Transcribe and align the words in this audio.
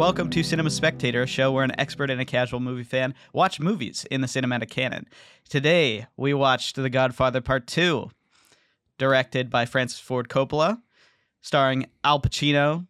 welcome 0.00 0.30
to 0.30 0.42
Cinema 0.42 0.70
Spectator, 0.70 1.24
a 1.24 1.26
show 1.26 1.52
where 1.52 1.62
an 1.62 1.78
expert 1.78 2.08
and 2.08 2.22
a 2.22 2.24
casual 2.24 2.58
movie 2.58 2.84
fan 2.84 3.12
watch 3.34 3.60
movies 3.60 4.06
in 4.10 4.22
the 4.22 4.26
cinematic 4.26 4.70
canon. 4.70 5.06
Today, 5.46 6.06
we 6.16 6.32
watched 6.32 6.76
The 6.76 6.88
Godfather 6.88 7.42
Part 7.42 7.66
2, 7.66 8.10
directed 8.96 9.50
by 9.50 9.66
Francis 9.66 10.00
Ford 10.00 10.30
Coppola, 10.30 10.80
starring 11.42 11.84
Al 12.02 12.18
Pacino, 12.18 12.86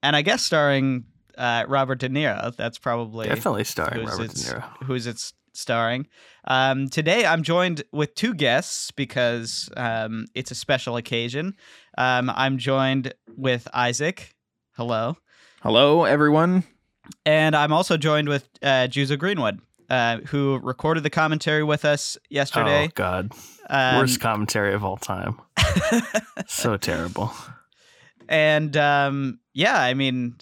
and 0.00 0.14
I 0.14 0.22
guess 0.22 0.44
starring 0.44 1.06
uh, 1.36 1.64
Robert 1.66 1.98
De 1.98 2.08
Niro. 2.08 2.54
That's 2.54 2.78
probably 2.78 3.26
Definitely 3.26 3.64
starring 3.64 4.06
who's 4.06 4.10
Robert 4.12 4.28
De 4.28 4.34
Niro. 4.36 4.84
Who's 4.84 5.08
it's 5.08 5.32
starring. 5.54 6.06
Um, 6.44 6.88
today, 6.88 7.26
I'm 7.26 7.42
joined 7.42 7.82
with 7.90 8.14
two 8.14 8.32
guests 8.32 8.92
because 8.92 9.68
um, 9.76 10.26
it's 10.36 10.52
a 10.52 10.54
special 10.54 10.96
occasion. 10.96 11.56
Um, 11.98 12.30
I'm 12.32 12.58
joined 12.58 13.12
with 13.36 13.66
Isaac. 13.74 14.36
Hello. 14.76 15.16
Hello, 15.62 16.04
everyone. 16.04 16.64
And 17.24 17.56
I'm 17.56 17.72
also 17.72 17.96
joined 17.96 18.28
with 18.28 18.48
uh, 18.62 18.86
Juzo 18.88 19.18
Greenwood, 19.18 19.60
uh, 19.90 20.18
who 20.18 20.58
recorded 20.62 21.02
the 21.02 21.10
commentary 21.10 21.64
with 21.64 21.84
us 21.84 22.16
Oh 22.20 22.26
yesterday. 22.30 22.90
God, 22.94 23.32
Um, 23.68 23.96
worst 23.98 24.20
commentary 24.20 24.74
of 24.74 24.84
all 24.84 24.96
time. 24.96 25.40
so 26.46 26.76
terrible. 26.76 27.32
and 28.28 28.76
um, 28.76 29.40
yeah, 29.54 29.80
I 29.80 29.94
mean, 29.94 30.36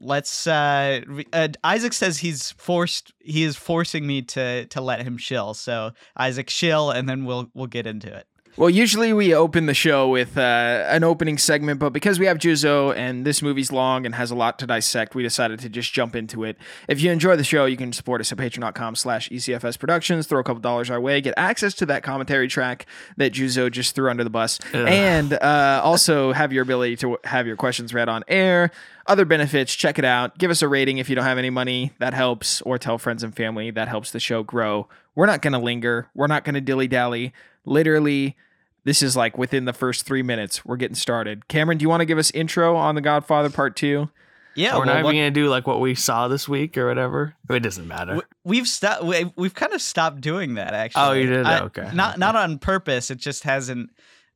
let's. 0.00 0.46
Uh, 0.46 1.02
uh, 1.32 1.48
Isaac 1.62 1.92
says 1.92 2.18
he's 2.18 2.50
forced. 2.52 3.12
He 3.20 3.44
is 3.44 3.56
forcing 3.56 4.06
me 4.06 4.22
to 4.22 4.66
to 4.66 4.80
let 4.80 5.02
him 5.02 5.18
shill. 5.18 5.54
So 5.54 5.92
Isaac 6.16 6.50
shill, 6.50 6.90
and 6.90 7.08
then 7.08 7.24
we'll 7.24 7.50
we'll 7.54 7.66
get 7.68 7.86
into 7.86 8.12
it. 8.14 8.26
Well, 8.56 8.70
usually 8.70 9.12
we 9.12 9.34
open 9.34 9.66
the 9.66 9.74
show 9.74 10.08
with 10.08 10.38
uh, 10.38 10.86
an 10.88 11.02
opening 11.02 11.38
segment, 11.38 11.80
but 11.80 11.92
because 11.92 12.20
we 12.20 12.26
have 12.26 12.38
Juzo 12.38 12.94
and 12.94 13.24
this 13.26 13.42
movie's 13.42 13.72
long 13.72 14.06
and 14.06 14.14
has 14.14 14.30
a 14.30 14.36
lot 14.36 14.60
to 14.60 14.66
dissect, 14.66 15.16
we 15.16 15.24
decided 15.24 15.58
to 15.58 15.68
just 15.68 15.92
jump 15.92 16.14
into 16.14 16.44
it. 16.44 16.56
If 16.86 17.00
you 17.00 17.10
enjoy 17.10 17.34
the 17.34 17.42
show, 17.42 17.64
you 17.64 17.76
can 17.76 17.92
support 17.92 18.20
us 18.20 18.30
at 18.30 18.38
patreon.com 18.38 18.94
slash 18.94 19.28
ECFS 19.28 19.76
Productions, 19.76 20.28
throw 20.28 20.38
a 20.38 20.44
couple 20.44 20.60
dollars 20.60 20.88
our 20.88 21.00
way, 21.00 21.20
get 21.20 21.34
access 21.36 21.74
to 21.74 21.86
that 21.86 22.04
commentary 22.04 22.46
track 22.46 22.86
that 23.16 23.32
Juzo 23.32 23.68
just 23.72 23.96
threw 23.96 24.08
under 24.08 24.22
the 24.22 24.30
bus, 24.30 24.60
Ugh. 24.72 24.86
and 24.86 25.32
uh, 25.32 25.80
also 25.82 26.30
have 26.30 26.52
your 26.52 26.62
ability 26.62 26.94
to 26.98 27.18
have 27.24 27.48
your 27.48 27.56
questions 27.56 27.92
read 27.92 28.08
on 28.08 28.22
air. 28.28 28.70
Other 29.08 29.24
benefits, 29.24 29.74
check 29.74 29.98
it 29.98 30.04
out. 30.04 30.38
Give 30.38 30.52
us 30.52 30.62
a 30.62 30.68
rating 30.68 30.98
if 30.98 31.10
you 31.10 31.16
don't 31.16 31.24
have 31.24 31.38
any 31.38 31.50
money. 31.50 31.92
That 31.98 32.14
helps. 32.14 32.62
Or 32.62 32.78
tell 32.78 32.98
friends 32.98 33.22
and 33.22 33.34
family. 33.34 33.70
That 33.70 33.88
helps 33.88 34.12
the 34.12 34.20
show 34.20 34.42
grow. 34.42 34.88
We're 35.14 35.26
not 35.26 35.42
going 35.42 35.52
to 35.52 35.58
linger. 35.58 36.08
We're 36.14 36.26
not 36.26 36.44
going 36.44 36.54
to 36.54 36.60
dilly 36.62 36.88
dally. 36.88 37.34
Literally, 37.64 38.36
this 38.84 39.02
is 39.02 39.16
like 39.16 39.38
within 39.38 39.64
the 39.64 39.72
first 39.72 40.04
three 40.06 40.22
minutes. 40.22 40.64
We're 40.64 40.76
getting 40.76 40.94
started. 40.94 41.48
Cameron, 41.48 41.78
do 41.78 41.82
you 41.82 41.88
want 41.88 42.00
to 42.00 42.06
give 42.06 42.18
us 42.18 42.30
intro 42.32 42.76
on 42.76 42.94
The 42.94 43.00
Godfather 43.00 43.50
Part 43.50 43.76
2? 43.76 44.08
Yeah, 44.56 44.74
We're 44.74 44.78
well, 44.80 44.86
not 44.86 44.92
even 44.94 45.04
what- 45.04 45.12
gonna 45.12 45.30
do 45.32 45.48
like 45.48 45.66
what 45.66 45.80
we 45.80 45.94
saw 45.96 46.28
this 46.28 46.48
week 46.48 46.78
or 46.78 46.86
whatever. 46.86 47.34
It 47.50 47.60
doesn't 47.60 47.88
matter. 47.88 48.16
we- 48.16 48.22
we've 48.44 48.68
stopped. 48.68 49.02
We, 49.02 49.32
we've 49.36 49.54
kind 49.54 49.72
of 49.72 49.82
stopped 49.82 50.20
doing 50.20 50.54
that. 50.54 50.74
Actually. 50.74 51.02
Oh, 51.02 51.12
you 51.12 51.26
did? 51.26 51.44
I- 51.46 51.60
Okay. 51.62 51.90
Not 51.92 52.18
not 52.20 52.36
on 52.36 52.58
purpose. 52.60 53.10
It 53.10 53.18
just 53.18 53.42
hasn't. 53.42 53.90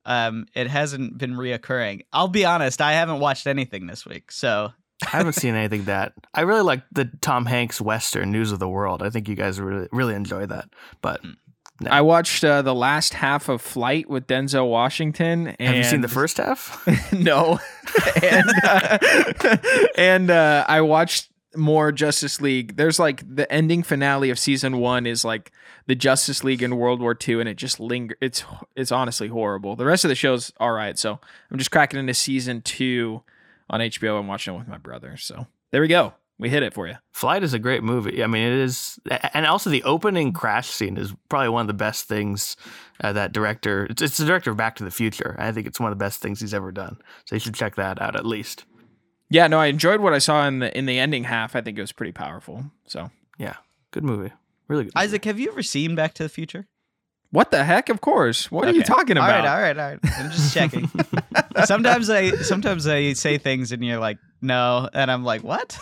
Um, 0.04 0.46
it 0.54 0.66
hasn't 0.68 1.18
been 1.18 1.34
reoccurring. 1.34 2.02
I'll 2.12 2.28
be 2.28 2.44
honest. 2.44 2.80
I 2.80 2.94
haven't 2.94 3.20
watched 3.20 3.46
anything 3.46 3.86
this 3.86 4.04
week, 4.06 4.32
so 4.32 4.72
I 5.06 5.10
haven't 5.10 5.34
seen 5.34 5.54
anything 5.54 5.84
that 5.84 6.14
I 6.34 6.40
really 6.40 6.62
like 6.62 6.82
the 6.90 7.04
Tom 7.20 7.44
Hanks 7.46 7.80
Western 7.80 8.32
News 8.32 8.50
of 8.50 8.58
the 8.58 8.68
World. 8.68 9.02
I 9.04 9.10
think 9.10 9.28
you 9.28 9.36
guys 9.36 9.60
really 9.60 9.86
really 9.92 10.14
enjoy 10.14 10.46
that. 10.46 10.70
But 11.00 11.20
No. 11.80 11.90
I 11.90 12.00
watched 12.00 12.42
uh, 12.44 12.62
the 12.62 12.74
last 12.74 13.14
half 13.14 13.48
of 13.48 13.62
Flight 13.62 14.10
with 14.10 14.26
Denzel 14.26 14.68
Washington. 14.68 15.48
And 15.60 15.68
have 15.68 15.76
you 15.76 15.84
seen 15.84 16.00
the 16.00 16.08
first 16.08 16.38
half? 16.38 16.84
no. 17.12 17.60
and 18.22 18.50
uh, 18.64 18.98
and 19.96 20.30
uh, 20.30 20.64
I 20.66 20.80
watched 20.80 21.30
more 21.54 21.92
Justice 21.92 22.40
League. 22.40 22.76
There's 22.76 22.98
like 22.98 23.22
the 23.34 23.50
ending 23.52 23.84
finale 23.84 24.30
of 24.30 24.38
season 24.38 24.78
one 24.78 25.06
is 25.06 25.24
like 25.24 25.52
the 25.86 25.94
Justice 25.94 26.42
League 26.42 26.62
in 26.62 26.76
World 26.76 27.00
War 27.00 27.16
II, 27.26 27.40
and 27.40 27.48
it 27.48 27.56
just 27.56 27.78
linger. 27.78 28.16
It's 28.20 28.44
it's 28.74 28.90
honestly 28.90 29.28
horrible. 29.28 29.76
The 29.76 29.86
rest 29.86 30.04
of 30.04 30.08
the 30.08 30.14
show's 30.16 30.52
all 30.58 30.72
right. 30.72 30.98
So 30.98 31.20
I'm 31.50 31.58
just 31.58 31.70
cracking 31.70 32.00
into 32.00 32.14
season 32.14 32.60
two 32.60 33.22
on 33.70 33.80
HBO. 33.80 34.18
I'm 34.18 34.26
watching 34.26 34.54
it 34.54 34.58
with 34.58 34.68
my 34.68 34.78
brother. 34.78 35.16
So 35.16 35.46
there 35.70 35.80
we 35.80 35.88
go. 35.88 36.14
We 36.38 36.48
hit 36.50 36.62
it 36.62 36.72
for 36.72 36.86
you. 36.86 36.94
Flight 37.12 37.42
is 37.42 37.52
a 37.52 37.58
great 37.58 37.82
movie. 37.82 38.22
I 38.22 38.28
mean, 38.28 38.46
it 38.46 38.58
is, 38.58 39.00
and 39.34 39.44
also 39.44 39.70
the 39.70 39.82
opening 39.82 40.32
crash 40.32 40.68
scene 40.68 40.96
is 40.96 41.12
probably 41.28 41.48
one 41.48 41.62
of 41.62 41.66
the 41.66 41.74
best 41.74 42.06
things 42.06 42.56
uh, 43.02 43.12
that 43.12 43.32
director. 43.32 43.86
It's, 43.90 44.00
it's 44.00 44.16
the 44.18 44.24
director 44.24 44.52
of 44.52 44.56
Back 44.56 44.76
to 44.76 44.84
the 44.84 44.90
Future. 44.90 45.34
I 45.38 45.50
think 45.50 45.66
it's 45.66 45.80
one 45.80 45.90
of 45.90 45.98
the 45.98 46.04
best 46.04 46.20
things 46.20 46.40
he's 46.40 46.54
ever 46.54 46.70
done. 46.70 46.98
So 47.24 47.34
you 47.34 47.40
should 47.40 47.54
check 47.54 47.74
that 47.74 48.00
out 48.00 48.14
at 48.14 48.24
least. 48.24 48.64
Yeah, 49.30 49.48
no, 49.48 49.58
I 49.58 49.66
enjoyed 49.66 50.00
what 50.00 50.14
I 50.14 50.18
saw 50.18 50.46
in 50.46 50.60
the 50.60 50.76
in 50.76 50.86
the 50.86 50.98
ending 50.98 51.24
half. 51.24 51.56
I 51.56 51.60
think 51.60 51.76
it 51.76 51.80
was 51.80 51.92
pretty 51.92 52.12
powerful. 52.12 52.64
So 52.86 53.10
Yeah, 53.38 53.56
good 53.90 54.04
movie. 54.04 54.32
Really 54.68 54.84
good. 54.84 54.92
Isaac, 54.96 55.24
have 55.24 55.40
you 55.40 55.50
ever 55.50 55.62
seen 55.62 55.94
Back 55.94 56.14
to 56.14 56.22
the 56.22 56.28
Future? 56.28 56.66
what 57.30 57.50
the 57.50 57.64
heck? 57.64 57.88
Of 57.88 58.00
course. 58.00 58.50
What 58.50 58.68
are 58.68 58.72
you 58.72 58.82
talking 58.82 59.16
about? 59.16 59.30
All 59.30 59.36
right, 59.36 59.48
all 59.48 59.60
right, 59.60 59.78
all 59.78 59.90
right. 59.90 60.18
I'm 60.18 60.30
just 60.30 60.54
checking. 60.54 60.90
sometimes 61.64 62.08
I 62.08 62.30
sometimes 62.36 62.86
I 62.86 63.12
say 63.12 63.38
things 63.38 63.72
and 63.72 63.84
you're 63.84 63.98
like, 63.98 64.18
no, 64.40 64.88
and 64.94 65.10
I'm 65.10 65.24
like, 65.24 65.42
what? 65.42 65.78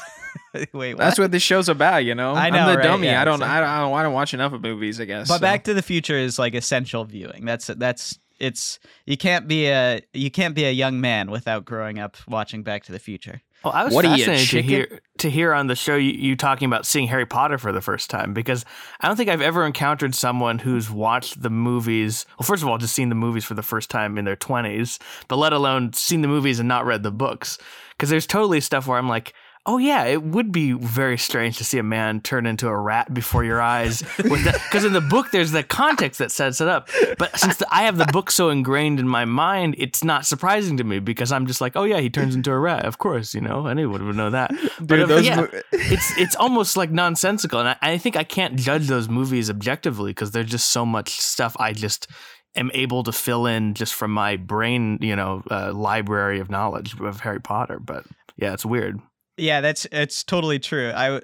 Wait, 0.73 0.95
what? 0.95 0.99
That's 0.99 1.19
what 1.19 1.31
this 1.31 1.43
show's 1.43 1.69
about, 1.69 2.05
you 2.05 2.15
know. 2.15 2.35
I 2.35 2.51
know, 2.51 2.59
I'm 2.59 2.71
the 2.73 2.77
right? 2.79 2.83
dummy. 2.83 3.07
Yeah, 3.09 3.23
I 3.23 3.25
don't, 3.25 3.39
so- 3.39 3.45
I 3.45 3.61
don't. 3.61 3.69
I 3.69 3.81
don't. 3.81 3.95
I 3.95 4.03
don't 4.03 4.13
watch 4.13 4.35
enough 4.35 4.53
of 4.53 4.63
movies. 4.63 5.01
I 5.01 5.05
guess. 5.05 5.29
But 5.29 5.37
so. 5.37 5.41
Back 5.41 5.65
to 5.65 5.75
the 5.75 5.83
Future 5.83 6.17
is 6.17 6.39
like 6.39 6.55
essential 6.55 7.05
viewing. 7.05 7.45
That's 7.45 7.67
that's 7.69 8.19
it's 8.39 8.79
you 9.07 9.17
can't 9.17 9.49
be 9.49 9.67
a 9.67 10.01
you 10.13 10.31
can't 10.31 10.55
be 10.55 10.65
a 10.65 10.71
young 10.71 11.01
man 11.01 11.31
without 11.31 11.65
growing 11.65 11.99
up 11.99 12.17
watching 12.29 12.63
Back 12.63 12.85
to 12.85 12.93
the 12.93 12.99
Future. 12.99 13.43
Well, 13.65 13.73
I 13.73 13.85
was 13.85 13.95
What 13.95 14.05
are 14.05 14.17
you, 14.17 14.25
fascinated 14.27 14.49
to 14.51 14.63
hear 14.63 15.01
to 15.19 15.31
hear 15.31 15.53
on 15.55 15.67
the 15.67 15.75
show 15.75 15.97
you, 15.97 16.13
you 16.13 16.37
talking 16.37 16.67
about 16.67 16.85
seeing 16.87 17.09
Harry 17.09 17.25
Potter 17.27 17.57
for 17.57 17.73
the 17.73 17.81
first 17.81 18.11
time 18.11 18.35
because 18.35 18.65
I 19.01 19.09
don't 19.09 19.17
think 19.17 19.31
I've 19.31 19.41
ever 19.41 19.65
encountered 19.65 20.15
someone 20.15 20.59
who's 20.59 20.91
watched 20.91 21.41
the 21.43 21.51
movies. 21.51 22.27
Well, 22.39 22.47
first 22.47 22.63
of 22.63 22.69
all, 22.69 22.77
just 22.79 22.95
seen 22.95 23.09
the 23.09 23.15
movies 23.15 23.45
for 23.45 23.55
the 23.55 23.63
first 23.63 23.91
time 23.91 24.19
in 24.19 24.25
their 24.27 24.37
twenties, 24.37 24.99
but 25.29 25.37
let 25.37 25.53
alone 25.55 25.95
seen 25.95 26.21
the 26.21 26.29
movies 26.29 26.61
and 26.61 26.69
not 26.69 26.85
read 26.85 27.03
the 27.03 27.11
books. 27.11 27.59
Because 27.93 28.11
there's 28.11 28.27
totally 28.27 28.61
stuff 28.61 28.87
where 28.87 28.99
I'm 28.99 29.09
like. 29.09 29.33
Oh 29.69 29.79
yeah, 29.79 30.05
it 30.05 30.23
would 30.23 30.53
be 30.53 30.73
very 30.73 31.19
strange 31.19 31.59
to 31.59 31.65
see 31.65 31.79
a 31.79 31.83
man 31.83 32.21
turn 32.21 32.47
into 32.47 32.69
a 32.69 32.79
rat 32.79 33.13
before 33.13 33.43
your 33.43 33.61
eyes. 33.61 34.03
Because 34.17 34.85
in 34.85 34.93
the 34.93 35.01
book, 35.01 35.33
there's 35.33 35.51
the 35.51 35.65
context 35.65 36.21
that 36.21 36.31
sets 36.31 36.61
it 36.61 36.69
up. 36.69 36.89
But 37.19 37.37
since 37.37 37.57
the, 37.57 37.67
I 37.75 37.83
have 37.83 37.97
the 37.99 38.07
book 38.07 38.31
so 38.31 38.51
ingrained 38.51 39.01
in 39.01 39.09
my 39.09 39.25
mind, 39.25 39.75
it's 39.79 40.05
not 40.05 40.25
surprising 40.25 40.77
to 40.77 40.85
me 40.85 41.01
because 41.01 41.33
I'm 41.33 41.47
just 41.49 41.61
like, 41.61 41.75
oh 41.75 41.83
yeah, 41.83 41.99
he 41.99 42.09
turns 42.11 42.37
into 42.37 42.53
a 42.53 42.59
rat. 42.59 42.85
Of 42.85 42.99
course, 42.99 43.35
you 43.35 43.41
know, 43.41 43.67
anyone 43.67 44.07
would 44.07 44.15
know 44.17 44.31
that. 44.31 44.53
But 44.79 44.87
Dude, 44.87 45.01
if- 45.01 45.09
those 45.09 45.27
yeah, 45.27 45.37
mo- 45.37 45.49
it's 45.73 46.17
it's 46.17 46.37
almost 46.37 46.77
like 46.77 46.91
nonsensical, 46.93 47.59
and 47.59 47.71
I, 47.71 47.77
I 47.83 47.99
think 47.99 48.17
I 48.17 48.25
can't 48.25 48.57
judge 48.57 48.87
those 48.87 49.09
movies 49.09 49.51
objectively 49.51 50.11
because 50.11 50.31
there's 50.31 50.51
just 50.51 50.71
so 50.71 50.87
much 50.87 51.11
stuff 51.21 51.57
I 51.59 51.73
just 51.73 52.07
am 52.55 52.71
able 52.73 53.03
to 53.03 53.13
fill 53.13 53.47
in 53.47 53.75
just 53.75 53.95
from 53.95 54.13
my 54.13 54.37
brain, 54.37 54.99
you 55.01 55.17
know, 55.17 55.43
uh, 55.51 55.73
library 55.73 56.39
of 56.39 56.51
knowledge 56.51 56.99
of 57.01 57.21
Harry 57.21 57.41
Potter. 57.41 57.81
But 57.81 58.05
yeah, 58.37 58.53
it's 58.53 58.65
weird. 58.65 59.01
Yeah, 59.37 59.61
that's 59.61 59.87
it's 59.93 60.25
totally 60.25 60.59
true. 60.59 60.93
I 60.95 61.21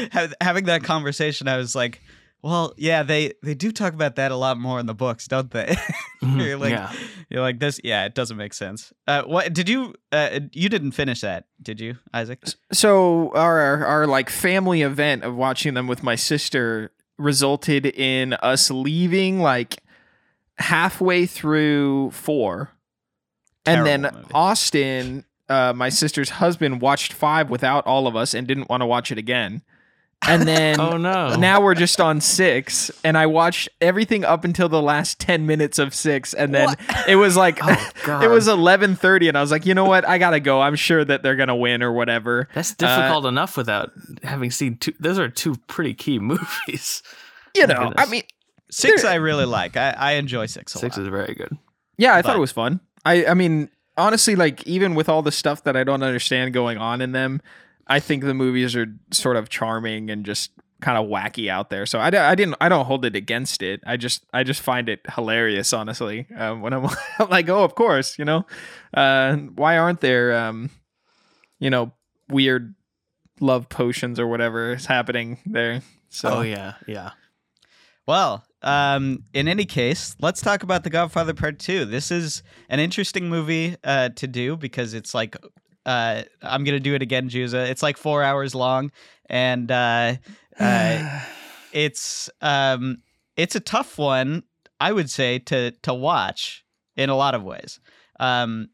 having 0.40 0.64
that 0.66 0.82
conversation, 0.84 1.48
I 1.48 1.56
was 1.56 1.74
like, 1.74 2.02
well, 2.42 2.74
yeah, 2.76 3.02
they 3.02 3.32
they 3.42 3.54
do 3.54 3.72
talk 3.72 3.94
about 3.94 4.16
that 4.16 4.30
a 4.32 4.36
lot 4.36 4.58
more 4.58 4.78
in 4.80 4.86
the 4.86 4.94
books, 4.94 5.26
don't 5.28 5.50
they? 5.50 5.74
Mhm, 6.22 6.46
you're 6.46 6.56
like, 6.56 6.70
yeah. 6.70 6.92
you're 7.30 7.40
like 7.40 7.58
this. 7.58 7.80
Yeah, 7.82 8.04
it 8.04 8.14
doesn't 8.14 8.36
make 8.36 8.54
sense. 8.54 8.92
Uh, 9.08 9.22
what 9.22 9.52
did 9.52 9.68
you? 9.68 9.92
Uh, 10.12 10.38
you 10.52 10.68
didn't 10.68 10.92
finish 10.92 11.20
that, 11.22 11.46
did 11.60 11.80
you, 11.80 11.96
Isaac? 12.14 12.44
so 12.72 13.32
our, 13.34 13.84
our 13.84 14.06
like 14.06 14.30
family 14.30 14.82
event 14.82 15.24
of 15.24 15.34
watching 15.34 15.74
them 15.74 15.88
with 15.88 16.04
my 16.04 16.14
sister 16.14 16.92
resulted 17.18 17.86
in 17.86 18.34
us 18.34 18.70
leaving 18.70 19.40
like 19.40 19.82
halfway 20.58 21.26
through 21.26 22.12
four, 22.12 22.70
and 23.66 23.84
then 23.84 24.02
movie. 24.02 24.16
Austin, 24.32 25.24
uh, 25.52 25.72
my 25.74 25.88
sister's 25.90 26.30
husband, 26.30 26.80
watched 26.80 27.12
five 27.12 27.50
without 27.50 27.86
all 27.86 28.06
of 28.06 28.16
us 28.16 28.34
and 28.34 28.46
didn't 28.46 28.68
want 28.70 28.80
to 28.80 28.86
watch 28.86 29.12
it 29.12 29.18
again. 29.18 29.62
And 30.24 30.42
then 30.46 30.78
Oh 30.80 30.96
no. 30.96 31.34
now 31.34 31.60
we're 31.60 31.74
just 31.74 32.00
on 32.00 32.20
six, 32.20 32.90
and 33.02 33.18
I 33.18 33.26
watched 33.26 33.68
everything 33.80 34.24
up 34.24 34.44
until 34.44 34.68
the 34.68 34.80
last 34.80 35.18
ten 35.18 35.46
minutes 35.46 35.78
of 35.80 35.94
six, 35.94 36.32
and 36.32 36.54
then 36.54 36.76
it 37.08 37.16
was 37.16 37.36
like 37.36 37.58
Oh, 37.62 37.90
God. 38.04 38.22
it 38.24 38.28
was 38.28 38.46
eleven 38.48 38.94
thirty, 38.94 39.26
and 39.28 39.36
I 39.36 39.40
was 39.40 39.50
like, 39.50 39.66
you 39.66 39.74
know 39.74 39.84
what, 39.84 40.08
I 40.08 40.18
gotta 40.18 40.38
go. 40.40 40.60
I'm 40.60 40.76
sure 40.76 41.04
that 41.04 41.22
they're 41.24 41.34
gonna 41.36 41.56
win 41.56 41.82
or 41.82 41.92
whatever. 41.92 42.48
That's 42.54 42.72
difficult 42.74 43.26
enough 43.26 43.56
without 43.56 43.90
having 44.22 44.50
seen 44.52 44.76
two. 44.78 44.92
Those 45.00 45.18
are 45.18 45.28
two 45.28 45.56
pretty 45.66 45.92
key 45.94 46.18
movies. 46.32 47.02
You 47.56 47.66
My 47.66 47.74
know, 47.74 47.92
I 47.96 48.06
mean, 48.06 48.22
Six, 48.70 49.04
I 49.04 49.16
really 49.16 49.44
like. 49.44 49.76
I, 49.76 49.90
I 49.90 50.12
enjoy 50.12 50.46
six 50.46 50.74
a 50.74 50.78
Six 50.78 50.96
lot. 50.96 51.02
is 51.02 51.08
very 51.08 51.34
good. 51.34 51.58
yeah, 51.98 52.14
I 52.14 52.22
thought 52.22 52.36
it 52.36 52.40
was 52.40 52.52
fun. 52.52 52.80
I, 53.04 53.26
I 53.26 53.34
mean, 53.34 53.68
honestly, 53.96 54.36
like 54.36 54.66
even 54.66 54.94
with 54.94 55.08
all 55.08 55.22
the 55.22 55.32
stuff 55.32 55.64
that 55.64 55.76
I 55.76 55.84
don't 55.84 56.02
understand 56.02 56.52
going 56.52 56.78
on 56.78 57.00
in 57.00 57.12
them, 57.12 57.40
I 57.86 58.00
think 58.00 58.24
the 58.24 58.34
movies 58.34 58.74
are 58.76 58.86
sort 59.10 59.36
of 59.36 59.48
charming 59.48 60.10
and 60.10 60.24
just 60.24 60.50
kind 60.80 60.98
of 60.98 61.08
wacky 61.08 61.48
out 61.48 61.70
there. 61.70 61.86
So 61.86 61.98
I, 61.98 62.08
I 62.08 62.34
didn't 62.34 62.56
I 62.60 62.68
don't 62.68 62.84
hold 62.84 63.04
it 63.04 63.16
against 63.16 63.62
it. 63.62 63.80
I 63.86 63.96
just 63.96 64.24
I 64.32 64.42
just 64.42 64.60
find 64.60 64.88
it 64.88 65.00
hilarious, 65.14 65.72
honestly. 65.72 66.26
Um, 66.36 66.60
when 66.60 66.72
I'm, 66.72 66.86
I'm 67.18 67.30
like, 67.30 67.48
oh, 67.48 67.64
of 67.64 67.74
course, 67.74 68.18
you 68.18 68.24
know, 68.24 68.46
uh, 68.94 69.36
why 69.36 69.78
aren't 69.78 70.00
there, 70.00 70.36
um, 70.36 70.70
you 71.58 71.70
know, 71.70 71.92
weird 72.28 72.74
love 73.40 73.68
potions 73.68 74.20
or 74.20 74.26
whatever 74.26 74.74
is 74.74 74.86
happening 74.86 75.38
there. 75.46 75.82
So 76.08 76.28
oh 76.28 76.40
yeah, 76.42 76.74
yeah. 76.86 77.12
Well, 78.06 78.44
um, 78.62 79.24
in 79.34 79.48
any 79.48 79.64
case, 79.64 80.16
let's 80.20 80.40
talk 80.40 80.62
about 80.62 80.84
The 80.84 80.90
Godfather 80.90 81.34
Part 81.34 81.58
Two. 81.58 81.84
This 81.84 82.10
is 82.10 82.42
an 82.68 82.80
interesting 82.80 83.28
movie 83.28 83.76
uh, 83.84 84.10
to 84.10 84.26
do 84.26 84.56
because 84.56 84.94
it's 84.94 85.14
like 85.14 85.36
uh, 85.84 86.22
I'm 86.42 86.64
gonna 86.64 86.80
do 86.80 86.94
it 86.94 87.02
again, 87.02 87.28
Juza. 87.28 87.68
It's 87.68 87.82
like 87.82 87.96
four 87.96 88.22
hours 88.22 88.54
long, 88.54 88.92
and 89.28 89.70
uh, 89.70 90.14
uh, 90.58 91.20
it's 91.72 92.30
um, 92.40 92.98
it's 93.36 93.54
a 93.54 93.60
tough 93.60 93.98
one, 93.98 94.44
I 94.80 94.92
would 94.92 95.10
say, 95.10 95.38
to 95.40 95.72
to 95.82 95.94
watch 95.94 96.64
in 96.96 97.10
a 97.10 97.16
lot 97.16 97.34
of 97.34 97.42
ways. 97.42 97.80
Um, 98.20 98.68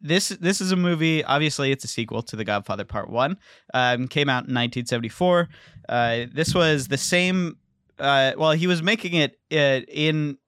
this 0.00 0.30
this 0.30 0.60
is 0.60 0.72
a 0.72 0.76
movie. 0.76 1.24
Obviously, 1.24 1.70
it's 1.70 1.84
a 1.84 1.88
sequel 1.88 2.22
to 2.22 2.36
The 2.36 2.44
Godfather 2.44 2.84
Part 2.84 3.08
One. 3.08 3.38
Um, 3.72 4.08
came 4.08 4.28
out 4.28 4.48
in 4.48 4.54
1974. 4.54 5.48
Uh, 5.88 6.26
this 6.32 6.54
was 6.54 6.88
the 6.88 6.98
same. 6.98 7.56
Uh, 8.00 8.32
well, 8.36 8.52
he 8.52 8.66
was 8.66 8.82
making 8.82 9.14
it 9.14 9.38
uh, 9.52 9.84
in 9.88 10.38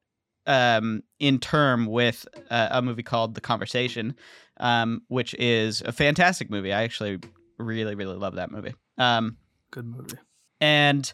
um, 0.46 1.02
in 1.20 1.38
term 1.38 1.86
with 1.86 2.26
uh, 2.50 2.68
a 2.70 2.82
movie 2.82 3.02
called 3.02 3.34
The 3.34 3.40
Conversation, 3.40 4.16
um, 4.58 5.02
which 5.08 5.34
is 5.34 5.82
a 5.82 5.92
fantastic 5.92 6.50
movie. 6.50 6.72
I 6.72 6.82
actually 6.82 7.18
really 7.58 7.94
really 7.94 8.16
love 8.16 8.36
that 8.36 8.50
movie. 8.50 8.74
Um, 8.98 9.36
Good 9.70 9.86
movie. 9.86 10.16
and 10.60 11.12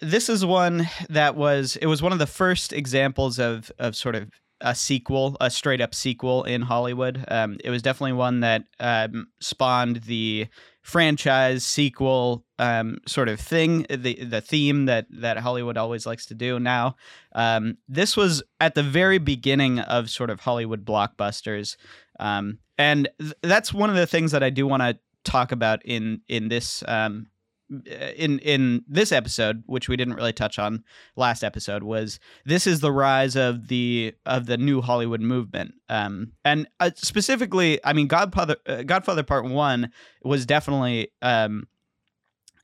this 0.00 0.28
is 0.28 0.44
one 0.44 0.88
that 1.10 1.36
was 1.36 1.76
it 1.76 1.86
was 1.86 2.02
one 2.02 2.12
of 2.12 2.18
the 2.18 2.26
first 2.26 2.72
examples 2.72 3.38
of 3.38 3.70
of 3.78 3.94
sort 3.94 4.14
of 4.14 4.30
a 4.62 4.74
sequel, 4.74 5.36
a 5.40 5.50
straight 5.50 5.82
up 5.82 5.94
sequel 5.94 6.44
in 6.44 6.62
Hollywood. 6.62 7.22
Um, 7.28 7.58
it 7.62 7.68
was 7.68 7.82
definitely 7.82 8.14
one 8.14 8.40
that 8.40 8.64
um, 8.80 9.28
spawned 9.38 9.96
the 10.04 10.46
franchise 10.86 11.64
sequel 11.64 12.44
um, 12.60 12.98
sort 13.08 13.28
of 13.28 13.40
thing, 13.40 13.84
the 13.90 14.24
the 14.24 14.40
theme 14.40 14.84
that 14.84 15.06
that 15.10 15.36
Hollywood 15.36 15.76
always 15.76 16.06
likes 16.06 16.26
to 16.26 16.34
do. 16.34 16.60
Now, 16.60 16.94
um, 17.32 17.78
this 17.88 18.16
was 18.16 18.40
at 18.60 18.76
the 18.76 18.84
very 18.84 19.18
beginning 19.18 19.80
of 19.80 20.08
sort 20.08 20.30
of 20.30 20.38
Hollywood 20.38 20.84
blockbusters, 20.84 21.76
um, 22.20 22.60
and 22.78 23.08
th- 23.18 23.34
that's 23.42 23.74
one 23.74 23.90
of 23.90 23.96
the 23.96 24.06
things 24.06 24.30
that 24.30 24.44
I 24.44 24.50
do 24.50 24.64
want 24.64 24.82
to 24.84 24.96
talk 25.24 25.50
about 25.50 25.84
in 25.84 26.20
in 26.28 26.48
this 26.48 26.84
um, 26.86 27.26
in 27.70 28.38
in 28.40 28.84
this 28.86 29.12
episode, 29.12 29.62
which 29.66 29.88
we 29.88 29.96
didn't 29.96 30.14
really 30.14 30.32
touch 30.32 30.58
on 30.58 30.84
last 31.16 31.42
episode, 31.42 31.82
was 31.82 32.20
this 32.44 32.66
is 32.66 32.80
the 32.80 32.92
rise 32.92 33.36
of 33.36 33.68
the 33.68 34.14
of 34.24 34.46
the 34.46 34.56
new 34.56 34.80
Hollywood 34.80 35.20
movement, 35.20 35.74
um, 35.88 36.32
and 36.44 36.68
uh, 36.80 36.90
specifically, 36.94 37.80
I 37.84 37.92
mean, 37.92 38.06
Godfather 38.06 38.56
uh, 38.66 38.82
Godfather 38.82 39.22
Part 39.22 39.44
One 39.44 39.90
was 40.22 40.46
definitely. 40.46 41.08
Um, 41.22 41.68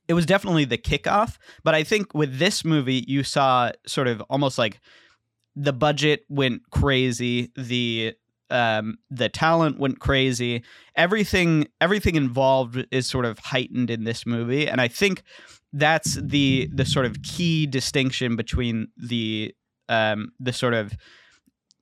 it 0.05 0.15
was 0.15 0.25
definitely 0.25 0.65
the 0.65 0.77
kickoff, 0.77 1.37
but 1.63 1.75
I 1.75 1.85
think 1.85 2.13
with 2.13 2.37
this 2.37 2.65
movie, 2.65 3.05
you 3.07 3.23
saw 3.23 3.71
sort 3.87 4.09
of 4.09 4.21
almost 4.29 4.57
like 4.57 4.81
the 5.55 5.71
budget 5.71 6.25
went 6.27 6.69
crazy, 6.71 7.53
the 7.55 8.13
um, 8.53 8.97
the 9.09 9.29
talent 9.29 9.79
went 9.79 9.99
crazy, 9.99 10.63
everything 10.95 11.67
everything 11.81 12.15
involved 12.15 12.85
is 12.91 13.07
sort 13.07 13.25
of 13.25 13.39
heightened 13.39 13.89
in 13.89 14.03
this 14.03 14.25
movie 14.25 14.67
and 14.67 14.79
i 14.79 14.87
think 14.87 15.23
that's 15.73 16.15
the 16.21 16.69
the 16.73 16.85
sort 16.85 17.05
of 17.05 17.21
key 17.23 17.65
distinction 17.65 18.35
between 18.35 18.87
the 18.97 19.53
um 19.89 20.31
the 20.39 20.53
sort 20.53 20.73
of 20.73 20.93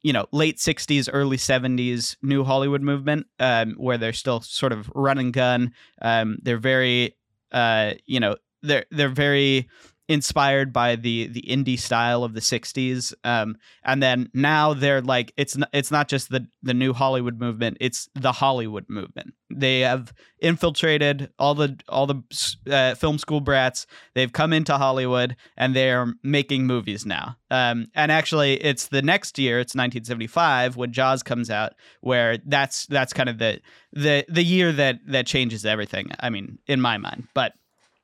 you 0.02 0.14
know 0.14 0.26
late 0.32 0.58
60s 0.58 1.10
early 1.12 1.38
70s 1.38 2.16
new 2.22 2.44
hollywood 2.44 2.82
movement 2.82 3.28
um 3.40 3.74
where 3.78 3.98
they're 3.98 4.14
still 4.14 4.42
sort 4.42 4.72
of 4.72 4.90
run 4.96 5.18
and 5.18 5.34
gun. 5.34 5.74
Um 6.02 6.38
they're 6.42 6.58
very 6.58 7.18
uh 7.52 7.92
you 8.06 8.20
know 8.20 8.38
they're 8.64 8.86
they're 8.92 9.10
very 9.10 9.70
inspired 10.12 10.74
by 10.74 10.98
the 10.98 11.28
the 11.28 11.42
indie 11.44 11.80
style 11.80 12.26
of 12.26 12.34
the 12.34 12.42
60s 12.42 13.14
um 13.24 13.56
and 13.86 14.04
then 14.04 14.30
now 14.34 14.74
they're 14.74 15.02
like 15.02 15.32
it's 15.38 15.56
not, 15.56 15.70
it's 15.72 15.90
not 15.90 16.10
just 16.10 16.30
the 16.30 16.46
the 16.62 16.74
new 16.74 16.92
hollywood 16.92 17.40
movement 17.40 17.78
it's 17.80 18.10
the 18.16 18.34
hollywood 18.34 18.86
movement. 18.90 19.34
They 19.54 19.82
have 19.82 20.14
infiltrated 20.40 21.30
all 21.40 21.56
the 21.56 21.80
all 21.88 22.08
the 22.08 22.22
uh, 22.70 22.96
film 22.96 23.18
school 23.18 23.42
brats. 23.42 23.86
They've 24.16 24.32
come 24.32 24.52
into 24.52 24.78
hollywood 24.78 25.38
and 25.56 25.74
they're 25.74 26.14
making 26.24 26.68
movies 26.68 27.06
now. 27.06 27.38
Um 27.50 27.88
and 27.96 28.12
actually 28.12 28.62
it's 28.62 28.88
the 28.88 29.02
next 29.02 29.40
year 29.40 29.60
it's 29.60 29.76
1975 29.76 30.76
when 30.76 30.92
jaws 30.92 31.24
comes 31.24 31.50
out 31.50 31.74
where 32.02 32.38
that's 32.46 32.86
that's 32.88 33.14
kind 33.14 33.30
of 33.30 33.38
the 33.38 33.62
the 33.94 34.26
the 34.28 34.44
year 34.44 34.74
that 34.74 35.00
that 35.08 35.26
changes 35.26 35.66
everything 35.66 36.12
i 36.20 36.30
mean 36.30 36.58
in 36.68 36.82
my 36.82 36.98
mind. 36.98 37.28
But 37.34 37.54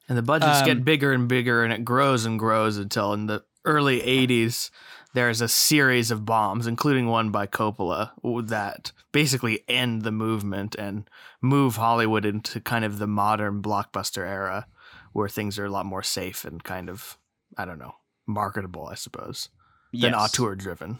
And 0.07 0.17
the 0.17 0.21
budgets 0.21 0.59
Um, 0.59 0.65
get 0.65 0.85
bigger 0.85 1.11
and 1.11 1.27
bigger, 1.27 1.63
and 1.63 1.73
it 1.73 1.83
grows 1.83 2.25
and 2.25 2.39
grows 2.39 2.77
until 2.77 3.13
in 3.13 3.27
the 3.27 3.43
early 3.65 4.01
80s, 4.01 4.69
there's 5.13 5.41
a 5.41 5.47
series 5.47 6.11
of 6.11 6.25
bombs, 6.25 6.67
including 6.67 7.07
one 7.07 7.29
by 7.31 7.47
Coppola, 7.47 8.11
that 8.47 8.91
basically 9.11 9.63
end 9.67 10.03
the 10.03 10.11
movement 10.11 10.75
and 10.75 11.09
move 11.41 11.75
Hollywood 11.75 12.23
into 12.25 12.61
kind 12.61 12.85
of 12.85 12.99
the 12.99 13.07
modern 13.07 13.61
blockbuster 13.61 14.25
era 14.25 14.67
where 15.13 15.27
things 15.27 15.57
are 15.57 15.65
a 15.65 15.71
lot 15.71 15.85
more 15.85 16.03
safe 16.03 16.45
and 16.45 16.63
kind 16.63 16.89
of, 16.89 17.17
I 17.57 17.65
don't 17.65 17.79
know, 17.79 17.95
marketable, 18.27 18.87
I 18.87 18.95
suppose, 18.95 19.49
than 19.91 20.11
yes. 20.11 20.15
auteur 20.15 20.55
driven. 20.55 20.97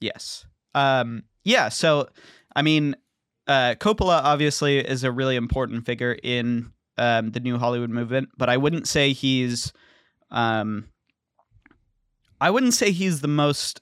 Yes. 0.00 0.46
Um, 0.74 1.24
yeah. 1.44 1.68
So, 1.68 2.08
I 2.54 2.62
mean, 2.62 2.94
uh, 3.48 3.74
Coppola 3.80 4.22
obviously 4.22 4.78
is 4.78 5.02
a 5.02 5.10
really 5.10 5.34
important 5.36 5.84
figure 5.84 6.16
in 6.22 6.72
um, 6.98 7.30
the 7.30 7.40
new 7.40 7.58
Hollywood 7.58 7.90
movement, 7.90 8.28
but 8.36 8.48
I 8.48 8.56
wouldn't 8.56 8.86
say 8.88 9.12
he's, 9.12 9.72
um, 10.30 10.88
I 12.40 12.50
wouldn't 12.50 12.74
say 12.74 12.90
he's 12.92 13.20
the 13.20 13.28
most 13.28 13.80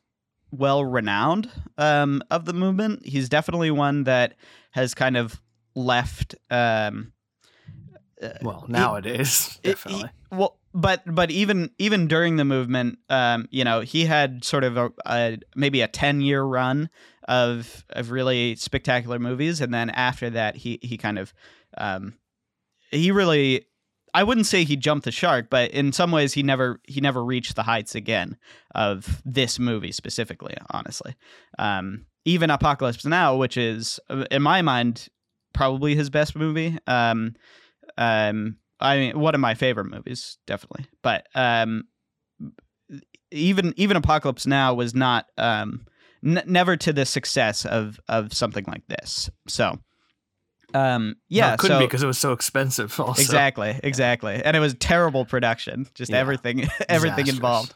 well 0.50 0.84
renowned 0.84 1.50
um, 1.78 2.22
of 2.30 2.44
the 2.44 2.52
movement. 2.54 3.04
He's 3.06 3.28
definitely 3.28 3.70
one 3.70 4.04
that 4.04 4.34
has 4.70 4.94
kind 4.94 5.16
of 5.16 5.40
left. 5.74 6.34
Um, 6.50 7.12
uh, 8.22 8.30
Well, 8.42 8.64
nowadays, 8.68 9.58
it- 9.62 9.70
definitely. 9.72 10.10
he- 10.30 10.36
well, 10.36 10.58
but 10.74 11.02
but 11.06 11.30
even 11.30 11.70
even 11.78 12.06
during 12.08 12.36
the 12.36 12.44
movement, 12.44 12.98
um, 13.08 13.48
you 13.50 13.64
know, 13.64 13.80
he 13.80 14.04
had 14.06 14.44
sort 14.44 14.64
of 14.64 14.76
a, 14.76 14.90
a 15.06 15.38
maybe 15.54 15.80
a 15.80 15.88
ten 15.88 16.20
year 16.20 16.42
run 16.42 16.90
of 17.28 17.84
of 17.90 18.10
really 18.10 18.56
spectacular 18.56 19.18
movies, 19.18 19.60
and 19.60 19.72
then 19.72 19.90
after 19.90 20.28
that, 20.30 20.56
he 20.56 20.78
he 20.82 20.96
kind 20.98 21.18
of 21.18 21.32
um, 21.78 22.14
he 22.90 23.10
really. 23.10 23.66
I 24.14 24.22
wouldn't 24.22 24.46
say 24.46 24.64
he 24.64 24.76
jumped 24.76 25.04
the 25.04 25.12
shark, 25.12 25.50
but 25.50 25.70
in 25.72 25.92
some 25.92 26.10
ways 26.10 26.32
he 26.32 26.42
never 26.42 26.80
he 26.84 27.00
never 27.00 27.22
reached 27.22 27.54
the 27.54 27.62
heights 27.62 27.94
again 27.94 28.38
of 28.74 29.20
this 29.26 29.58
movie 29.58 29.92
specifically. 29.92 30.54
Honestly, 30.70 31.14
um, 31.58 32.06
even 32.24 32.50
Apocalypse 32.50 33.04
Now, 33.04 33.36
which 33.36 33.56
is 33.56 34.00
uh, 34.08 34.24
in 34.30 34.42
my 34.42 34.62
mind 34.62 35.08
probably 35.52 35.94
his 35.94 36.10
best 36.10 36.36
movie. 36.36 36.78
Um, 36.86 37.34
um, 37.98 38.56
I 38.80 38.98
mean, 38.98 39.18
one 39.18 39.34
of 39.34 39.40
my 39.40 39.54
favorite 39.54 39.86
movies, 39.86 40.38
definitely. 40.46 40.86
But 41.02 41.26
um, 41.34 41.84
even 43.30 43.74
even 43.76 43.96
Apocalypse 43.96 44.46
Now 44.46 44.74
was 44.74 44.94
not 44.94 45.26
um, 45.38 45.86
n- 46.24 46.42
never 46.46 46.76
to 46.76 46.92
the 46.92 47.06
success 47.06 47.64
of 47.64 47.98
of 48.08 48.32
something 48.32 48.64
like 48.66 48.86
this. 48.88 49.30
So, 49.48 49.78
um, 50.74 51.08
No, 51.08 51.14
yeah, 51.28 51.54
it 51.54 51.58
couldn't 51.58 51.76
so 51.76 51.80
be 51.80 51.86
because 51.86 52.02
it 52.02 52.06
was 52.06 52.18
so 52.18 52.32
expensive. 52.32 52.98
Also. 53.00 53.20
exactly, 53.22 53.78
exactly, 53.82 54.42
and 54.44 54.56
it 54.56 54.60
was 54.60 54.74
terrible 54.74 55.24
production, 55.24 55.86
just 55.94 56.10
Yeah. 56.10 56.18
everything 56.18 56.66
everything 56.88 57.26
Disastrous. 57.26 57.36
involved. 57.36 57.74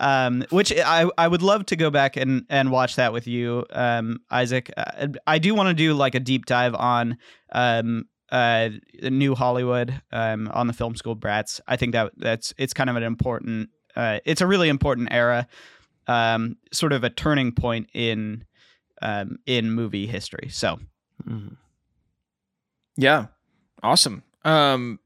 Um, 0.00 0.44
which 0.50 0.72
I 0.76 1.08
I 1.18 1.28
would 1.28 1.42
love 1.42 1.66
to 1.66 1.76
go 1.76 1.90
back 1.90 2.16
and 2.16 2.44
and 2.48 2.70
watch 2.70 2.96
that 2.96 3.12
with 3.12 3.26
you, 3.26 3.64
um, 3.72 4.20
Isaac. 4.30 4.70
Uh, 4.76 5.08
I 5.26 5.38
do 5.38 5.54
want 5.54 5.68
to 5.68 5.74
do 5.74 5.94
like 5.94 6.14
a 6.14 6.20
deep 6.20 6.46
dive 6.46 6.74
on 6.74 7.16
um 7.52 8.04
uh 8.30 8.70
new 9.02 9.34
Hollywood 9.34 10.00
um 10.10 10.48
on 10.54 10.66
the 10.66 10.72
film 10.72 10.96
school 10.96 11.14
brats. 11.14 11.60
I 11.68 11.76
think 11.76 11.92
that 11.92 12.12
that's 12.16 12.54
it's 12.56 12.72
kind 12.72 12.88
of 12.90 12.96
an 12.96 13.02
important 13.02 13.68
uh 13.94 14.20
it's 14.24 14.40
a 14.40 14.46
really 14.46 14.68
important 14.70 15.08
era, 15.12 15.46
um 16.06 16.56
sort 16.72 16.92
of 16.92 17.04
a 17.04 17.10
turning 17.10 17.52
point 17.52 17.88
in 17.94 18.44
um 19.02 19.36
in 19.46 19.70
movie 19.72 20.06
history. 20.06 20.48
So 20.50 20.78
Mhm. 21.28 21.56
Yeah. 22.96 23.26
Awesome. 23.82 24.22
Um 24.44 24.98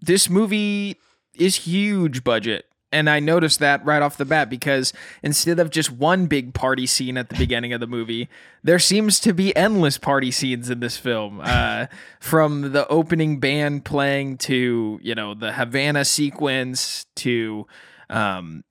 this 0.00 0.28
movie 0.28 0.96
is 1.34 1.56
huge 1.56 2.24
budget. 2.24 2.66
And 2.94 3.08
I 3.08 3.20
noticed 3.20 3.60
that 3.60 3.82
right 3.86 4.02
off 4.02 4.18
the 4.18 4.26
bat 4.26 4.50
because 4.50 4.92
instead 5.22 5.58
of 5.58 5.70
just 5.70 5.90
one 5.90 6.26
big 6.26 6.52
party 6.52 6.86
scene 6.86 7.16
at 7.16 7.30
the 7.30 7.36
beginning 7.36 7.72
of 7.72 7.80
the 7.80 7.86
movie, 7.86 8.28
there 8.62 8.78
seems 8.78 9.18
to 9.20 9.32
be 9.32 9.56
endless 9.56 9.96
party 9.96 10.30
scenes 10.30 10.68
in 10.68 10.80
this 10.80 10.98
film. 10.98 11.40
Uh, 11.42 11.86
from 12.20 12.72
the 12.72 12.86
opening 12.88 13.40
band 13.40 13.86
playing 13.86 14.36
to, 14.38 15.00
you 15.02 15.14
know, 15.14 15.32
the 15.32 15.52
Havana 15.52 16.04
sequence 16.04 17.06
to 17.16 17.66
um 18.10 18.62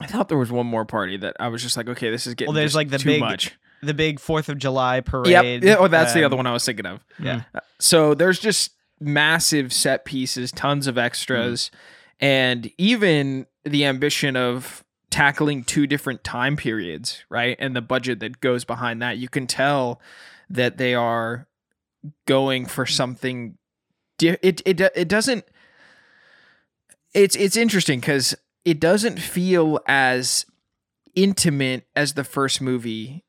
I 0.00 0.06
thought 0.06 0.28
there 0.28 0.38
was 0.38 0.52
one 0.52 0.66
more 0.66 0.84
party 0.84 1.16
that 1.18 1.36
I 1.40 1.48
was 1.48 1.62
just 1.62 1.76
like, 1.76 1.88
okay, 1.88 2.10
this 2.10 2.26
is 2.26 2.34
getting 2.34 2.54
Well, 2.54 2.60
there's 2.60 2.76
like 2.76 2.88
the 2.90 2.98
too 2.98 3.08
big- 3.08 3.20
much. 3.20 3.58
The 3.82 3.94
big 3.94 4.20
Fourth 4.20 4.48
of 4.48 4.58
July 4.58 4.96
Yep. 4.96 5.04
parade. 5.06 5.64
Yeah, 5.64 5.76
oh, 5.78 5.88
that's 5.88 6.12
the 6.12 6.20
um, 6.20 6.26
other 6.26 6.36
one 6.36 6.46
I 6.46 6.52
was 6.52 6.64
thinking 6.64 6.86
of. 6.86 7.04
Yeah. 7.18 7.42
So 7.78 8.14
there's 8.14 8.38
just 8.38 8.72
massive 9.00 9.72
set 9.72 10.04
pieces, 10.04 10.52
tons 10.52 10.86
of 10.86 10.98
extras, 10.98 11.70
and 12.20 12.70
even 12.76 13.46
the 13.64 13.84
ambition 13.86 14.36
of 14.36 14.84
tackling 15.10 15.64
two 15.64 15.86
different 15.86 16.22
time 16.22 16.56
periods, 16.56 17.24
right? 17.30 17.56
And 17.58 17.74
the 17.74 17.80
budget 17.80 18.20
that 18.20 18.40
goes 18.40 18.64
behind 18.64 19.02
that. 19.02 19.18
You 19.18 19.28
can 19.28 19.46
tell 19.46 20.00
that 20.48 20.76
they 20.78 20.94
are 20.94 21.48
going 22.26 22.66
for 22.66 22.86
something 22.86 23.56
di- 24.18 24.38
it 24.42 24.62
it 24.64 24.80
it 24.80 25.08
doesn't 25.08 25.44
it's 27.14 27.36
it's 27.36 27.56
interesting 27.56 28.00
cuz 28.00 28.34
it 28.64 28.80
doesn't 28.80 29.18
feel 29.18 29.80
as 29.86 30.46
intimate 31.14 31.86
as 31.96 32.14
the 32.14 32.24
first 32.24 32.60
movie 32.60 33.24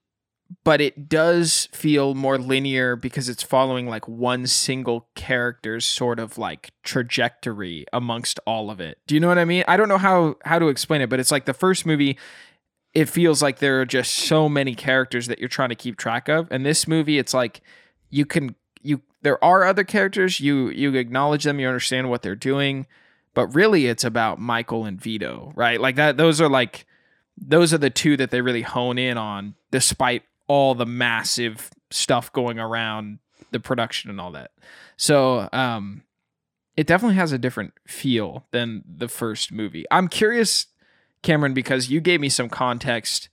but 0.63 0.81
it 0.81 1.08
does 1.08 1.70
feel 1.72 2.13
more 2.13 2.38
linear 2.38 2.96
because 2.96 3.29
it's 3.29 3.43
following 3.43 3.88
like 3.88 4.08
one 4.08 4.48
single 4.48 5.08
character's 5.15 5.86
sort 5.86 6.20
of 6.20 6.38
like 6.38 6.72
trajectory 6.84 7.86
amongst 7.93 8.39
all 8.46 8.70
of 8.70 8.79
it. 8.79 8.98
Do 9.08 9.15
you 9.15 9.22
know 9.22 9.27
what 9.27 9.38
I 9.38 9.46
mean? 9.46 9.63
I 9.67 9.77
don't 9.77 9.89
know 9.89 9.98
how 9.98 10.36
how 10.43 10.60
to 10.60 10.67
explain 10.67 11.01
it, 11.01 11.10
but 11.10 11.20
it's 11.20 11.31
like 11.31 11.46
the 11.46 11.53
first 11.53 11.86
movie 11.86 12.17
it 12.93 13.08
feels 13.08 13.41
like 13.41 13.60
there 13.60 13.79
are 13.79 13.86
just 13.86 14.12
so 14.12 14.50
many 14.50 14.75
characters 14.75 15.27
that 15.27 15.39
you're 15.39 15.48
trying 15.48 15.70
to 15.70 15.75
keep 15.75 15.96
track 15.98 16.27
of. 16.27 16.48
And 16.51 16.65
this 16.65 16.88
movie 16.88 17.17
it's 17.17 17.34
like 17.34 17.62
you 18.10 18.25
can 18.25 18.55
you 18.81 19.01
there 19.22 19.41
are 19.43 19.63
other 19.63 19.84
characters, 19.84 20.39
you 20.39 20.70
you 20.70 20.93
acknowledge 20.96 21.43
them, 21.43 21.60
you 21.60 21.67
understand 21.67 22.10
what 22.10 22.24
they're 22.24 22.36
doing, 22.36 22.88
but 23.34 23.48
really 23.48 23.88
it's 23.88 24.03
about 24.03 24.39
Michael 24.39 24.86
and 24.86 25.00
Vito, 25.00 25.53
right? 25.55 25.79
Like 25.79 25.96
that 25.96 26.17
those 26.17 26.41
are 26.41 26.50
like 26.50 26.86
those 27.38 27.74
are 27.74 27.77
the 27.77 27.89
two 27.89 28.17
that 28.17 28.31
they 28.31 28.41
really 28.41 28.63
hone 28.63 28.98
in 28.98 29.17
on 29.17 29.55
despite 29.72 30.24
all 30.51 30.75
the 30.75 30.86
massive 30.86 31.70
stuff 31.91 32.31
going 32.34 32.60
around 32.60 33.20
the 33.51 33.60
production 33.60 34.10
and 34.10 34.20
all 34.20 34.31
that. 34.31 34.51
So, 34.98 35.48
um 35.53 36.03
it 36.77 36.88
definitely 36.88 37.15
has 37.17 37.31
a 37.34 37.38
different 37.38 37.74
feel 37.86 38.46
than 38.51 38.81
the 38.88 39.08
first 39.10 39.51
movie. 39.51 39.86
I'm 39.91 40.08
curious 40.08 40.67
Cameron 41.22 41.53
because 41.53 41.89
you 41.89 42.00
gave 42.01 42.20
me 42.22 42.29
some 42.29 42.50
context 42.50 43.29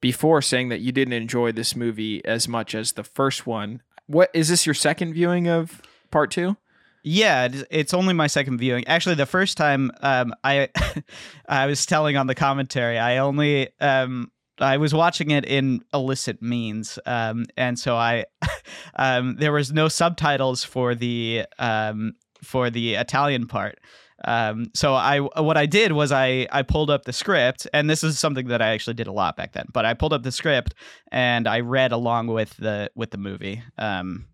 before 0.00 0.40
saying 0.42 0.70
that 0.70 0.80
you 0.80 0.90
didn't 0.92 1.12
enjoy 1.12 1.52
this 1.52 1.76
movie 1.76 2.24
as 2.24 2.48
much 2.48 2.74
as 2.74 2.92
the 2.92 3.04
first 3.04 3.46
one. 3.46 3.82
What 4.06 4.30
is 4.34 4.48
this 4.48 4.64
your 4.66 4.74
second 4.74 5.12
viewing 5.14 5.46
of 5.46 5.82
part 6.10 6.30
2? 6.30 6.56
Yeah, 7.02 7.44
it's- 7.46 7.64
it's 7.70 7.94
only 7.94 8.14
my 8.14 8.26
second 8.26 8.58
viewing. 8.58 8.86
Actually, 8.88 9.14
the 9.16 9.26
first 9.26 9.56
time 9.58 9.90
um, 10.00 10.32
I 10.42 10.68
I 11.48 11.66
was 11.66 11.84
telling 11.86 12.16
on 12.16 12.26
the 12.26 12.34
commentary, 12.34 12.98
I 12.98 13.18
only 13.18 13.68
um, 13.80 14.30
I 14.60 14.76
was 14.76 14.94
watching 14.94 15.30
it 15.30 15.44
in 15.44 15.82
illicit 15.92 16.42
means, 16.42 16.98
um, 17.06 17.46
and 17.56 17.78
so 17.78 17.96
I 17.96 18.26
um, 18.96 19.36
there 19.36 19.52
was 19.52 19.72
no 19.72 19.88
subtitles 19.88 20.64
for 20.64 20.94
the 20.94 21.44
um, 21.58 22.14
for 22.42 22.70
the 22.70 22.94
Italian 22.94 23.46
part. 23.46 23.78
Um, 24.24 24.66
so 24.74 24.94
I 24.94 25.20
what 25.20 25.56
I 25.56 25.66
did 25.66 25.92
was 25.92 26.12
I 26.12 26.46
I 26.52 26.62
pulled 26.62 26.90
up 26.90 27.04
the 27.04 27.12
script, 27.12 27.66
and 27.72 27.88
this 27.88 28.04
is 28.04 28.18
something 28.18 28.48
that 28.48 28.60
I 28.60 28.68
actually 28.68 28.94
did 28.94 29.06
a 29.06 29.12
lot 29.12 29.36
back 29.36 29.52
then. 29.52 29.66
But 29.72 29.86
I 29.86 29.94
pulled 29.94 30.12
up 30.12 30.22
the 30.22 30.32
script 30.32 30.74
and 31.10 31.48
I 31.48 31.60
read 31.60 31.92
along 31.92 32.26
with 32.26 32.56
the 32.56 32.90
with 32.94 33.10
the 33.10 33.18
movie. 33.18 33.62
Um, 33.78 34.26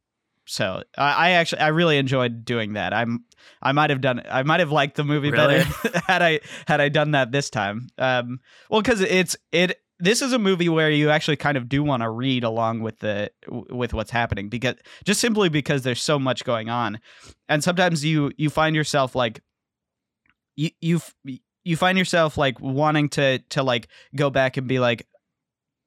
so 0.46 0.82
I, 0.96 1.12
I 1.12 1.30
actually 1.30 1.60
I 1.60 1.68
really 1.68 1.98
enjoyed 1.98 2.44
doing 2.44 2.74
that. 2.74 2.92
I'm 2.92 3.24
I 3.62 3.72
might 3.72 3.90
have 3.90 4.00
done 4.00 4.22
I 4.28 4.42
might 4.42 4.60
have 4.60 4.72
liked 4.72 4.96
the 4.96 5.04
movie 5.04 5.30
Really? 5.30 5.58
better 5.58 6.00
had 6.06 6.22
I 6.22 6.40
had 6.66 6.80
I 6.80 6.88
done 6.88 7.12
that 7.12 7.32
this 7.32 7.50
time. 7.50 7.88
Um, 7.98 8.40
well, 8.70 8.80
because 8.80 9.00
it's 9.00 9.36
it 9.52 9.80
this 9.98 10.22
is 10.22 10.32
a 10.32 10.38
movie 10.38 10.68
where 10.68 10.90
you 10.90 11.10
actually 11.10 11.36
kind 11.36 11.56
of 11.56 11.68
do 11.68 11.82
want 11.82 12.02
to 12.02 12.10
read 12.10 12.44
along 12.44 12.80
with 12.80 12.98
the 12.98 13.30
with 13.48 13.94
what's 13.94 14.10
happening 14.10 14.48
because 14.48 14.74
just 15.04 15.20
simply 15.20 15.48
because 15.48 15.82
there's 15.82 16.02
so 16.02 16.18
much 16.18 16.44
going 16.44 16.68
on, 16.68 17.00
and 17.48 17.62
sometimes 17.64 18.04
you 18.04 18.32
you 18.36 18.50
find 18.50 18.76
yourself 18.76 19.14
like 19.14 19.40
you 20.56 20.70
you 20.80 21.00
you 21.64 21.76
find 21.76 21.98
yourself 21.98 22.36
like 22.36 22.60
wanting 22.60 23.08
to 23.10 23.38
to 23.50 23.62
like 23.62 23.88
go 24.14 24.30
back 24.30 24.56
and 24.56 24.68
be 24.68 24.78
like 24.78 25.06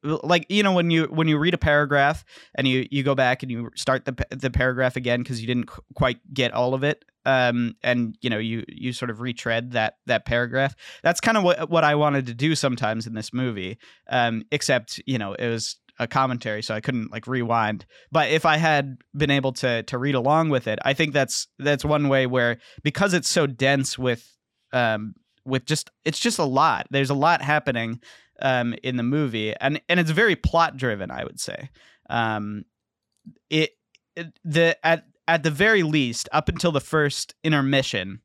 like 0.03 0.45
you 0.49 0.63
know 0.63 0.73
when 0.73 0.89
you 0.89 1.05
when 1.05 1.27
you 1.27 1.37
read 1.37 1.53
a 1.53 1.57
paragraph 1.57 2.23
and 2.55 2.67
you 2.67 2.87
you 2.89 3.03
go 3.03 3.15
back 3.15 3.43
and 3.43 3.51
you 3.51 3.69
start 3.75 4.05
the 4.05 4.15
the 4.29 4.49
paragraph 4.49 4.95
again 4.95 5.21
because 5.21 5.41
you 5.41 5.47
didn't 5.47 5.65
qu- 5.65 5.81
quite 5.95 6.19
get 6.33 6.53
all 6.53 6.73
of 6.73 6.83
it 6.83 7.03
um 7.25 7.75
and 7.83 8.17
you 8.21 8.29
know 8.29 8.37
you 8.37 8.63
you 8.67 8.93
sort 8.93 9.11
of 9.11 9.19
retread 9.19 9.71
that 9.71 9.95
that 10.05 10.25
paragraph 10.25 10.75
that's 11.03 11.19
kind 11.19 11.37
of 11.37 11.43
what 11.43 11.69
what 11.69 11.83
I 11.83 11.95
wanted 11.95 12.27
to 12.27 12.33
do 12.33 12.55
sometimes 12.55 13.07
in 13.07 13.13
this 13.13 13.33
movie 13.33 13.77
um 14.09 14.43
except 14.51 15.01
you 15.05 15.17
know 15.17 15.33
it 15.33 15.47
was 15.47 15.77
a 16.01 16.07
commentary 16.07 16.63
so 16.63 16.73
I 16.73 16.79
couldn't 16.79 17.11
like 17.11 17.27
rewind. 17.27 17.85
But 18.09 18.29
if 18.29 18.45
I 18.45 18.55
had 18.55 18.99
been 19.13 19.31
able 19.31 19.51
to 19.53 19.83
to 19.83 19.97
read 19.97 20.15
along 20.15 20.49
with 20.49 20.67
it 20.67 20.79
I 20.83 20.93
think 20.93 21.13
that's 21.13 21.47
that's 21.57 21.83
one 21.83 22.07
way 22.07 22.25
where 22.25 22.59
because 22.83 23.13
it's 23.13 23.27
so 23.27 23.47
dense 23.47 23.99
with 23.99 24.37
um 24.71 25.13
with 25.45 25.65
just 25.65 25.89
it's 26.05 26.19
just 26.19 26.39
a 26.39 26.45
lot. 26.45 26.87
There's 26.89 27.09
a 27.09 27.15
lot 27.15 27.41
happening 27.41 27.99
um, 28.41 28.75
in 28.83 28.97
the 28.97 29.03
movie, 29.03 29.53
and 29.55 29.81
and 29.89 29.99
it's 29.99 30.11
very 30.11 30.35
plot 30.35 30.77
driven. 30.77 31.11
I 31.11 31.23
would 31.23 31.39
say, 31.39 31.69
um, 32.09 32.65
it, 33.49 33.71
it 34.15 34.39
the 34.43 34.77
at 34.85 35.05
at 35.27 35.43
the 35.43 35.51
very 35.51 35.83
least 35.83 36.29
up 36.31 36.49
until 36.49 36.71
the 36.71 36.81
first 36.81 37.35
intermission, 37.43 38.21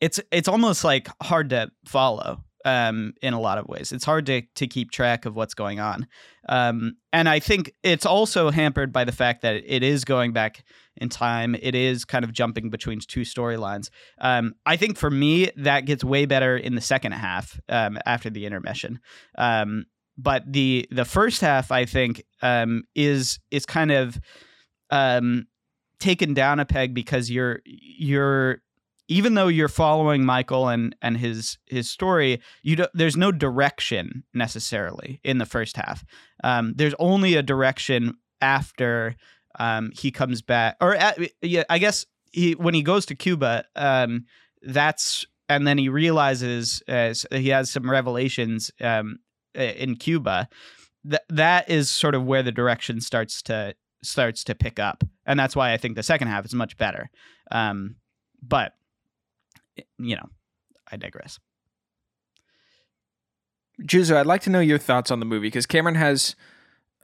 it's 0.00 0.20
it's 0.30 0.48
almost 0.48 0.84
like 0.84 1.08
hard 1.22 1.50
to 1.50 1.70
follow 1.86 2.43
um, 2.64 3.14
in 3.22 3.34
a 3.34 3.40
lot 3.40 3.58
of 3.58 3.66
ways. 3.66 3.92
It's 3.92 4.04
hard 4.04 4.26
to 4.26 4.42
to 4.42 4.66
keep 4.66 4.90
track 4.90 5.26
of 5.26 5.36
what's 5.36 5.54
going 5.54 5.80
on, 5.80 6.06
um, 6.48 6.96
and 7.12 7.28
I 7.28 7.40
think 7.40 7.72
it's 7.82 8.06
also 8.06 8.50
hampered 8.50 8.92
by 8.92 9.04
the 9.04 9.12
fact 9.12 9.42
that 9.42 9.62
it 9.66 9.82
is 9.82 10.04
going 10.04 10.32
back 10.32 10.64
in 10.96 11.08
time. 11.08 11.54
It 11.54 11.74
is 11.74 12.04
kind 12.04 12.24
of 12.24 12.32
jumping 12.32 12.70
between 12.70 13.00
two 13.00 13.22
storylines. 13.22 13.90
Um, 14.20 14.54
I 14.66 14.76
think 14.76 14.96
for 14.96 15.10
me 15.10 15.50
that 15.56 15.86
gets 15.86 16.04
way 16.04 16.26
better 16.26 16.56
in 16.56 16.74
the 16.74 16.80
second 16.80 17.12
half 17.12 17.60
um, 17.68 17.98
after 18.06 18.30
the 18.30 18.46
intermission. 18.46 19.00
Um, 19.36 19.86
but 20.16 20.44
the 20.52 20.86
the 20.90 21.04
first 21.04 21.40
half, 21.40 21.72
I 21.72 21.84
think, 21.84 22.24
um, 22.42 22.84
is 22.94 23.38
is 23.50 23.66
kind 23.66 23.90
of 23.90 24.18
um, 24.90 25.46
taken 25.98 26.34
down 26.34 26.60
a 26.60 26.64
peg 26.64 26.94
because 26.94 27.30
you're 27.30 27.60
you're 27.64 28.62
even 29.08 29.34
though 29.34 29.48
you're 29.48 29.68
following 29.68 30.24
Michael 30.24 30.68
and 30.68 30.94
and 31.02 31.16
his 31.16 31.58
his 31.66 31.90
story, 31.90 32.40
you 32.62 32.76
do, 32.76 32.86
there's 32.94 33.16
no 33.16 33.32
direction 33.32 34.24
necessarily 34.32 35.20
in 35.24 35.38
the 35.38 35.46
first 35.46 35.76
half. 35.76 36.04
Um, 36.42 36.74
there's 36.76 36.94
only 36.98 37.34
a 37.34 37.42
direction 37.42 38.16
after 38.40 39.16
um, 39.58 39.90
he 39.94 40.10
comes 40.10 40.42
back, 40.42 40.76
or 40.80 40.94
at, 40.94 41.18
yeah, 41.42 41.64
I 41.68 41.78
guess 41.78 42.06
he 42.32 42.52
when 42.52 42.74
he 42.74 42.82
goes 42.82 43.06
to 43.06 43.14
Cuba, 43.14 43.64
um, 43.76 44.24
that's 44.62 45.26
and 45.48 45.66
then 45.66 45.78
he 45.78 45.88
realizes 45.88 46.82
uh, 46.88 47.14
he 47.30 47.48
has 47.50 47.70
some 47.70 47.90
revelations 47.90 48.70
um, 48.80 49.18
in 49.54 49.96
Cuba. 49.96 50.48
That 51.04 51.24
that 51.28 51.70
is 51.70 51.90
sort 51.90 52.14
of 52.14 52.24
where 52.24 52.42
the 52.42 52.52
direction 52.52 53.00
starts 53.00 53.42
to 53.42 53.74
starts 54.02 54.44
to 54.44 54.54
pick 54.54 54.78
up, 54.78 55.04
and 55.26 55.38
that's 55.38 55.54
why 55.54 55.72
I 55.72 55.76
think 55.76 55.96
the 55.96 56.02
second 56.02 56.28
half 56.28 56.46
is 56.46 56.54
much 56.54 56.78
better. 56.78 57.10
Um, 57.50 57.96
but 58.42 58.72
you 59.98 60.16
know, 60.16 60.28
I 60.90 60.96
digress. 60.96 61.38
Juzo, 63.82 64.16
I'd 64.16 64.26
like 64.26 64.42
to 64.42 64.50
know 64.50 64.60
your 64.60 64.78
thoughts 64.78 65.10
on 65.10 65.18
the 65.20 65.26
movie 65.26 65.48
because 65.48 65.66
Cameron 65.66 65.96
has 65.96 66.36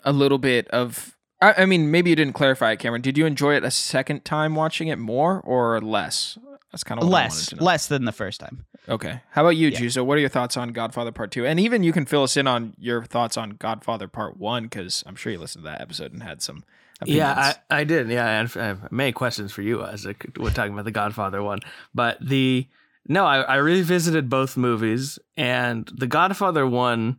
a 0.05 0.13
little 0.13 0.39
bit 0.39 0.69
of. 0.69 1.17
I, 1.43 1.63
I 1.63 1.67
mean, 1.67 1.91
maybe 1.91 2.11
you 2.11 2.17
didn't 2.17 2.35
clarify 2.35 2.73
it, 2.73 2.79
Cameron. 2.79 3.03
Did 3.03 3.19
you 3.19 3.27
enjoy 3.27 3.55
it 3.57 3.65
a 3.65 3.71
second 3.71 4.25
time 4.25 4.55
watching 4.55 4.89
it 4.89 4.99
more 4.99 5.41
or 5.41 5.81
less? 5.81 6.39
That's 6.71 6.85
kind 6.85 7.03
of 7.03 7.09
less 7.09 7.53
less 7.55 7.89
than 7.89 8.05
the 8.05 8.13
first 8.13 8.39
time. 8.41 8.65
Okay. 8.89 9.21
How 9.31 9.43
about 9.43 9.57
you, 9.57 9.69
Yeah. 9.69 9.81
Juzo? 9.81 10.05
What 10.05 10.17
are 10.17 10.21
your 10.21 10.29
thoughts 10.29 10.57
on 10.57 10.69
Godfather 10.71 11.11
Part 11.11 11.33
2? 11.33 11.45
And 11.45 11.59
even 11.59 11.83
you 11.83 11.93
can 11.93 12.07
fill 12.07 12.23
us 12.23 12.37
in 12.37 12.47
on 12.47 12.75
your 12.79 13.05
thoughts 13.05 13.37
on 13.37 13.51
Godfather 13.51 14.07
Part 14.07 14.37
1 14.37 14.65
because 14.65 15.03
I'm 15.07 15.17
sure 15.17 15.33
you 15.33 15.39
listened 15.39 15.65
to 15.65 15.71
that 15.71 15.81
episode 15.81 16.13
and 16.13 16.23
had 16.23 16.41
some. 16.43 16.63
Yeah, 17.07 17.55
I, 17.71 17.81
I 17.81 17.85
did. 17.85 18.09
Yeah, 18.09 18.41
and 18.41 18.53
I 18.57 18.67
have 18.67 18.93
many 18.93 19.13
questions 19.13 19.53
for 19.53 19.63
you 19.63 19.83
as 19.83 20.07
a, 20.07 20.15
we're 20.39 20.51
talking 20.51 20.73
about 20.73 20.85
the 20.85 20.91
Godfather 20.91 21.43
one. 21.43 21.61
But 21.95 22.19
the 22.21 22.67
no, 23.09 23.25
I, 23.25 23.41
I 23.41 23.57
revisited 23.57 24.29
both 24.29 24.57
movies, 24.57 25.19
and 25.37 25.91
the 25.95 26.07
Godfather 26.07 26.67
one. 26.67 27.19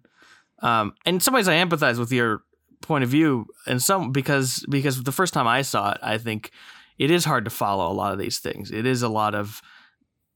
Um, 0.60 0.94
in 1.06 1.20
some 1.20 1.34
ways, 1.34 1.48
I 1.48 1.56
empathize 1.56 1.98
with 1.98 2.12
your 2.12 2.44
point 2.82 3.04
of 3.04 3.10
view, 3.10 3.48
and 3.66 3.82
some 3.82 4.12
because 4.12 4.66
because 4.70 5.02
the 5.04 5.12
first 5.12 5.34
time 5.34 5.48
I 5.48 5.64
saw 5.64 5.92
it, 5.92 5.98
I 6.02 6.18
think 6.18 6.52
it 6.98 7.10
is 7.10 7.26
hard 7.26 7.46
to 7.46 7.52
follow 7.52 7.92
a 7.92 7.94
lot 7.94 8.14
of 8.14 8.20
these 8.20 8.40
things. 8.40 8.72
It 8.72 8.86
is 8.86 9.02
a 9.02 9.10
lot 9.10 9.34
of 9.34 9.62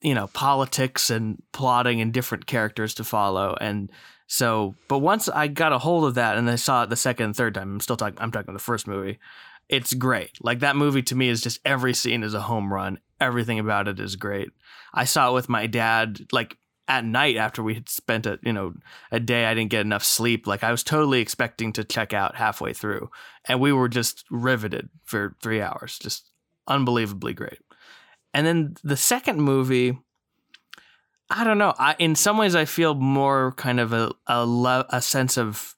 you 0.02 0.16
know 0.16 0.28
politics 0.28 1.10
and 1.10 1.42
plotting 1.52 2.02
and 2.02 2.12
different 2.14 2.48
characters 2.48 2.94
to 2.96 3.04
follow, 3.04 3.56
and 3.62 3.92
so. 4.28 4.76
But 4.88 5.00
once 5.00 5.30
I 5.30 5.48
got 5.48 5.74
a 5.74 5.80
hold 5.80 6.06
of 6.06 6.16
that, 6.16 6.38
and 6.38 6.50
I 6.50 6.56
saw 6.56 6.84
it 6.84 6.90
the 6.90 6.96
second 6.96 7.26
and 7.26 7.36
third 7.36 7.54
time, 7.54 7.74
I'm 7.74 7.80
still 7.80 7.98
talking. 7.98 8.20
I'm 8.20 8.32
talking 8.32 8.54
the 8.54 8.60
first 8.60 8.88
movie 8.88 9.20
it's 9.70 9.94
great. 9.94 10.38
Like 10.42 10.60
that 10.60 10.76
movie 10.76 11.02
to 11.04 11.16
me 11.16 11.30
is 11.30 11.42
just 11.42 11.60
every 11.66 11.94
scene 11.94 12.24
is 12.24 12.34
a 12.34 12.42
home 12.42 12.72
run. 12.72 13.00
Everything 13.20 13.60
about 13.60 13.88
it 13.88 14.00
is 14.00 14.16
great. 14.16 14.50
I 14.94 15.06
saw 15.06 15.30
it 15.30 15.34
with 15.34 15.50
my 15.50 15.68
dad 15.68 16.22
like 16.32 16.58
at 16.88 17.04
night 17.04 17.36
after 17.36 17.64
we 17.64 17.74
had 17.74 17.90
spent 17.90 18.28
a 18.28 18.38
you 18.44 18.54
know 18.54 18.74
a 19.12 19.20
day 19.20 19.46
I 19.46 19.54
didn't 19.54 19.72
get 19.72 19.82
enough 19.82 20.04
sleep. 20.04 20.46
Like 20.46 20.64
I 20.64 20.72
was 20.72 20.84
totally 20.84 21.20
expecting 21.20 21.74
to 21.74 21.84
check 21.84 22.14
out 22.14 22.36
halfway 22.36 22.74
through, 22.74 23.10
and 23.48 23.60
we 23.60 23.74
were 23.74 23.90
just 23.90 24.26
riveted 24.30 24.90
for 25.04 25.36
three 25.42 25.62
hours, 25.62 25.98
just 25.98 26.30
unbelievably 26.68 27.34
great. 27.34 27.60
And 28.34 28.46
then 28.46 28.76
the 28.84 28.98
second 28.98 29.42
movie, 29.42 29.98
I 31.30 31.44
don't 31.44 31.58
know. 31.58 31.74
I 31.78 31.96
in 32.00 32.16
some 32.16 32.38
ways 32.38 32.56
I 32.56 32.66
feel 32.66 32.94
more 32.96 33.54
kind 33.54 33.80
of 33.80 33.94
a 33.94 34.12
a, 34.28 34.46
le- 34.46 34.86
a 34.90 35.02
sense 35.02 35.38
of 35.38 35.76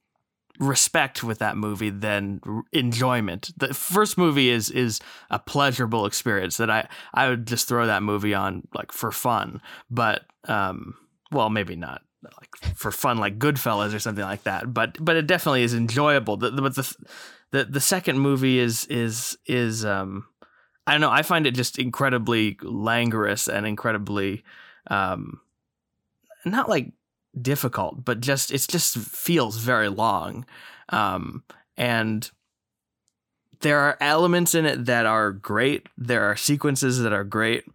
respect 0.60 1.24
with 1.24 1.40
that 1.40 1.56
movie 1.56 1.90
than 1.90 2.42
enjoyment. 2.74 3.52
The 3.58 3.74
first 3.74 4.18
movie 4.18 4.50
is 4.50 4.70
is 4.70 5.00
a 5.30 5.40
pleasurable 5.40 6.06
experience 6.06 6.58
that 6.58 6.70
I 6.70 6.88
I 7.14 7.30
would 7.30 7.48
just 7.48 7.68
throw 7.68 7.86
that 7.86 8.04
movie 8.04 8.34
on 8.34 8.68
like 8.74 8.92
for 8.92 9.12
fun, 9.12 9.62
but 9.90 10.26
um 10.48 10.96
well 11.32 11.50
maybe 11.50 11.76
not 11.76 12.02
like 12.24 12.76
for 12.76 12.92
fun 12.92 13.18
like 13.18 13.40
Goodfellas 13.40 13.94
or 13.94 14.00
something 14.00 14.24
like 14.26 14.44
that, 14.44 14.74
but 14.74 14.98
but 15.00 15.16
it 15.16 15.28
definitely 15.28 15.64
is 15.64 15.74
enjoyable. 15.74 16.38
The, 16.38 16.52
but 16.52 16.76
the 16.76 16.96
the 17.52 17.66
the 17.66 17.82
second 17.82 18.20
movie 18.20 18.60
is 18.60 18.86
is 18.88 19.38
is 19.46 19.86
um 19.86 20.26
I 20.86 20.92
don't 20.94 21.02
know, 21.02 21.12
I 21.12 21.22
find 21.22 21.46
it 21.46 21.52
just 21.56 21.80
incredibly 21.80 22.58
languorous 22.64 23.48
and 23.48 23.66
incredibly 23.68 24.44
um 24.90 25.42
not 26.46 26.70
like 26.70 26.92
difficult, 27.40 28.04
but 28.04 28.20
just 28.20 28.52
it 28.52 28.66
just 28.68 28.98
feels 28.98 29.58
very 29.58 29.90
long. 29.90 30.46
Um, 30.90 31.44
and 31.76 32.30
there 33.60 33.80
are 33.80 33.98
elements 34.00 34.56
in 34.56 34.66
it 34.66 34.86
that 34.86 35.06
are 35.06 35.32
great. 35.32 35.88
There 35.98 36.24
are 36.24 36.36
sequences 36.36 37.00
that 37.02 37.14
are 37.14 37.24
great, 37.24 37.66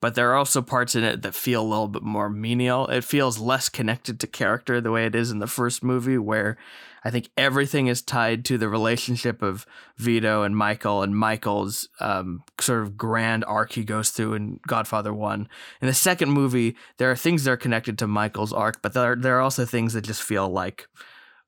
but 0.00 0.14
there 0.14 0.30
are 0.30 0.36
also 0.36 0.62
parts 0.62 0.94
in 0.94 1.04
it 1.04 1.22
that 1.22 1.34
feel 1.34 1.62
a 1.62 1.66
little 1.66 1.88
bit 1.88 2.02
more 2.02 2.30
menial. 2.30 2.86
It 2.88 3.04
feels 3.04 3.38
less 3.38 3.68
connected 3.68 4.20
to 4.20 4.26
character 4.26 4.80
the 4.80 4.92
way 4.92 5.06
it 5.06 5.14
is 5.14 5.30
in 5.30 5.38
the 5.38 5.46
first 5.46 5.82
movie, 5.82 6.18
where 6.18 6.56
I 7.04 7.10
think 7.10 7.30
everything 7.36 7.88
is 7.88 8.02
tied 8.02 8.44
to 8.46 8.58
the 8.58 8.68
relationship 8.68 9.42
of 9.42 9.66
Vito 9.96 10.42
and 10.42 10.56
Michael 10.56 11.02
and 11.02 11.16
Michael's 11.16 11.88
um, 12.00 12.44
sort 12.60 12.82
of 12.82 12.96
grand 12.96 13.44
arc 13.44 13.72
he 13.72 13.84
goes 13.84 14.10
through 14.10 14.34
in 14.34 14.60
Godfather 14.66 15.12
1. 15.12 15.48
In 15.80 15.86
the 15.86 15.94
second 15.94 16.30
movie, 16.30 16.76
there 16.98 17.10
are 17.10 17.16
things 17.16 17.44
that 17.44 17.50
are 17.50 17.56
connected 17.56 17.98
to 17.98 18.06
Michael's 18.06 18.52
arc, 18.52 18.82
but 18.82 18.92
there 18.92 19.12
are, 19.12 19.16
there 19.16 19.38
are 19.38 19.40
also 19.40 19.64
things 19.64 19.94
that 19.94 20.02
just 20.02 20.22
feel 20.22 20.48
like 20.48 20.86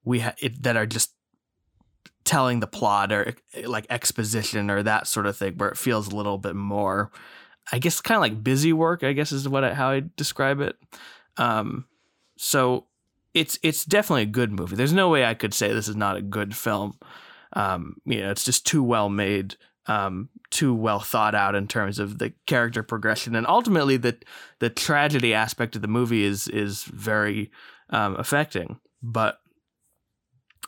we 0.05 0.21
ha- 0.21 0.35
it, 0.41 0.63
that 0.63 0.77
are 0.77 0.87
just 0.87 1.15
telling 2.25 2.61
the 2.61 2.67
plot 2.67 3.13
or 3.13 3.35
like 3.67 3.87
exposition 3.91 4.71
or 4.71 4.83
that 4.83 5.07
sort 5.07 5.27
of 5.27 5.37
thing 5.37 5.55
where 5.57 5.69
it 5.69 5.77
feels 5.77 6.09
a 6.09 6.17
little 6.17 6.39
bit 6.39 6.57
more 6.57 7.13
I 7.73 7.79
guess 7.79 8.01
kind 8.01 8.17
of 8.17 8.23
like 8.23 8.45
busy 8.45 8.73
work, 8.73 9.03
I 9.03 9.13
guess 9.13 9.33
is 9.33 9.49
what 9.49 9.65
I, 9.65 9.75
how 9.75 9.91
I 9.91 10.03
describe 10.17 10.61
it. 10.61 10.77
Um, 11.37 11.87
so 12.37 12.87
it's 13.35 13.59
it's 13.63 13.85
definitely 13.85 14.23
a 14.23 14.27
good 14.27 14.53
movie. 14.53 14.77
There's 14.77 14.93
no 14.93 15.09
way 15.09 15.25
I 15.25 15.35
could 15.35 15.53
say 15.53 15.73
this 15.73 15.89
is 15.89 15.97
not 15.97 16.17
a 16.17 16.23
good 16.23 16.57
film. 16.57 16.99
Um, 17.53 17.97
you 18.05 18.21
know, 18.21 18.31
it's 18.31 18.45
just 18.45 18.67
too 18.67 18.83
well 18.83 19.09
made, 19.09 19.57
um, 19.87 20.29
too 20.51 20.75
well 20.75 21.01
thought 21.01 21.35
out 21.35 21.55
in 21.55 21.69
terms 21.69 21.99
of 21.99 22.19
the 22.19 22.33
character 22.47 22.83
progression, 22.83 23.35
and 23.35 23.47
ultimately 23.47 23.97
the 23.97 24.17
the 24.61 24.71
tragedy 24.71 25.35
aspect 25.35 25.77
of 25.77 25.83
the 25.83 25.89
movie 25.89 26.25
is 26.25 26.49
is 26.49 26.85
very 26.85 27.51
um, 27.91 28.17
affecting. 28.17 28.79
But 29.03 29.39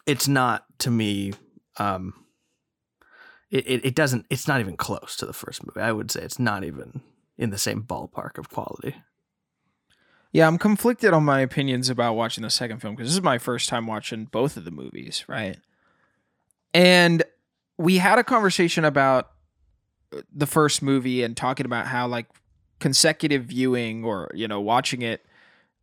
it's 0.06 0.28
not 0.28 0.64
to 0.80 0.90
me. 0.90 1.32
Um, 1.78 2.14
it, 3.50 3.66
it, 3.66 3.84
it 3.86 3.94
doesn't. 3.94 4.26
It's 4.28 4.48
not 4.48 4.60
even 4.60 4.76
close 4.76 5.16
to 5.18 5.26
the 5.26 5.32
first 5.32 5.64
movie. 5.64 5.80
I 5.80 5.92
would 5.92 6.10
say 6.10 6.22
it's 6.22 6.38
not 6.38 6.64
even 6.64 7.00
in 7.38 7.50
the 7.50 7.58
same 7.58 7.82
ballpark 7.82 8.38
of 8.38 8.50
quality. 8.50 8.96
Yeah, 10.32 10.46
I'm 10.46 10.58
conflicted 10.58 11.12
on 11.12 11.24
my 11.24 11.40
opinions 11.40 11.88
about 11.88 12.14
watching 12.14 12.42
the 12.42 12.50
second 12.50 12.80
film 12.80 12.94
because 12.94 13.08
this 13.08 13.16
is 13.16 13.22
my 13.22 13.38
first 13.38 13.68
time 13.68 13.86
watching 13.86 14.26
both 14.26 14.56
of 14.56 14.64
the 14.64 14.70
movies, 14.70 15.24
right? 15.28 15.58
And 16.74 17.22
we 17.78 17.98
had 17.98 18.18
a 18.18 18.24
conversation 18.24 18.84
about 18.84 19.30
uh, 20.12 20.20
the 20.34 20.46
first 20.46 20.82
movie 20.82 21.22
and 21.22 21.36
talking 21.36 21.64
about 21.64 21.86
how 21.86 22.06
like 22.06 22.26
consecutive 22.80 23.44
viewing 23.44 24.04
or, 24.04 24.30
you 24.34 24.46
know, 24.46 24.60
watching 24.60 25.02
it 25.02 25.24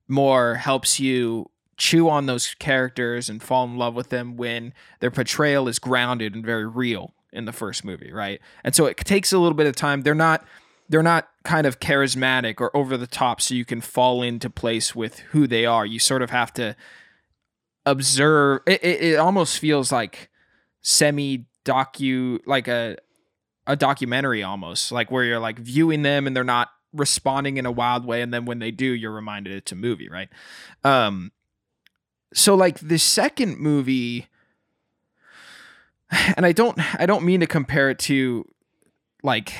more 0.07 0.55
helps 0.55 0.99
you 0.99 1.49
chew 1.77 2.07
on 2.09 2.27
those 2.27 2.53
characters 2.59 3.29
and 3.29 3.41
fall 3.41 3.65
in 3.65 3.77
love 3.77 3.95
with 3.95 4.09
them 4.09 4.37
when 4.37 4.73
their 4.99 5.11
portrayal 5.11 5.67
is 5.67 5.79
grounded 5.79 6.35
and 6.35 6.45
very 6.45 6.67
real 6.67 7.13
in 7.31 7.45
the 7.45 7.51
first 7.51 7.83
movie, 7.83 8.11
right? 8.11 8.39
And 8.63 8.75
so 8.75 8.85
it 8.85 8.97
takes 8.97 9.33
a 9.33 9.39
little 9.39 9.55
bit 9.55 9.65
of 9.65 9.75
time. 9.75 10.01
They're 10.01 10.13
not 10.13 10.45
they're 10.89 11.03
not 11.03 11.29
kind 11.43 11.65
of 11.65 11.79
charismatic 11.79 12.59
or 12.59 12.75
over 12.75 12.97
the 12.97 13.07
top 13.07 13.41
so 13.41 13.53
you 13.53 13.65
can 13.65 13.81
fall 13.81 14.21
into 14.21 14.49
place 14.49 14.95
with 14.95 15.19
who 15.19 15.47
they 15.47 15.65
are. 15.65 15.85
You 15.85 15.99
sort 15.99 16.21
of 16.21 16.29
have 16.29 16.53
to 16.53 16.75
observe 17.85 18.61
it, 18.65 18.83
it, 18.83 19.01
it 19.01 19.15
almost 19.17 19.59
feels 19.59 19.91
like 19.91 20.29
semi 20.81 21.45
docu 21.65 22.39
like 22.45 22.67
a 22.67 22.97
a 23.67 23.75
documentary 23.75 24.43
almost 24.43 24.91
like 24.91 25.11
where 25.11 25.23
you're 25.23 25.39
like 25.39 25.59
viewing 25.59 26.01
them 26.01 26.27
and 26.27 26.35
they're 26.35 26.43
not 26.43 26.69
responding 26.93 27.57
in 27.57 27.65
a 27.65 27.71
wild 27.71 28.05
way 28.05 28.21
and 28.21 28.33
then 28.33 28.45
when 28.45 28.59
they 28.59 28.71
do 28.71 28.85
you're 28.85 29.11
reminded 29.11 29.53
it's 29.53 29.71
a 29.71 29.75
movie 29.75 30.09
right? 30.09 30.29
Um 30.83 31.31
so 32.33 32.55
like 32.55 32.79
the 32.79 32.97
second 32.97 33.59
movie 33.59 34.27
and 36.35 36.45
i 36.45 36.51
don't 36.51 36.79
i 36.99 37.05
don't 37.05 37.23
mean 37.23 37.39
to 37.39 37.47
compare 37.47 37.89
it 37.89 37.99
to 37.99 38.45
like 39.23 39.53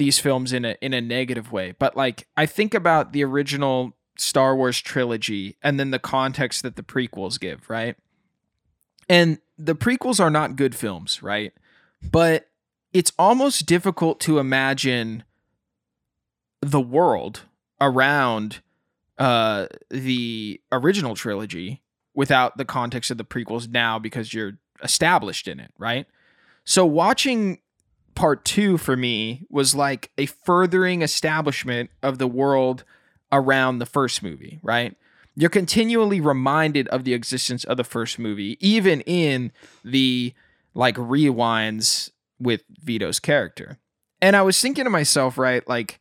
these 0.00 0.18
films 0.18 0.54
in 0.54 0.64
a 0.64 0.76
in 0.80 0.94
a 0.94 1.00
negative 1.00 1.52
way, 1.52 1.74
but 1.78 1.94
like 1.94 2.26
I 2.34 2.46
think 2.46 2.72
about 2.72 3.12
the 3.12 3.22
original 3.22 3.92
Star 4.16 4.56
Wars 4.56 4.80
trilogy 4.80 5.56
and 5.62 5.78
then 5.78 5.90
the 5.90 5.98
context 5.98 6.62
that 6.62 6.76
the 6.76 6.82
prequels 6.82 7.38
give, 7.38 7.68
right? 7.68 7.96
And 9.10 9.38
the 9.58 9.74
prequels 9.74 10.18
are 10.18 10.30
not 10.30 10.56
good 10.56 10.74
films, 10.74 11.22
right? 11.22 11.52
But 12.02 12.48
it's 12.94 13.12
almost 13.18 13.66
difficult 13.66 14.20
to 14.20 14.38
imagine 14.38 15.22
the 16.62 16.80
world 16.80 17.42
around 17.78 18.62
uh 19.18 19.66
the 19.90 20.60
original 20.72 21.14
trilogy 21.14 21.82
without 22.14 22.56
the 22.56 22.64
context 22.64 23.10
of 23.10 23.18
the 23.18 23.24
prequels 23.24 23.68
now 23.68 23.98
because 23.98 24.32
you're 24.32 24.54
established 24.82 25.46
in 25.46 25.60
it, 25.60 25.72
right? 25.78 26.06
So 26.64 26.86
watching 26.86 27.58
part 28.20 28.44
two 28.44 28.76
for 28.76 28.98
me 28.98 29.46
was 29.48 29.74
like 29.74 30.10
a 30.18 30.26
furthering 30.26 31.00
establishment 31.00 31.88
of 32.02 32.18
the 32.18 32.26
world 32.26 32.84
around 33.32 33.78
the 33.78 33.86
first 33.86 34.22
movie, 34.22 34.60
right? 34.62 34.94
You're 35.36 35.48
continually 35.48 36.20
reminded 36.20 36.86
of 36.88 37.04
the 37.04 37.14
existence 37.14 37.64
of 37.64 37.78
the 37.78 37.84
first 37.84 38.18
movie, 38.18 38.58
even 38.60 39.00
in 39.02 39.52
the 39.82 40.34
like 40.74 40.96
rewinds 40.96 42.10
with 42.38 42.62
Vito's 42.68 43.20
character. 43.20 43.78
And 44.20 44.36
I 44.36 44.42
was 44.42 44.60
thinking 44.60 44.84
to 44.84 44.90
myself, 44.90 45.38
right, 45.38 45.66
like 45.66 45.98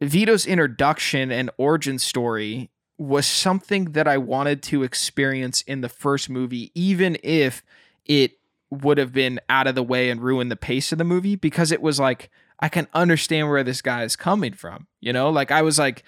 Vito's 0.00 0.46
introduction 0.46 1.30
and 1.30 1.50
origin 1.58 1.98
story 1.98 2.70
was 2.96 3.26
something 3.26 3.92
that 3.92 4.08
I 4.08 4.16
wanted 4.16 4.62
to 4.62 4.84
experience 4.84 5.60
in 5.66 5.82
the 5.82 5.90
first 5.90 6.30
movie, 6.30 6.72
even 6.74 7.18
if 7.22 7.62
it 8.06 8.39
would 8.70 8.98
have 8.98 9.12
been 9.12 9.40
out 9.48 9.66
of 9.66 9.74
the 9.74 9.82
way 9.82 10.10
and 10.10 10.22
ruined 10.22 10.50
the 10.50 10.56
pace 10.56 10.92
of 10.92 10.98
the 10.98 11.04
movie 11.04 11.36
because 11.36 11.72
it 11.72 11.82
was 11.82 11.98
like 11.98 12.30
I 12.60 12.68
can 12.68 12.86
understand 12.94 13.48
where 13.48 13.64
this 13.64 13.82
guy 13.82 14.04
is 14.04 14.16
coming 14.16 14.52
from. 14.52 14.86
You 15.00 15.12
know, 15.12 15.30
like 15.30 15.50
I 15.50 15.62
was 15.62 15.78
like, 15.78 16.04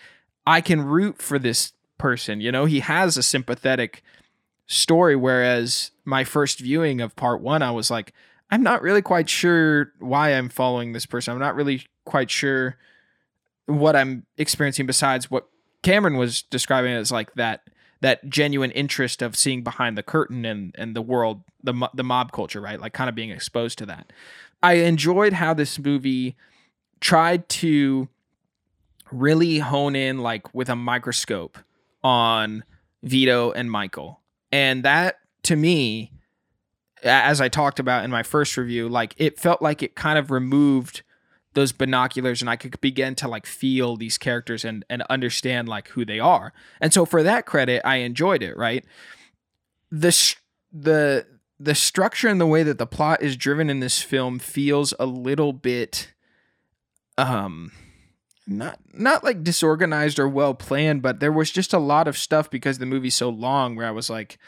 I 0.47 0.61
can 0.61 0.83
root 0.83 1.21
for 1.21 1.39
this 1.39 1.73
person. 1.99 2.41
You 2.41 2.53
know, 2.53 2.67
he 2.67 2.81
has 2.81 3.17
a 3.17 3.23
sympathetic 3.23 4.03
story. 4.67 5.17
Whereas 5.17 5.91
my 6.05 6.25
first 6.25 6.61
viewing 6.61 7.01
of 7.01 7.17
part 7.17 7.41
one, 7.41 7.63
I 7.63 7.71
was 7.71 7.91
like, 7.91 8.13
I'm 8.51 8.63
not 8.63 8.83
really 8.83 9.03
quite 9.03 9.31
sure 9.31 9.93
why 9.99 10.31
I'm 10.31 10.49
following 10.49 10.93
this 10.93 11.07
person. 11.07 11.33
I'm 11.33 11.41
not 11.41 11.55
really 11.55 11.87
quite 12.05 12.31
sure 12.31 12.77
what 13.67 13.97
I'm 13.97 14.27
experiencing 14.37 14.87
besides 14.87 15.31
what 15.31 15.49
Cameron 15.83 16.17
was 16.17 16.43
describing 16.43 16.93
as 16.93 17.11
like 17.11 17.35
that 17.35 17.63
that 18.03 18.29
genuine 18.29 18.73
interest 18.73 19.23
of 19.23 19.37
seeing 19.37 19.63
behind 19.63 19.97
the 19.97 20.03
curtain 20.03 20.45
and 20.45 20.75
and 20.77 20.95
the 20.95 21.01
world 21.01 21.43
the 21.63 21.89
the 21.95 22.05
mob 22.05 22.33
culture 22.33 22.61
right? 22.61 22.81
Like 22.81 22.93
kind 22.93 23.09
of 23.09 23.15
being 23.15 23.31
exposed 23.31 23.79
to 23.79 23.87
that. 23.87 24.13
I 24.63 24.75
enjoyed 24.75 25.33
how 25.33 25.55
this 25.55 25.79
movie 25.79 26.37
tried 27.01 27.49
to 27.49 28.09
really 29.11 29.59
hone 29.59 29.97
in 29.97 30.19
like 30.19 30.53
with 30.55 30.69
a 30.69 30.77
microscope 30.77 31.59
on 32.05 32.65
Vito 33.03 33.53
and 33.53 33.71
Michael. 33.71 34.21
And 34.51 34.85
that 34.85 35.19
to 35.45 35.57
me 35.57 36.13
as 37.05 37.41
i 37.41 37.49
talked 37.49 37.81
about 37.81 38.05
in 38.05 38.13
my 38.13 38.23
first 38.23 38.57
review 38.57 38.89
like 38.89 39.13
it 39.17 39.41
felt 39.41 39.61
like 39.61 39.83
it 39.83 39.97
kind 39.97 40.17
of 40.17 40.31
removed 40.31 41.03
those 41.55 41.73
binoculars 41.73 42.41
and 42.41 42.49
I 42.49 42.57
could 42.57 42.81
begin 42.81 43.15
to 43.17 43.29
like 43.29 43.47
feel 43.47 43.97
these 43.97 44.19
characters 44.19 44.65
and 44.65 44.85
and 44.89 45.03
understand 45.11 45.69
like 45.69 45.89
who 45.89 46.05
they 46.05 46.19
are. 46.19 46.53
And 46.81 46.93
so 46.93 47.05
for 47.05 47.23
that 47.23 47.47
credit, 47.47 47.83
I 47.85 47.97
enjoyed 47.97 48.43
it, 48.43 48.57
right? 48.57 48.85
The 49.91 50.35
the 50.73 51.27
the 51.59 51.75
structure 51.75 52.29
and 52.29 52.41
the 52.41 52.47
way 52.47 52.63
that 52.63 52.79
the 52.79 52.87
plot 52.87 53.23
is 53.23 53.37
driven 53.37 53.71
in 53.71 53.81
this 53.81 54.03
film 54.03 54.39
feels 54.39 54.95
a 54.99 55.07
little 55.07 55.53
bit 55.53 56.13
um 57.19 57.71
not 58.47 58.79
not 58.93 59.23
like 59.23 59.45
disorganized 59.45 60.19
or 60.19 60.29
well 60.29 60.55
planned, 60.55 61.03
but 61.03 61.21
there 61.21 61.33
was 61.33 61.51
just 61.51 61.73
a 61.73 61.79
lot 61.79 62.09
of 62.09 62.19
stuff 62.19 62.51
because 62.51 62.79
the 62.79 62.87
movie's 62.87 63.15
so 63.15 63.29
long 63.29 63.77
where 63.77 63.87
I 63.87 63.93
was 63.93 64.11
like, 64.11 64.39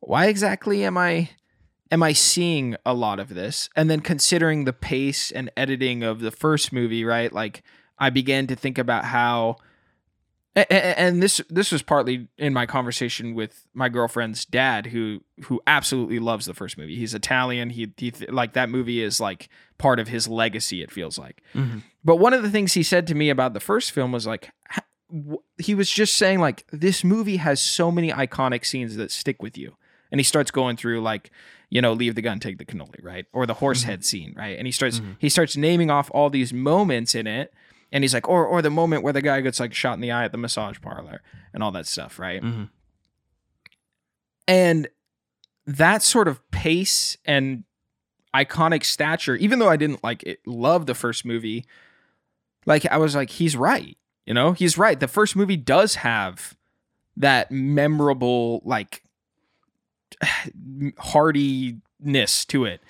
why 0.00 0.26
exactly 0.26 0.84
am 0.84 0.98
I 0.98 1.30
am 1.90 2.02
I 2.02 2.12
seeing 2.12 2.76
a 2.86 2.94
lot 2.94 3.18
of 3.18 3.34
this? 3.34 3.68
And 3.74 3.90
then 3.90 4.00
considering 4.00 4.64
the 4.64 4.72
pace 4.72 5.30
and 5.30 5.50
editing 5.56 6.02
of 6.02 6.20
the 6.20 6.30
first 6.30 6.72
movie, 6.72 7.04
right? 7.04 7.32
Like 7.32 7.62
I 7.98 8.10
began 8.10 8.46
to 8.48 8.56
think 8.56 8.78
about 8.78 9.04
how 9.04 9.56
and 10.56 11.22
this 11.22 11.40
this 11.48 11.70
was 11.70 11.80
partly 11.80 12.26
in 12.36 12.52
my 12.52 12.66
conversation 12.66 13.34
with 13.34 13.66
my 13.72 13.88
girlfriend's 13.88 14.44
dad 14.44 14.86
who 14.86 15.20
who 15.44 15.60
absolutely 15.66 16.18
loves 16.18 16.46
the 16.46 16.54
first 16.54 16.76
movie. 16.76 16.96
He's 16.96 17.14
Italian. 17.14 17.70
He, 17.70 17.92
he 17.96 18.10
like 18.28 18.54
that 18.54 18.68
movie 18.68 19.00
is 19.00 19.20
like 19.20 19.48
part 19.78 20.00
of 20.00 20.08
his 20.08 20.26
legacy 20.26 20.82
it 20.82 20.90
feels 20.90 21.18
like. 21.18 21.42
Mm-hmm. 21.54 21.78
But 22.04 22.16
one 22.16 22.34
of 22.34 22.42
the 22.42 22.50
things 22.50 22.72
he 22.72 22.82
said 22.82 23.06
to 23.08 23.14
me 23.14 23.30
about 23.30 23.54
the 23.54 23.60
first 23.60 23.92
film 23.92 24.10
was 24.10 24.26
like 24.26 24.50
he 25.58 25.74
was 25.74 25.90
just 25.90 26.16
saying 26.16 26.40
like 26.40 26.66
this 26.72 27.04
movie 27.04 27.36
has 27.36 27.60
so 27.60 27.92
many 27.92 28.10
iconic 28.10 28.64
scenes 28.64 28.96
that 28.96 29.12
stick 29.12 29.42
with 29.42 29.56
you. 29.56 29.76
And 30.10 30.18
he 30.18 30.24
starts 30.24 30.50
going 30.50 30.76
through 30.76 31.00
like 31.00 31.30
you 31.70 31.80
know, 31.80 31.92
leave 31.92 32.16
the 32.16 32.22
gun, 32.22 32.40
take 32.40 32.58
the 32.58 32.64
cannoli, 32.64 33.02
right? 33.02 33.26
Or 33.32 33.46
the 33.46 33.54
horse 33.54 33.80
mm-hmm. 33.80 33.90
head 33.90 34.04
scene, 34.04 34.34
right? 34.36 34.58
And 34.58 34.66
he 34.66 34.72
starts 34.72 35.00
mm-hmm. 35.00 35.12
he 35.18 35.28
starts 35.28 35.56
naming 35.56 35.90
off 35.90 36.10
all 36.12 36.28
these 36.28 36.52
moments 36.52 37.14
in 37.14 37.26
it 37.26 37.54
and 37.92 38.04
he's 38.04 38.14
like, 38.14 38.28
or 38.28 38.46
or 38.46 38.62
the 38.62 38.70
moment 38.70 39.02
where 39.02 39.12
the 39.12 39.22
guy 39.22 39.40
gets 39.40 39.60
like 39.60 39.74
shot 39.74 39.94
in 39.94 40.00
the 40.00 40.10
eye 40.10 40.24
at 40.24 40.32
the 40.32 40.38
massage 40.38 40.80
parlor 40.80 41.22
and 41.52 41.62
all 41.62 41.72
that 41.72 41.86
stuff, 41.86 42.18
right? 42.18 42.42
Mm-hmm. 42.42 42.64
And 44.46 44.88
that 45.66 46.02
sort 46.02 46.28
of 46.28 46.48
pace 46.50 47.16
and 47.24 47.64
iconic 48.34 48.84
stature, 48.84 49.36
even 49.36 49.58
though 49.58 49.68
I 49.68 49.76
didn't 49.76 50.02
like 50.02 50.22
it, 50.24 50.40
love 50.46 50.86
the 50.86 50.94
first 50.94 51.24
movie, 51.24 51.66
like 52.66 52.86
I 52.86 52.96
was 52.96 53.14
like, 53.14 53.30
he's 53.30 53.56
right. 53.56 53.96
You 54.26 54.34
know, 54.34 54.52
he's 54.52 54.78
right. 54.78 54.98
The 54.98 55.08
first 55.08 55.34
movie 55.34 55.56
does 55.56 55.96
have 55.96 56.56
that 57.16 57.50
memorable, 57.50 58.62
like 58.64 59.02
hardiness 60.98 62.44
to 62.46 62.64
it. 62.64 62.80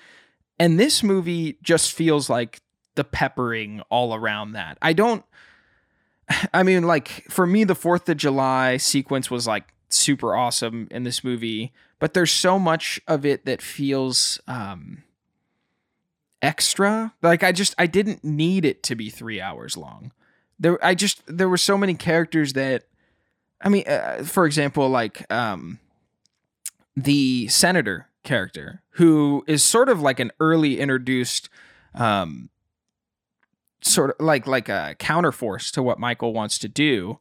And 0.58 0.78
this 0.78 1.02
movie 1.02 1.58
just 1.62 1.92
feels 1.92 2.28
like 2.28 2.60
the 2.94 3.04
peppering 3.04 3.80
all 3.88 4.14
around 4.14 4.52
that. 4.52 4.78
I 4.82 4.92
don't 4.92 5.24
I 6.54 6.62
mean 6.62 6.84
like 6.84 7.24
for 7.30 7.46
me 7.46 7.64
the 7.64 7.74
4th 7.74 8.08
of 8.08 8.16
July 8.16 8.76
sequence 8.76 9.30
was 9.30 9.46
like 9.46 9.72
super 9.88 10.36
awesome 10.36 10.86
in 10.90 11.04
this 11.04 11.24
movie, 11.24 11.72
but 11.98 12.14
there's 12.14 12.32
so 12.32 12.58
much 12.58 13.00
of 13.08 13.24
it 13.24 13.44
that 13.46 13.62
feels 13.62 14.40
um 14.46 15.02
extra. 16.42 17.14
Like 17.22 17.42
I 17.42 17.52
just 17.52 17.74
I 17.78 17.86
didn't 17.86 18.24
need 18.24 18.64
it 18.64 18.82
to 18.84 18.94
be 18.94 19.10
3 19.10 19.40
hours 19.40 19.76
long. 19.76 20.12
There 20.58 20.84
I 20.84 20.94
just 20.94 21.22
there 21.26 21.48
were 21.48 21.58
so 21.58 21.78
many 21.78 21.94
characters 21.94 22.52
that 22.54 22.84
I 23.62 23.68
mean 23.68 23.84
uh, 23.86 24.24
for 24.24 24.46
example 24.46 24.88
like 24.88 25.30
um 25.32 25.78
the 26.96 27.48
senator 27.48 28.08
character 28.22 28.82
who 28.90 29.44
is 29.46 29.62
sort 29.62 29.88
of 29.88 30.00
like 30.00 30.20
an 30.20 30.30
early 30.40 30.78
introduced 30.78 31.48
um 31.94 32.50
sort 33.80 34.10
of 34.10 34.16
like 34.24 34.46
like 34.46 34.68
a 34.68 34.94
counterforce 34.98 35.72
to 35.72 35.82
what 35.82 35.98
Michael 35.98 36.34
wants 36.34 36.58
to 36.58 36.68
do 36.68 37.18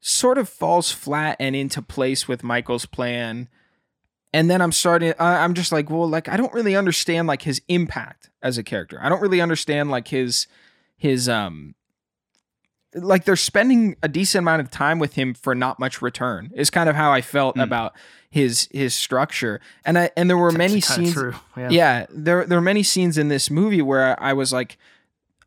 sort 0.00 0.36
of 0.36 0.48
falls 0.48 0.92
flat 0.92 1.36
and 1.40 1.56
into 1.56 1.80
place 1.80 2.28
with 2.28 2.44
Michael's 2.44 2.84
plan 2.84 3.48
and 4.32 4.50
then 4.50 4.60
I'm 4.60 4.72
starting 4.72 5.14
I'm 5.18 5.54
just 5.54 5.72
like 5.72 5.88
well 5.88 6.08
like 6.08 6.28
I 6.28 6.36
don't 6.36 6.52
really 6.52 6.76
understand 6.76 7.26
like 7.26 7.42
his 7.42 7.62
impact 7.68 8.30
as 8.42 8.58
a 8.58 8.62
character. 8.62 8.98
I 9.02 9.08
don't 9.08 9.22
really 9.22 9.40
understand 9.40 9.90
like 9.90 10.08
his 10.08 10.46
his 10.96 11.28
um 11.28 11.74
like 12.94 13.24
they're 13.24 13.36
spending 13.36 13.96
a 14.02 14.08
decent 14.08 14.40
amount 14.40 14.62
of 14.62 14.70
time 14.70 14.98
with 14.98 15.14
him 15.14 15.34
for 15.34 15.54
not 15.54 15.78
much 15.78 16.00
return 16.00 16.50
is 16.54 16.70
kind 16.70 16.88
of 16.88 16.96
how 16.96 17.12
I 17.12 17.20
felt 17.20 17.56
mm. 17.56 17.62
about 17.62 17.94
his 18.30 18.68
his 18.72 18.94
structure 18.94 19.60
and 19.84 19.98
I 19.98 20.10
and 20.16 20.28
there 20.28 20.38
were 20.38 20.52
many 20.52 20.80
scenes 20.80 21.16
yeah. 21.56 21.68
yeah 21.70 22.06
there 22.10 22.44
there 22.44 22.58
were 22.58 22.62
many 22.62 22.82
scenes 22.82 23.18
in 23.18 23.28
this 23.28 23.50
movie 23.50 23.82
where 23.82 24.20
I 24.22 24.32
was 24.32 24.52
like 24.52 24.78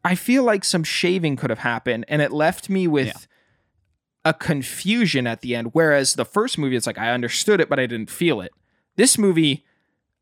I 0.03 0.15
feel 0.15 0.43
like 0.43 0.63
some 0.63 0.83
shaving 0.83 1.35
could 1.35 1.49
have 1.49 1.59
happened, 1.59 2.05
and 2.07 2.21
it 2.21 2.31
left 2.31 2.69
me 2.69 2.87
with 2.87 3.07
yeah. 3.07 4.31
a 4.31 4.33
confusion 4.33 5.27
at 5.27 5.41
the 5.41 5.55
end. 5.55 5.69
Whereas 5.73 6.15
the 6.15 6.25
first 6.25 6.57
movie, 6.57 6.75
it's 6.75 6.87
like 6.87 6.97
I 6.97 7.11
understood 7.11 7.61
it, 7.61 7.69
but 7.69 7.79
I 7.79 7.85
didn't 7.85 8.09
feel 8.09 8.41
it. 8.41 8.51
This 8.95 9.17
movie, 9.17 9.63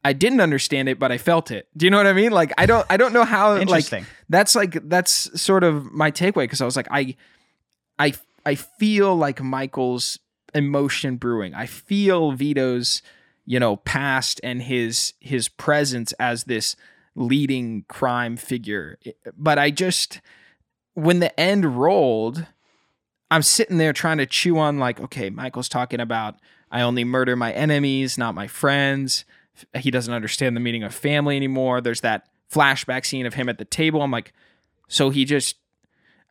I 0.03 0.13
didn't 0.13 0.41
understand 0.41 0.89
it, 0.89 0.97
but 0.99 1.11
I 1.11 1.17
felt 1.17 1.51
it. 1.51 1.67
Do 1.75 1.85
you 1.85 1.89
know 1.89 1.97
what 1.97 2.07
I 2.07 2.13
mean? 2.13 2.31
Like 2.31 2.53
I 2.57 2.65
don't, 2.65 2.85
I 2.89 2.97
don't 2.97 3.13
know 3.13 3.25
how. 3.25 3.57
Interesting. 3.57 4.03
Like 4.03 4.09
that's 4.29 4.55
like 4.55 4.89
that's 4.89 5.41
sort 5.41 5.63
of 5.63 5.91
my 5.91 6.11
takeaway 6.11 6.43
because 6.43 6.61
I 6.61 6.65
was 6.65 6.75
like 6.75 6.87
I, 6.91 7.15
I, 7.97 8.13
I 8.45 8.55
feel 8.55 9.15
like 9.15 9.41
Michael's 9.41 10.19
emotion 10.55 11.17
brewing. 11.17 11.53
I 11.53 11.65
feel 11.65 12.31
Vito's, 12.31 13.01
you 13.45 13.59
know, 13.59 13.77
past 13.77 14.39
and 14.43 14.61
his 14.61 15.13
his 15.19 15.49
presence 15.49 16.13
as 16.13 16.45
this 16.45 16.75
leading 17.15 17.83
crime 17.87 18.37
figure. 18.37 18.97
But 19.37 19.59
I 19.59 19.71
just, 19.71 20.21
when 20.93 21.19
the 21.19 21.37
end 21.39 21.77
rolled, 21.77 22.47
I'm 23.29 23.43
sitting 23.43 23.77
there 23.77 23.93
trying 23.93 24.17
to 24.17 24.25
chew 24.25 24.57
on, 24.57 24.79
like, 24.79 24.99
okay, 24.99 25.29
Michael's 25.29 25.69
talking 25.69 25.99
about, 25.99 26.35
I 26.71 26.81
only 26.81 27.03
murder 27.03 27.35
my 27.35 27.51
enemies, 27.51 28.17
not 28.17 28.35
my 28.35 28.47
friends. 28.47 29.25
He 29.75 29.91
doesn't 29.91 30.13
understand 30.13 30.55
the 30.55 30.61
meaning 30.61 30.83
of 30.83 30.93
family 30.93 31.35
anymore. 31.35 31.81
There's 31.81 32.01
that 32.01 32.27
flashback 32.51 33.05
scene 33.05 33.25
of 33.25 33.35
him 33.35 33.49
at 33.49 33.57
the 33.57 33.65
table. 33.65 34.01
I'm 34.01 34.11
like, 34.11 34.33
so 34.87 35.09
he 35.09 35.25
just 35.25 35.55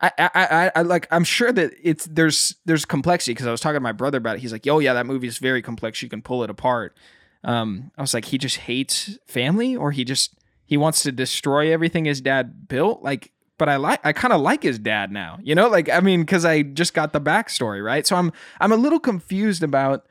I, 0.01 0.13
I, 0.19 0.71
I, 0.77 0.83
like 0.83 1.09
I'm 1.11 1.25
sure 1.25 1.51
that 1.53 1.73
it's 1.83 2.05
there's 2.07 2.55
there's 2.65 2.85
complexity 2.85 3.33
because 3.33 3.49
I 3.49 3.51
was 3.51 3.61
talking 3.61 3.77
to 3.77 3.81
my 3.81 3.93
brother 3.93 4.19
about 4.19 4.37
it. 4.37 4.41
He's 4.41 4.53
like, 4.53 4.67
"Oh 4.69 4.79
yeah, 4.79 4.93
that 4.95 5.07
movie 5.07 5.27
is 5.27 5.39
very 5.39 5.61
complex. 5.61 6.03
You 6.03 6.09
can 6.09 6.23
pull 6.23 6.45
it 6.45 6.51
apart." 6.51 6.97
Um, 7.43 7.91
I 7.99 8.01
was 8.01 8.15
like, 8.15 8.27
he 8.27 8.39
just 8.39 8.59
hates 8.59 9.19
family, 9.27 9.75
or 9.75 9.91
he 9.91 10.05
just 10.05 10.35
he 10.67 10.77
wants 10.77 11.03
to 11.03 11.11
destroy 11.11 11.73
everything 11.73 12.05
his 12.05 12.21
dad 12.21 12.69
built. 12.69 13.03
Like, 13.03 13.33
but 13.59 13.69
I 13.69 13.77
like 13.77 14.01
I 14.05 14.13
kind 14.13 14.33
of 14.33 14.41
like 14.41 14.63
his 14.63 14.79
dad 14.79 15.11
now. 15.11 15.39
You 15.43 15.57
know, 15.57 15.69
like 15.69 15.89
I 15.89 15.99
mean, 15.99 16.21
because 16.21 16.45
I 16.45 16.63
just 16.63 16.95
got 16.95 17.13
the 17.13 17.21
backstory 17.21 17.85
right. 17.85 18.07
So 18.07 18.15
I'm 18.15 18.33
I'm 18.61 18.71
a 18.71 18.77
little 18.77 19.01
confused 19.01 19.65
about 19.65 20.07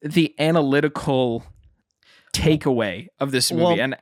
the 0.00 0.32
analytical 0.38 1.44
takeaway 2.32 3.08
of 3.20 3.30
this 3.30 3.50
movie. 3.52 3.64
Well, 3.64 3.80
and 3.80 3.96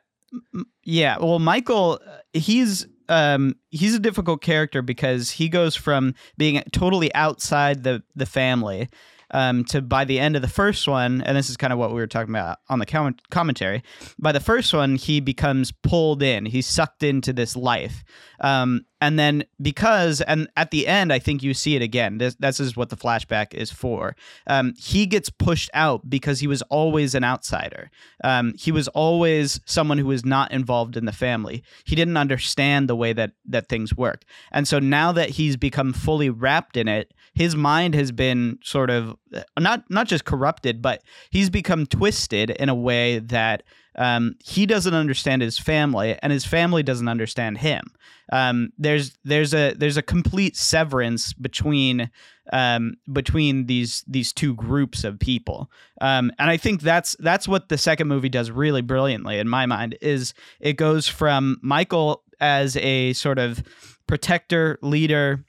yeah, 0.85 1.19
well, 1.19 1.38
Michael, 1.38 2.01
he's 2.33 2.87
um, 3.09 3.57
he's 3.71 3.95
a 3.95 3.99
difficult 3.99 4.40
character 4.40 4.83
because 4.83 5.33
he 5.33 5.49
goes 5.49 5.75
from 5.75 6.14
being 6.37 6.62
totally 6.73 7.12
outside 7.14 7.83
the 7.83 8.03
the 8.14 8.27
family 8.27 8.88
um, 9.33 9.64
to 9.66 9.81
by 9.81 10.05
the 10.05 10.19
end 10.19 10.37
of 10.37 10.43
the 10.43 10.49
first 10.49 10.87
one, 10.88 11.23
and 11.23 11.37
this 11.37 11.51
is 11.51 11.57
kind 11.57 11.73
of 11.73 11.79
what 11.79 11.90
we 11.90 11.97
were 11.97 12.07
talking 12.07 12.35
about 12.35 12.59
on 12.69 12.79
the 12.79 12.87
com- 12.87 13.16
commentary. 13.31 13.83
By 14.19 14.33
the 14.33 14.40
first 14.40 14.73
one, 14.73 14.97
he 14.97 15.21
becomes 15.21 15.73
pulled 15.73 16.23
in. 16.23 16.47
He's 16.47 16.66
sucked 16.66 17.03
into 17.03 17.33
this 17.33 17.57
life, 17.57 18.05
um, 18.40 18.85
and 19.01 19.19
then 19.19 19.45
because 19.61 20.21
and 20.21 20.49
at 20.57 20.71
the 20.71 20.87
end, 20.87 21.12
I 21.12 21.19
think 21.19 21.43
you 21.43 21.55
see 21.55 21.77
it 21.77 21.83
again. 21.83 22.19
This, 22.19 22.35
this 22.37 22.61
is 22.61 22.77
what 22.77 22.90
the 22.90 22.97
flashback 22.97 23.55
is 23.55 23.71
for. 23.71 24.16
Um, 24.47 24.75
he 24.77 25.07
gets 25.07 25.31
pushed 25.31 25.71
out 25.75 26.09
because 26.09 26.40
he 26.40 26.47
was 26.47 26.62
always 26.62 27.14
an 27.14 27.25
outsider. 27.25 27.90
Um, 28.25 28.55
he 28.59 28.73
was 28.73 28.88
always 28.88 29.61
someone 29.64 29.99
who 29.99 30.07
was 30.07 30.25
not 30.25 30.53
involved 30.53 30.97
in 30.97 31.05
the 31.05 31.12
family. 31.12 31.62
He 31.85 31.95
didn't 31.95 32.16
understand 32.16 32.88
the 32.88 32.97
way 32.97 33.12
that 33.12 33.33
that 33.47 33.69
things 33.69 33.97
worked, 33.97 34.25
and 34.53 34.66
so 34.66 34.79
now 34.79 35.12
that 35.12 35.31
he's 35.31 35.57
become 35.57 35.93
fully 35.93 36.31
wrapped 36.31 36.77
in 36.77 36.88
it 36.88 37.12
his 37.35 37.57
mind 37.57 37.95
has 37.95 38.12
been 38.12 38.59
sort 38.62 38.90
of 38.90 39.16
not 39.59 39.85
not 39.90 40.07
just 40.07 40.25
corrupted, 40.25 40.83
but 40.83 41.03
he's 41.31 41.51
become 41.51 41.87
twisted 41.87 42.51
in 42.51 42.69
a 42.69 42.75
way 42.75 43.19
that 43.19 43.62
um, 43.97 44.37
he 44.43 44.66
doesn't 44.66 44.95
understand 44.95 45.43
his 45.43 45.59
family, 45.59 46.16
and 46.23 46.33
his 46.33 46.45
family 46.45 46.83
doesn't 46.83 47.09
understand 47.09 47.59
him. 47.59 47.85
Um, 48.33 48.73
there's 48.79 49.19
there's 49.25 49.53
a 49.53 49.75
there's 49.75 49.97
a 49.97 50.03
complete 50.03 50.57
severance 50.57 51.33
between 51.33 52.11
um, 52.53 52.95
between 53.12 53.66
these 53.66 54.05
these 54.07 54.33
two 54.33 54.55
groups 54.55 55.05
of 55.05 55.19
people, 55.19 55.71
um, 56.01 56.31
and 56.38 56.51
I 56.51 56.57
think 56.57 56.83
that's 56.83 57.16
that's 57.19 57.49
what 57.49 57.69
the 57.69 57.79
second 57.79 58.09
movie 58.09 58.29
does 58.29 58.51
really 58.51 58.83
brilliantly 58.83 59.38
in 59.38 59.49
my 59.49 59.66
mind. 59.66 59.97
Is 60.01 60.35
it 60.61 60.75
goes 60.75 61.09
from 61.09 61.59
Michael 61.62 62.23
as 62.40 62.77
a 62.79 63.12
sort 63.12 63.38
of 63.38 63.62
protector 64.07 64.79
leader 64.83 65.45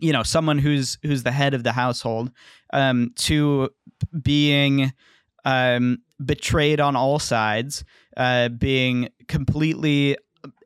you 0.00 0.12
know 0.12 0.22
someone 0.22 0.58
who's 0.58 0.98
who's 1.02 1.22
the 1.22 1.32
head 1.32 1.54
of 1.54 1.62
the 1.62 1.72
household 1.72 2.30
um, 2.72 3.12
to 3.16 3.70
being 4.22 4.92
um, 5.44 5.98
betrayed 6.24 6.80
on 6.80 6.96
all 6.96 7.18
sides, 7.18 7.84
uh, 8.16 8.48
being 8.48 9.08
completely 9.28 10.16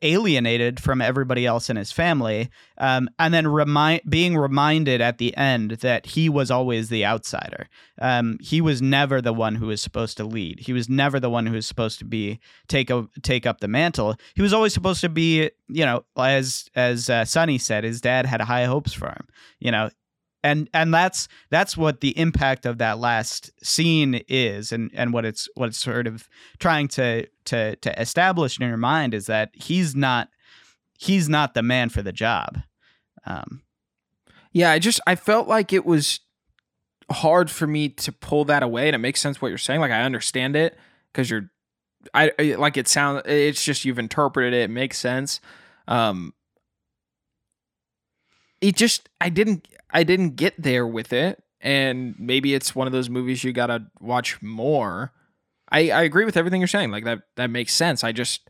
alienated 0.03 0.81
from 0.81 1.01
everybody 1.01 1.47
else 1.47 1.71
in 1.71 1.77
his 1.77 1.93
family, 1.93 2.51
um, 2.79 3.09
and 3.19 3.33
then 3.33 3.47
remind 3.47 4.03
being 4.09 4.37
reminded 4.37 5.01
at 5.01 5.19
the 5.19 5.37
end 5.37 5.73
that 5.73 6.07
he 6.07 6.29
was 6.29 6.51
always 6.51 6.89
the 6.89 7.05
outsider. 7.05 7.69
Um, 8.01 8.39
he 8.41 8.61
was 8.61 8.81
never 8.81 9.21
the 9.21 9.33
one 9.33 9.55
who 9.57 9.67
was 9.67 9.83
supposed 9.83 10.17
to 10.19 10.25
lead. 10.25 10.61
He 10.61 10.73
was 10.73 10.89
never 10.89 11.21
the 11.21 11.31
one 11.31 11.47
who 11.47 11.55
was 11.55 11.67
supposed 11.67 11.99
to 11.99 12.05
be 12.05 12.41
take 12.69 12.91
a, 12.91 13.09
take 13.23 13.47
up 13.47 13.61
the 13.61 13.69
mantle. 13.69 14.17
He 14.35 14.43
was 14.43 14.53
always 14.53 14.75
supposed 14.75 15.01
to 15.03 15.09
be, 15.09 15.51
you 15.69 15.85
know, 15.85 16.05
as 16.17 16.69
as 16.75 17.11
uh, 17.11 17.25
Sonny 17.25 17.59
said, 17.59 17.85
his 17.85 18.01
dad 18.01 18.27
had 18.27 18.41
high 18.41 18.65
hopes 18.65 18.93
for 18.93 19.09
him. 19.09 19.27
You 19.59 19.71
know, 19.71 19.91
and 20.43 20.69
and 20.73 20.93
that's 20.93 21.29
that's 21.51 21.77
what 21.77 22.01
the 22.01 22.17
impact 22.19 22.67
of 22.67 22.79
that 22.79 22.99
last 22.99 23.51
scene 23.65 24.23
is 24.29 24.73
and 24.73 24.91
and 24.95 25.13
what 25.13 25.25
it's 25.25 25.49
what 25.55 25.69
it's 25.69 25.79
sort 25.79 26.07
of 26.07 26.29
trying 26.59 26.89
to 26.89 27.27
to 27.45 27.77
to 27.77 28.01
establish 28.01 28.59
in 28.59 28.67
your 28.67 28.77
mind 28.77 29.15
is 29.15 29.27
that 29.27 29.51
he's 29.55 29.95
not 29.95 30.29
he's 30.99 31.29
not 31.29 31.55
the 31.55 31.63
man 31.63 31.89
for 31.89 32.03
the 32.03 32.13
job. 32.13 32.59
Um 33.27 33.63
yeah 34.53 34.73
i 34.73 34.81
just 34.81 35.01
i 35.07 35.15
felt 35.15 35.47
like 35.47 35.73
it 35.73 35.87
was 35.87 36.21
hard 37.09 37.49
for 37.49 37.69
me 37.69 37.89
to 37.89 38.11
pull 38.11 38.45
that 38.45 38.65
away 38.65 38.89
and 38.89 38.97
it 38.97 38.99
makes 38.99 39.21
sense 39.21 39.41
what 39.41 39.49
you're 39.49 39.59
saying 39.59 39.79
like 39.79 39.93
i 39.93 40.03
understand 40.03 40.57
it 40.57 40.77
because 41.13 41.31
you're 41.31 41.51
I, 42.15 42.33
like 42.59 42.77
it 42.77 42.89
sounds 42.89 43.23
it's 43.27 43.63
just 43.63 43.85
you've 43.85 43.99
interpreted 43.99 44.55
it 44.55 44.63
it 44.63 44.71
makes 44.71 44.99
sense. 44.99 45.41
Um 45.87 46.35
it 48.61 48.77
just 48.77 49.09
I 49.21 49.29
didn't 49.29 49.67
I 49.93 50.05
didn't 50.05 50.37
get 50.37 50.61
there 50.61 50.87
with 50.87 51.13
it, 51.13 51.43
and 51.61 52.15
maybe 52.19 52.55
it's 52.55 52.75
one 52.75 52.87
of 52.87 52.93
those 52.93 53.11
movies 53.11 53.45
you 53.45 53.53
gotta 53.53 53.87
watch 54.01 54.41
more. 54.43 55.13
I 55.71 55.91
I 55.91 56.03
agree 56.03 56.25
with 56.25 56.37
everything 56.37 56.61
you're 56.61 56.69
saying. 56.69 56.91
Like 56.91 57.05
that 57.05 57.23
that 57.37 57.51
makes 57.51 57.75
sense. 57.75 58.05
I 58.05 58.13
just 58.13 58.49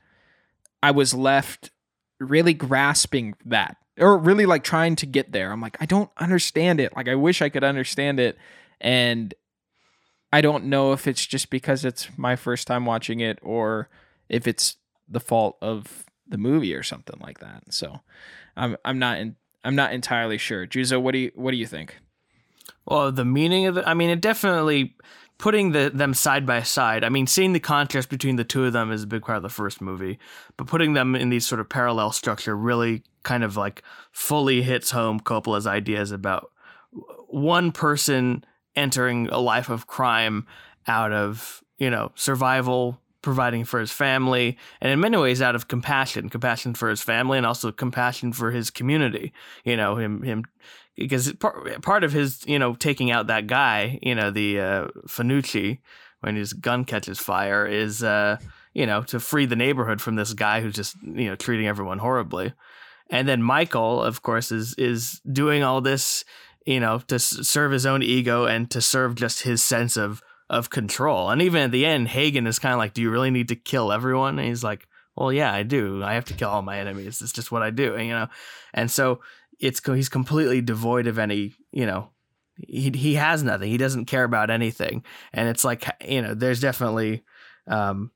I 0.83 0.90
was 0.90 1.14
left 1.14 1.70
really 2.18 2.55
grasping 2.55 3.35
that 3.46 3.76
or 3.98 4.16
really 4.18 4.46
like 4.46 4.64
trying 4.64 4.96
to 4.96 5.07
get 5.07 5.33
there. 5.33 5.53
I'm 5.53 5.61
like 5.61 5.76
I 5.81 5.87
don't 5.87 6.11
understand 6.18 6.81
it. 6.81 6.94
Like 6.96 7.09
I 7.09 7.14
wish 7.14 7.42
I 7.42 7.48
could 7.48 7.64
understand 7.64 8.20
it, 8.20 8.38
and 8.81 9.35
I 10.33 10.40
don't 10.40 10.64
know 10.64 10.92
if 10.92 11.07
it's 11.07 11.26
just 11.26 11.50
because 11.50 11.85
it's 11.85 12.09
my 12.16 12.37
first 12.37 12.66
time 12.66 12.87
watching 12.87 13.20
it 13.20 13.38
or 13.42 13.88
if 14.29 14.46
it's 14.46 14.76
the 15.09 15.20
fault 15.20 15.57
of 15.61 16.05
the 16.26 16.38
movie 16.38 16.74
or 16.74 16.83
something 16.83 17.18
like 17.20 17.40
that. 17.40 17.72
So 17.74 18.00
I'm 18.57 18.76
I'm 18.85 18.98
not 18.98 19.18
in, 19.18 19.37
I'm 19.64 19.75
not 19.75 19.92
entirely 19.92 20.38
sure. 20.38 20.66
Juzo, 20.66 21.01
what 21.01 21.12
do 21.12 21.18
you 21.18 21.33
what 21.35 21.51
do 21.51 21.57
you 21.57 21.66
think? 21.66 21.96
Well, 22.87 23.12
the 23.12 23.25
meaning 23.25 23.66
of 23.66 23.77
it, 23.77 23.85
I 23.87 23.94
mean, 23.94 24.11
it 24.11 24.20
definitely 24.20 24.96
putting 25.38 25.73
the, 25.73 25.90
them 25.92 26.12
side 26.12 26.44
by 26.44 26.62
side. 26.62 27.03
I 27.03 27.09
mean, 27.09 27.27
seeing 27.27 27.53
the 27.53 27.61
contrast 27.61 28.11
between 28.11 28.37
the 28.37 28.44
two 28.44 28.64
of 28.64 28.73
them 28.73 28.92
is 28.92 29.05
a 29.05 29.07
big 29.07 29.23
part 29.23 29.37
of 29.37 29.42
the 29.42 29.49
first 29.49 29.81
movie, 29.81 30.18
but 30.57 30.66
putting 30.66 30.92
them 30.92 31.14
in 31.14 31.31
these 31.31 31.46
sort 31.46 31.61
of 31.61 31.68
parallel 31.68 32.12
structure 32.12 32.55
really 32.55 33.03
kind 33.23 33.42
of 33.42 33.57
like 33.57 33.83
fully 34.12 34.62
hits 34.62 34.90
home 34.90 35.18
Coppola's 35.18 35.66
ideas 35.66 36.11
about 36.11 36.51
one 37.29 37.73
person 37.73 38.44
entering 38.77 39.29
a 39.29 39.38
life 39.38 39.70
of 39.70 39.87
crime 39.87 40.46
out 40.87 41.12
of, 41.12 41.62
you 41.79 41.88
know, 41.88 42.12
survival 42.14 43.01
providing 43.22 43.64
for 43.64 43.80
his 43.80 43.92
family, 43.92 44.56
and 44.80 44.92
in 44.92 45.00
many 45.00 45.16
ways 45.16 45.42
out 45.42 45.54
of 45.54 45.68
compassion, 45.68 46.28
compassion 46.28 46.74
for 46.74 46.88
his 46.88 47.02
family, 47.02 47.37
and 47.37 47.46
also 47.46 47.72
compassion 47.72 48.33
for 48.33 48.50
his 48.50 48.70
community. 48.70 49.33
You 49.64 49.76
know, 49.76 49.96
him 49.96 50.22
him 50.22 50.44
because 50.96 51.33
part 51.35 51.83
part 51.83 52.04
of 52.04 52.12
his 52.12 52.44
you 52.46 52.59
know 52.59 52.74
taking 52.74 53.11
out 53.11 53.26
that 53.28 53.46
guy, 53.46 53.98
you 54.02 54.14
know, 54.14 54.30
the 54.30 54.61
uh, 54.61 54.88
Fanucci 55.06 55.78
when 56.20 56.37
his 56.37 56.52
gun 56.52 56.85
catches 56.85 57.18
fire 57.18 57.66
is 57.66 58.02
uh, 58.02 58.38
you 58.74 58.87
know 58.87 59.02
to 59.02 59.20
free 59.20 59.46
the 59.46 59.56
neighborhood 59.56 60.00
from 60.00 60.16
this 60.16 60.33
guy 60.33 60.61
who's 60.61 60.74
just 60.74 60.96
you 61.02 61.28
know 61.28 61.37
treating 61.37 61.66
everyone 61.66 61.98
horribly, 61.98 62.52
and 63.11 63.28
then 63.28 63.42
Michael, 63.42 64.02
of 64.02 64.22
course, 64.22 64.52
is 64.52 64.74
is 64.74 65.20
doing 65.30 65.62
all 65.62 65.80
this 65.80 66.24
you 66.66 66.80
know 66.80 66.98
to 67.09 67.18
serve 67.18 67.72
his 67.72 67.87
own 67.87 68.02
ego 68.02 68.44
and 68.44 68.70
to 68.70 68.80
serve 68.80 69.14
just 69.14 69.42
his 69.42 69.62
sense 69.62 69.96
of 69.96 70.22
of 70.50 70.68
control. 70.68 71.30
And 71.30 71.40
even 71.40 71.62
at 71.62 71.70
the 71.70 71.86
end, 71.86 72.08
Hagen 72.08 72.46
is 72.46 72.58
kind 72.58 72.74
of 72.74 72.78
like, 72.78 72.92
"Do 72.92 73.00
you 73.00 73.10
really 73.10 73.30
need 73.30 73.48
to 73.48 73.56
kill 73.56 73.92
everyone?" 73.92 74.38
And 74.38 74.48
he's 74.48 74.64
like, 74.64 74.86
"Well, 75.16 75.32
yeah, 75.32 75.54
I 75.54 75.62
do. 75.62 76.02
I 76.02 76.14
have 76.14 76.24
to 76.26 76.34
kill 76.34 76.50
all 76.50 76.60
my 76.60 76.78
enemies. 76.78 77.22
It's 77.22 77.32
just 77.32 77.52
what 77.52 77.62
I 77.62 77.70
do." 77.70 77.94
And, 77.94 78.06
you 78.06 78.12
know, 78.12 78.26
and 78.74 78.90
so 78.90 79.20
it's 79.60 79.80
he's 79.86 80.08
completely 80.08 80.60
devoid 80.60 81.06
of 81.06 81.18
any, 81.18 81.54
you 81.70 81.86
know, 81.86 82.10
he 82.56 82.90
he 82.90 83.14
has 83.14 83.44
nothing. 83.44 83.70
He 83.70 83.78
doesn't 83.78 84.06
care 84.06 84.24
about 84.24 84.50
anything. 84.50 85.04
And 85.32 85.48
it's 85.48 85.64
like, 85.64 85.86
you 86.06 86.20
know, 86.20 86.34
there's 86.34 86.60
definitely. 86.60 87.22
Um, 87.68 88.10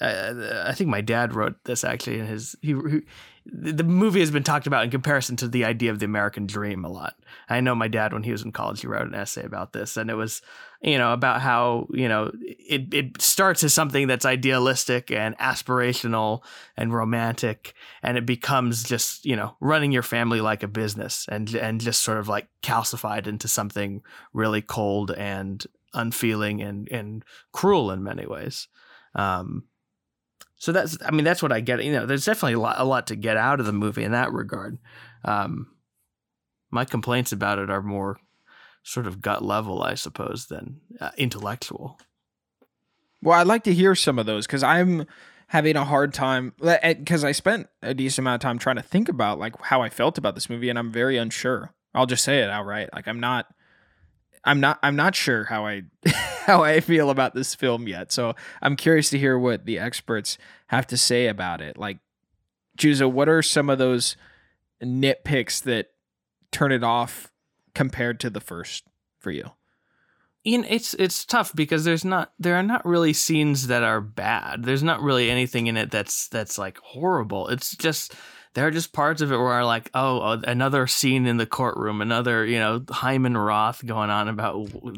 I, 0.00 0.68
I 0.68 0.72
think 0.74 0.90
my 0.90 1.00
dad 1.00 1.34
wrote 1.34 1.56
this 1.64 1.82
actually 1.82 2.20
in 2.20 2.26
his 2.26 2.54
he, 2.62 2.74
the 3.44 3.84
movie 3.84 4.20
has 4.20 4.30
been 4.30 4.42
talked 4.42 4.66
about 4.66 4.84
in 4.84 4.90
comparison 4.90 5.36
to 5.36 5.48
the 5.48 5.64
idea 5.64 5.90
of 5.90 5.98
the 5.98 6.04
American 6.04 6.46
dream 6.46 6.84
a 6.84 6.88
lot. 6.88 7.16
I 7.48 7.60
know 7.60 7.74
my 7.74 7.88
dad 7.88 8.12
when 8.12 8.22
he 8.22 8.32
was 8.32 8.42
in 8.42 8.52
college 8.52 8.80
he 8.80 8.86
wrote 8.86 9.06
an 9.06 9.14
essay 9.14 9.44
about 9.44 9.72
this 9.72 9.96
and 9.96 10.10
it 10.10 10.14
was 10.14 10.42
you 10.80 10.96
know 10.98 11.12
about 11.12 11.40
how 11.40 11.88
you 11.92 12.08
know 12.08 12.32
it 12.42 12.92
it 12.94 13.20
starts 13.20 13.64
as 13.64 13.74
something 13.74 14.06
that's 14.06 14.24
idealistic 14.24 15.10
and 15.10 15.36
aspirational 15.38 16.42
and 16.76 16.94
romantic 16.94 17.74
and 18.02 18.16
it 18.16 18.26
becomes 18.26 18.82
just 18.82 19.24
you 19.24 19.36
know 19.36 19.56
running 19.60 19.92
your 19.92 20.02
family 20.02 20.40
like 20.40 20.62
a 20.62 20.68
business 20.68 21.26
and 21.28 21.54
and 21.54 21.80
just 21.80 22.02
sort 22.02 22.18
of 22.18 22.28
like 22.28 22.48
calcified 22.62 23.26
into 23.26 23.48
something 23.48 24.02
really 24.32 24.62
cold 24.62 25.10
and 25.10 25.66
unfeeling 25.94 26.62
and 26.62 26.88
and 26.90 27.24
cruel 27.52 27.90
in 27.90 28.02
many 28.02 28.26
ways. 28.26 28.68
Um, 29.14 29.64
so 30.62 30.70
that's 30.70 30.96
I 31.04 31.10
mean 31.10 31.24
that's 31.24 31.42
what 31.42 31.50
I 31.50 31.58
get. 31.58 31.82
You 31.82 31.90
know, 31.90 32.06
there's 32.06 32.24
definitely 32.24 32.52
a 32.52 32.60
lot, 32.60 32.76
a 32.78 32.84
lot 32.84 33.08
to 33.08 33.16
get 33.16 33.36
out 33.36 33.58
of 33.58 33.66
the 33.66 33.72
movie 33.72 34.04
in 34.04 34.12
that 34.12 34.32
regard. 34.32 34.78
Um, 35.24 35.72
my 36.70 36.84
complaints 36.84 37.32
about 37.32 37.58
it 37.58 37.68
are 37.68 37.82
more 37.82 38.20
sort 38.84 39.08
of 39.08 39.20
gut 39.20 39.44
level, 39.44 39.82
I 39.82 39.94
suppose, 39.94 40.46
than 40.46 40.80
uh, 41.00 41.10
intellectual. 41.16 41.98
Well, 43.20 43.40
I'd 43.40 43.48
like 43.48 43.64
to 43.64 43.74
hear 43.74 43.96
some 43.96 44.20
of 44.20 44.26
those 44.26 44.46
because 44.46 44.62
I'm 44.62 45.04
having 45.48 45.74
a 45.74 45.84
hard 45.84 46.14
time 46.14 46.52
because 46.60 47.24
I 47.24 47.32
spent 47.32 47.66
a 47.82 47.92
decent 47.92 48.22
amount 48.22 48.44
of 48.44 48.46
time 48.46 48.60
trying 48.60 48.76
to 48.76 48.82
think 48.82 49.08
about 49.08 49.40
like 49.40 49.60
how 49.62 49.82
I 49.82 49.88
felt 49.88 50.16
about 50.16 50.36
this 50.36 50.48
movie, 50.48 50.68
and 50.68 50.78
I'm 50.78 50.92
very 50.92 51.16
unsure. 51.16 51.74
I'll 51.92 52.06
just 52.06 52.22
say 52.22 52.38
it 52.38 52.50
outright. 52.50 52.88
Like 52.94 53.08
I'm 53.08 53.18
not 53.18 53.46
I'm 54.44 54.60
not 54.60 54.78
I'm 54.82 54.96
not 54.96 55.14
sure 55.14 55.44
how 55.44 55.66
I 55.66 55.82
how 56.46 56.62
I 56.62 56.80
feel 56.80 57.10
about 57.10 57.34
this 57.34 57.54
film 57.54 57.86
yet. 57.86 58.12
So 58.12 58.34
I'm 58.60 58.76
curious 58.76 59.10
to 59.10 59.18
hear 59.18 59.38
what 59.38 59.64
the 59.64 59.78
experts 59.78 60.38
have 60.68 60.86
to 60.88 60.96
say 60.96 61.28
about 61.28 61.60
it. 61.60 61.78
Like 61.78 61.98
Juzo, 62.76 63.10
what 63.10 63.28
are 63.28 63.42
some 63.42 63.70
of 63.70 63.78
those 63.78 64.16
nitpicks 64.82 65.62
that 65.62 65.88
turn 66.50 66.72
it 66.72 66.82
off 66.82 67.30
compared 67.74 68.18
to 68.20 68.30
the 68.30 68.40
first 68.40 68.84
for 69.18 69.30
you? 69.30 69.52
Ian, 70.44 70.64
it's 70.68 70.94
it's 70.94 71.24
tough 71.24 71.54
because 71.54 71.84
there's 71.84 72.04
not 72.04 72.32
there 72.38 72.56
are 72.56 72.64
not 72.64 72.84
really 72.84 73.12
scenes 73.12 73.68
that 73.68 73.84
are 73.84 74.00
bad. 74.00 74.64
There's 74.64 74.82
not 74.82 75.00
really 75.00 75.30
anything 75.30 75.68
in 75.68 75.76
it 75.76 75.92
that's 75.92 76.26
that's 76.28 76.58
like 76.58 76.78
horrible. 76.78 77.48
It's 77.48 77.76
just 77.76 78.14
there 78.54 78.66
are 78.66 78.70
just 78.70 78.92
parts 78.92 79.22
of 79.22 79.32
it 79.32 79.36
where 79.36 79.52
I'm 79.52 79.64
like, 79.64 79.90
oh, 79.94 80.20
uh, 80.20 80.40
another 80.46 80.86
scene 80.86 81.26
in 81.26 81.38
the 81.38 81.46
courtroom, 81.46 82.02
another, 82.02 82.44
you 82.44 82.58
know, 82.58 82.84
Hyman 82.90 83.36
Roth 83.36 83.84
going 83.84 84.10
on 84.10 84.28
about 84.28 84.54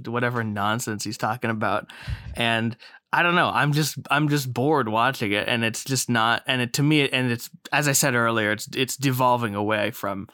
whatever 0.07 0.43
nonsense 0.43 1.05
he's 1.05 1.19
talking 1.19 1.51
about. 1.51 1.87
And 2.35 2.77
I 3.13 3.23
don't 3.23 3.37
know. 3.37 3.49
I'm 3.49 3.73
just 3.73 3.97
I'm 4.11 4.29
just 4.29 4.53
bored 4.53 4.89
watching 4.89 5.31
it, 5.31 5.47
and 5.47 5.65
it's 5.65 5.85
just 5.85 6.11
not. 6.11 6.43
And 6.49 6.61
it 6.61 6.73
to 6.75 6.83
me, 6.83 7.09
and 7.09 7.31
it's 7.31 7.49
as 7.73 7.87
I 7.87 7.93
said 7.93 8.17
earlier, 8.17 8.51
it's 8.51 8.69
it's 8.75 8.97
devolving 8.97 9.55
away 9.55 9.93
from 9.93 10.29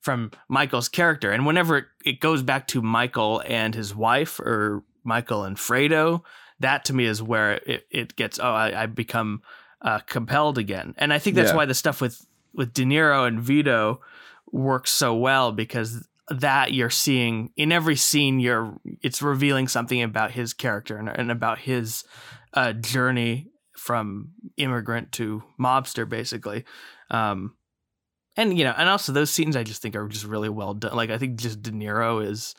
from 0.00 0.30
Michael's 0.48 0.88
character. 0.88 1.30
And 1.30 1.44
whenever 1.44 1.76
it, 1.76 1.84
it 2.06 2.20
goes 2.20 2.42
back 2.42 2.68
to 2.68 2.80
Michael 2.80 3.42
and 3.46 3.74
his 3.74 3.94
wife, 3.94 4.40
or 4.40 4.82
Michael 5.04 5.44
and 5.44 5.58
Fredo, 5.58 6.22
that 6.60 6.86
to 6.86 6.94
me 6.94 7.04
is 7.04 7.22
where 7.22 7.60
it, 7.66 7.86
it 7.90 8.16
gets. 8.16 8.38
Oh, 8.38 8.50
I, 8.50 8.84
I 8.84 8.86
become 8.86 9.42
uh, 9.82 9.98
compelled 9.98 10.56
again. 10.56 10.94
And 10.96 11.12
I 11.12 11.18
think 11.18 11.36
that's 11.36 11.50
yeah. 11.50 11.56
why 11.56 11.66
the 11.66 11.74
stuff 11.74 12.00
with 12.00 12.24
with 12.54 12.72
De 12.72 12.84
Niro 12.84 13.26
and 13.26 13.40
Vito 13.40 14.00
works 14.50 14.90
so 14.90 15.14
well 15.14 15.52
because 15.52 16.06
that 16.28 16.72
you're 16.72 16.90
seeing 16.90 17.50
in 17.56 17.72
every 17.72 17.96
scene 17.96 18.38
you're 18.38 18.78
it's 19.02 19.22
revealing 19.22 19.68
something 19.68 20.02
about 20.02 20.30
his 20.30 20.54
character 20.54 20.96
and, 20.96 21.08
and 21.08 21.30
about 21.30 21.58
his 21.58 22.04
uh, 22.54 22.72
journey 22.72 23.48
from 23.76 24.28
immigrant 24.56 25.12
to 25.12 25.42
mobster 25.60 26.08
basically. 26.08 26.64
Um, 27.10 27.54
and 28.36 28.56
you 28.56 28.64
know 28.64 28.74
and 28.76 28.88
also 28.88 29.12
those 29.12 29.30
scenes 29.30 29.56
i 29.56 29.62
just 29.62 29.82
think 29.82 29.94
are 29.94 30.08
just 30.08 30.24
really 30.24 30.48
well 30.48 30.74
done. 30.74 30.94
Like 30.94 31.10
i 31.10 31.18
think 31.18 31.38
just 31.38 31.62
de 31.62 31.70
niro 31.70 32.24
is 32.24 32.54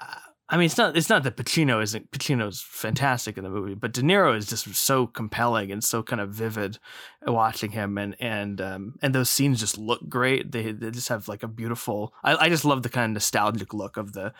uh, 0.00 0.14
I 0.52 0.56
mean, 0.56 0.66
it's 0.66 0.76
not 0.76 0.96
it's 0.96 1.08
not 1.08 1.22
that 1.22 1.36
Pacino 1.36 1.80
isn't 1.80 2.10
Pacino's 2.10 2.60
fantastic 2.60 3.38
in 3.38 3.44
the 3.44 3.50
movie, 3.50 3.74
but 3.74 3.92
De 3.92 4.02
Niro 4.02 4.36
is 4.36 4.46
just 4.46 4.74
so 4.74 5.06
compelling 5.06 5.70
and 5.70 5.82
so 5.82 6.02
kind 6.02 6.20
of 6.20 6.30
vivid 6.30 6.78
watching 7.24 7.70
him, 7.70 7.96
and 7.96 8.16
and 8.18 8.60
um, 8.60 8.94
and 9.00 9.14
those 9.14 9.30
scenes 9.30 9.60
just 9.60 9.78
look 9.78 10.08
great. 10.08 10.50
They 10.50 10.72
they 10.72 10.90
just 10.90 11.08
have 11.08 11.28
like 11.28 11.44
a 11.44 11.48
beautiful. 11.48 12.12
I, 12.24 12.34
I 12.34 12.48
just 12.48 12.64
love 12.64 12.82
the 12.82 12.88
kind 12.88 13.12
of 13.12 13.14
nostalgic 13.14 13.72
look 13.72 13.96
of 13.96 14.12
the 14.12 14.34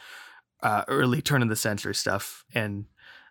uh, 0.65 0.83
early 0.89 1.23
turn 1.23 1.43
of 1.43 1.49
the 1.49 1.55
century 1.55 1.95
stuff, 1.95 2.45
and 2.53 2.87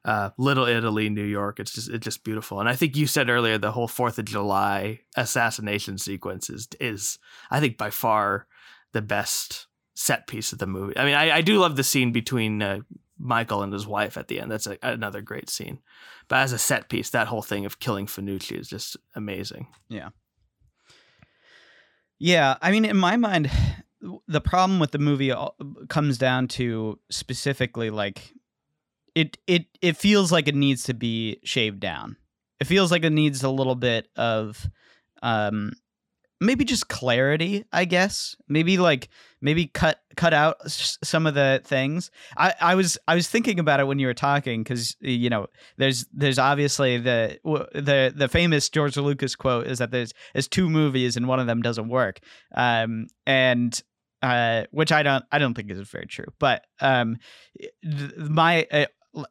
uh, 0.05 0.29
Little 0.37 0.65
Italy, 0.65 1.09
New 1.09 1.25
York. 1.25 1.59
It's 1.59 1.73
just 1.73 1.89
it's 1.89 2.05
just 2.05 2.23
beautiful. 2.23 2.61
And 2.61 2.69
I 2.69 2.75
think 2.75 2.95
you 2.95 3.07
said 3.07 3.29
earlier 3.29 3.57
the 3.57 3.73
whole 3.73 3.89
Fourth 3.89 4.17
of 4.19 4.25
July 4.25 5.01
assassination 5.17 5.97
sequence 5.97 6.49
is 6.49 6.69
is 6.79 7.19
I 7.51 7.59
think 7.59 7.77
by 7.77 7.89
far 7.89 8.47
the 8.93 9.01
best 9.01 9.67
set 9.99 10.27
piece 10.27 10.53
of 10.53 10.59
the 10.59 10.65
movie. 10.65 10.97
I 10.97 11.03
mean, 11.03 11.13
I, 11.13 11.37
I 11.37 11.41
do 11.41 11.59
love 11.59 11.75
the 11.75 11.83
scene 11.83 12.13
between 12.13 12.61
uh, 12.61 12.79
Michael 13.17 13.61
and 13.63 13.73
his 13.73 13.85
wife 13.85 14.15
at 14.17 14.29
the 14.29 14.39
end. 14.39 14.49
That's 14.49 14.65
a, 14.65 14.77
another 14.81 15.21
great 15.21 15.49
scene. 15.49 15.79
But 16.29 16.37
as 16.37 16.53
a 16.53 16.57
set 16.57 16.87
piece, 16.87 17.09
that 17.09 17.27
whole 17.27 17.41
thing 17.41 17.65
of 17.65 17.81
killing 17.81 18.05
Fanucci 18.05 18.57
is 18.57 18.69
just 18.69 18.95
amazing. 19.13 19.67
Yeah. 19.89 20.09
Yeah, 22.17 22.55
I 22.61 22.71
mean, 22.71 22.85
in 22.85 22.95
my 22.95 23.17
mind, 23.17 23.51
the 24.27 24.39
problem 24.39 24.79
with 24.79 24.91
the 24.91 24.99
movie 24.99 25.33
comes 25.89 26.17
down 26.17 26.47
to 26.47 26.97
specifically 27.09 27.89
like 27.89 28.33
it 29.15 29.37
it 29.47 29.65
it 29.81 29.97
feels 29.97 30.31
like 30.31 30.47
it 30.47 30.55
needs 30.55 30.83
to 30.85 30.93
be 30.93 31.41
shaved 31.43 31.81
down. 31.81 32.15
It 32.61 32.67
feels 32.67 32.89
like 32.89 33.03
it 33.03 33.09
needs 33.09 33.43
a 33.43 33.49
little 33.49 33.75
bit 33.75 34.07
of 34.15 34.65
um 35.21 35.73
maybe 36.39 36.63
just 36.63 36.87
clarity 36.87 37.65
i 37.71 37.85
guess. 37.85 38.35
Maybe 38.47 38.77
like 38.77 39.09
maybe 39.41 39.67
cut 39.67 39.99
cut 40.15 40.33
out 40.33 40.57
some 40.69 41.25
of 41.25 41.33
the 41.33 41.61
things. 41.63 42.11
I 42.37 42.53
i 42.59 42.75
was 42.75 42.97
i 43.07 43.15
was 43.15 43.27
thinking 43.27 43.59
about 43.59 43.79
it 43.79 43.87
when 43.87 43.99
you 43.99 44.07
were 44.07 44.13
talking 44.13 44.63
because 44.63 44.95
you 44.99 45.29
know 45.29 45.47
there's 45.77 46.05
there's 46.13 46.39
obviously 46.39 46.97
the 46.97 47.39
the 47.73 48.13
the 48.15 48.27
famous 48.27 48.69
george 48.69 48.97
lucas 48.97 49.35
quote 49.35 49.67
is 49.67 49.79
that 49.79 49.91
there's 49.91 50.13
there's 50.33 50.47
two 50.47 50.69
movies 50.69 51.15
and 51.15 51.27
one 51.27 51.39
of 51.39 51.47
them 51.47 51.61
doesn't 51.61 51.89
work. 51.89 52.19
Um 52.55 53.07
and 53.25 53.81
uh 54.21 54.65
which 54.71 54.91
i 54.91 55.01
don't 55.01 55.23
i 55.31 55.39
don't 55.39 55.53
think 55.53 55.71
is 55.71 55.89
very 55.89 56.07
true. 56.07 56.27
But 56.39 56.65
um 56.81 57.17
my 58.17 58.67
uh, 58.71 58.85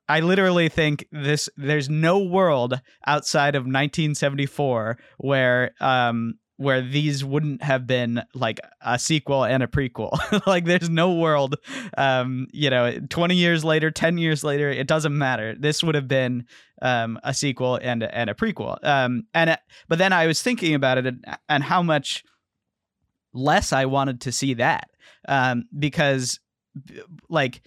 I 0.08 0.20
literally 0.20 0.68
think 0.68 1.06
this 1.12 1.48
there's 1.56 1.88
no 1.88 2.18
world 2.18 2.80
outside 3.06 3.54
of 3.54 3.62
1974 3.62 4.98
where 5.18 5.70
um 5.80 6.34
where 6.58 6.82
these 6.82 7.24
wouldn't 7.24 7.62
have 7.62 7.86
been 7.86 8.20
like 8.34 8.58
a 8.80 8.98
sequel 8.98 9.44
and 9.44 9.62
a 9.62 9.66
prequel. 9.66 10.18
like 10.46 10.64
there's 10.64 10.90
no 10.90 11.14
world 11.14 11.54
um 11.96 12.48
you 12.52 12.68
know 12.68 12.98
20 13.08 13.34
years 13.34 13.64
later, 13.64 13.90
10 13.90 14.18
years 14.18 14.44
later, 14.44 14.68
it 14.68 14.86
doesn't 14.86 15.16
matter. 15.16 15.54
This 15.58 15.82
would 15.82 15.94
have 15.94 16.08
been 16.08 16.46
um 16.82 17.18
a 17.24 17.32
sequel 17.32 17.78
and 17.80 18.02
and 18.02 18.28
a 18.28 18.34
prequel. 18.34 18.84
Um 18.84 19.24
and 19.32 19.56
but 19.88 19.98
then 19.98 20.12
I 20.12 20.26
was 20.26 20.42
thinking 20.42 20.74
about 20.74 20.98
it 20.98 21.06
and, 21.06 21.24
and 21.48 21.62
how 21.62 21.82
much 21.82 22.24
less 23.32 23.72
I 23.72 23.86
wanted 23.86 24.20
to 24.22 24.32
see 24.32 24.54
that. 24.54 24.90
Um 25.28 25.64
because 25.78 26.40
like 27.28 27.62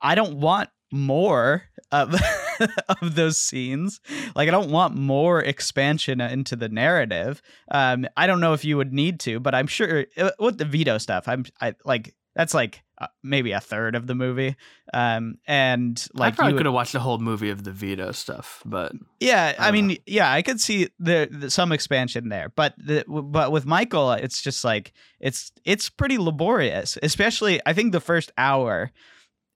I 0.00 0.14
don't 0.14 0.38
want 0.40 0.70
more 0.92 1.64
of 1.90 2.14
of 2.88 3.14
those 3.14 3.38
scenes. 3.38 4.00
Like 4.34 4.48
I 4.48 4.50
don't 4.50 4.70
want 4.70 4.94
more 4.94 5.40
expansion 5.40 6.20
into 6.20 6.56
the 6.56 6.68
narrative. 6.68 7.42
Um, 7.70 8.06
I 8.16 8.26
don't 8.26 8.40
know 8.40 8.52
if 8.52 8.64
you 8.64 8.76
would 8.76 8.92
need 8.92 9.20
to, 9.20 9.40
but 9.40 9.54
I'm 9.54 9.66
sure 9.66 10.06
uh, 10.16 10.30
with 10.38 10.58
the 10.58 10.64
Vito 10.64 10.98
stuff, 10.98 11.28
I'm 11.28 11.44
I 11.60 11.74
like 11.84 12.14
that's 12.36 12.52
like 12.52 12.82
uh, 12.98 13.06
maybe 13.22 13.52
a 13.52 13.60
third 13.60 13.94
of 13.94 14.06
the 14.06 14.14
movie. 14.14 14.56
Um, 14.92 15.38
and 15.46 16.06
like 16.14 16.34
I 16.34 16.36
probably 16.36 16.56
could 16.56 16.66
have 16.66 16.74
watched 16.74 16.92
the 16.92 17.00
whole 17.00 17.18
movie 17.18 17.50
of 17.50 17.64
the 17.64 17.72
Vito 17.72 18.12
stuff, 18.12 18.62
but 18.64 18.92
yeah, 19.20 19.54
I, 19.58 19.68
I 19.68 19.70
mean, 19.70 19.88
know. 19.88 19.96
yeah, 20.06 20.30
I 20.30 20.42
could 20.42 20.60
see 20.60 20.88
the, 20.98 21.28
the, 21.30 21.50
some 21.50 21.72
expansion 21.72 22.28
there, 22.28 22.52
but 22.54 22.74
the, 22.78 23.04
but 23.08 23.52
with 23.52 23.66
Michael, 23.66 24.12
it's 24.12 24.42
just 24.42 24.64
like 24.64 24.92
it's 25.18 25.50
it's 25.64 25.88
pretty 25.88 26.18
laborious, 26.18 26.98
especially 27.02 27.60
I 27.66 27.72
think 27.72 27.92
the 27.92 28.00
first 28.00 28.32
hour 28.38 28.92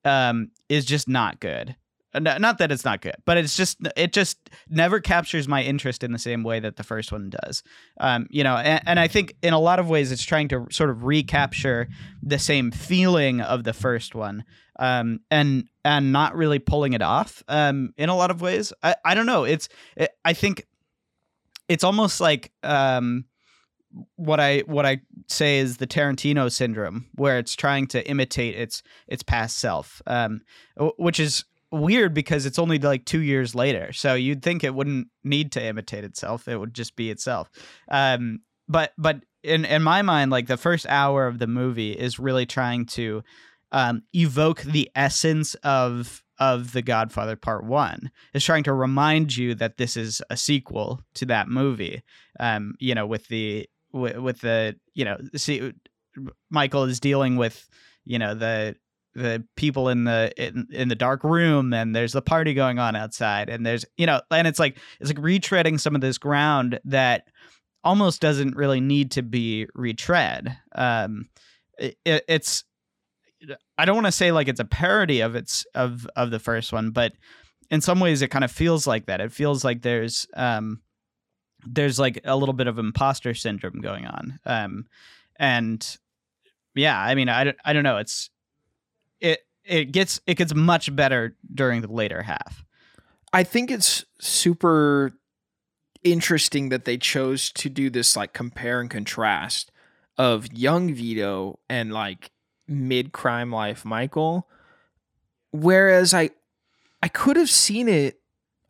um, 0.04 0.50
is 0.68 0.84
just 0.84 1.08
not 1.08 1.40
good. 1.40 1.76
Not 2.12 2.58
that 2.58 2.72
it's 2.72 2.84
not 2.84 3.02
good, 3.02 3.14
but 3.24 3.36
it's 3.36 3.56
just 3.56 3.78
it 3.96 4.12
just 4.12 4.50
never 4.68 4.98
captures 4.98 5.46
my 5.46 5.62
interest 5.62 6.02
in 6.02 6.10
the 6.10 6.18
same 6.18 6.42
way 6.42 6.58
that 6.58 6.76
the 6.76 6.82
first 6.82 7.12
one 7.12 7.30
does. 7.30 7.62
Um, 8.00 8.26
you 8.30 8.42
know, 8.42 8.56
and, 8.56 8.82
and 8.84 9.00
I 9.00 9.06
think 9.06 9.36
in 9.42 9.52
a 9.52 9.60
lot 9.60 9.78
of 9.78 9.88
ways 9.88 10.10
it's 10.10 10.24
trying 10.24 10.48
to 10.48 10.66
sort 10.72 10.90
of 10.90 11.04
recapture 11.04 11.88
the 12.22 12.38
same 12.38 12.72
feeling 12.72 13.40
of 13.40 13.62
the 13.62 13.72
first 13.72 14.16
one, 14.16 14.44
um, 14.80 15.20
and 15.30 15.68
and 15.84 16.12
not 16.12 16.34
really 16.34 16.58
pulling 16.58 16.94
it 16.94 17.02
off. 17.02 17.44
Um, 17.46 17.94
in 17.96 18.08
a 18.08 18.16
lot 18.16 18.32
of 18.32 18.40
ways, 18.40 18.72
I, 18.82 18.96
I 19.04 19.14
don't 19.14 19.26
know. 19.26 19.44
It's 19.44 19.68
it, 19.96 20.10
I 20.24 20.32
think 20.32 20.66
it's 21.68 21.84
almost 21.84 22.20
like 22.20 22.50
um 22.64 23.24
what 24.16 24.40
I 24.40 24.60
what 24.60 24.86
I 24.86 25.00
say 25.28 25.58
is 25.58 25.76
the 25.76 25.86
Tarantino 25.86 26.50
syndrome, 26.50 27.06
where 27.14 27.38
it's 27.38 27.54
trying 27.54 27.86
to 27.88 28.06
imitate 28.08 28.56
its 28.56 28.82
its 29.08 29.22
past 29.22 29.58
self, 29.58 30.02
um, 30.06 30.42
which 30.96 31.20
is 31.20 31.44
weird 31.72 32.14
because 32.14 32.46
it's 32.46 32.58
only 32.58 32.78
like 32.78 33.04
two 33.04 33.20
years 33.20 33.54
later. 33.54 33.92
So 33.92 34.14
you'd 34.14 34.42
think 34.42 34.64
it 34.64 34.74
wouldn't 34.74 35.08
need 35.24 35.52
to 35.52 35.64
imitate 35.64 36.04
itself; 36.04 36.48
it 36.48 36.56
would 36.56 36.74
just 36.74 36.96
be 36.96 37.10
itself. 37.10 37.50
Um, 37.90 38.40
but 38.68 38.92
but 38.98 39.22
in 39.42 39.64
in 39.64 39.82
my 39.82 40.02
mind, 40.02 40.30
like 40.30 40.46
the 40.46 40.56
first 40.56 40.86
hour 40.88 41.26
of 41.26 41.38
the 41.38 41.46
movie 41.46 41.92
is 41.92 42.18
really 42.18 42.46
trying 42.46 42.86
to 42.86 43.22
um, 43.72 44.02
evoke 44.14 44.62
the 44.62 44.90
essence 44.94 45.54
of 45.56 46.22
of 46.38 46.72
The 46.72 46.82
Godfather 46.82 47.36
Part 47.36 47.64
One. 47.64 48.10
Is 48.34 48.44
trying 48.44 48.64
to 48.64 48.72
remind 48.72 49.36
you 49.36 49.54
that 49.56 49.76
this 49.76 49.96
is 49.96 50.22
a 50.30 50.36
sequel 50.36 51.00
to 51.14 51.26
that 51.26 51.48
movie. 51.48 52.02
Um, 52.38 52.74
you 52.78 52.94
know, 52.94 53.06
with 53.06 53.28
the 53.28 53.68
with, 53.92 54.16
with 54.16 54.40
the 54.40 54.76
you 54.94 55.04
know 55.04 55.18
see 55.36 55.72
Michael 56.50 56.84
is 56.84 57.00
dealing 57.00 57.36
with 57.36 57.68
you 58.04 58.18
know 58.18 58.34
the 58.34 58.76
the 59.14 59.44
people 59.56 59.88
in 59.88 60.04
the 60.04 60.32
in, 60.36 60.66
in 60.70 60.88
the 60.88 60.94
dark 60.94 61.24
room 61.24 61.72
and 61.72 61.94
there's 61.94 62.12
the 62.12 62.22
party 62.22 62.54
going 62.54 62.78
on 62.78 62.94
outside 62.94 63.48
and 63.48 63.66
there's 63.66 63.84
you 63.96 64.06
know 64.06 64.20
and 64.30 64.46
it's 64.46 64.58
like 64.58 64.78
it's 65.00 65.10
like 65.10 65.18
retreading 65.18 65.80
some 65.80 65.94
of 65.94 66.00
this 66.00 66.16
ground 66.16 66.78
that 66.84 67.26
almost 67.82 68.20
doesn't 68.20 68.54
really 68.56 68.80
need 68.80 69.10
to 69.10 69.22
be 69.22 69.66
retread 69.74 70.56
um 70.76 71.28
it, 71.78 71.96
it's 72.04 72.64
i 73.78 73.84
don't 73.84 73.96
want 73.96 74.06
to 74.06 74.12
say 74.12 74.30
like 74.30 74.48
it's 74.48 74.60
a 74.60 74.64
parody 74.64 75.20
of 75.20 75.34
its 75.34 75.66
of 75.74 76.06
of 76.14 76.30
the 76.30 76.38
first 76.38 76.72
one 76.72 76.90
but 76.90 77.12
in 77.70 77.80
some 77.80 77.98
ways 77.98 78.22
it 78.22 78.28
kind 78.28 78.44
of 78.44 78.50
feels 78.50 78.86
like 78.86 79.06
that 79.06 79.20
it 79.20 79.32
feels 79.32 79.64
like 79.64 79.82
there's 79.82 80.26
um 80.36 80.80
there's 81.66 81.98
like 81.98 82.20
a 82.24 82.36
little 82.36 82.52
bit 82.52 82.66
of 82.66 82.78
imposter 82.78 83.34
syndrome 83.34 83.80
going 83.80 84.06
on. 84.06 84.38
Um, 84.44 84.86
and 85.38 85.96
yeah, 86.74 86.98
I 86.98 87.14
mean, 87.14 87.28
I 87.28 87.44
don't, 87.44 87.56
I 87.64 87.72
don't 87.72 87.84
know. 87.84 87.98
It's 87.98 88.30
it 89.70 89.92
gets 89.92 90.20
it 90.26 90.34
gets 90.34 90.54
much 90.54 90.94
better 90.94 91.36
during 91.54 91.80
the 91.80 91.92
later 91.92 92.22
half. 92.22 92.64
I 93.32 93.44
think 93.44 93.70
it's 93.70 94.04
super 94.20 95.12
interesting 96.02 96.70
that 96.70 96.84
they 96.84 96.98
chose 96.98 97.52
to 97.52 97.68
do 97.68 97.88
this 97.88 98.16
like 98.16 98.32
compare 98.32 98.80
and 98.80 98.90
contrast 98.90 99.70
of 100.18 100.52
young 100.52 100.92
Vito 100.92 101.60
and 101.68 101.92
like 101.92 102.32
mid 102.66 103.12
crime 103.12 103.52
life 103.52 103.84
Michael. 103.84 104.48
Whereas 105.52 106.12
I 106.12 106.30
I 107.02 107.08
could 107.08 107.36
have 107.36 107.50
seen 107.50 107.88
it 107.88 108.20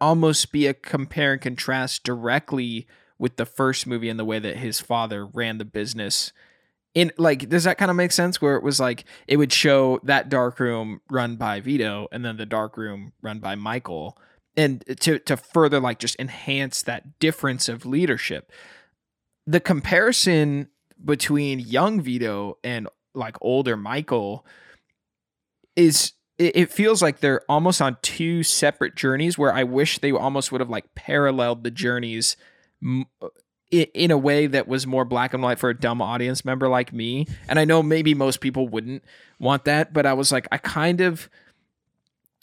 almost 0.00 0.52
be 0.52 0.66
a 0.66 0.74
compare 0.74 1.32
and 1.32 1.42
contrast 1.42 2.04
directly 2.04 2.86
with 3.18 3.36
the 3.36 3.46
first 3.46 3.86
movie 3.86 4.08
and 4.08 4.18
the 4.18 4.24
way 4.24 4.38
that 4.38 4.56
his 4.58 4.80
father 4.80 5.26
ran 5.26 5.58
the 5.58 5.64
business 5.64 6.32
in 6.94 7.12
like 7.18 7.48
does 7.48 7.64
that 7.64 7.78
kind 7.78 7.90
of 7.90 7.96
make 7.96 8.12
sense? 8.12 8.40
Where 8.40 8.56
it 8.56 8.62
was 8.62 8.80
like 8.80 9.04
it 9.26 9.36
would 9.36 9.52
show 9.52 10.00
that 10.04 10.28
dark 10.28 10.60
room 10.60 11.00
run 11.10 11.36
by 11.36 11.60
Vito 11.60 12.08
and 12.12 12.24
then 12.24 12.36
the 12.36 12.46
dark 12.46 12.76
room 12.76 13.12
run 13.22 13.38
by 13.38 13.54
Michael. 13.54 14.18
And 14.56 14.84
to 15.00 15.18
to 15.20 15.36
further 15.36 15.80
like 15.80 15.98
just 15.98 16.18
enhance 16.18 16.82
that 16.82 17.18
difference 17.18 17.68
of 17.68 17.86
leadership 17.86 18.50
the 19.50 19.60
comparison 19.60 20.68
between 21.04 21.58
young 21.58 22.00
Vito 22.00 22.58
and 22.62 22.88
like 23.14 23.36
older 23.40 23.76
Michael 23.76 24.46
is 25.74 26.12
it, 26.38 26.56
it 26.56 26.70
feels 26.70 27.02
like 27.02 27.18
they're 27.18 27.42
almost 27.48 27.82
on 27.82 27.96
two 28.00 28.44
separate 28.44 28.94
journeys 28.94 29.36
where 29.36 29.52
I 29.52 29.64
wish 29.64 29.98
they 29.98 30.12
almost 30.12 30.52
would 30.52 30.60
have 30.60 30.70
like 30.70 30.94
paralleled 30.94 31.64
the 31.64 31.70
journeys 31.70 32.36
in 33.70 34.10
a 34.10 34.18
way 34.18 34.46
that 34.46 34.66
was 34.66 34.86
more 34.86 35.04
black 35.04 35.32
and 35.32 35.42
white 35.42 35.58
for 35.58 35.70
a 35.70 35.78
dumb 35.78 36.02
audience 36.02 36.44
member 36.44 36.68
like 36.68 36.92
me. 36.92 37.26
And 37.48 37.58
I 37.58 37.64
know 37.64 37.82
maybe 37.82 38.14
most 38.14 38.40
people 38.40 38.68
wouldn't 38.68 39.04
want 39.38 39.64
that, 39.64 39.92
but 39.92 40.06
I 40.06 40.12
was 40.12 40.32
like, 40.32 40.48
I 40.50 40.58
kind 40.58 41.00
of 41.00 41.28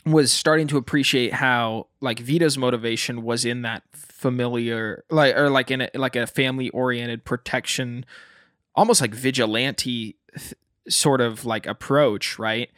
was 0.06 0.32
starting 0.32 0.68
to 0.68 0.78
appreciate 0.78 1.34
how 1.34 1.88
like 2.00 2.20
Vito's 2.20 2.58
motivation 2.58 3.24
was 3.24 3.44
in 3.44 3.64
that 3.64 3.84
familiar 3.94 5.04
like 5.10 5.36
or 5.36 5.50
like 5.50 5.70
in 5.70 5.82
a, 5.82 5.90
like 5.96 6.16
a 6.16 6.26
family 6.26 6.70
oriented 6.70 7.26
protection 7.26 8.06
almost 8.74 9.02
like 9.02 9.14
vigilante 9.14 10.16
th- 10.38 10.54
sort 10.88 11.20
of 11.20 11.44
like 11.46 11.66
approach, 11.66 12.40
right? 12.40 12.70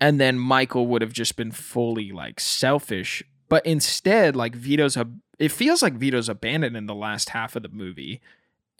and 0.00 0.20
then 0.20 0.38
Michael 0.38 0.86
would 0.86 1.02
have 1.02 1.12
just 1.12 1.36
been 1.36 1.50
fully 1.50 2.12
like 2.12 2.40
selfish. 2.40 3.22
But 3.48 3.64
instead, 3.66 4.36
like 4.36 4.54
Vito's 4.54 4.96
a 4.96 5.08
it 5.38 5.52
feels 5.52 5.82
like 5.82 5.94
Vito's 5.94 6.28
abandoned 6.28 6.76
in 6.76 6.86
the 6.86 6.94
last 6.94 7.30
half 7.30 7.56
of 7.56 7.62
the 7.62 7.68
movie. 7.68 8.20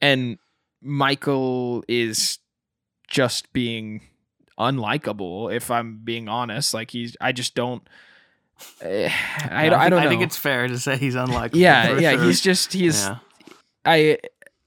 And 0.01 0.39
Michael 0.81 1.85
is 1.89 2.39
just 3.09 3.53
being 3.53 4.03
unlikable, 4.59 5.55
if 5.55 5.71
I'm 5.71 5.99
being 6.05 6.29
honest. 6.29 6.75
Like 6.75 6.91
he's 6.91 7.17
I 7.21 7.33
just 7.33 7.55
don't 7.55 7.89
Eh, 8.81 9.09
I, 9.51 9.67
I, 9.67 9.69
think, 9.69 9.73
don't 9.73 9.91
know. 9.91 9.99
I 9.99 10.09
think 10.09 10.23
it's 10.23 10.37
fair 10.37 10.69
to 10.69 10.79
say 10.79 10.97
he's 10.97 11.15
unlikely. 11.15 11.61
yeah, 11.61 11.99
yeah. 11.99 12.13
sure. 12.13 12.25
He's 12.25 12.41
just 12.41 12.73
he's 12.73 13.05
yeah. 13.05 13.19
I 13.85 14.19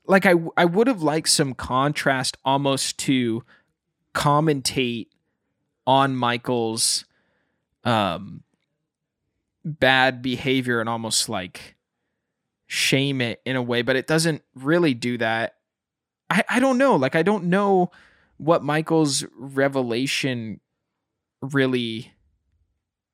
like 0.06 0.26
I 0.26 0.34
I 0.58 0.66
would 0.66 0.88
have 0.88 1.02
liked 1.02 1.30
some 1.30 1.54
contrast 1.54 2.38
almost 2.45 2.97
to 2.99 3.43
commentate 4.14 5.08
on 5.86 6.16
Michael's 6.16 7.06
um 7.84 8.43
bad 9.64 10.22
behavior 10.22 10.80
and 10.80 10.89
almost 10.89 11.30
like 11.30 11.76
shame 12.68 13.22
it 13.22 13.41
in 13.45 13.55
a 13.55 13.62
way, 13.62 13.82
but 13.82 13.95
it 13.95 14.07
doesn't 14.07 14.41
really 14.55 14.93
do 14.93 15.18
that. 15.18 15.55
I 16.30 16.43
I 16.47 16.59
don't 16.59 16.78
know. 16.78 16.95
Like 16.95 17.16
I 17.16 17.24
don't 17.24 17.45
know 17.45 17.91
what 18.38 18.64
Michael's 18.64 19.24
revelation 19.38 20.59
really 21.41 22.14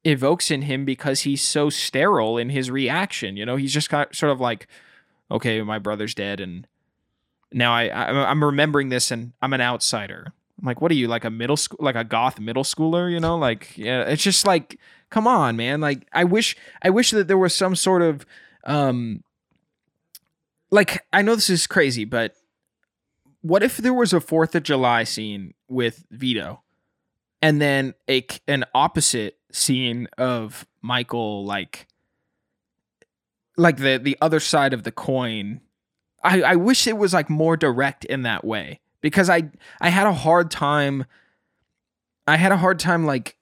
evokes 0.04 0.52
in 0.52 0.62
him 0.64 0.86
because 0.86 1.22
he's 1.22 1.42
so 1.42 1.70
sterile 1.70 2.38
in 2.38 2.50
his 2.50 2.72
reaction. 2.72 3.36
You 3.36 3.46
know, 3.46 3.58
he's 3.58 3.74
just 3.74 3.90
got 3.90 4.16
sort 4.16 4.32
of 4.32 4.40
like, 4.40 4.68
okay, 5.30 5.62
my 5.62 5.80
brother's 5.80 6.16
dead, 6.16 6.40
and 6.40 6.68
now 7.52 7.74
I, 7.74 7.88
I 7.88 8.30
I'm 8.30 8.44
remembering 8.44 8.90
this, 8.90 9.12
and 9.12 9.34
I'm 9.42 9.54
an 9.54 9.62
outsider. 9.62 10.34
I'm 10.60 10.66
like, 10.66 10.82
what 10.82 10.92
are 10.92 10.96
you 10.96 11.08
like 11.08 11.26
a 11.26 11.30
middle 11.30 11.58
school, 11.58 11.80
like 11.82 11.96
a 11.96 12.04
goth 12.04 12.40
middle 12.40 12.64
schooler? 12.64 13.12
You 13.12 13.20
know, 13.20 13.38
like 13.38 13.78
yeah, 13.78 14.04
it's 14.04 14.24
just 14.24 14.48
like, 14.48 14.80
come 15.10 15.28
on, 15.28 15.56
man. 15.56 15.82
Like 15.82 16.08
I 16.14 16.24
wish, 16.24 16.56
I 16.82 16.90
wish 16.90 17.12
that 17.12 17.28
there 17.28 17.38
was 17.38 17.54
some 17.54 17.76
sort 17.76 18.02
of, 18.02 18.26
um, 18.64 19.24
like 20.72 21.06
I 21.14 21.22
know 21.22 21.36
this 21.36 21.50
is 21.50 21.68
crazy, 21.68 22.06
but 22.06 22.34
what 23.42 23.64
if 23.64 23.78
there 23.78 23.94
was 23.94 24.14
a 24.14 24.20
Fourth 24.20 24.56
of 24.56 24.64
July 24.64 25.04
scene 25.04 25.54
with 25.70 26.06
Vito, 26.12 26.62
and 27.42 27.62
then 27.62 27.94
a 28.10 28.26
an 28.48 28.66
opposite 28.74 29.38
scene 29.52 30.08
of 30.18 30.66
Michael, 30.82 31.46
like 31.46 31.88
like 33.56 33.78
the 33.78 33.98
the 33.98 34.18
other 34.22 34.40
side 34.40 34.74
of 34.74 34.84
the 34.84 34.92
coin. 34.92 35.62
I 36.24 36.42
I 36.42 36.56
wish 36.56 36.88
it 36.88 36.98
was 36.98 37.14
like 37.14 37.30
more 37.30 37.56
direct 37.58 38.06
in 38.06 38.24
that 38.24 38.44
way 38.44 38.82
because 39.02 39.30
I 39.30 39.50
I 39.80 39.90
had 39.90 40.08
a 40.08 40.14
hard 40.14 40.52
time. 40.52 41.06
I 42.28 42.38
had 42.38 42.52
a 42.52 42.58
hard 42.58 42.80
time 42.80 43.06
like 43.06 43.38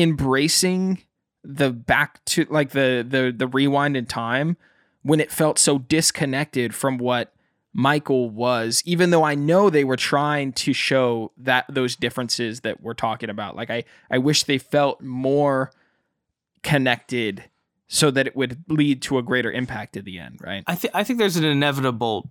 embracing 0.00 1.02
the 1.44 1.70
back 1.70 2.24
to 2.26 2.46
like 2.50 2.70
the 2.70 3.04
the 3.08 3.32
the 3.34 3.46
rewind 3.46 3.96
in 3.96 4.06
time 4.06 4.56
when 5.02 5.20
it 5.20 5.30
felt 5.30 5.58
so 5.58 5.78
disconnected 5.78 6.74
from 6.74 6.98
what 6.98 7.32
Michael 7.72 8.28
was, 8.30 8.82
even 8.84 9.10
though 9.10 9.22
I 9.22 9.34
know 9.34 9.70
they 9.70 9.84
were 9.84 9.96
trying 9.96 10.52
to 10.54 10.72
show 10.72 11.32
that 11.36 11.64
those 11.68 11.96
differences 11.96 12.60
that 12.60 12.82
we're 12.82 12.94
talking 12.94 13.30
about. 13.30 13.56
Like 13.56 13.70
I, 13.70 13.84
I 14.10 14.18
wish 14.18 14.44
they 14.44 14.58
felt 14.58 15.00
more 15.00 15.70
connected 16.62 17.44
so 17.90 18.10
that 18.10 18.26
it 18.26 18.36
would 18.36 18.62
lead 18.68 19.00
to 19.00 19.16
a 19.16 19.22
greater 19.22 19.50
impact 19.50 19.96
at 19.96 20.04
the 20.04 20.18
end, 20.18 20.38
right? 20.42 20.62
I 20.66 20.74
think 20.74 20.94
I 20.94 21.04
think 21.04 21.18
there's 21.18 21.36
an 21.36 21.44
inevitable 21.44 22.30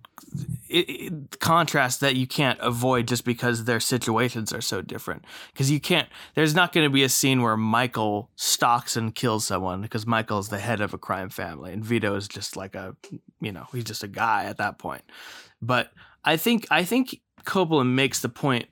i 0.72 0.84
i 0.88 1.10
contrast 1.40 2.00
that 2.00 2.14
you 2.14 2.26
can't 2.26 2.58
avoid 2.60 3.08
just 3.08 3.24
because 3.24 3.64
their 3.64 3.80
situations 3.80 4.52
are 4.52 4.60
so 4.60 4.80
different. 4.82 5.24
Because 5.52 5.68
you 5.68 5.80
can't. 5.80 6.08
There's 6.34 6.54
not 6.54 6.72
going 6.72 6.86
to 6.86 6.90
be 6.90 7.02
a 7.02 7.08
scene 7.08 7.42
where 7.42 7.56
Michael 7.56 8.30
stalks 8.36 8.96
and 8.96 9.12
kills 9.12 9.46
someone 9.46 9.82
because 9.82 10.06
Michael 10.06 10.38
is 10.38 10.48
the 10.48 10.58
head 10.60 10.80
of 10.80 10.94
a 10.94 10.98
crime 10.98 11.28
family 11.28 11.72
and 11.72 11.84
Vito 11.84 12.14
is 12.14 12.28
just 12.28 12.56
like 12.56 12.76
a, 12.76 12.94
you 13.40 13.50
know, 13.50 13.66
he's 13.72 13.84
just 13.84 14.04
a 14.04 14.08
guy 14.08 14.44
at 14.44 14.58
that 14.58 14.78
point. 14.78 15.02
But 15.60 15.90
I 16.24 16.36
think 16.36 16.68
I 16.70 16.84
think 16.84 17.20
Coppola 17.44 17.84
makes 17.84 18.20
the 18.20 18.28
point 18.28 18.66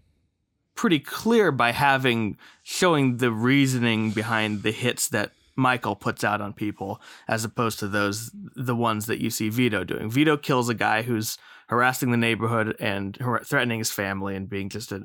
pretty 0.77 1.01
clear 1.01 1.51
by 1.51 1.73
having 1.73 2.37
showing 2.63 3.17
the 3.17 3.33
reasoning 3.33 4.13
behind 4.13 4.63
the 4.63 4.71
hits 4.71 5.09
that 5.09 5.33
Michael 5.57 5.97
puts 5.97 6.23
out 6.23 6.41
on 6.41 6.53
people 6.53 7.01
as 7.29 7.45
opposed 7.45 7.79
to 7.81 7.89
those 7.89 8.31
the 8.55 8.77
ones 8.77 9.07
that 9.07 9.21
you 9.21 9.31
see 9.31 9.49
Vito 9.49 9.85
doing. 9.85 10.11
Vito 10.11 10.37
kills 10.37 10.69
a 10.69 10.75
guy 10.75 11.03
who's 11.03 11.39
harassing 11.69 12.11
the 12.11 12.17
neighborhood 12.17 12.77
and 12.79 13.19
threatening 13.45 13.79
his 13.79 13.91
family 13.91 14.37
and 14.37 14.49
being 14.49 14.69
just 14.69 14.93
a 14.93 15.05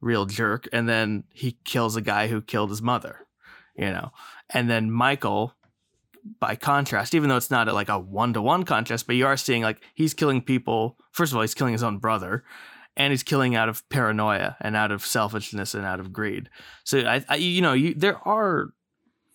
real 0.00 0.26
jerk 0.26 0.68
and 0.72 0.88
then 0.88 1.24
he 1.32 1.58
kills 1.64 1.96
a 1.96 2.02
guy 2.02 2.28
who 2.28 2.40
killed 2.40 2.70
his 2.70 2.82
mother, 2.82 3.26
you 3.76 3.86
know. 3.86 4.12
And 4.50 4.70
then 4.70 4.90
Michael 4.90 5.54
by 6.40 6.56
contrast, 6.56 7.14
even 7.14 7.28
though 7.28 7.36
it's 7.36 7.50
not 7.50 7.72
like 7.72 7.88
a 7.88 7.98
one-to-one 7.98 8.64
contrast, 8.64 9.06
but 9.06 9.16
you 9.16 9.26
are 9.26 9.36
seeing 9.36 9.62
like 9.62 9.80
he's 9.94 10.14
killing 10.14 10.42
people. 10.42 10.96
First 11.12 11.32
of 11.32 11.36
all, 11.36 11.42
he's 11.42 11.54
killing 11.54 11.72
his 11.72 11.82
own 11.82 11.98
brother 11.98 12.44
and 12.96 13.12
he's 13.12 13.22
killing 13.22 13.54
out 13.54 13.68
of 13.68 13.86
paranoia 13.88 14.56
and 14.60 14.74
out 14.74 14.90
of 14.90 15.04
selfishness 15.04 15.74
and 15.74 15.84
out 15.84 16.00
of 16.00 16.12
greed. 16.12 16.48
So 16.84 17.00
I, 17.00 17.24
I 17.28 17.36
you 17.36 17.60
know, 17.60 17.74
you 17.74 17.94
there 17.94 18.18
are 18.26 18.70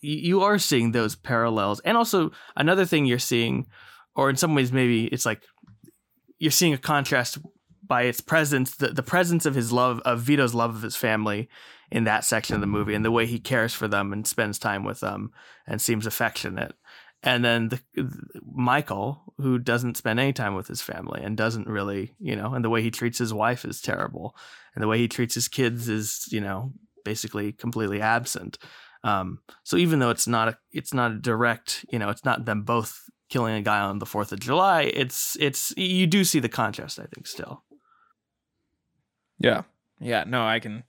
you 0.02 0.42
are 0.42 0.58
seeing 0.58 0.92
those 0.92 1.16
parallels, 1.16 1.80
and 1.82 1.96
also 1.96 2.32
another 2.56 2.86
thing 2.86 3.06
you're 3.06 3.20
seeing, 3.20 3.68
or 4.16 4.30
in 4.30 4.36
some 4.36 4.56
ways 4.56 4.72
maybe 4.72 5.06
it's 5.06 5.26
like 5.26 5.44
you're 6.40 6.52
seeing 6.52 6.74
a 6.74 6.78
contrast 6.78 7.38
by 7.86 8.04
its 8.04 8.22
presence, 8.22 8.76
the 8.76 8.88
the 8.88 9.04
presence 9.04 9.46
of 9.46 9.56
his 9.56 9.72
love 9.72 10.00
of 10.06 10.22
Vito's 10.22 10.54
love 10.54 10.76
of 10.76 10.82
his 10.82 10.96
family 10.96 11.50
in 11.92 12.06
that 12.06 12.24
section 12.24 12.56
of 12.56 12.62
the 12.62 12.68
movie, 12.68 12.94
and 12.94 13.06
the 13.06 13.12
way 13.12 13.26
he 13.26 13.40
cares 13.40 13.74
for 13.74 13.88
them 13.88 14.14
and 14.14 14.26
spends 14.26 14.58
time 14.58 14.84
with 14.84 15.02
them 15.02 15.32
and 15.68 15.82
seems 15.82 16.06
affectionate. 16.06 16.74
And 17.24 17.46
then 17.46 17.70
the, 17.70 17.80
Michael, 18.44 19.34
who 19.38 19.60
doesn't 19.60 19.98
spend 19.98 20.20
any 20.20 20.34
time 20.34 20.56
with 20.56 20.68
his 20.68 20.82
family 20.82 21.22
and 21.22 21.38
doesn't 21.38 21.68
really, 21.68 22.16
you 22.20 22.36
know, 22.36 22.56
and 22.56 22.66
the 22.66 22.70
way 22.70 22.82
he 22.82 22.90
treats 22.90 23.20
his 23.20 23.34
wife 23.34 23.64
is 23.64 23.82
terrible, 23.82 24.36
and 24.74 24.82
the 24.82 24.88
way 24.88 24.98
he 24.98 25.08
treats 25.08 25.36
his 25.36 25.48
kids 25.48 25.88
is, 25.88 26.28
you 26.32 26.42
know, 26.42 26.74
basically 27.06 27.52
completely 27.52 28.02
absent. 28.02 28.58
Um, 29.04 29.40
so 29.64 29.78
even 29.78 30.00
though 30.00 30.10
it's 30.12 30.28
not 30.28 30.48
a, 30.50 30.58
it's 30.72 30.94
not 30.94 31.12
a 31.12 31.16
direct, 31.16 31.86
you 31.92 31.98
know, 32.00 32.10
it's 32.10 32.24
not 32.26 32.46
them 32.46 32.62
both 32.64 33.10
killing 33.30 33.56
a 33.56 33.62
guy 33.62 33.80
on 33.80 34.00
the 34.00 34.06
Fourth 34.06 34.32
of 34.32 34.40
July. 34.40 34.84
It's 34.84 35.36
it's 35.40 35.74
you 35.78 36.06
do 36.08 36.24
see 36.24 36.40
the 36.40 36.50
contrast, 36.50 37.00
I 37.00 37.06
think, 37.06 37.26
still. 37.28 37.64
Yeah. 39.40 39.64
Yeah. 40.00 40.24
No, 40.28 40.46
I 40.46 40.60
can. 40.60 40.84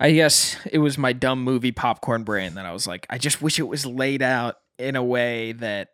I 0.00 0.12
guess 0.12 0.56
it 0.70 0.78
was 0.78 0.96
my 0.96 1.12
dumb 1.12 1.42
movie 1.42 1.72
popcorn 1.72 2.22
brain 2.22 2.54
that 2.54 2.64
I 2.64 2.72
was 2.72 2.86
like, 2.86 3.06
I 3.10 3.18
just 3.18 3.42
wish 3.42 3.58
it 3.58 3.64
was 3.64 3.84
laid 3.84 4.22
out 4.22 4.56
in 4.78 4.94
a 4.96 5.02
way 5.02 5.52
that 5.52 5.88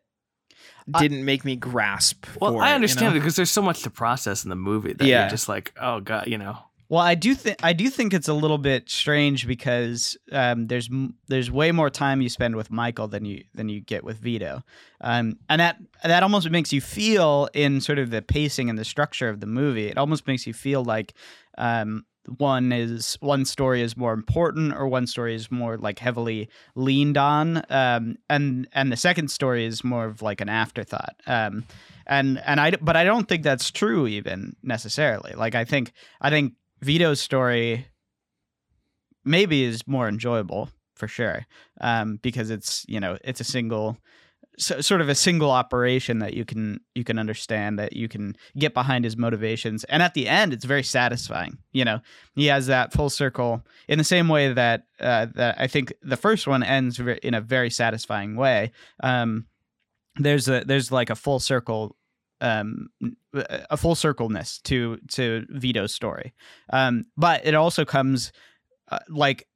didn't 0.99 1.24
make 1.24 1.45
me 1.45 1.57
grasp. 1.57 2.26
Well, 2.38 2.61
I 2.61 2.66
it, 2.66 2.68
you 2.68 2.74
understand 2.74 3.12
know? 3.14 3.16
it 3.16 3.20
because 3.20 3.36
there's 3.36 3.51
so 3.51 3.62
much 3.62 3.82
to 3.84 3.90
process 3.90 4.45
in 4.45 4.51
the 4.51 4.57
movie 4.57 4.92
that 4.92 5.07
Yeah. 5.07 5.22
you're 5.22 5.30
just 5.30 5.49
like, 5.49 5.72
oh 5.80 6.01
god, 6.01 6.26
you 6.26 6.36
know. 6.36 6.59
Well, 6.95 7.03
I 7.03 7.16
do 7.16 7.34
think 7.34 7.57
I 7.61 7.72
do 7.72 7.90
think 7.90 8.14
it's 8.14 8.28
a 8.28 8.32
little 8.32 8.57
bit 8.57 8.88
strange 8.88 9.49
because 9.49 10.16
um, 10.30 10.68
there's 10.68 10.88
there's 11.26 11.51
way 11.51 11.72
more 11.72 11.90
time 11.90 12.20
you 12.20 12.28
spend 12.28 12.55
with 12.55 12.70
Michael 12.70 13.09
than 13.09 13.24
you 13.24 13.42
than 13.53 13.68
you 13.68 13.80
get 13.80 14.05
with 14.05 14.18
Vito, 14.18 14.62
um, 15.01 15.36
and 15.49 15.61
that 15.61 15.78
that 16.05 16.22
almost 16.22 16.49
makes 16.51 16.72
you 16.72 16.80
feel 16.80 17.49
in 17.53 17.80
sort 17.80 17.99
of 17.99 18.11
the 18.11 18.22
pacing 18.22 18.70
and 18.70 18.78
the 18.78 18.84
structure 18.84 19.28
of 19.28 19.40
the 19.40 19.47
movie. 19.49 19.88
It 19.88 19.99
almost 19.99 20.28
makes 20.28 20.47
you 20.47 20.55
feel 20.55 20.84
like 20.84 21.14
um, 21.59 22.07
one 22.38 22.70
is 22.70 23.18
one 23.18 23.45
story 23.45 23.82
is 23.82 23.97
more 23.97 24.12
important 24.12 24.72
or 24.72 24.86
one 24.86 25.09
story 25.09 25.34
is 25.34 25.51
more 25.51 25.76
like 25.76 25.99
heavily 25.99 26.49
leaned 26.76 27.18
on, 27.18 27.64
um, 27.70 28.18
and 28.30 28.68
and 28.72 28.92
the 28.92 28.97
second 28.97 29.32
story 29.32 29.64
is 29.66 29.82
more 29.82 30.05
of 30.05 30.22
like 30.22 30.40
an 30.40 30.49
afterthought. 30.49 31.16
Um, 31.26 31.64
and 32.07 32.40
and 32.47 32.61
I 32.61 32.70
but 32.70 32.95
I 32.95 33.03
don't 33.03 33.28
think 33.28 33.42
that's 33.42 33.72
true 33.72 34.07
even 34.07 34.55
necessarily. 34.62 35.32
Like 35.32 35.57
I 35.57 35.64
think 35.64 35.92
I 36.20 36.30
think 36.30 36.53
Vito's 36.81 37.20
story 37.20 37.87
maybe 39.25 39.64
is 39.64 39.87
more 39.87 40.09
enjoyable 40.09 40.68
for 40.95 41.09
sure 41.09 41.47
um, 41.81 42.18
because 42.22 42.51
it's 42.51 42.85
you 42.89 43.01
know 43.01 43.16
it's 43.25 43.41
a 43.41 43.45
single 43.45 43.97
so, 44.57 44.81
sort 44.81 45.01
of 45.01 45.09
a 45.09 45.14
single 45.14 45.51
operation 45.51 46.20
that 46.20 46.35
you 46.35 46.45
can 46.45 46.81
you 46.95 47.03
can 47.03 47.18
understand 47.18 47.79
that 47.79 47.95
you 47.95 48.09
can 48.09 48.37
get 48.57 48.75
behind 48.75 49.05
his 49.05 49.16
motivations 49.16 49.83
and 49.85 50.03
at 50.03 50.14
the 50.14 50.29
end 50.29 50.53
it's 50.53 50.64
very 50.64 50.83
satisfying 50.85 51.59
you 51.75 51.85
know? 51.85 52.01
He 52.35 52.47
has 52.47 52.68
that 52.68 52.93
full 52.93 53.11
circle 53.11 53.62
in 53.89 53.99
the 53.99 54.05
same 54.05 54.29
way 54.29 54.53
that 54.53 54.85
uh, 55.01 55.27
that 55.35 55.57
I 55.61 55.66
think 55.66 55.93
the 56.03 56.16
first 56.16 56.47
one 56.47 56.62
ends 56.62 56.99
in 56.99 57.35
a 57.35 57.41
very 57.41 57.68
satisfying 57.68 58.37
way. 58.37 58.72
Um, 59.03 59.47
there's 60.16 60.49
a 60.49 60.62
there's 60.64 60.91
like 60.93 61.11
a 61.11 61.16
full 61.16 61.41
circle 61.41 61.97
um 62.41 62.89
a 63.32 63.76
full 63.76 63.95
circleness 63.95 64.59
to 64.61 64.99
to 65.09 65.47
Vito's 65.51 65.95
story. 65.95 66.32
Um 66.70 67.07
but 67.16 67.45
it 67.47 67.55
also 67.55 67.85
comes 67.85 68.32
uh, 68.91 68.99
like 69.09 69.47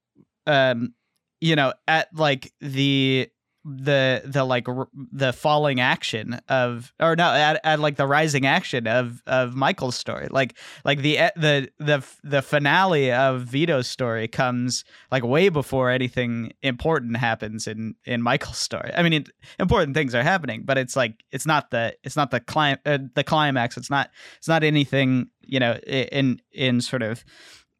um 0.46 0.94
you 1.40 1.56
know 1.56 1.72
at 1.86 2.08
like 2.14 2.52
the 2.60 3.28
the 3.76 4.22
the 4.24 4.44
like 4.44 4.68
r- 4.68 4.88
the 4.94 5.32
falling 5.32 5.80
action 5.80 6.40
of 6.48 6.92
or 6.98 7.14
no 7.16 7.30
at, 7.32 7.60
at 7.64 7.80
like 7.80 7.96
the 7.96 8.06
rising 8.06 8.46
action 8.46 8.86
of 8.86 9.22
of 9.26 9.54
Michael's 9.54 9.96
story. 9.96 10.28
Like 10.30 10.56
like 10.84 11.00
the 11.02 11.18
the 11.36 11.68
the 11.78 12.04
the 12.24 12.42
finale 12.42 13.12
of 13.12 13.42
Vito's 13.42 13.88
story 13.88 14.26
comes 14.28 14.84
like 15.12 15.22
way 15.22 15.48
before 15.48 15.90
anything 15.90 16.52
important 16.62 17.18
happens 17.18 17.66
in 17.66 17.94
in 18.04 18.22
Michael's 18.22 18.58
story. 18.58 18.90
I 18.94 19.02
mean 19.02 19.12
it, 19.12 19.28
important 19.58 19.94
things 19.94 20.14
are 20.14 20.22
happening 20.22 20.62
but 20.64 20.78
it's 20.78 20.96
like 20.96 21.24
it's 21.30 21.46
not 21.46 21.70
the 21.70 21.94
it's 22.02 22.16
not 22.16 22.30
the 22.30 22.40
clim- 22.40 22.78
uh, 22.86 22.98
the 23.14 23.24
climax. 23.24 23.76
It's 23.76 23.90
not 23.90 24.10
it's 24.38 24.48
not 24.48 24.64
anything 24.64 25.28
you 25.42 25.60
know 25.60 25.74
in 25.86 26.40
in 26.52 26.80
sort 26.80 27.02
of 27.02 27.24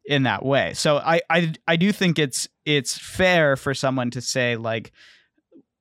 in 0.05 0.23
that 0.23 0.43
way. 0.43 0.73
So 0.73 0.97
I, 0.97 1.21
I 1.29 1.53
I 1.67 1.75
do 1.75 1.91
think 1.91 2.19
it's 2.19 2.47
it's 2.65 2.97
fair 2.97 3.55
for 3.55 3.73
someone 3.73 4.09
to 4.11 4.21
say 4.21 4.55
like 4.55 4.91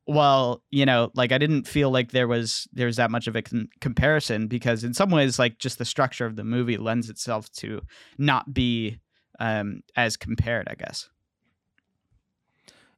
well, 0.08 0.62
you 0.70 0.86
know, 0.86 1.10
like 1.14 1.32
I 1.32 1.38
didn't 1.38 1.68
feel 1.68 1.90
like 1.90 2.12
there 2.12 2.26
was 2.26 2.66
there 2.72 2.86
was 2.86 2.96
that 2.96 3.10
much 3.10 3.26
of 3.26 3.36
a 3.36 3.42
con- 3.42 3.68
comparison 3.82 4.48
because 4.48 4.82
in 4.82 4.94
some 4.94 5.10
ways 5.10 5.38
like 5.38 5.58
just 5.58 5.78
the 5.78 5.84
structure 5.84 6.24
of 6.24 6.34
the 6.34 6.44
movie 6.44 6.78
lends 6.78 7.10
itself 7.10 7.52
to 7.52 7.82
not 8.16 8.54
be 8.54 8.98
um 9.38 9.82
as 9.96 10.16
compared, 10.16 10.66
I 10.68 10.74
guess. 10.76 11.10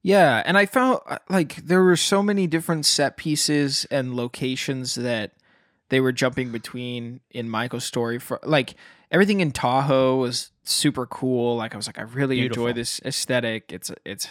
Yeah, 0.03 0.43
and 0.47 0.57
I 0.57 0.67
found 0.67 1.01
uh, 1.07 1.19
like 1.29 1.57
there 1.57 1.83
were 1.83 1.97
so 1.97 2.23
many 2.23 2.47
different 2.47 2.87
set 2.87 3.17
pieces 3.17 3.87
and 3.91 4.15
locations 4.15 4.95
that 4.95 5.33
they 5.89 6.01
were 6.01 6.13
jumping 6.13 6.53
between 6.53 7.21
in 7.33 7.51
Michael's 7.51 7.85
story 7.85 8.21
for 8.21 8.39
like 8.45 8.77
everything 9.11 9.41
in 9.41 9.51
Tahoe 9.51 10.17
was 10.17 10.53
super 10.63 11.07
cool. 11.07 11.57
Like 11.57 11.75
I 11.75 11.77
was 11.77 11.89
like 11.89 11.99
I 11.99 12.03
really 12.03 12.37
Beautiful. 12.37 12.69
enjoy 12.69 12.73
this 12.75 13.01
aesthetic. 13.05 13.73
It's 13.73 13.91
it's 14.05 14.29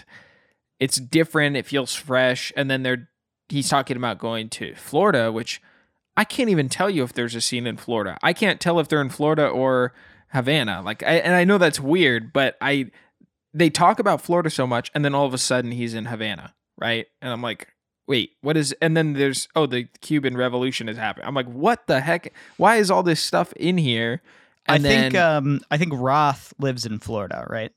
it's 0.79 0.97
different, 0.97 1.57
it 1.57 1.65
feels 1.65 1.93
fresh 1.95 2.51
and 2.55 2.69
then 2.69 2.83
they're 2.83 3.09
he's 3.49 3.69
talking 3.69 3.97
about 3.97 4.19
going 4.19 4.49
to 4.49 4.75
Florida, 4.75 5.31
which 5.31 5.61
I 6.15 6.23
can't 6.23 6.49
even 6.49 6.69
tell 6.69 6.89
you 6.89 7.03
if 7.03 7.13
there's 7.13 7.35
a 7.35 7.41
scene 7.41 7.65
in 7.65 7.77
Florida. 7.77 8.17
I 8.21 8.33
can't 8.33 8.59
tell 8.59 8.79
if 8.79 8.87
they're 8.87 9.01
in 9.01 9.09
Florida 9.09 9.47
or 9.47 9.93
Havana. 10.29 10.81
Like 10.81 11.03
I 11.03 11.13
and 11.15 11.35
I 11.35 11.43
know 11.43 11.57
that's 11.57 11.79
weird, 11.79 12.31
but 12.33 12.57
I 12.61 12.91
they 13.53 13.69
talk 13.69 13.99
about 13.99 14.21
Florida 14.21 14.49
so 14.49 14.67
much, 14.67 14.91
and 14.93 15.03
then 15.03 15.15
all 15.15 15.25
of 15.25 15.33
a 15.33 15.37
sudden 15.37 15.71
he's 15.71 15.93
in 15.93 16.05
Havana, 16.05 16.53
right? 16.77 17.07
And 17.21 17.31
I'm 17.31 17.41
like, 17.41 17.69
wait, 18.07 18.31
what 18.41 18.57
is? 18.57 18.73
And 18.81 18.95
then 18.95 19.13
there's 19.13 19.47
oh, 19.55 19.65
the 19.65 19.85
Cuban 20.01 20.37
Revolution 20.37 20.87
is 20.89 20.97
happening. 20.97 21.27
I'm 21.27 21.33
like, 21.35 21.47
what 21.47 21.87
the 21.87 22.01
heck? 22.01 22.33
Why 22.57 22.75
is 22.77 22.91
all 22.91 23.01
this 23.03 23.19
stuff 23.21 23.53
in 23.53 23.77
here? 23.77 24.21
I 24.67 24.75
And 24.75 24.83
think 24.83 25.15
um 25.15 25.61
I 25.71 25.77
think 25.77 25.93
Roth 25.95 26.53
lives 26.59 26.85
in 26.85 26.99
Florida, 26.99 27.47
right? 27.49 27.71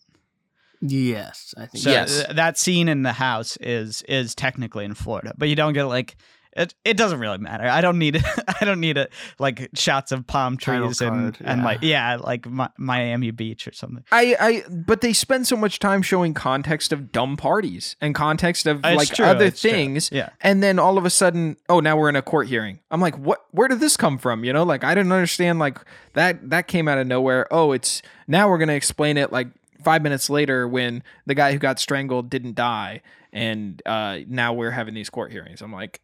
Yes, 0.82 1.54
I 1.56 1.66
think 1.66 1.82
So 1.84 1.90
Yes. 1.90 2.24
th- 2.24 2.36
that 2.36 2.58
scene 2.58 2.88
in 2.88 3.02
the 3.02 3.12
house 3.12 3.56
is 3.58 4.02
is 4.08 4.34
technically 4.34 4.84
in 4.84 4.94
Florida, 4.94 5.32
but 5.38 5.48
you 5.48 5.54
don't 5.56 5.72
get 5.74 5.84
like 5.84 6.16
it. 6.54 6.74
It 6.84 6.98
doesn't 6.98 7.18
really 7.18 7.38
matter. 7.38 7.64
I 7.66 7.80
don't 7.80 7.98
need 7.98 8.16
it 8.16 8.24
I 8.60 8.64
don't 8.64 8.80
need 8.80 8.98
it 8.98 9.10
like 9.38 9.70
shots 9.74 10.10
of 10.12 10.26
palm 10.26 10.58
Title 10.58 10.88
trees 10.88 11.00
and 11.00 11.34
card, 11.34 11.38
and 11.48 11.60
yeah. 11.60 11.64
like 11.64 11.78
yeah 11.82 12.16
like 12.20 12.46
Mi- 12.50 12.66
Miami 12.76 13.30
Beach 13.30 13.66
or 13.68 13.72
something. 13.72 14.04
I, 14.12 14.36
I, 14.38 14.64
but 14.68 15.00
they 15.02 15.12
spend 15.12 15.46
so 15.46 15.56
much 15.56 15.78
time 15.78 16.02
showing 16.02 16.34
context 16.34 16.92
of 16.92 17.10
dumb 17.12 17.36
parties 17.36 17.96
and 18.02 18.12
context 18.14 18.66
of 18.66 18.80
It's 18.84 18.96
like 18.96 19.08
true, 19.16 19.24
other 19.24 19.46
it's 19.46 19.60
true. 19.62 19.70
things. 19.70 20.10
Yeah. 20.12 20.30
And 20.42 20.62
then 20.62 20.78
all 20.80 20.98
of 20.98 21.06
a 21.06 21.10
sudden, 21.10 21.56
oh, 21.70 21.80
now 21.80 21.96
we're 21.96 22.08
in 22.10 22.16
a 22.16 22.22
court 22.22 22.48
hearing. 22.48 22.80
I'm 22.90 23.00
like, 23.00 23.16
what? 23.16 23.44
Where 23.52 23.68
did 23.68 23.80
this 23.80 23.96
come 23.96 24.18
from? 24.18 24.44
You 24.44 24.52
know, 24.52 24.64
like 24.64 24.82
I 24.84 24.94
didn't 24.96 25.12
understand. 25.12 25.58
Like 25.58 25.78
that 26.14 26.50
that 26.50 26.66
came 26.66 26.86
out 26.88 26.98
of 26.98 27.06
nowhere. 27.06 27.46
Oh, 27.52 27.70
it's 27.72 28.02
now 28.26 28.50
we're 28.50 28.58
gonna 28.58 28.72
explain 28.74 29.16
it. 29.16 29.32
Like 29.32 29.46
five 29.84 30.02
minutes 30.02 30.30
later, 30.30 30.66
when 30.66 31.02
the 31.26 31.34
guy 31.34 31.52
who 31.52 31.58
got 31.58 31.78
strangled 31.78 32.30
didn't 32.30 32.54
die, 32.54 33.02
and 33.32 33.80
uh, 33.86 34.20
now 34.28 34.52
we're 34.52 34.70
having 34.70 34.94
these 34.94 35.10
court 35.10 35.32
hearings. 35.32 35.62
I'm 35.62 35.72
like, 35.72 36.00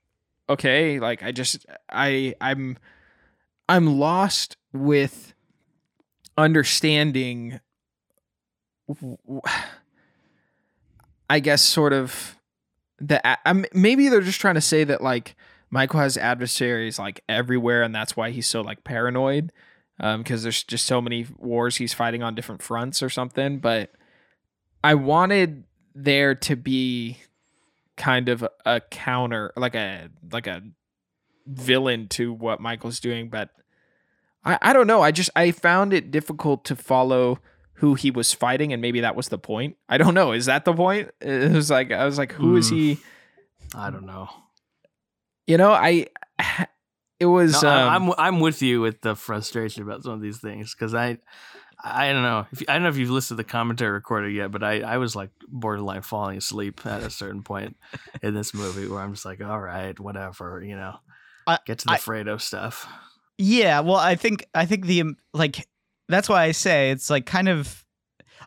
okay, 0.48 0.98
like 1.00 1.22
I 1.22 1.32
just 1.32 1.66
I 1.90 2.34
I'm 2.40 2.78
I'm 3.68 3.98
lost 3.98 4.56
with 4.72 5.34
understanding 6.38 7.60
i 11.30 11.40
guess 11.40 11.60
sort 11.60 11.92
of 11.92 12.38
the 13.00 13.20
I'm, 13.46 13.66
maybe 13.74 14.08
they're 14.08 14.20
just 14.20 14.40
trying 14.40 14.54
to 14.54 14.60
say 14.60 14.84
that 14.84 15.02
like 15.02 15.36
Michael 15.70 16.00
has 16.00 16.16
adversaries 16.16 16.98
like 16.98 17.22
everywhere 17.28 17.82
and 17.82 17.94
that's 17.94 18.16
why 18.16 18.30
he's 18.30 18.46
so 18.46 18.60
like 18.60 18.82
paranoid 18.84 19.52
um 20.00 20.22
because 20.22 20.42
there's 20.42 20.62
just 20.64 20.84
so 20.86 21.00
many 21.00 21.26
wars 21.38 21.76
he's 21.76 21.94
fighting 21.94 22.22
on 22.22 22.34
different 22.34 22.62
fronts 22.62 23.02
or 23.02 23.08
something 23.10 23.58
but 23.58 23.90
I 24.84 24.94
wanted 24.94 25.64
there 25.94 26.34
to 26.34 26.54
be 26.56 27.18
kind 27.96 28.28
of 28.28 28.46
a 28.64 28.80
counter 28.80 29.52
like 29.56 29.74
a 29.74 30.08
like 30.30 30.46
a 30.46 30.62
villain 31.46 32.08
to 32.08 32.32
what 32.32 32.60
Michael's 32.60 33.00
doing 33.00 33.28
but 33.28 33.50
I, 34.44 34.56
I 34.62 34.72
don't 34.72 34.86
know. 34.86 35.02
I 35.02 35.10
just 35.10 35.30
I 35.34 35.50
found 35.50 35.92
it 35.92 36.12
difficult 36.12 36.64
to 36.66 36.76
follow 36.76 37.40
who 37.74 37.94
he 37.94 38.10
was 38.12 38.32
fighting, 38.32 38.72
and 38.72 38.80
maybe 38.80 39.00
that 39.00 39.16
was 39.16 39.28
the 39.28 39.36
point. 39.38 39.76
I 39.88 39.98
don't 39.98 40.14
know. 40.14 40.30
Is 40.32 40.46
that 40.46 40.64
the 40.64 40.72
point? 40.72 41.10
It 41.20 41.50
was 41.52 41.70
like 41.70 41.90
I 41.90 42.04
was 42.04 42.18
like, 42.18 42.32
who 42.32 42.56
is 42.56 42.70
Hmm. 42.70 42.76
he? 42.76 42.98
I 43.74 43.90
don't 43.90 44.06
know. 44.06 44.28
You 45.48 45.58
know, 45.58 45.72
I 45.72 46.06
it 47.20 47.26
was. 47.26 47.62
No, 47.62 47.68
um, 47.68 47.74
I- 47.88 47.94
I'm 47.94 48.12
I'm 48.36 48.40
with 48.40 48.62
you 48.62 48.80
with 48.80 49.00
the 49.00 49.14
frustration 49.16 49.82
about 49.82 50.02
some 50.04 50.12
of 50.12 50.20
these 50.20 50.38
things 50.38 50.74
because 50.74 50.94
I 50.94 51.18
I 51.82 52.12
don't 52.12 52.22
know 52.22 52.46
if 52.52 52.62
I 52.68 52.74
don't 52.74 52.82
know 52.84 52.88
if 52.88 52.96
you've 52.96 53.10
listened 53.10 53.38
to 53.38 53.42
the 53.44 53.48
commentary 53.48 53.92
recorder 53.92 54.28
yet, 54.28 54.50
but 54.50 54.62
I 54.62 54.80
I 54.80 54.98
was 54.98 55.14
like 55.16 55.30
borderline 55.48 56.02
falling 56.02 56.38
asleep 56.38 56.84
at 56.86 57.02
a 57.02 57.10
certain 57.10 57.42
point 57.42 57.76
in 58.22 58.34
this 58.34 58.52
movie 58.54 58.88
where 58.88 59.00
I'm 59.00 59.12
just 59.14 59.24
like, 59.24 59.40
all 59.42 59.60
right, 59.60 59.98
whatever, 59.98 60.62
you 60.64 60.76
know, 60.76 60.96
I- 61.46 61.58
get 61.66 61.78
to 61.80 61.86
the 61.86 61.92
I- 61.92 61.98
Fredo 61.98 62.40
stuff. 62.40 62.88
Yeah, 63.40 63.80
well, 63.80 63.96
I 63.96 64.16
think 64.16 64.44
I 64.54 64.66
think 64.66 64.86
the 64.86 65.00
um, 65.02 65.16
like 65.32 65.68
that's 66.08 66.28
why 66.28 66.42
I 66.44 66.50
say 66.52 66.90
it's 66.90 67.08
like 67.10 67.24
kind 67.26 67.48
of 67.48 67.84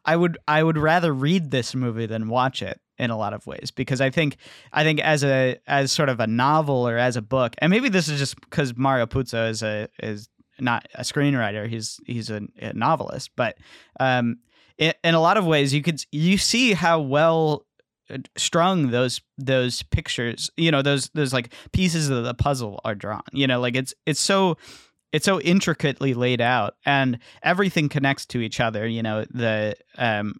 I 0.05 0.15
would 0.15 0.37
I 0.47 0.63
would 0.63 0.77
rather 0.77 1.13
read 1.13 1.51
this 1.51 1.75
movie 1.75 2.05
than 2.05 2.29
watch 2.29 2.61
it 2.61 2.79
in 2.97 3.09
a 3.09 3.17
lot 3.17 3.33
of 3.33 3.45
ways 3.47 3.71
because 3.71 4.01
I 4.01 4.09
think 4.09 4.37
I 4.71 4.83
think 4.83 4.99
as 4.99 5.23
a 5.23 5.57
as 5.67 5.91
sort 5.91 6.09
of 6.09 6.19
a 6.19 6.27
novel 6.27 6.87
or 6.87 6.97
as 6.97 7.15
a 7.17 7.21
book, 7.21 7.55
and 7.59 7.69
maybe 7.69 7.89
this 7.89 8.07
is 8.07 8.19
just 8.19 8.39
because 8.41 8.75
Mario 8.75 9.05
Puzo 9.05 9.49
is 9.49 9.63
a 9.63 9.87
is 10.01 10.29
not 10.59 10.87
a 10.95 11.01
screenwriter, 11.01 11.67
he's 11.67 11.99
he's 12.05 12.29
a, 12.29 12.41
a 12.59 12.73
novelist, 12.73 13.31
but 13.35 13.57
um, 13.99 14.37
in, 14.77 14.93
in 15.03 15.15
a 15.15 15.21
lot 15.21 15.37
of 15.37 15.45
ways 15.45 15.73
you 15.73 15.81
could 15.81 16.03
you 16.11 16.37
see 16.37 16.73
how 16.73 16.99
well 16.99 17.65
uh, 18.09 18.17
strung 18.35 18.91
those 18.91 19.21
those 19.37 19.83
pictures 19.83 20.49
you 20.57 20.71
know 20.71 20.81
those 20.81 21.09
those 21.13 21.33
like 21.33 21.53
pieces 21.71 22.09
of 22.09 22.23
the 22.23 22.33
puzzle 22.33 22.81
are 22.83 22.95
drawn 22.95 23.21
you 23.31 23.47
know 23.47 23.59
like 23.59 23.75
it's 23.75 23.93
it's 24.05 24.19
so 24.19 24.57
it's 25.11 25.25
so 25.25 25.39
intricately 25.41 26.13
laid 26.13 26.41
out 26.41 26.75
and 26.85 27.19
everything 27.43 27.89
connects 27.89 28.25
to 28.25 28.39
each 28.39 28.59
other 28.59 28.87
you 28.87 29.03
know 29.03 29.25
the 29.31 29.75
um 29.97 30.33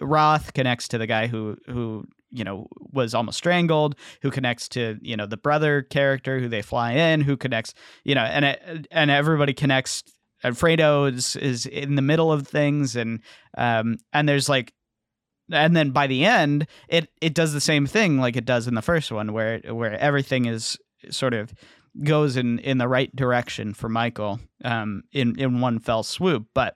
roth 0.00 0.54
connects 0.54 0.88
to 0.88 0.98
the 0.98 1.06
guy 1.06 1.26
who 1.26 1.56
who 1.66 2.04
you 2.30 2.44
know 2.44 2.66
was 2.92 3.14
almost 3.14 3.38
strangled 3.38 3.94
who 4.22 4.30
connects 4.30 4.68
to 4.68 4.98
you 5.02 5.16
know 5.16 5.26
the 5.26 5.36
brother 5.36 5.82
character 5.82 6.40
who 6.40 6.48
they 6.48 6.62
fly 6.62 6.92
in 6.92 7.20
who 7.20 7.36
connects 7.36 7.74
you 8.04 8.14
know 8.14 8.22
and 8.22 8.44
it, 8.44 8.86
and 8.90 9.10
everybody 9.10 9.52
connects 9.52 10.02
Alfredo 10.44 11.04
is, 11.04 11.36
is 11.36 11.66
in 11.66 11.94
the 11.94 12.02
middle 12.02 12.32
of 12.32 12.48
things 12.48 12.96
and 12.96 13.20
um 13.56 13.98
and 14.12 14.28
there's 14.28 14.48
like 14.48 14.72
and 15.50 15.76
then 15.76 15.90
by 15.90 16.06
the 16.06 16.24
end 16.24 16.66
it 16.88 17.08
it 17.20 17.34
does 17.34 17.52
the 17.52 17.60
same 17.60 17.86
thing 17.86 18.18
like 18.18 18.36
it 18.36 18.44
does 18.44 18.66
in 18.66 18.74
the 18.74 18.82
first 18.82 19.12
one 19.12 19.32
where 19.32 19.58
where 19.70 19.98
everything 19.98 20.46
is 20.46 20.78
sort 21.10 21.34
of 21.34 21.52
goes 22.02 22.36
in 22.36 22.58
in 22.60 22.78
the 22.78 22.88
right 22.88 23.14
direction 23.14 23.74
for 23.74 23.88
Michael 23.88 24.40
um 24.64 25.02
in 25.12 25.38
in 25.38 25.60
one 25.60 25.78
fell 25.78 26.02
swoop 26.02 26.46
but 26.54 26.74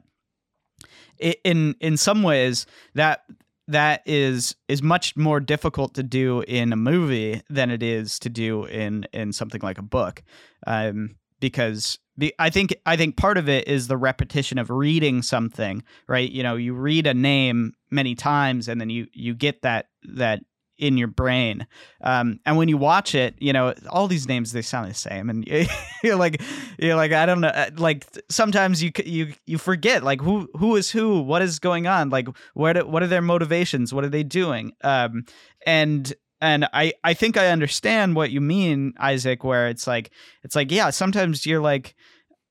in 1.45 1.75
in 1.81 1.97
some 1.97 2.23
ways 2.23 2.67
that 2.95 3.25
that 3.69 4.03
is 4.07 4.55
is 4.69 4.83
much 4.83 5.17
more 5.17 5.41
difficult 5.41 5.95
to 5.95 6.03
do 6.03 6.43
in 6.43 6.73
a 6.73 6.77
movie 6.77 7.41
than 7.49 7.71
it 7.71 7.83
is 7.83 8.19
to 8.19 8.29
do 8.29 8.65
in 8.65 9.07
in 9.13 9.33
something 9.33 9.61
like 9.63 9.79
a 9.79 9.83
book 9.83 10.23
um 10.67 11.17
because 11.41 11.99
I 12.39 12.51
think 12.51 12.75
I 12.87 12.97
think 12.97 13.17
part 13.17 13.37
of 13.37 13.49
it 13.49 13.69
is 13.69 13.89
the 13.89 13.97
repetition 13.97 14.59
of 14.59 14.71
reading 14.71 15.23
something, 15.23 15.83
right? 16.09 16.31
You 16.31 16.43
know, 16.43 16.57
you 16.57 16.73
read 16.73 17.07
a 17.07 17.15
name 17.15 17.75
many 17.91 18.15
times, 18.15 18.69
and 18.69 18.81
then 18.81 18.89
you 18.89 19.07
you 19.13 19.35
get 19.35 19.63
that 19.63 19.89
that 20.15 20.41
in 20.79 20.97
your 20.97 21.09
brain. 21.09 21.67
Um, 22.03 22.41
and 22.45 22.57
when 22.57 22.69
you 22.69 22.77
watch 22.77 23.15
it, 23.15 23.35
you 23.39 23.53
know, 23.53 23.75
all 23.89 24.09
these 24.09 24.29
names 24.29 24.53
they 24.53 24.63
sound 24.63 24.91
the 24.91 24.95
same, 24.95 25.31
and 25.31 25.47
you're 26.03 26.17
like, 26.17 26.41
you're 26.79 26.97
like, 26.97 27.13
I 27.13 27.27
don't 27.27 27.41
know, 27.41 27.49
uh, 27.49 27.71
like 27.77 28.07
sometimes 28.31 28.83
you 28.83 28.91
you 29.05 29.33
you 29.47 29.59
forget 29.59 30.03
like 30.03 30.21
who 30.21 30.49
who 30.57 30.77
is 30.77 30.91
who, 30.91 31.21
what 31.21 31.43
is 31.43 31.59
going 31.59 31.87
on, 31.87 32.11
like 32.11 32.29
what 32.55 32.89
what 32.89 33.03
are 33.03 33.07
their 33.09 33.23
motivations, 33.23 33.93
what 33.95 34.05
are 34.05 34.11
they 34.11 34.23
doing, 34.23 34.73
um, 34.83 35.25
and 35.67 36.13
and 36.41 36.69
I 36.73 36.93
I 37.03 37.15
think 37.15 37.37
I 37.37 37.49
understand 37.49 38.15
what 38.15 38.31
you 38.31 38.41
mean, 38.41 38.95
Isaac, 38.99 39.45
where 39.45 39.69
it's 39.69 39.87
like 39.87 40.11
it's 40.43 40.55
like 40.57 40.71
yeah, 40.71 40.91
sometimes 40.91 41.47
you're 41.47 41.61
like, 41.61 41.95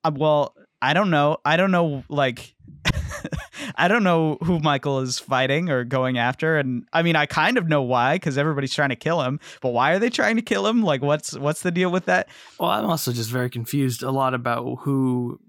uh, 0.04 0.10
well, 0.14 0.54
I 0.82 0.92
don't 0.94 1.10
know, 1.10 1.38
I 1.44 1.56
don't 1.56 1.70
know, 1.70 2.04
like. 2.08 2.54
I 3.76 3.88
don't 3.88 4.04
know 4.04 4.38
who 4.42 4.58
Michael 4.60 5.00
is 5.00 5.18
fighting 5.18 5.70
or 5.70 5.84
going 5.84 6.18
after, 6.18 6.58
and 6.58 6.86
I 6.92 7.02
mean, 7.02 7.16
I 7.16 7.26
kind 7.26 7.58
of 7.58 7.68
know 7.68 7.82
why 7.82 8.16
because 8.16 8.38
everybody's 8.38 8.74
trying 8.74 8.90
to 8.90 8.96
kill 8.96 9.22
him. 9.22 9.40
But 9.60 9.70
why 9.70 9.92
are 9.92 9.98
they 9.98 10.10
trying 10.10 10.36
to 10.36 10.42
kill 10.42 10.66
him? 10.66 10.82
Like, 10.82 11.02
what's 11.02 11.36
what's 11.38 11.62
the 11.62 11.70
deal 11.70 11.90
with 11.90 12.06
that? 12.06 12.28
Well, 12.58 12.70
I'm 12.70 12.86
also 12.86 13.12
just 13.12 13.30
very 13.30 13.50
confused 13.50 14.02
a 14.02 14.10
lot 14.10 14.34
about 14.34 14.80
who, 14.80 15.40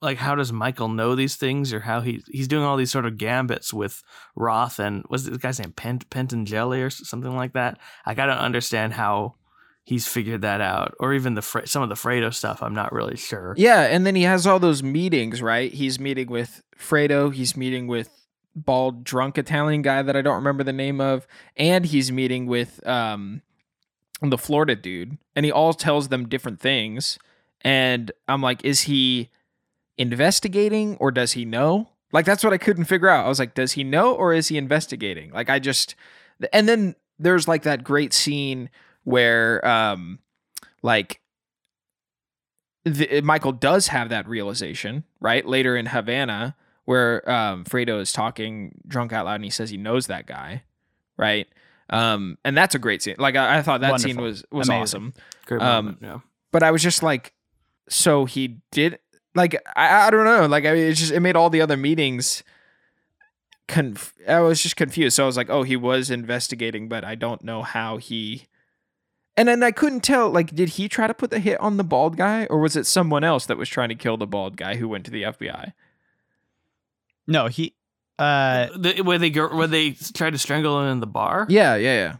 like, 0.00 0.18
how 0.18 0.34
does 0.34 0.52
Michael 0.52 0.88
know 0.88 1.14
these 1.14 1.36
things, 1.36 1.72
or 1.72 1.80
how 1.80 2.00
he 2.00 2.22
he's 2.30 2.48
doing 2.48 2.64
all 2.64 2.76
these 2.76 2.90
sort 2.90 3.06
of 3.06 3.18
gambits 3.18 3.72
with 3.72 4.02
Roth 4.34 4.78
and 4.78 5.04
was 5.08 5.24
the 5.24 5.38
guy's 5.38 5.58
name 5.58 5.72
Pent 5.72 6.08
Pentangeli 6.10 6.84
or 6.84 6.90
something 6.90 7.34
like 7.36 7.52
that. 7.52 7.78
Like, 8.06 8.18
I 8.18 8.26
don't 8.26 8.38
understand 8.38 8.94
how 8.94 9.34
he's 9.86 10.06
figured 10.08 10.42
that 10.42 10.60
out, 10.60 10.94
or 10.98 11.14
even 11.14 11.34
the 11.34 11.42
Fre- 11.42 11.64
some 11.64 11.82
of 11.82 11.88
the 11.88 11.94
Fredo 11.94 12.34
stuff. 12.34 12.60
I'm 12.60 12.74
not 12.74 12.92
really 12.92 13.16
sure. 13.16 13.54
Yeah, 13.56 13.82
and 13.82 14.04
then 14.04 14.16
he 14.16 14.24
has 14.24 14.46
all 14.46 14.58
those 14.58 14.82
meetings, 14.82 15.40
right? 15.40 15.72
He's 15.72 16.00
meeting 16.00 16.28
with 16.28 16.60
Fredo, 16.76 17.32
he's 17.32 17.56
meeting 17.56 17.86
with 17.86 18.10
bald 18.54 19.04
drunk 19.04 19.38
Italian 19.38 19.82
guy 19.82 20.02
that 20.02 20.16
I 20.16 20.22
don't 20.22 20.34
remember 20.34 20.64
the 20.64 20.72
name 20.72 21.00
of, 21.00 21.26
and 21.56 21.86
he's 21.86 22.10
meeting 22.10 22.46
with 22.46 22.86
um 22.86 23.42
the 24.20 24.38
Florida 24.38 24.74
dude, 24.74 25.16
and 25.36 25.46
he 25.46 25.52
all 25.52 25.72
tells 25.72 26.08
them 26.08 26.28
different 26.28 26.60
things. 26.60 27.18
And 27.62 28.10
I'm 28.28 28.42
like, 28.42 28.64
is 28.64 28.82
he 28.82 29.30
investigating 29.98 30.96
or 30.96 31.10
does 31.10 31.32
he 31.32 31.44
know? 31.44 31.90
Like 32.12 32.26
that's 32.26 32.42
what 32.42 32.52
I 32.52 32.58
couldn't 32.58 32.84
figure 32.84 33.08
out. 33.08 33.24
I 33.24 33.28
was 33.28 33.38
like, 33.38 33.54
does 33.54 33.72
he 33.72 33.84
know 33.84 34.14
or 34.14 34.34
is 34.34 34.48
he 34.48 34.58
investigating? 34.58 35.30
Like 35.30 35.48
I 35.48 35.58
just 35.58 35.94
and 36.52 36.68
then 36.68 36.96
there's 37.18 37.46
like 37.46 37.62
that 37.62 37.84
great 37.84 38.12
scene 38.12 38.68
where 39.06 39.64
um 39.64 40.18
like 40.82 41.20
the, 42.84 43.20
Michael 43.20 43.52
does 43.52 43.88
have 43.88 44.08
that 44.08 44.28
realization, 44.28 45.04
right? 45.20 45.46
Later 45.46 45.76
in 45.76 45.86
Havana 45.86 46.56
where 46.86 47.28
um 47.30 47.64
Fredo 47.64 48.00
is 48.00 48.12
talking 48.12 48.80
drunk 48.86 49.12
out 49.12 49.26
loud 49.26 49.36
and 49.36 49.44
he 49.44 49.50
says 49.50 49.70
he 49.70 49.76
knows 49.76 50.08
that 50.08 50.26
guy, 50.26 50.64
right? 51.16 51.46
Um 51.88 52.36
and 52.44 52.56
that's 52.58 52.74
a 52.74 52.80
great 52.80 53.00
scene. 53.00 53.14
Like 53.16 53.36
I, 53.36 53.58
I 53.58 53.62
thought 53.62 53.80
that 53.80 54.00
scene 54.00 54.20
was 54.20 54.44
was 54.50 54.68
Amazing. 54.68 54.82
awesome. 54.82 55.14
Great 55.46 55.62
Um, 55.62 55.98
yeah. 56.02 56.18
But 56.50 56.64
I 56.64 56.72
was 56.72 56.82
just 56.82 57.04
like 57.04 57.32
so 57.88 58.24
he 58.24 58.58
did 58.72 58.98
like 59.36 59.54
I, 59.76 60.08
I 60.08 60.10
don't 60.10 60.24
know 60.24 60.46
like 60.46 60.64
I 60.64 60.72
mean, 60.72 60.88
it's 60.88 60.98
just 60.98 61.12
it 61.12 61.20
made 61.20 61.36
all 61.36 61.48
the 61.48 61.60
other 61.60 61.76
meetings 61.76 62.42
conf- 63.68 64.14
I 64.28 64.40
was 64.40 64.60
just 64.62 64.74
confused 64.74 65.14
so 65.14 65.22
I 65.22 65.26
was 65.26 65.36
like 65.36 65.50
oh 65.50 65.62
he 65.62 65.76
was 65.76 66.10
investigating 66.10 66.88
but 66.88 67.04
I 67.04 67.14
don't 67.14 67.44
know 67.44 67.62
how 67.62 67.98
he 67.98 68.46
and 69.36 69.48
then 69.48 69.62
I 69.62 69.70
couldn't 69.70 70.00
tell 70.00 70.30
like 70.30 70.54
did 70.54 70.70
he 70.70 70.88
try 70.88 71.06
to 71.06 71.14
put 71.14 71.30
the 71.30 71.38
hit 71.38 71.60
on 71.60 71.76
the 71.76 71.84
bald 71.84 72.16
guy 72.16 72.46
or 72.46 72.58
was 72.58 72.76
it 72.76 72.86
someone 72.86 73.24
else 73.24 73.46
that 73.46 73.56
was 73.58 73.68
trying 73.68 73.88
to 73.90 73.94
kill 73.94 74.16
the 74.16 74.26
bald 74.26 74.56
guy 74.56 74.76
who 74.76 74.88
went 74.88 75.04
to 75.06 75.10
the 75.10 75.22
FBI 75.22 75.72
No, 77.26 77.46
he. 77.48 77.74
Uh, 78.18 78.68
The, 78.76 79.02
where 79.02 79.18
they 79.18 79.30
go, 79.30 79.54
where 79.54 79.66
they 79.66 79.90
tried 79.92 80.30
to 80.30 80.38
strangle 80.38 80.80
him 80.82 80.88
in 80.90 81.00
the 81.00 81.06
bar. 81.06 81.46
yeah 81.50 81.76
yeah 81.76 81.94
yeah 81.94 82.16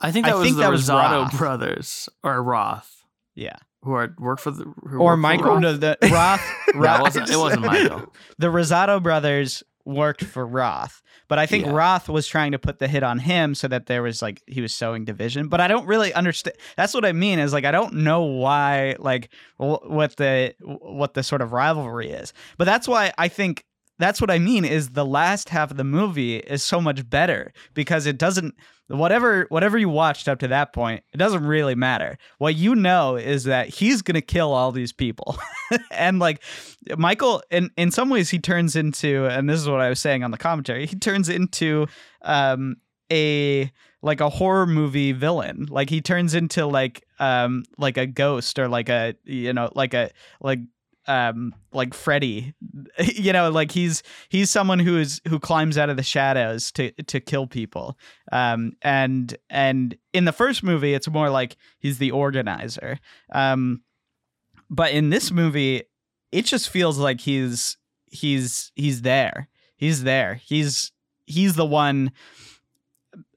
I 0.00 0.12
think 0.12 0.26
I 0.26 0.30
that 0.30 0.36
was 0.36 0.44
think 0.44 0.56
the 0.56 0.62
that 0.62 0.70
was 0.70 0.88
Rosato 0.88 1.22
Roth. 1.24 1.38
brothers 1.38 2.08
or 2.22 2.40
Roth, 2.42 3.04
yeah. 3.34 3.56
who 3.82 3.92
are 3.94 4.14
work 4.18 4.38
for 4.38 4.50
the 4.52 4.64
who 4.84 4.98
Or 4.98 5.04
work 5.06 5.12
for 5.14 5.16
Michael. 5.16 5.44
Roth. 5.54 5.60
No, 5.62 5.72
the 5.76 5.98
Roth. 6.12 6.40
No, 6.74 6.94
it 6.94 7.00
wasn't. 7.00 7.30
It 7.30 7.36
wasn't 7.36 7.62
Michael. 7.66 8.12
the 8.38 8.46
Rosato 8.48 9.02
brothers 9.02 9.64
worked 9.88 10.22
for 10.22 10.46
Roth, 10.46 11.00
but 11.28 11.38
I 11.38 11.46
think 11.46 11.64
Yeah. 11.64 11.72
Roth 11.72 12.08
was 12.08 12.26
trying 12.28 12.52
to 12.52 12.58
put 12.58 12.78
the 12.78 12.86
hit 12.86 13.02
on 13.02 13.18
him 13.20 13.54
so 13.54 13.66
that 13.68 13.86
there 13.86 14.02
was 14.02 14.20
like 14.20 14.42
he 14.46 14.60
was 14.60 14.72
sowing 14.74 15.04
division. 15.04 15.48
But 15.48 15.60
I 15.60 15.66
don't 15.68 15.86
really 15.86 16.12
understand. 16.12 16.56
That's 16.76 16.92
what 16.94 17.04
I 17.06 17.12
mean 17.12 17.38
is 17.38 17.52
like 17.52 17.64
I 17.64 17.70
don't 17.72 17.94
know 17.94 18.22
why 18.22 18.96
like 18.98 19.30
wh- 19.56 19.82
what 19.88 20.16
the 20.16 20.54
what 20.60 21.14
the 21.14 21.22
sort 21.22 21.40
of 21.40 21.52
rivalry 21.52 22.10
is. 22.10 22.32
But 22.58 22.64
that's 22.66 22.86
why 22.86 23.12
I 23.16 23.28
think 23.28 23.64
that's 23.98 24.20
what 24.20 24.30
I 24.30 24.38
mean 24.38 24.64
is 24.64 24.90
the 24.90 25.06
last 25.06 25.48
half 25.48 25.70
of 25.72 25.76
the 25.76 25.84
movie 25.84 26.36
is 26.36 26.62
so 26.62 26.80
much 26.80 27.08
better 27.08 27.52
because 27.74 28.06
it 28.06 28.18
doesn't 28.18 28.54
whatever 28.88 29.46
whatever 29.50 29.76
you 29.78 29.88
watched 29.88 30.28
up 30.28 30.38
to 30.38 30.48
that 30.48 30.72
point 30.72 31.02
it 31.12 31.18
doesn't 31.18 31.44
really 31.44 31.74
matter. 31.74 32.18
What 32.38 32.54
you 32.56 32.74
know 32.74 33.16
is 33.16 33.44
that 33.44 33.68
he's 33.68 34.02
gonna 34.02 34.22
kill 34.22 34.52
all 34.52 34.72
these 34.72 34.92
people. 34.92 35.36
And 35.90 36.18
like 36.18 36.42
michael 36.96 37.42
in 37.50 37.70
in 37.76 37.90
some 37.90 38.08
ways 38.08 38.30
he 38.30 38.38
turns 38.38 38.74
into 38.74 39.26
and 39.26 39.50
this 39.50 39.60
is 39.60 39.68
what 39.68 39.80
i 39.80 39.90
was 39.90 40.00
saying 40.00 40.24
on 40.24 40.30
the 40.30 40.38
commentary 40.38 40.86
he 40.86 40.96
turns 40.96 41.28
into 41.28 41.86
um 42.22 42.76
a 43.12 43.70
like 44.02 44.20
a 44.20 44.28
horror 44.28 44.66
movie 44.66 45.12
villain. 45.12 45.66
Like 45.68 45.90
he 45.90 46.00
turns 46.00 46.34
into 46.34 46.66
like 46.66 47.04
um 47.18 47.64
like 47.76 47.96
a 47.96 48.06
ghost 48.06 48.58
or 48.58 48.68
like 48.68 48.88
a 48.88 49.14
you 49.24 49.52
know 49.52 49.70
like 49.74 49.94
a 49.94 50.10
like 50.40 50.60
um 51.08 51.54
like 51.72 51.94
Freddy 51.94 52.54
you 52.98 53.32
know 53.32 53.50
like 53.50 53.72
he's 53.72 54.02
he's 54.28 54.50
someone 54.50 54.78
who 54.78 54.98
is 54.98 55.20
who 55.26 55.40
climbs 55.40 55.76
out 55.76 55.90
of 55.90 55.96
the 55.96 56.02
shadows 56.02 56.70
to 56.72 56.90
to 57.04 57.18
kill 57.18 57.46
people. 57.46 57.98
Um 58.30 58.74
and 58.82 59.36
and 59.50 59.96
in 60.12 60.24
the 60.24 60.32
first 60.32 60.62
movie 60.62 60.94
it's 60.94 61.08
more 61.08 61.30
like 61.30 61.56
he's 61.78 61.98
the 61.98 62.12
organizer. 62.12 63.00
Um 63.32 63.82
but 64.70 64.92
in 64.92 65.10
this 65.10 65.32
movie 65.32 65.82
it 66.30 66.44
just 66.44 66.68
feels 66.68 66.98
like 66.98 67.20
he's 67.20 67.76
he's 68.06 68.70
he's 68.74 69.02
there. 69.02 69.48
He's 69.76 70.04
there. 70.04 70.34
He's 70.34 70.92
he's 71.26 71.54
the 71.54 71.66
one 71.66 72.12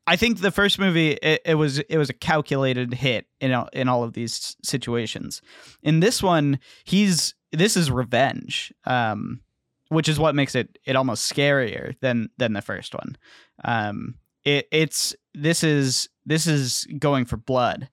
I 0.08 0.16
think 0.16 0.40
the 0.40 0.52
first 0.52 0.80
movie 0.80 1.12
it, 1.12 1.42
it 1.46 1.56
was 1.56 1.80
it 1.80 1.98
was 1.98 2.10
a 2.10 2.14
calculated 2.14 2.94
hit 2.94 3.28
in 3.40 3.54
all, 3.54 3.70
in 3.74 3.88
all 3.88 4.04
of 4.04 4.14
these 4.14 4.56
situations. 4.64 5.42
In 5.84 6.00
this 6.00 6.24
one, 6.24 6.60
he's 6.84 7.36
this 7.52 7.78
is 7.78 7.92
revenge, 7.92 8.74
um, 8.86 9.42
which 9.90 10.10
is 10.10 10.20
what 10.20 10.36
makes 10.36 10.56
it 10.56 10.80
it 10.86 10.96
almost 10.96 11.32
scarier 11.32 11.96
than 12.02 12.30
than 12.38 12.54
the 12.54 12.62
first 12.62 12.96
one. 12.96 13.18
Um, 13.64 14.16
it, 14.44 14.68
it's 14.72 15.16
this 15.34 15.64
is 15.64 16.10
this 16.26 16.48
is 16.48 16.88
going 16.98 17.26
for 17.26 17.38
blood. 17.38 17.90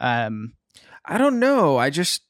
Um, 0.00 0.54
I 1.04 1.18
don't 1.18 1.40
know. 1.40 1.76
I 1.76 1.90
just 1.90 2.22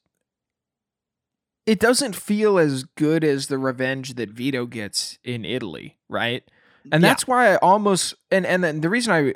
it 1.65 1.79
doesn't 1.79 2.15
feel 2.15 2.57
as 2.57 2.83
good 2.83 3.23
as 3.23 3.45
the 3.45 3.59
revenge 3.59 4.15
that 4.15 4.31
Vito 4.31 4.65
gets 4.65 5.19
in 5.23 5.45
Italy, 5.45 5.97
right? 6.07 6.43
And 6.91 7.03
Yeah. 7.03 7.09
that's 7.09 7.27
why 7.27 7.53
I 7.53 7.55
almost 7.57 8.13
and 8.31 8.45
and 8.45 8.63
then 8.63 8.81
the 8.81 8.89
reason 8.89 9.13
I 9.13 9.33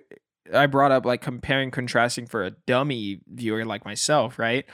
I 0.58 0.66
brought 0.68 0.91
up 0.91 1.06
like 1.06 1.22
comparing 1.22 1.72
contrasting 1.72 2.26
for 2.28 2.44
a 2.44 2.52
dummy 2.52 3.22
viewer 3.28 3.66
like 3.66 3.86
myself, 3.86 4.38
right? 4.39 4.66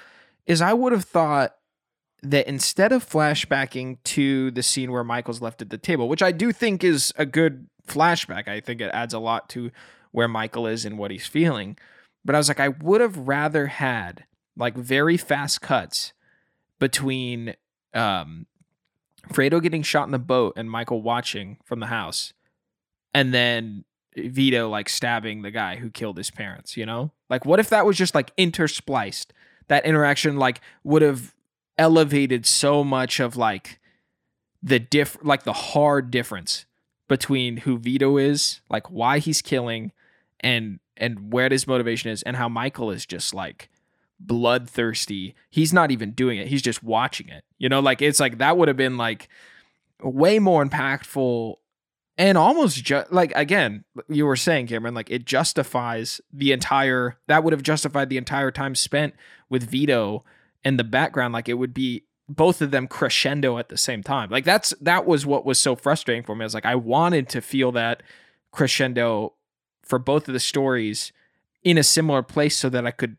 Is 0.46 0.62
I 0.62 0.74
would 0.74 0.92
have 0.94 1.06
thought 1.06 1.56
that 2.22 2.48
instead 2.48 2.92
of 2.92 3.08
flashbacking 3.08 3.98
to 4.04 4.52
the 4.52 4.64
scene 4.64 4.92
where 4.92 5.04
Michael's 5.04 5.42
left 5.42 5.62
at 5.62 5.70
the 5.70 5.78
table, 5.78 6.10
which 6.10 6.22
I 6.24 6.32
do 6.32 6.52
think 6.52 6.84
is 6.84 7.14
a 7.18 7.26
good 7.26 7.68
flashback, 7.88 8.48
I 8.48 8.60
think 8.60 8.82
it 8.82 8.92
adds 8.94 9.14
a 9.14 9.20
lot 9.20 9.48
to 9.50 9.72
where 10.12 10.28
Michael 10.28 10.68
is 10.68 10.86
and 10.86 10.98
what 10.98 11.12
he's 11.12 11.28
feeling. 11.28 11.78
But 12.26 12.36
I 12.36 12.38
was 12.40 12.48
like, 12.50 12.60
I 12.60 12.70
would 12.70 13.00
have 13.00 13.16
rather 13.18 13.68
had 13.68 14.26
like 14.58 14.76
very 14.76 15.16
fast 15.18 15.62
cuts 15.62 16.14
between 16.80 17.56
um 17.94 18.46
Fredo 19.30 19.62
getting 19.62 19.84
shot 19.84 20.06
in 20.08 20.12
the 20.12 20.20
boat 20.20 20.54
and 20.58 20.70
Michael 20.70 21.02
watching 21.02 21.58
from 21.64 21.80
the 21.80 21.88
house, 21.88 22.34
and 23.14 23.34
then 23.34 23.86
Vito 24.18 24.70
like 24.70 24.90
stabbing 24.90 25.42
the 25.42 25.52
guy 25.52 25.78
who 25.78 25.90
killed 25.90 26.18
his 26.18 26.32
parents, 26.32 26.78
you 26.78 26.86
know? 26.86 27.12
Like 27.30 27.46
what 27.46 27.60
if 27.60 27.70
that 27.70 27.86
was 27.86 27.98
just 27.98 28.16
like 28.16 28.36
interspliced? 28.38 29.28
That 29.68 29.86
interaction 29.86 30.38
like 30.38 30.62
would 30.84 31.02
have 31.02 31.36
elevated 31.78 32.46
so 32.46 32.84
much 32.84 33.20
of 33.20 33.38
like 33.38 33.80
the 34.62 34.80
diff 34.80 35.18
like 35.24 35.44
the 35.44 35.54
hard 35.54 36.12
difference 36.12 36.66
between 37.08 37.58
who 37.58 37.78
Vito 37.78 38.18
is, 38.18 38.62
like 38.70 38.90
why 38.90 39.20
he's 39.20 39.42
killing 39.42 39.92
and 40.40 40.80
and 40.98 41.32
where 41.32 41.50
his 41.50 41.68
motivation 41.68 42.12
is 42.12 42.22
and 42.24 42.36
how 42.36 42.50
Michael 42.50 42.92
is 42.92 43.06
just 43.06 43.34
like 43.34 43.70
bloodthirsty. 44.20 45.36
He's 45.50 45.72
not 45.72 45.92
even 45.92 46.12
doing 46.12 46.40
it. 46.40 46.48
He's 46.48 46.62
just 46.62 46.84
watching 46.84 47.30
it. 47.30 47.44
You 47.58 47.70
know, 47.70 47.80
like 47.80 48.02
it's 48.02 48.20
like 48.20 48.40
that 48.40 48.58
would 48.58 48.68
have 48.68 48.78
been 48.78 48.98
like 48.98 49.30
way 50.02 50.40
more 50.40 50.66
impactful 50.66 51.56
and 52.20 52.38
almost 52.38 52.92
like 53.12 53.32
again, 53.34 53.86
you 54.10 54.26
were 54.26 54.36
saying, 54.36 54.68
Cameron, 54.68 54.94
like 54.94 55.10
it 55.10 55.24
justifies 55.24 56.20
the 56.34 56.52
entire 56.52 57.18
that 57.28 57.46
would 57.46 57.54
have 57.54 57.64
justified 57.64 58.10
the 58.10 58.18
entire 58.18 58.52
time 58.52 58.76
spent 58.76 59.16
with 59.50 59.64
Vito 59.64 60.26
and 60.66 60.78
the 60.78 60.84
background. 60.84 61.34
Like 61.34 61.48
it 61.48 61.54
would 61.54 61.74
be 61.74 62.04
both 62.28 62.62
of 62.62 62.72
them 62.72 62.90
crescendo 62.90 63.58
at 63.58 63.70
the 63.70 63.78
same 63.78 64.04
time. 64.04 64.30
Like 64.30 64.44
that's 64.44 64.74
that 64.82 65.06
was 65.06 65.26
what 65.26 65.46
was 65.46 65.60
so 65.60 65.78
frustrating 65.78 66.24
for 66.24 66.36
me. 66.36 66.44
I 66.44 66.46
was 66.46 66.54
like, 66.54 66.66
I 66.66 66.76
wanted 66.76 67.30
to 67.30 67.42
feel 67.42 67.72
that 67.72 68.04
crescendo 68.52 69.34
for 69.82 69.98
both 69.98 70.28
of 70.28 70.34
the 70.34 70.42
stories 70.42 71.14
in 71.64 71.78
a 71.78 71.84
similar 71.84 72.22
place 72.22 72.58
so 72.58 72.68
that 72.68 72.86
I 72.86 72.92
could 72.92 73.16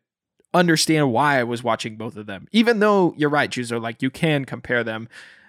understand 0.52 1.10
why 1.10 1.40
I 1.40 1.44
was 1.44 1.64
watching 1.64 1.96
both 1.96 2.16
of 2.18 2.26
them. 2.26 2.48
Even 2.52 2.80
though 2.80 3.14
you're 3.16 3.30
right, 3.30 3.50
Juzo, 3.50 3.80
like 3.80 4.02
you 4.02 4.10
can 4.10 4.44
compare 4.44 4.84
them. 4.84 5.08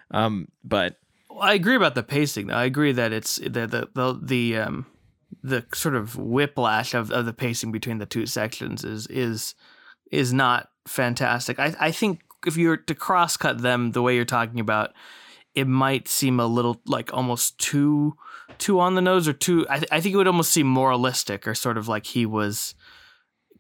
Um, 0.10 0.48
but 0.64 1.01
I 1.40 1.54
agree 1.54 1.76
about 1.76 1.96
the 1.96 2.04
pacing. 2.04 2.52
I 2.52 2.66
agree 2.66 2.92
that 2.92 3.14
it's 3.14 3.38
the 3.38 3.68
the 3.68 3.90
the, 3.94 4.20
the 4.22 4.58
um 4.58 4.86
the 5.44 5.66
sort 5.74 5.96
of 5.96 6.18
whiplash 6.18 6.94
of, 6.94 7.12
of 7.12 7.26
the 7.26 7.34
pacing 7.34 7.72
between 7.72 7.98
the 7.98 8.06
two 8.06 8.26
sections 8.26 8.84
is 8.84 9.08
is 9.08 9.56
is 10.12 10.34
not 10.34 10.70
fantastic. 10.88 11.60
I 11.60 11.76
I 11.80 11.92
think 11.92 12.22
if 12.46 12.58
you 12.58 12.70
were 12.70 12.78
to 12.78 12.96
cross 12.96 13.38
cut 13.38 13.62
them 13.62 13.92
the 13.92 14.02
way 14.02 14.16
you're 14.16 14.26
talking 14.26 14.60
about, 14.60 14.94
it 15.56 15.68
might 15.68 16.08
seem 16.08 16.40
a 16.40 16.46
little 16.46 16.82
like 16.86 17.14
almost 17.14 17.58
too 17.60 18.16
too 18.58 18.80
on 18.80 18.96
the 18.96 19.02
nose 19.02 19.28
or 19.28 19.34
too. 19.34 19.66
I 19.70 19.80
th- 19.80 19.92
I 19.92 20.02
think 20.02 20.14
it 20.14 20.18
would 20.18 20.28
almost 20.28 20.52
seem 20.52 20.68
moralistic 20.68 21.48
or 21.48 21.56
sort 21.56 21.78
of 21.78 21.88
like 21.88 22.06
he 22.06 22.26
was 22.26 22.76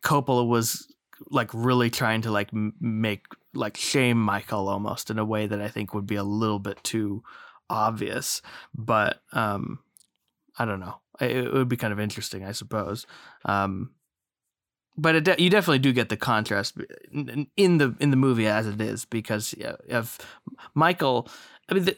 Coppola 0.03 0.47
was 0.47 0.87
like 1.29 1.51
really 1.53 1.89
trying 1.89 2.21
to 2.21 2.31
like 2.31 2.49
make 2.79 3.25
like 3.53 3.77
shame 3.77 4.21
Michael 4.21 4.67
almost 4.67 5.09
in 5.09 5.19
a 5.19 5.25
way 5.25 5.45
that 5.47 5.61
I 5.61 5.67
think 5.67 5.93
would 5.93 6.07
be 6.07 6.15
a 6.15 6.23
little 6.23 6.59
bit 6.59 6.83
too 6.83 7.23
obvious. 7.71 8.41
But 8.75 9.21
um, 9.33 9.79
I 10.57 10.65
don't 10.65 10.79
know. 10.79 10.99
It, 11.19 11.31
it 11.31 11.53
would 11.53 11.69
be 11.69 11.77
kind 11.77 11.93
of 11.93 11.99
interesting, 11.99 12.43
I 12.43 12.51
suppose. 12.51 13.07
Um, 13.45 13.91
but 14.97 15.23
de- 15.23 15.41
you 15.41 15.49
definitely 15.49 15.79
do 15.79 15.93
get 15.93 16.09
the 16.09 16.17
contrast 16.17 16.77
in, 17.11 17.47
in 17.55 17.77
the 17.77 17.95
in 17.99 18.11
the 18.11 18.17
movie 18.17 18.47
as 18.47 18.67
it 18.67 18.81
is 18.81 19.05
because 19.05 19.55
of 19.89 20.17
Michael. 20.75 21.27
I 21.69 21.73
mean, 21.73 21.85
the, 21.85 21.97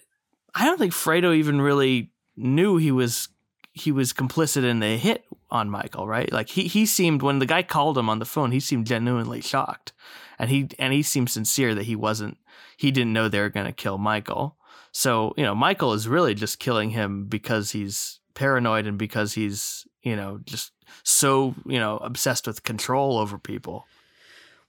I 0.56 0.66
don't 0.66 0.78
think 0.78 0.94
Fredo 0.94 1.36
even 1.36 1.62
really 1.62 2.12
knew 2.38 2.78
he 2.78 2.92
was 2.92 3.30
he 3.74 3.92
was 3.92 4.14
complicit 4.14 4.64
in 4.64 4.80
the 4.80 4.98
hit 4.98 5.26
on 5.50 5.70
Michael, 5.70 6.08
right? 6.08 6.32
Like 6.32 6.50
he 6.50 6.68
he 6.68 6.86
seemed 6.86 7.22
when 7.22 7.40
the 7.40 7.46
guy 7.46 7.64
called 7.64 7.98
him 7.98 8.10
on 8.10 8.20
the 8.20 8.26
phone, 8.26 8.52
he 8.52 8.60
seemed 8.60 8.86
genuinely 8.86 9.42
shocked, 9.42 9.94
and 10.38 10.50
he 10.50 10.70
and 10.78 10.94
he 10.94 11.02
seemed 11.02 11.30
sincere 11.30 11.74
that 11.76 11.86
he 11.86 11.96
wasn't 11.96 12.38
he 12.78 12.92
didn't 12.92 13.14
know 13.14 13.28
they 13.28 13.40
were 13.40 13.50
going 13.50 13.66
to 13.66 13.74
kill 13.74 13.98
Michael. 13.98 14.58
So 14.94 15.34
you 15.36 15.44
know, 15.44 15.54
Michael 15.54 15.94
is 15.94 16.08
really 16.08 16.34
just 16.34 16.60
killing 16.60 16.92
him 16.92 17.26
because 17.26 17.72
he's 17.72 18.20
paranoid 18.36 18.88
and 18.88 18.98
because 18.98 19.34
he's 19.34 19.86
you 20.02 20.16
know 20.16 20.40
just 20.46 20.72
so 21.04 21.56
you 21.66 21.80
know 21.80 21.98
obsessed 21.98 22.48
with 22.48 22.64
control 22.64 23.18
over 23.18 23.38
people. 23.38 23.86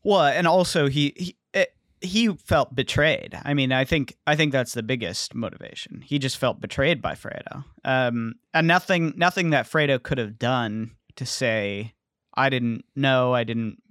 Well, 0.03 0.25
and 0.25 0.47
also 0.47 0.89
he 0.89 1.13
he 1.17 1.37
eh, 1.53 1.67
he 2.01 2.29
felt 2.29 2.75
betrayed. 2.75 3.39
I 3.45 3.55
mean, 3.55 3.71
I 3.71 3.85
think 3.85 4.17
I 4.27 4.35
think 4.35 4.53
that's 4.53 4.73
the 4.73 4.83
biggest 4.83 5.35
motivation. 5.35 6.03
He 6.03 6.19
just 6.19 6.39
felt 6.39 6.61
betrayed 6.61 7.01
by 7.01 7.15
Fredo. 7.15 7.65
Um, 7.85 8.37
and 8.53 8.67
nothing 8.67 9.13
nothing 9.17 9.51
that 9.51 9.67
Fredo 9.67 10.03
could 10.03 10.19
have 10.19 10.39
done 10.39 10.93
to 11.17 11.27
say 11.27 11.95
I 12.35 12.49
didn't 12.49 12.85
know, 12.97 13.35
I 13.35 13.45
didn't 13.45 13.83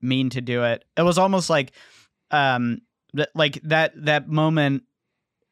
mean 0.00 0.30
to 0.30 0.40
do 0.40 0.64
it. 0.64 0.84
It 0.96 1.02
was 1.02 1.18
almost 1.18 1.50
like 1.50 1.72
um 2.30 2.80
like 3.34 3.60
that 3.62 3.92
that 4.04 4.28
moment 4.28 4.84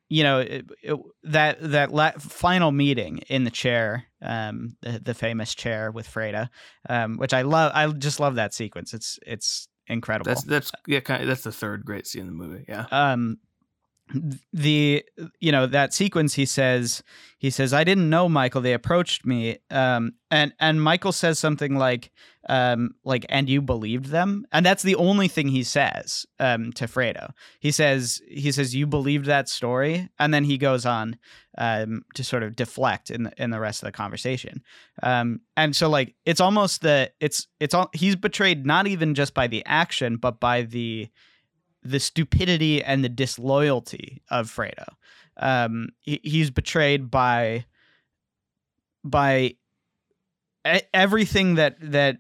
you 0.09 0.23
know 0.23 0.39
it, 0.41 0.67
it, 0.83 0.97
that 1.25 1.59
that 1.61 1.93
la- 1.93 2.13
final 2.19 2.73
meeting 2.73 3.19
in 3.29 3.45
the 3.45 3.51
chair 3.51 4.05
um 4.23 4.77
the, 4.83 4.99
the 4.99 5.15
famous 5.15 5.55
chair 5.55 5.91
with 5.91 6.09
Fredo, 6.09 6.49
um 6.89 7.17
which 7.17 7.33
I 7.35 7.43
love 7.43 7.73
I 7.75 7.87
just 7.93 8.21
love 8.21 8.37
that 8.37 8.55
sequence 8.55 8.95
it's 8.95 9.19
it's 9.27 9.69
incredible 9.87 10.29
That's 10.29 10.45
that's 10.45 10.73
yeah, 10.87 11.01
kind 11.01 11.23
of, 11.23 11.29
that's 11.29 11.43
the 11.45 11.53
third 11.53 11.85
great 11.85 12.07
scene 12.07 12.23
in 12.23 12.27
the 12.27 12.33
movie. 12.33 12.65
Yeah. 12.69 12.87
um 12.91 13.39
the 14.53 15.05
you 15.41 15.53
know 15.53 15.67
that 15.67 15.93
sequence 15.93 16.35
he 16.35 16.47
says 16.47 17.03
he 17.39 17.51
says 17.51 17.73
i 17.73 17.85
didn't 17.85 18.09
know 18.09 18.29
michael 18.29 18.61
they 18.61 18.73
approached 18.73 19.27
me. 19.27 19.59
Um 19.71 20.13
and 20.31 20.53
and 20.59 20.83
michael 20.83 21.13
says 21.13 21.39
something 21.39 21.77
like 21.77 22.11
um 22.49 22.95
like 23.05 23.27
and 23.29 23.49
you 23.49 23.61
believed 23.61 24.07
them? 24.07 24.47
And 24.53 24.65
that's 24.65 24.83
the 24.83 24.97
only 24.97 25.29
thing 25.29 25.49
he 25.49 25.63
says 25.63 26.27
um 26.39 26.73
to 26.75 26.87
fredo. 26.87 27.31
He 27.61 27.71
says 27.71 28.21
he 28.29 28.51
says 28.53 28.75
you 28.75 28.87
believed 28.87 29.27
that 29.27 29.49
story? 29.49 30.09
And 30.19 30.33
then 30.33 30.45
he 30.45 30.59
goes 30.59 30.87
on 30.87 31.19
um 31.59 32.03
to 32.15 32.25
sort 32.25 32.43
of 32.43 32.57
deflect 32.57 33.11
in 33.11 33.25
the, 33.25 33.33
in 33.43 33.51
the 33.51 33.61
rest 33.61 33.83
of 33.83 33.87
the 33.87 33.93
conversation. 33.93 34.63
Um 35.03 35.41
and 35.57 35.77
so 35.77 35.89
like 35.89 36.15
it's 36.25 36.41
almost 36.41 36.83
the 36.83 37.13
it's 37.21 37.47
it's 37.61 37.75
all 37.75 37.91
he's 37.93 38.17
betrayed 38.17 38.67
not 38.67 38.87
even 38.87 39.15
just 39.15 39.35
by 39.35 39.47
the 39.47 39.65
action 39.67 40.17
but 40.17 40.41
by 40.41 40.63
the 40.63 41.09
the 41.83 42.01
stupidity 42.01 42.83
and 42.83 43.05
the 43.05 43.09
disloyalty 43.09 44.23
of 44.31 44.51
Fredo. 44.51 44.87
Um, 45.37 45.91
he, 46.01 46.21
he's 46.23 46.51
betrayed 46.51 47.11
by 47.11 47.65
by 49.05 49.55
everything 50.93 51.55
that 51.55 51.77
that 51.81 52.19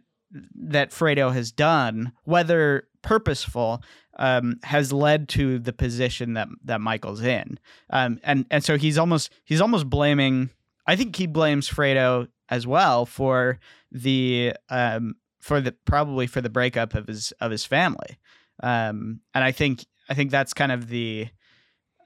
that 0.55 0.91
Fredo 0.91 1.33
has 1.33 1.51
done, 1.51 2.13
whether 2.25 2.89
purposeful, 3.03 3.83
um, 4.19 4.59
has 4.65 4.93
led 4.93 5.29
to 5.31 5.59
the 5.59 5.73
position 5.73 6.35
that 6.35 6.49
that 6.65 6.81
Michael's 6.81 7.23
in. 7.23 7.59
Um, 7.91 8.21
and 8.23 8.47
and 8.51 8.63
so 8.63 8.77
he's 8.77 8.99
almost 8.99 9.31
he's 9.45 9.61
almost 9.61 9.89
blaming. 9.89 10.51
I 10.87 10.97
think 10.97 11.17
he 11.17 11.27
blames 11.27 11.69
Fredo 11.69 12.29
as 12.49 12.67
well 12.67 13.07
for 13.07 13.59
the 13.91 14.55
um, 14.71 15.17
for 15.41 15.61
the 15.61 15.73
probably 15.73 16.27
for 16.27 16.41
the 16.41 16.51
breakup 16.51 16.95
of 16.95 17.07
his 17.07 17.33
of 17.41 17.51
his 17.51 17.65
family. 17.65 18.19
Um, 18.63 19.21
and 19.35 19.45
I 19.45 19.53
think 19.53 19.85
I 20.09 20.15
think 20.15 20.31
that's 20.31 20.55
kind 20.55 20.73
of 20.73 20.89
the 20.89 21.29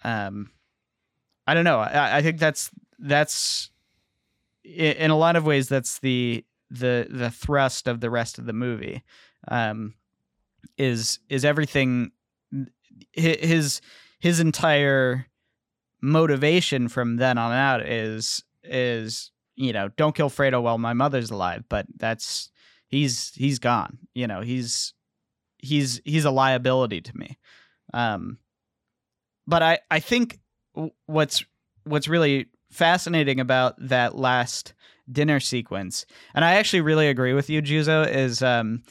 um, 0.04 0.50
I 1.46 1.54
don't 1.54 1.64
know. 1.64 1.78
I, 1.78 2.18
I 2.18 2.22
think 2.22 2.38
that's 2.38 2.70
that's 2.98 3.70
in 4.64 5.10
a 5.10 5.16
lot 5.16 5.36
of 5.36 5.44
ways 5.44 5.68
that's 5.68 5.98
the 5.98 6.44
the 6.70 7.06
the 7.10 7.30
thrust 7.30 7.88
of 7.88 8.00
the 8.00 8.10
rest 8.10 8.38
of 8.38 8.46
the 8.46 8.52
movie. 8.52 9.02
Um, 9.48 9.94
is 10.78 11.18
is 11.28 11.44
everything 11.44 12.12
hi- 12.52 12.62
his 13.40 13.80
his 14.20 14.40
entire 14.40 15.26
motivation 16.00 16.88
from 16.88 17.16
then 17.16 17.38
on 17.38 17.52
out 17.52 17.86
is 17.86 18.42
is 18.64 19.30
you 19.56 19.72
know 19.72 19.88
don't 19.96 20.14
kill 20.14 20.30
Fredo 20.30 20.62
while 20.62 20.78
my 20.78 20.92
mother's 20.92 21.30
alive, 21.30 21.64
but 21.68 21.86
that's 21.96 22.50
he's 22.88 23.32
he's 23.34 23.58
gone. 23.58 23.98
You 24.14 24.26
know 24.26 24.40
he's 24.40 24.94
he's 25.62 26.00
he's 26.04 26.26
a 26.26 26.30
liability 26.30 27.00
to 27.00 27.16
me. 27.16 27.38
Um, 27.94 28.38
but 29.46 29.62
I 29.62 29.78
I 29.90 30.00
think 30.00 30.38
what's 31.06 31.44
what's 31.84 32.08
really 32.08 32.46
fascinating 32.70 33.40
about 33.40 33.74
that 33.88 34.16
last 34.16 34.74
dinner 35.10 35.40
sequence, 35.40 36.06
and 36.34 36.44
I 36.44 36.54
actually 36.54 36.80
really 36.82 37.08
agree 37.08 37.32
with 37.32 37.50
you, 37.50 37.60
Juzo, 37.62 38.08
is 38.08 38.42
um, 38.42 38.82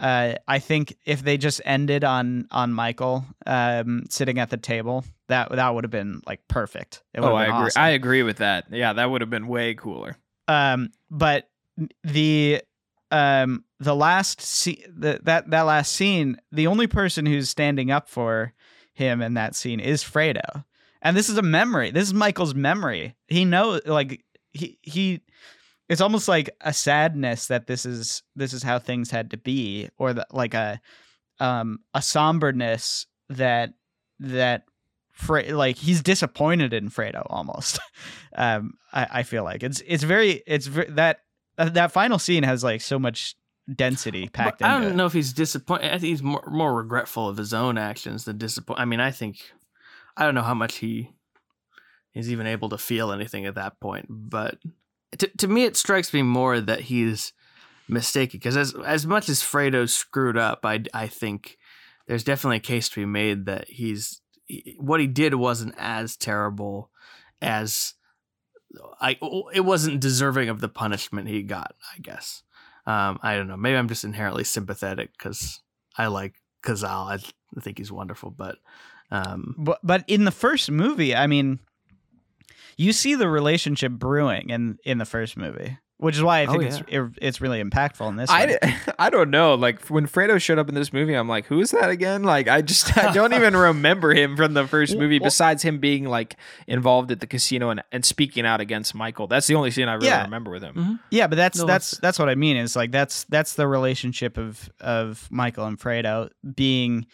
uh, 0.00 0.34
I 0.46 0.58
think 0.58 0.96
if 1.04 1.22
they 1.22 1.36
just 1.36 1.60
ended 1.64 2.04
on 2.04 2.46
on 2.50 2.72
Michael 2.72 3.24
um, 3.46 4.04
sitting 4.10 4.38
at 4.38 4.50
the 4.50 4.56
table, 4.56 5.04
that 5.28 5.50
that 5.52 5.74
would 5.74 5.84
have 5.84 5.90
been 5.90 6.20
like 6.26 6.46
perfect. 6.48 7.02
It 7.14 7.20
Oh, 7.20 7.34
I 7.34 7.44
agree. 7.46 7.52
awesome. 7.66 7.82
I 7.82 7.90
agree 7.90 8.22
with 8.22 8.38
that. 8.38 8.66
Yeah, 8.70 8.92
that 8.92 9.10
would 9.10 9.20
have 9.20 9.30
been 9.30 9.48
way 9.48 9.74
cooler. 9.74 10.16
um 10.48 10.90
but 11.10 11.48
the 12.04 12.62
um 13.10 13.64
the 13.78 13.94
last 13.94 14.40
scene 14.40 14.82
the, 14.88 15.20
that 15.24 15.50
that 15.50 15.62
last 15.62 15.92
scene 15.92 16.38
the 16.50 16.66
only 16.66 16.86
person 16.86 17.26
who's 17.26 17.50
standing 17.50 17.90
up 17.90 18.08
for 18.08 18.52
him 18.94 19.20
in 19.20 19.34
that 19.34 19.54
scene 19.54 19.80
is 19.80 20.02
fredo. 20.02 20.64
And 21.02 21.16
this 21.16 21.28
is 21.28 21.36
a 21.36 21.42
memory. 21.42 21.90
This 21.90 22.08
is 22.08 22.14
michael's 22.14 22.54
memory. 22.54 23.14
He 23.28 23.44
knows 23.44 23.82
like 23.86 24.24
he 24.52 24.78
he 24.82 25.20
it's 25.88 26.00
almost 26.00 26.26
like 26.26 26.50
a 26.62 26.72
sadness 26.72 27.46
that 27.48 27.66
this 27.66 27.84
is 27.86 28.22
this 28.34 28.52
is 28.52 28.62
how 28.62 28.78
things 28.78 29.10
had 29.10 29.30
to 29.30 29.36
be 29.36 29.88
or 29.98 30.14
the, 30.14 30.26
like 30.32 30.54
a 30.54 30.80
um 31.38 31.80
a 31.94 32.00
somberness 32.00 33.06
that 33.28 33.74
that 34.20 34.64
Fre- 35.16 35.52
like 35.52 35.78
he's 35.78 36.02
disappointed 36.02 36.74
in 36.74 36.90
Fredo 36.90 37.26
almost. 37.30 37.78
um, 38.36 38.74
I, 38.92 39.06
I 39.10 39.22
feel 39.22 39.44
like 39.44 39.62
it's 39.62 39.82
it's 39.86 40.02
very 40.02 40.42
it's 40.46 40.66
ve- 40.66 40.90
that 40.90 41.20
that 41.56 41.90
final 41.90 42.18
scene 42.18 42.42
has 42.42 42.62
like 42.62 42.82
so 42.82 42.98
much 42.98 43.34
density 43.72 44.28
packed 44.28 44.60
But 44.60 44.66
I 44.66 44.80
don't 44.80 44.96
know 44.96 45.06
if 45.06 45.12
he's 45.12 45.32
disappointed. 45.32 45.86
I 45.88 45.98
think 45.98 46.10
he's 46.10 46.22
more 46.22 46.44
more 46.50 46.74
regretful 46.74 47.28
of 47.28 47.36
his 47.36 47.52
own 47.52 47.78
actions 47.78 48.24
than 48.24 48.38
disappointed. 48.38 48.82
I 48.82 48.84
mean, 48.84 49.00
I 49.00 49.10
think 49.10 49.52
I 50.16 50.24
don't 50.24 50.34
know 50.34 50.42
how 50.42 50.54
much 50.54 50.76
he 50.76 51.10
is 52.14 52.30
even 52.30 52.46
able 52.46 52.68
to 52.70 52.78
feel 52.78 53.12
anything 53.12 53.46
at 53.46 53.56
that 53.56 53.80
point. 53.80 54.06
But 54.08 54.58
to 55.18 55.28
to 55.38 55.48
me, 55.48 55.64
it 55.64 55.76
strikes 55.76 56.12
me 56.12 56.22
more 56.22 56.60
that 56.60 56.80
he's 56.80 57.32
mistaken 57.88 58.38
because 58.38 58.56
as 58.56 58.74
as 58.84 59.06
much 59.06 59.28
as 59.28 59.42
Fredo 59.42 59.88
screwed 59.88 60.36
up, 60.36 60.60
I 60.64 60.84
I 60.94 61.06
think 61.08 61.58
there's 62.06 62.24
definitely 62.24 62.58
a 62.58 62.60
case 62.60 62.88
to 62.90 63.00
be 63.00 63.06
made 63.06 63.46
that 63.46 63.68
he's 63.68 64.20
he- 64.46 64.76
what 64.78 65.00
he 65.00 65.06
did 65.06 65.34
wasn't 65.34 65.74
as 65.78 66.16
terrible 66.16 66.90
as 67.42 67.94
I 69.00 69.18
it 69.52 69.64
wasn't 69.64 70.00
deserving 70.00 70.48
of 70.48 70.60
the 70.60 70.68
punishment 70.68 71.28
he 71.28 71.42
got. 71.42 71.74
I 71.94 71.98
guess. 72.00 72.42
Um, 72.86 73.18
I 73.22 73.34
don't 73.34 73.48
know. 73.48 73.56
Maybe 73.56 73.76
I'm 73.76 73.88
just 73.88 74.04
inherently 74.04 74.44
sympathetic 74.44 75.10
because 75.16 75.60
I 75.96 76.06
like 76.06 76.34
Cazale. 76.64 77.10
I, 77.10 77.14
I 77.56 77.60
think 77.60 77.78
he's 77.78 77.90
wonderful, 77.90 78.30
but 78.30 78.58
um, 79.10 79.54
But 79.58 79.80
but 79.82 80.04
in 80.08 80.24
the 80.24 80.30
first 80.30 80.70
movie, 80.70 81.14
I 81.14 81.26
mean, 81.26 81.60
you 82.76 82.92
see 82.92 83.14
the 83.14 83.28
relationship 83.28 83.92
brewing 83.92 84.50
in 84.50 84.78
in 84.84 84.98
the 84.98 85.04
first 85.04 85.36
movie, 85.36 85.78
which 85.98 86.14
is 86.16 86.22
why 86.22 86.40
I 86.40 86.46
Oh, 86.46 86.52
think 86.52 86.64
it's 86.64 86.82
it, 86.88 87.02
it's 87.22 87.40
really 87.40 87.62
impactful 87.62 88.06
in 88.08 88.16
this. 88.16 88.28
one. 88.28 88.38
I, 88.62 88.76
I 88.98 89.10
don't 89.10 89.30
know. 89.30 89.54
Like 89.54 89.80
when 89.88 90.06
Fredo 90.06 90.40
showed 90.40 90.58
up 90.58 90.68
in 90.68 90.74
this 90.74 90.92
movie, 90.92 91.14
I'm 91.14 91.28
like, 91.28 91.46
who 91.46 91.58
is 91.60 91.70
that 91.70 91.88
again? 91.88 92.22
Like 92.22 92.48
I 92.48 92.60
just 92.60 92.96
I 92.98 93.12
don't 93.12 93.32
even 93.32 93.56
remember 93.68 94.12
him 94.12 94.36
from 94.36 94.52
the 94.54 94.66
first 94.66 94.96
movie. 94.96 95.18
Well- 95.18 95.26
Besides 95.28 95.62
him 95.62 95.78
being 95.78 96.04
like 96.04 96.36
involved 96.66 97.10
at 97.12 97.20
the 97.20 97.26
casino 97.26 97.70
and, 97.70 97.82
and 97.92 98.04
speaking 98.04 98.44
out 98.44 98.60
against 98.60 98.94
Michael. 98.94 99.26
That's 99.26 99.46
the 99.46 99.54
only 99.54 99.70
scene 99.70 99.88
I 99.88 99.94
really 99.94 100.08
Yeah. 100.08 100.24
remember 100.24 100.50
with 100.50 100.62
him. 100.62 100.74
Mhm. 100.74 101.00
Yeah, 101.10 101.26
but 101.28 101.36
that's 101.36 101.58
No, 101.58 101.64
that's 101.66 101.92
that's- 101.92 102.00
that's 102.02 102.18
what 102.18 102.28
I 102.28 102.34
mean. 102.34 102.56
Is 102.58 102.76
like 102.76 102.92
that's 102.92 103.24
that's 103.24 103.54
the 103.54 103.66
relationship 103.66 104.36
of 104.36 104.68
of 104.80 105.26
Michael 105.30 105.64
and 105.66 105.78
Fredo 105.78 106.28
being, 106.54 107.06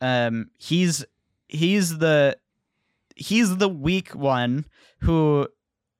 um, 0.00 0.50
he's 0.58 1.04
he's 1.48 1.98
the 1.98 2.36
he's 3.16 3.56
the 3.56 3.68
weak 3.68 4.14
one 4.14 4.64
who 5.00 5.48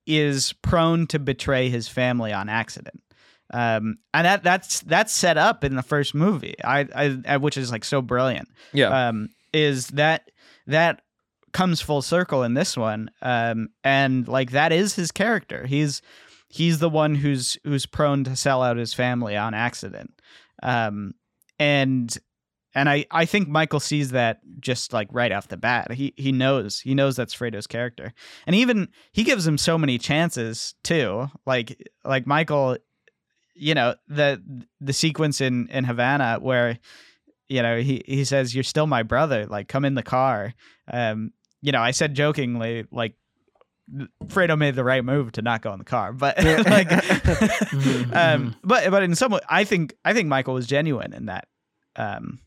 is 0.07 0.53
prone 0.63 1.07
to 1.09 1.19
betray 1.19 1.69
his 1.69 1.89
family 1.89 2.33
on 2.33 2.49
accident. 2.49 3.01
Um, 3.55 3.99
and 4.15 4.25
that 4.25 4.43
that's 4.43 4.81
that's 4.81 5.13
set 5.13 5.37
up 5.37 5.63
in 5.63 5.77
the 5.77 5.83
first 5.83 6.15
movie. 6.15 6.55
I, 6.65 7.21
I, 7.27 7.37
which 7.37 7.57
is 7.59 7.71
like 7.71 7.85
so 7.85 8.01
brilliant 8.01 8.49
Yeah. 8.73 9.09
um, 9.09 9.29
is 9.53 9.89
that 9.89 10.31
that 10.67 11.03
comes 11.53 11.83
full 11.83 12.01
circle 12.01 12.43
in 12.45 12.55
this 12.55 12.79
one 12.79 13.11
um, 13.21 13.69
and 13.85 14.27
like 14.27 14.53
that 14.53 14.73
is 14.73 14.95
his 14.95 15.13
character 15.13 15.67
he's 15.67 16.01
he's 16.49 16.79
the 16.79 16.89
one 16.89 17.15
who's 17.15 17.59
who's 17.65 17.85
prone 17.85 18.25
to 18.25 18.35
sell 18.37 18.63
out 18.63 18.79
his 18.79 18.95
family 18.95 19.37
on 19.37 19.53
accident 19.53 20.13
um, 20.63 21.13
and 21.59 22.17
and 22.75 22.89
I, 22.89 23.07
I 23.11 23.25
think 23.25 23.49
Michael 23.49 23.81
sees 23.81 24.11
that 24.11 24.41
just 24.61 24.93
like 24.93 25.09
right 25.13 25.33
off 25.33 25.49
the 25.49 25.57
bat. 25.57 25.93
He 25.93 26.15
he 26.17 26.33
knows 26.33 26.81
he 26.81 26.95
knows 26.95 27.17
that's 27.17 27.35
Fredo's 27.35 27.67
character, 27.67 28.13
and 28.47 28.57
even 28.57 28.89
he 29.13 29.25
gives 29.25 29.47
him 29.47 29.59
so 29.59 29.77
many 29.77 29.99
chances 29.99 30.75
too. 30.83 31.29
Like 31.47 31.91
like 32.05 32.27
Michael, 32.27 32.79
you 33.55 33.75
know 33.75 33.95
the 34.09 34.43
the 34.81 34.93
sequence 34.93 35.41
in 35.41 35.69
in 35.69 35.85
Havana 35.85 36.39
where 36.41 36.79
you 37.49 37.63
know 37.63 37.81
he 37.81 38.03
he 38.07 38.25
says 38.25 38.55
you're 38.55 38.65
still 38.65 38.87
my 38.87 39.03
brother. 39.03 39.47
Like 39.47 39.69
come 39.69 39.85
in 39.85 39.95
the 39.95 40.03
car. 40.03 40.55
Um, 40.93 41.33
you 41.61 41.73
know 41.73 41.81
I 41.81 41.91
said 41.91 42.15
jokingly 42.15 42.87
like 42.91 43.15
Fredo 44.27 44.57
made 44.57 44.75
the 44.75 44.85
right 44.85 45.05
move 45.05 45.33
to 45.33 45.43
not 45.43 45.63
go 45.63 45.73
in 45.73 45.79
the 45.79 45.85
car, 45.85 46.13
but 46.13 46.43
like, 46.45 46.91
um, 48.15 48.55
but 48.63 48.91
but 48.91 49.03
in 49.03 49.15
some 49.15 49.33
way, 49.33 49.41
I 49.49 49.65
think 49.65 49.95
I 50.05 50.15
think 50.15 50.29
Michael 50.29 50.55
was 50.55 50.67
genuine 50.67 51.13
in 51.13 51.27
that, 51.27 51.49
um, 51.97 52.39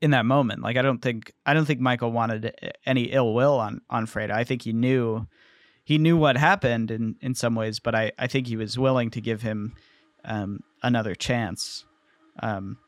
in 0.00 0.10
that 0.12 0.26
moment. 0.26 0.62
Like 0.62 0.76
I 0.76 0.82
don't 0.82 1.00
think 1.00 1.32
I 1.46 1.54
don't 1.54 1.64
think 1.64 1.80
Michael 1.80 2.12
wanted 2.12 2.54
any 2.86 3.04
ill 3.04 3.34
will 3.34 3.58
on 3.58 3.80
on 3.90 4.06
Fredo. 4.06 4.32
I 4.32 4.44
think 4.44 4.62
he 4.62 4.72
knew 4.72 5.26
he 5.84 5.98
knew 5.98 6.16
what 6.16 6.36
happened 6.36 6.90
in 6.90 7.16
in 7.20 7.34
some 7.34 7.54
ways, 7.54 7.80
but 7.80 7.94
I 7.94 8.12
I 8.18 8.26
think 8.26 8.46
he 8.46 8.56
was 8.56 8.78
willing 8.78 9.10
to 9.10 9.20
give 9.20 9.42
him 9.42 9.74
um, 10.24 10.60
another 10.82 11.14
chance, 11.14 11.84
um, 12.40 12.78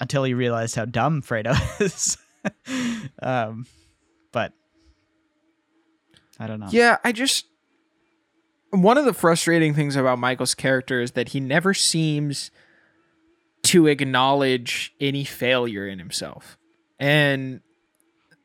until 0.00 0.24
he 0.24 0.34
realized 0.34 0.76
how 0.76 0.84
dumb 0.84 1.22
Fredo 1.22 1.56
is. 1.80 2.16
um, 3.22 3.66
but 4.32 4.52
I 6.38 6.46
don't 6.46 6.60
know. 6.60 6.68
Yeah, 6.70 6.98
I 7.04 7.12
just 7.12 7.46
one 8.70 8.98
of 8.98 9.04
the 9.04 9.14
frustrating 9.14 9.74
things 9.74 9.96
about 9.96 10.18
Michael's 10.18 10.54
character 10.54 11.00
is 11.00 11.12
that 11.12 11.30
he 11.30 11.40
never 11.40 11.74
seems 11.74 12.50
to 13.66 13.88
acknowledge 13.88 14.94
any 15.00 15.24
failure 15.24 15.88
in 15.88 15.98
himself. 15.98 16.56
And 17.00 17.62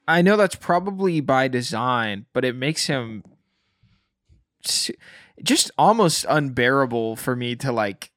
I 0.07 0.23
know 0.23 0.35
that's 0.35 0.55
probably 0.55 1.21
by 1.21 1.47
design, 1.47 2.25
but 2.33 2.43
it 2.43 2.55
makes 2.55 2.87
him 2.87 3.23
just 5.43 5.71
almost 5.77 6.25
unbearable 6.27 7.15
for 7.15 7.35
me 7.35 7.55
to 7.57 7.71
like 7.71 8.11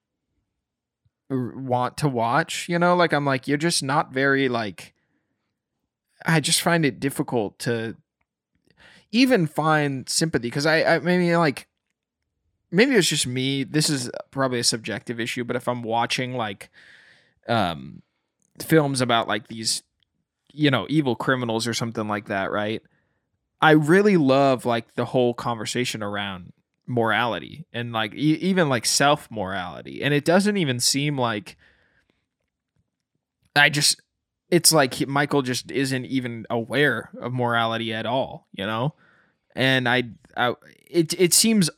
want 1.28 1.98
to 1.98 2.08
watch, 2.08 2.68
you 2.70 2.78
know? 2.78 2.96
Like 2.96 3.12
I'm 3.12 3.26
like 3.26 3.46
you're 3.46 3.58
just 3.58 3.82
not 3.82 4.12
very 4.12 4.48
like 4.48 4.94
I 6.24 6.40
just 6.40 6.62
find 6.62 6.86
it 6.86 7.00
difficult 7.00 7.58
to 7.60 7.96
even 9.12 9.46
find 9.46 10.08
sympathy 10.08 10.48
because 10.48 10.64
I, 10.64 10.82
I 10.82 10.98
maybe 11.00 11.36
like 11.36 11.68
maybe 12.70 12.94
it's 12.94 13.08
just 13.08 13.26
me. 13.26 13.62
This 13.62 13.90
is 13.90 14.10
probably 14.30 14.58
a 14.58 14.64
subjective 14.64 15.20
issue, 15.20 15.44
but 15.44 15.54
if 15.54 15.68
I'm 15.68 15.82
watching 15.82 16.34
like 16.34 16.70
um 17.48 18.02
films 18.62 19.00
about 19.00 19.28
like 19.28 19.48
these 19.48 19.82
you 20.52 20.70
know 20.70 20.86
evil 20.88 21.16
criminals 21.16 21.66
or 21.66 21.74
something 21.74 22.08
like 22.08 22.26
that, 22.26 22.50
right? 22.50 22.82
I 23.60 23.72
really 23.72 24.16
love 24.16 24.64
like 24.64 24.94
the 24.94 25.06
whole 25.06 25.34
conversation 25.34 26.02
around 26.02 26.52
morality 26.86 27.66
and 27.72 27.92
like 27.92 28.14
e- 28.14 28.38
even 28.40 28.68
like 28.68 28.86
self 28.86 29.30
morality, 29.30 30.02
and 30.02 30.12
it 30.14 30.24
doesn't 30.24 30.56
even 30.56 30.80
seem 30.80 31.18
like 31.18 31.56
I 33.56 33.70
just 33.70 34.00
it's 34.50 34.72
like 34.72 35.06
Michael 35.08 35.42
just 35.42 35.70
isn't 35.70 36.04
even 36.06 36.46
aware 36.50 37.10
of 37.20 37.32
morality 37.32 37.92
at 37.92 38.06
all, 38.06 38.46
you 38.52 38.66
know 38.66 38.94
and 39.54 39.88
I, 39.88 40.04
I 40.36 40.54
it 40.86 41.18
it 41.18 41.32
seems 41.32 41.70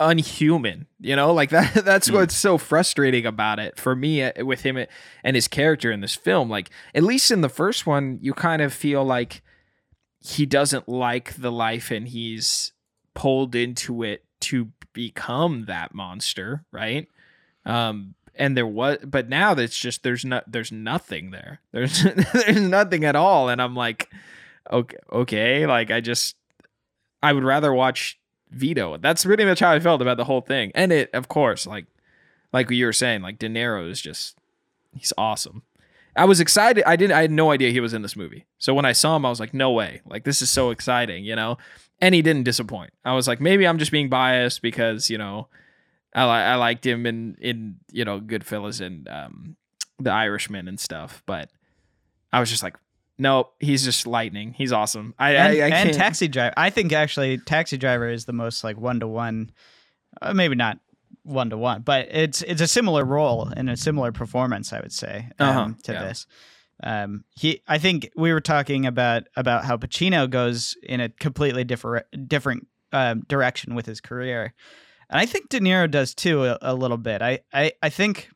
unhuman 0.00 0.86
you 1.00 1.16
know? 1.16 1.32
Like 1.32 1.50
that 1.50 1.84
that's 1.84 2.08
mm. 2.08 2.14
what's 2.14 2.36
so 2.36 2.58
frustrating 2.58 3.26
about 3.26 3.58
it 3.58 3.78
for 3.78 3.94
me 3.94 4.22
uh, 4.22 4.44
with 4.44 4.62
him 4.62 4.76
uh, 4.76 4.84
and 5.22 5.36
his 5.36 5.48
character 5.48 5.90
in 5.90 6.00
this 6.00 6.14
film. 6.14 6.48
Like 6.48 6.70
at 6.94 7.02
least 7.02 7.30
in 7.30 7.40
the 7.40 7.48
first 7.48 7.86
one 7.86 8.18
you 8.20 8.34
kind 8.34 8.62
of 8.62 8.72
feel 8.72 9.04
like 9.04 9.42
he 10.20 10.46
doesn't 10.46 10.88
like 10.88 11.34
the 11.34 11.52
life 11.52 11.90
and 11.90 12.08
he's 12.08 12.72
pulled 13.14 13.54
into 13.54 14.02
it 14.02 14.24
to 14.40 14.70
become 14.92 15.66
that 15.66 15.94
monster 15.94 16.64
right? 16.72 17.08
Um 17.64 18.14
and 18.36 18.56
there 18.56 18.66
was 18.66 18.98
but 19.04 19.28
now 19.28 19.54
that's 19.54 19.78
just 19.78 20.02
there's 20.02 20.24
not 20.24 20.50
there's 20.50 20.72
nothing 20.72 21.30
there. 21.30 21.60
There's 21.72 22.02
there's 22.02 22.60
nothing 22.60 23.04
at 23.04 23.16
all. 23.16 23.48
And 23.48 23.60
i'm 23.62 23.76
like 23.76 24.10
okay 24.70 24.96
okay 25.12 25.66
like 25.66 25.90
i 25.90 26.00
just 26.00 26.36
I 27.24 27.32
would 27.32 27.42
rather 27.42 27.72
watch 27.72 28.18
Vito. 28.54 28.96
That's 28.96 29.24
pretty 29.24 29.44
much 29.44 29.60
how 29.60 29.72
I 29.72 29.80
felt 29.80 30.02
about 30.02 30.16
the 30.16 30.24
whole 30.24 30.40
thing. 30.40 30.72
And 30.74 30.92
it, 30.92 31.10
of 31.12 31.28
course, 31.28 31.66
like 31.66 31.86
like 32.52 32.70
you 32.70 32.86
were 32.86 32.92
saying, 32.92 33.22
like 33.22 33.38
De 33.38 33.48
Niro 33.48 33.90
is 33.90 34.00
just 34.00 34.36
he's 34.94 35.12
awesome. 35.18 35.62
I 36.16 36.24
was 36.26 36.38
excited. 36.38 36.84
I 36.86 36.96
didn't. 36.96 37.16
I 37.16 37.22
had 37.22 37.30
no 37.30 37.50
idea 37.50 37.70
he 37.70 37.80
was 37.80 37.92
in 37.92 38.02
this 38.02 38.16
movie. 38.16 38.46
So 38.58 38.72
when 38.72 38.84
I 38.84 38.92
saw 38.92 39.16
him, 39.16 39.26
I 39.26 39.30
was 39.30 39.40
like, 39.40 39.52
no 39.52 39.72
way. 39.72 40.00
Like 40.06 40.24
this 40.24 40.40
is 40.42 40.50
so 40.50 40.70
exciting, 40.70 41.24
you 41.24 41.34
know. 41.34 41.58
And 42.00 42.14
he 42.14 42.22
didn't 42.22 42.44
disappoint. 42.44 42.92
I 43.04 43.14
was 43.14 43.26
like, 43.26 43.40
maybe 43.40 43.66
I'm 43.66 43.78
just 43.78 43.90
being 43.90 44.08
biased 44.08 44.62
because 44.62 45.10
you 45.10 45.18
know, 45.18 45.48
I 46.14 46.24
li- 46.24 46.52
I 46.52 46.54
liked 46.54 46.86
him 46.86 47.06
in 47.06 47.36
in 47.40 47.76
you 47.90 48.04
know 48.04 48.20
Goodfellas 48.20 48.80
and 48.80 49.08
um, 49.08 49.56
The 49.98 50.12
Irishman 50.12 50.68
and 50.68 50.78
stuff. 50.78 51.22
But 51.26 51.50
I 52.32 52.40
was 52.40 52.50
just 52.50 52.62
like, 52.62 52.76
Nope, 53.16 53.54
he's 53.60 53.84
just 53.84 54.06
lightning. 54.06 54.54
He's 54.54 54.72
awesome. 54.72 55.14
I, 55.18 55.34
and, 55.34 55.62
I, 55.62 55.66
I 55.66 55.68
and 55.68 55.94
Taxi 55.94 56.26
Driver. 56.26 56.54
I 56.56 56.70
think 56.70 56.92
actually 56.92 57.38
Taxi 57.38 57.76
Driver 57.76 58.08
is 58.08 58.24
the 58.24 58.32
most 58.32 58.64
like 58.64 58.76
one 58.76 59.00
to 59.00 59.06
one, 59.06 59.52
maybe 60.32 60.56
not 60.56 60.78
one 61.22 61.50
to 61.50 61.56
one, 61.56 61.82
but 61.82 62.08
it's 62.10 62.42
it's 62.42 62.60
a 62.60 62.66
similar 62.66 63.04
role 63.04 63.50
and 63.56 63.70
a 63.70 63.76
similar 63.76 64.12
performance. 64.12 64.72
I 64.72 64.80
would 64.80 64.92
say 64.92 65.28
um, 65.38 65.48
uh-huh. 65.48 65.72
to 65.84 65.92
yeah. 65.92 66.02
this. 66.04 66.26
Um, 66.82 67.24
he, 67.36 67.62
I 67.68 67.78
think 67.78 68.10
we 68.16 68.32
were 68.32 68.40
talking 68.40 68.84
about 68.84 69.24
about 69.36 69.64
how 69.64 69.76
Pacino 69.76 70.28
goes 70.28 70.76
in 70.82 71.00
a 71.00 71.08
completely 71.08 71.64
different 71.64 72.06
different 72.28 72.66
um, 72.92 73.20
direction 73.28 73.74
with 73.74 73.86
his 73.86 74.00
career, 74.00 74.54
and 75.08 75.20
I 75.20 75.26
think 75.26 75.48
De 75.48 75.60
Niro 75.60 75.90
does 75.90 76.14
too 76.14 76.44
a, 76.44 76.58
a 76.60 76.74
little 76.74 76.98
bit. 76.98 77.22
I, 77.22 77.40
I 77.52 77.72
I 77.82 77.90
think 77.90 78.28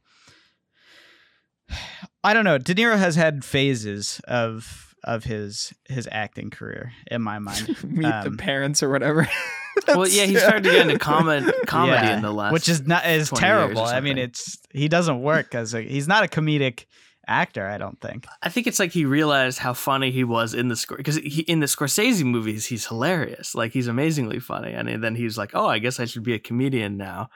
I 2.25 2.35
don't 2.35 2.45
know. 2.45 2.59
De 2.59 2.75
Niro 2.75 2.99
has 2.99 3.17
had 3.17 3.45
phases 3.45 4.21
of 4.27 4.89
of 5.05 5.25
his 5.25 5.73
his 5.89 6.09
acting 6.11 6.51
career 6.51 6.93
in 7.11 7.23
my 7.23 7.39
mind. 7.39 7.77
Meet 7.85 8.07
um, 8.07 8.25
the 8.25 8.37
parents 8.37 8.83
or 8.83 8.91
whatever. 8.91 9.29
well, 9.89 10.09
yeah, 10.09 10.25
he 10.25 10.37
started 10.37 10.65
to 10.65 10.71
get 10.71 10.87
into 10.87 10.99
comedy 11.05 11.51
comedy 11.67 12.07
yeah, 12.07 12.17
in 12.17 12.23
the 12.23 12.33
last, 12.33 12.53
which 12.53 12.69
is 12.69 12.87
not 12.87 13.07
is 13.07 13.31
terrible. 13.31 13.83
I 13.83 14.01
mean, 14.01 14.19
it's 14.19 14.59
he 14.71 14.89
doesn't 14.89 15.23
work 15.23 15.55
as 15.55 15.75
a 15.75 15.83
he's 15.83 16.09
not 16.09 16.25
a 16.25 16.29
comedic 16.29 16.87
actor. 17.27 17.67
I 17.67 17.79
don't 17.79 18.01
think. 18.01 18.27
I 18.43 18.49
think 18.49 18.67
it's 18.67 18.79
like 18.79 18.93
he 18.93 19.05
realized 19.05 19.59
how 19.59 19.75
funny 19.75 20.11
he 20.11 20.25
was 20.25 20.55
in 20.55 20.69
the 20.69 20.77
score 20.77 20.97
because 20.97 21.17
in 21.17 21.61
the 21.61 21.67
Scorsese 21.67 22.25
movies 22.25 22.67
he's 22.67 22.87
hilarious, 22.87 23.55
like 23.55 23.73
he's 23.73 23.89
amazingly 23.89 24.41
funny, 24.41 24.73
and 24.73 25.03
then 25.03 25.15
he's 25.15 25.39
like, 25.39 25.53
oh, 25.55 25.67
I 25.67 25.79
guess 25.79 26.01
I 26.01 26.05
should 26.05 26.25
be 26.25 26.35
a 26.35 26.39
comedian 26.39 26.97
now. 26.97 27.31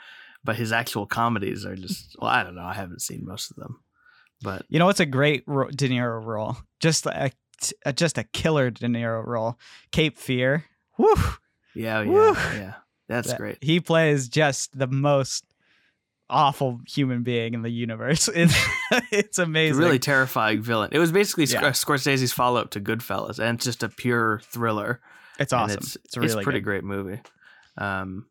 But 0.44 0.56
his 0.56 0.72
actual 0.72 1.06
comedies 1.06 1.64
are 1.64 1.76
just 1.76 2.16
well, 2.18 2.30
I 2.30 2.42
don't 2.42 2.56
know. 2.56 2.64
I 2.64 2.74
haven't 2.74 3.02
seen 3.02 3.24
most 3.24 3.50
of 3.52 3.56
them. 3.56 3.80
But 4.42 4.64
you 4.68 4.78
know, 4.78 4.88
it's 4.88 5.00
a 5.00 5.06
great 5.06 5.46
De 5.46 5.88
Niro 5.88 6.24
role. 6.24 6.56
Just 6.80 7.06
a, 7.06 7.30
a 7.84 7.92
just 7.92 8.18
a 8.18 8.24
killer 8.24 8.70
De 8.70 8.86
Niro 8.86 9.24
role. 9.26 9.58
Cape 9.90 10.18
Fear. 10.18 10.64
Woo. 10.98 11.14
Yeah, 11.74 12.02
yeah, 12.02 12.10
Woo. 12.10 12.32
yeah. 12.32 12.74
That's 13.08 13.28
that, 13.28 13.38
great. 13.38 13.58
He 13.60 13.80
plays 13.80 14.28
just 14.28 14.76
the 14.76 14.86
most 14.86 15.44
awful 16.30 16.80
human 16.88 17.22
being 17.22 17.54
in 17.54 17.62
the 17.62 17.70
universe. 17.70 18.28
It's 18.34 18.54
it's 19.10 19.38
amazing. 19.38 19.76
It's 19.76 19.78
really 19.78 19.98
terrifying 19.98 20.62
villain. 20.62 20.90
It 20.92 20.98
was 20.98 21.12
basically 21.12 21.44
yeah. 21.44 21.70
Scorsese's 21.70 22.32
follow 22.32 22.60
up 22.60 22.70
to 22.70 22.80
Goodfellas, 22.80 23.38
and 23.38 23.56
it's 23.56 23.64
just 23.64 23.82
a 23.82 23.88
pure 23.88 24.40
thriller. 24.44 25.00
It's 25.38 25.52
awesome. 25.52 25.78
It's, 25.78 25.96
it's, 26.04 26.16
really 26.16 26.32
it's 26.32 26.44
pretty 26.44 26.60
good. 26.60 26.64
great 26.64 26.84
movie. 26.84 27.20
Um, 27.78 28.26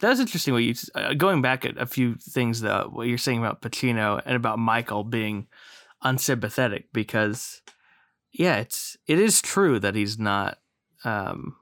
that 0.00 0.08
was 0.08 0.20
interesting. 0.20 0.54
What 0.54 0.62
you 0.62 0.74
uh, 0.94 1.14
going 1.14 1.42
back 1.42 1.64
at 1.64 1.78
a 1.78 1.86
few 1.86 2.16
things 2.16 2.60
though, 2.60 2.88
what 2.92 3.06
you're 3.06 3.18
saying 3.18 3.38
about 3.38 3.62
Pacino 3.62 4.20
and 4.24 4.36
about 4.36 4.58
Michael 4.58 5.04
being 5.04 5.46
unsympathetic 6.02 6.92
because, 6.92 7.62
yeah, 8.32 8.56
it's 8.56 8.96
it 9.06 9.18
is 9.18 9.42
true 9.42 9.78
that 9.78 9.94
he's 9.94 10.18
not. 10.18 10.58
Um, 11.04 11.56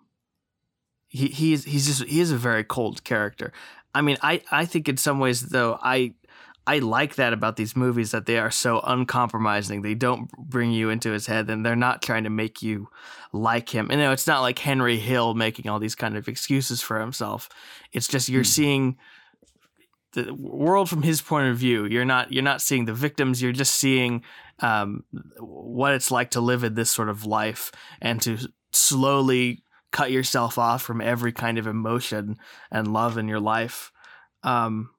he 1.08 1.28
he's 1.28 1.64
he's 1.64 1.86
just 1.86 2.04
he 2.04 2.20
is 2.20 2.30
a 2.30 2.36
very 2.36 2.64
cold 2.64 3.04
character. 3.04 3.52
I 3.94 4.02
mean, 4.02 4.16
I 4.22 4.42
I 4.50 4.64
think 4.64 4.88
in 4.88 4.96
some 4.96 5.18
ways 5.18 5.42
though 5.42 5.78
I 5.82 6.14
I 6.68 6.80
like 6.80 7.14
that 7.14 7.32
about 7.32 7.56
these 7.56 7.74
movies 7.74 8.10
that 8.10 8.26
they 8.26 8.38
are 8.38 8.50
so 8.50 8.80
uncompromising. 8.80 9.80
They 9.80 9.94
don't 9.94 10.30
bring 10.32 10.70
you 10.70 10.90
into 10.90 11.12
his 11.12 11.26
head 11.26 11.48
and 11.48 11.64
they're 11.64 11.74
not 11.74 12.02
trying 12.02 12.24
to 12.24 12.30
make 12.30 12.60
you 12.60 12.90
like 13.32 13.70
him. 13.70 13.88
And 13.90 13.98
you 13.98 14.06
know, 14.06 14.12
it's 14.12 14.26
not 14.26 14.42
like 14.42 14.58
Henry 14.58 14.98
Hill 14.98 15.32
making 15.32 15.66
all 15.66 15.78
these 15.78 15.94
kind 15.94 16.14
of 16.14 16.28
excuses 16.28 16.82
for 16.82 17.00
himself. 17.00 17.48
It's 17.94 18.06
just 18.06 18.28
you're 18.28 18.42
mm. 18.42 18.46
seeing 18.46 18.98
the 20.12 20.34
world 20.34 20.90
from 20.90 21.02
his 21.02 21.22
point 21.22 21.48
of 21.48 21.56
view. 21.56 21.86
You're 21.86 22.04
not 22.04 22.32
you're 22.34 22.42
not 22.42 22.60
seeing 22.60 22.84
the 22.84 22.92
victims. 22.92 23.40
You're 23.40 23.52
just 23.52 23.74
seeing 23.74 24.22
um, 24.60 25.04
what 25.38 25.94
it's 25.94 26.10
like 26.10 26.32
to 26.32 26.42
live 26.42 26.64
in 26.64 26.74
this 26.74 26.90
sort 26.90 27.08
of 27.08 27.24
life 27.24 27.72
and 28.02 28.20
to 28.22 28.36
slowly 28.72 29.62
cut 29.90 30.10
yourself 30.10 30.58
off 30.58 30.82
from 30.82 31.00
every 31.00 31.32
kind 31.32 31.56
of 31.56 31.66
emotion 31.66 32.36
and 32.70 32.92
love 32.92 33.16
in 33.16 33.26
your 33.26 33.40
life. 33.40 33.90
Um, 34.42 34.90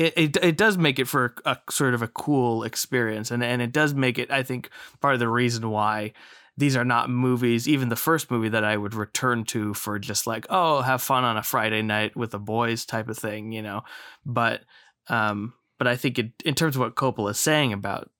it, 0.00 0.14
it 0.16 0.36
it 0.42 0.56
does 0.56 0.78
make 0.78 0.98
it 0.98 1.06
for 1.06 1.34
a 1.44 1.58
sort 1.68 1.92
of 1.92 2.00
a 2.00 2.08
cool 2.08 2.64
experience, 2.64 3.30
and 3.30 3.44
and 3.44 3.60
it 3.60 3.70
does 3.70 3.92
make 3.92 4.18
it. 4.18 4.30
I 4.30 4.42
think 4.42 4.70
part 5.00 5.12
of 5.12 5.20
the 5.20 5.28
reason 5.28 5.68
why 5.70 6.14
these 6.56 6.74
are 6.74 6.86
not 6.86 7.10
movies, 7.10 7.68
even 7.68 7.90
the 7.90 7.96
first 7.96 8.30
movie 8.30 8.48
that 8.48 8.64
I 8.64 8.78
would 8.78 8.94
return 8.94 9.44
to 9.44 9.74
for 9.74 9.98
just 9.98 10.26
like, 10.26 10.46
oh, 10.48 10.80
have 10.80 11.02
fun 11.02 11.24
on 11.24 11.36
a 11.36 11.42
Friday 11.42 11.82
night 11.82 12.16
with 12.16 12.30
the 12.30 12.38
boys 12.38 12.86
type 12.86 13.10
of 13.10 13.18
thing, 13.18 13.52
you 13.52 13.60
know. 13.60 13.82
But 14.24 14.62
um, 15.08 15.52
but 15.78 15.86
I 15.86 15.96
think 15.96 16.18
it, 16.18 16.32
in 16.46 16.54
terms 16.54 16.76
of 16.76 16.80
what 16.80 16.94
Coppola 16.94 17.32
is 17.32 17.38
saying 17.38 17.74
about, 17.74 18.10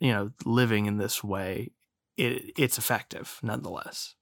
you 0.00 0.12
know, 0.12 0.30
living 0.44 0.84
in 0.84 0.98
this 0.98 1.24
way, 1.24 1.70
it 2.18 2.52
it's 2.58 2.76
effective 2.76 3.38
nonetheless. 3.42 4.14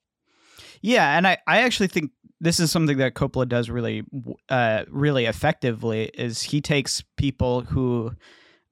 Yeah, 0.83 1.17
and 1.17 1.27
I, 1.27 1.39
I 1.49 1.63
actually 1.63 1.89
think 1.89 2.13
this 2.43 2.59
is 2.59 2.73
something 2.73 2.99
that 2.99 3.15
Coppola 3.15 3.49
does 3.49 3.71
really 3.71 4.03
uh, 4.49 4.85
really 4.91 5.27
effectively 5.27 6.11
is 6.13 6.43
he 6.43 6.61
takes 6.61 7.03
people 7.17 7.63
who 7.63 8.13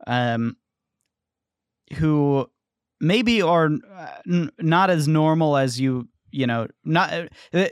um 0.06 0.56
who 1.94 2.50
maybe 3.00 3.40
are 3.40 3.70
uh, 3.96 4.08
n- 4.28 4.50
not 4.58 4.90
as 4.90 5.06
normal 5.06 5.56
as 5.56 5.80
you 5.80 6.08
you 6.32 6.46
know 6.46 6.66
not 6.84 7.12
uh, 7.54 7.66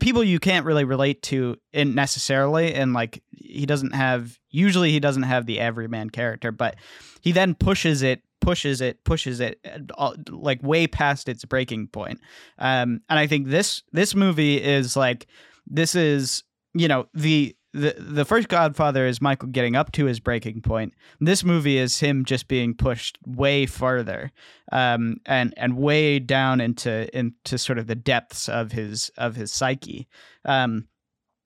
people 0.00 0.24
you 0.24 0.38
can't 0.38 0.66
really 0.66 0.84
relate 0.84 1.22
to 1.22 1.56
in 1.72 1.94
necessarily 1.94 2.74
and 2.74 2.92
like 2.94 3.22
he 3.30 3.66
doesn't 3.66 3.94
have 3.94 4.38
usually 4.50 4.90
he 4.90 5.00
doesn't 5.00 5.22
have 5.24 5.46
the 5.46 5.60
everyman 5.60 6.10
character 6.10 6.50
but 6.50 6.76
he 7.20 7.32
then 7.32 7.54
pushes 7.54 8.02
it 8.02 8.22
pushes 8.42 8.82
it 8.82 9.02
pushes 9.04 9.40
it 9.40 9.58
uh, 9.96 10.14
like 10.28 10.62
way 10.62 10.86
past 10.86 11.28
its 11.28 11.44
breaking 11.44 11.86
point 11.86 12.20
um 12.58 13.00
and 13.08 13.18
i 13.18 13.26
think 13.26 13.48
this 13.48 13.82
this 13.92 14.14
movie 14.14 14.62
is 14.62 14.96
like 14.96 15.26
this 15.66 15.94
is 15.94 16.44
you 16.74 16.88
know 16.88 17.06
the 17.14 17.56
the 17.72 17.94
the 17.98 18.24
first 18.24 18.48
Godfather 18.48 19.06
is 19.06 19.20
Michael 19.20 19.48
getting 19.48 19.76
up 19.76 19.92
to 19.92 20.04
his 20.04 20.20
breaking 20.20 20.60
point. 20.60 20.92
This 21.20 21.42
movie 21.42 21.78
is 21.78 22.00
him 22.00 22.24
just 22.24 22.48
being 22.48 22.74
pushed 22.74 23.18
way 23.26 23.66
further, 23.66 24.30
um, 24.70 25.16
and 25.24 25.54
and 25.56 25.76
way 25.76 26.18
down 26.18 26.60
into 26.60 27.16
into 27.16 27.56
sort 27.56 27.78
of 27.78 27.86
the 27.86 27.94
depths 27.94 28.48
of 28.48 28.72
his 28.72 29.10
of 29.16 29.36
his 29.36 29.52
psyche. 29.52 30.06
Um, 30.44 30.88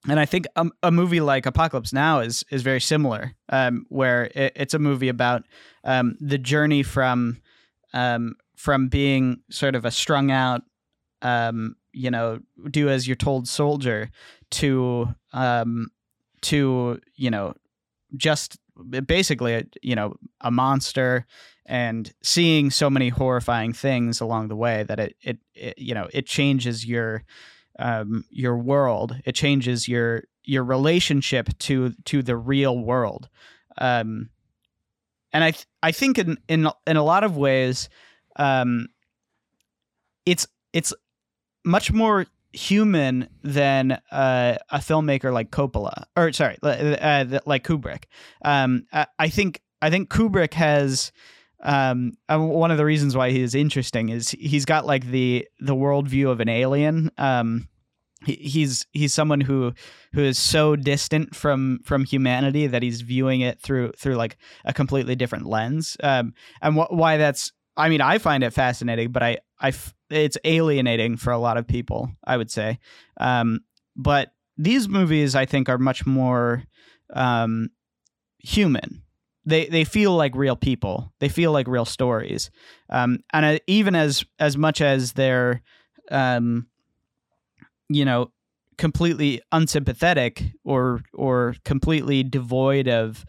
and 0.07 0.19
I 0.19 0.25
think 0.25 0.45
a, 0.55 0.67
a, 0.83 0.91
movie 0.91 1.19
like 1.19 1.45
Apocalypse 1.45 1.93
Now 1.93 2.19
is 2.19 2.43
is 2.51 2.61
very 2.61 2.81
similar, 2.81 3.33
um, 3.49 3.85
where 3.89 4.25
it, 4.35 4.53
it's 4.55 4.73
a 4.73 4.79
movie 4.79 5.09
about 5.09 5.43
um, 5.87 6.15
the 6.19 6.37
journey 6.37 6.83
from 6.83 7.41
um, 7.93 8.35
from 8.55 8.89
being 8.89 9.41
sort 9.49 9.75
of 9.75 9.85
a 9.85 9.91
strung 9.91 10.29
out, 10.29 10.61
um, 11.21 11.75
you 11.93 12.11
know, 12.11 12.39
do 12.69 12.89
as 12.89 13.07
you're 13.07 13.15
told 13.15 13.47
soldier 13.47 14.11
to 14.51 15.15
um, 15.33 15.87
to 16.41 16.99
you 17.15 17.31
know 17.31 17.53
just 18.15 18.59
basically 19.05 19.65
you 19.81 19.95
know 19.95 20.15
a 20.41 20.51
monster 20.51 21.25
and 21.65 22.13
seeing 22.21 22.69
so 22.69 22.89
many 22.89 23.09
horrifying 23.09 23.73
things 23.73 24.21
along 24.21 24.49
the 24.49 24.55
way 24.55 24.83
that 24.83 24.99
it 24.99 25.15
it, 25.21 25.37
it 25.55 25.77
you 25.79 25.95
know 25.95 26.07
it 26.13 26.27
changes 26.27 26.85
your 26.85 27.23
um, 27.79 28.25
your 28.29 28.57
world. 28.57 29.15
It 29.25 29.35
changes 29.35 29.87
your 29.87 30.23
your 30.43 30.63
relationship 30.63 31.57
to 31.59 31.93
to 32.05 32.21
the 32.21 32.35
real 32.35 32.77
world. 32.77 33.29
Um, 33.77 34.29
and 35.33 35.43
i 35.43 35.51
th- 35.51 35.65
i 35.83 35.91
think 35.91 36.17
in 36.17 36.37
in 36.47 36.69
in 36.85 36.97
a 36.97 37.03
lot 37.03 37.23
of 37.23 37.37
ways 37.37 37.89
um, 38.37 38.87
it's 40.25 40.47
it's 40.73 40.93
much 41.65 41.91
more 41.91 42.25
human 42.53 43.29
than 43.43 43.93
uh, 44.11 44.57
a 44.69 44.77
filmmaker 44.77 45.33
like 45.33 45.51
Coppola, 45.51 46.05
or 46.15 46.31
sorry, 46.33 46.57
uh, 46.63 47.39
like 47.45 47.63
Kubrick. 47.63 48.03
Um, 48.43 48.85
I 49.19 49.29
think 49.29 49.61
I 49.81 49.89
think 49.89 50.09
Kubrick 50.09 50.53
has 50.53 51.11
um, 51.63 52.13
uh, 52.29 52.39
one 52.39 52.71
of 52.71 52.77
the 52.77 52.85
reasons 52.85 53.15
why 53.15 53.31
he 53.31 53.41
is 53.41 53.55
interesting 53.55 54.09
is 54.09 54.31
he's 54.31 54.65
got 54.65 54.85
like 54.85 55.05
the 55.07 55.47
the 55.59 55.75
worldview 55.75 56.29
of 56.29 56.39
an 56.39 56.49
alien. 56.49 57.11
Um, 57.17 57.67
he's 58.33 58.85
he's 58.91 59.13
someone 59.13 59.41
who 59.41 59.73
who 60.13 60.21
is 60.21 60.37
so 60.37 60.75
distant 60.75 61.35
from 61.35 61.79
from 61.83 62.05
humanity 62.05 62.67
that 62.67 62.83
he's 62.83 63.01
viewing 63.01 63.41
it 63.41 63.59
through 63.61 63.91
through 63.97 64.15
like 64.15 64.37
a 64.65 64.73
completely 64.73 65.15
different 65.15 65.45
lens. 65.45 65.97
Um, 66.03 66.33
and 66.61 66.75
wh- 66.75 66.91
why 66.91 67.17
that's 67.17 67.51
I 67.75 67.89
mean 67.89 68.01
I 68.01 68.17
find 68.17 68.43
it 68.43 68.51
fascinating, 68.53 69.11
but 69.11 69.23
I 69.23 69.37
I 69.59 69.73
it's 70.09 70.37
alienating 70.43 71.17
for 71.17 71.31
a 71.31 71.37
lot 71.37 71.57
of 71.57 71.67
people, 71.67 72.09
I 72.25 72.37
would 72.37 72.51
say. 72.51 72.79
Um, 73.19 73.61
but 73.95 74.31
these 74.57 74.87
movies, 74.87 75.35
I 75.35 75.45
think, 75.45 75.69
are 75.69 75.77
much 75.77 76.05
more 76.05 76.63
um, 77.13 77.69
human. 78.39 79.03
They 79.45 79.67
they 79.67 79.83
feel 79.83 80.15
like 80.15 80.35
real 80.35 80.55
people. 80.55 81.13
They 81.19 81.29
feel 81.29 81.51
like 81.51 81.67
real 81.67 81.85
stories. 81.85 82.51
Um, 82.89 83.19
and 83.31 83.45
uh, 83.45 83.59
even 83.67 83.95
as 83.95 84.25
as 84.39 84.57
much 84.57 84.81
as 84.81 85.13
they're, 85.13 85.61
um, 86.11 86.67
you 87.89 88.05
know, 88.05 88.31
completely 88.77 89.41
unsympathetic 89.51 90.43
or 90.63 91.01
or 91.13 91.55
completely 91.65 92.23
devoid 92.23 92.87
of 92.87 93.25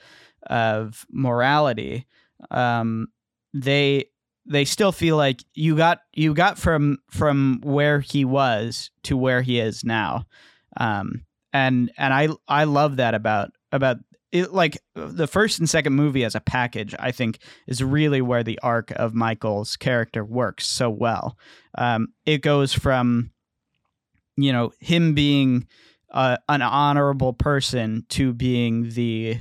of 0.47 1.07
morality, 1.11 2.07
um, 2.51 3.09
they 3.53 4.07
they 4.47 4.65
still 4.65 4.93
feel 4.93 5.17
like 5.17 5.45
you 5.55 5.77
got 5.77 6.01
you 6.15 6.35
got 6.35 6.59
from 6.59 6.99
from 7.11 7.61
where 7.63 8.01
he 8.01 8.25
was 8.25 8.91
to 9.05 9.17
where 9.17 9.43
he 9.43 9.59
is 9.59 9.85
now. 9.85 10.27
Um 10.79 11.25
and 11.53 11.91
and 11.97 12.13
i 12.13 12.29
i 12.47 12.65
love 12.65 12.97
that 12.97 13.15
about 13.15 13.51
about 13.73 13.97
it 14.31 14.53
like 14.53 14.79
the 14.95 15.27
first 15.27 15.59
and 15.59 15.69
second 15.69 15.95
movie 15.95 16.25
as 16.25 16.35
a 16.35 16.41
package 16.41 16.95
i 16.99 17.11
think 17.11 17.39
is 17.67 17.83
really 17.83 18.21
where 18.21 18.43
the 18.43 18.59
arc 18.63 18.91
of 18.93 19.15
michael's 19.15 19.77
character 19.77 20.25
works 20.25 20.67
so 20.67 20.91
well. 20.91 21.39
Um 21.77 22.09
it 22.27 22.43
goes 22.43 22.73
from 22.75 23.31
you 24.39 24.53
know 24.53 24.73
him 24.79 25.15
being 25.15 25.67
uh, 26.13 26.39
an 26.49 26.63
honorable 26.63 27.33
person 27.33 28.07
to 28.11 28.33
being 28.33 28.91
the 28.91 29.39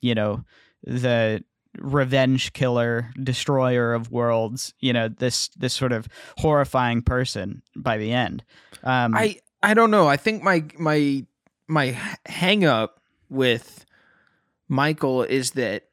you 0.00 0.14
know 0.14 0.44
the 0.82 1.42
revenge 1.78 2.52
killer, 2.52 3.10
destroyer 3.22 3.94
of 3.94 4.10
worlds. 4.10 4.74
You 4.80 4.92
know 4.92 5.08
this 5.08 5.48
this 5.56 5.72
sort 5.72 5.92
of 5.92 6.08
horrifying 6.38 7.02
person 7.02 7.62
by 7.76 7.96
the 7.96 8.12
end. 8.12 8.44
Um, 8.82 9.14
I 9.14 9.36
I 9.62 9.74
don't 9.74 9.90
know. 9.90 10.08
I 10.08 10.16
think 10.16 10.42
my 10.42 10.64
my 10.76 11.24
my 11.68 11.96
hang 12.26 12.64
up 12.64 13.00
with 13.28 13.84
Michael 14.68 15.22
is 15.22 15.52
that 15.52 15.84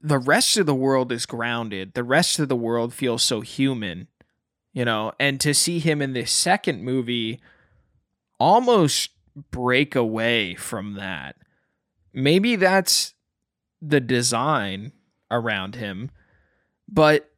the 0.00 0.18
rest 0.18 0.56
of 0.56 0.66
the 0.66 0.74
world 0.74 1.12
is 1.12 1.26
grounded. 1.26 1.94
The 1.94 2.04
rest 2.04 2.40
of 2.40 2.48
the 2.48 2.56
world 2.56 2.92
feels 2.92 3.22
so 3.22 3.40
human, 3.40 4.08
you 4.72 4.84
know. 4.84 5.12
And 5.20 5.40
to 5.42 5.54
see 5.54 5.78
him 5.78 6.02
in 6.02 6.12
this 6.12 6.32
second 6.32 6.82
movie 6.82 7.40
almost 8.40 9.10
break 9.52 9.94
away 9.94 10.54
from 10.56 10.94
that. 10.94 11.36
Maybe 12.12 12.56
that's 12.56 13.14
the 13.80 14.00
design 14.00 14.92
around 15.30 15.76
him. 15.76 16.10
But 16.88 17.30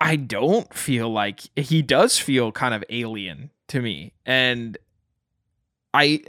I 0.00 0.16
don't 0.16 0.72
feel 0.72 1.10
like 1.10 1.40
he 1.54 1.82
does 1.82 2.18
feel 2.18 2.52
kind 2.52 2.72
of 2.74 2.82
alien 2.88 3.50
to 3.68 3.80
me. 3.80 4.14
And 4.24 4.78
I 5.92 6.22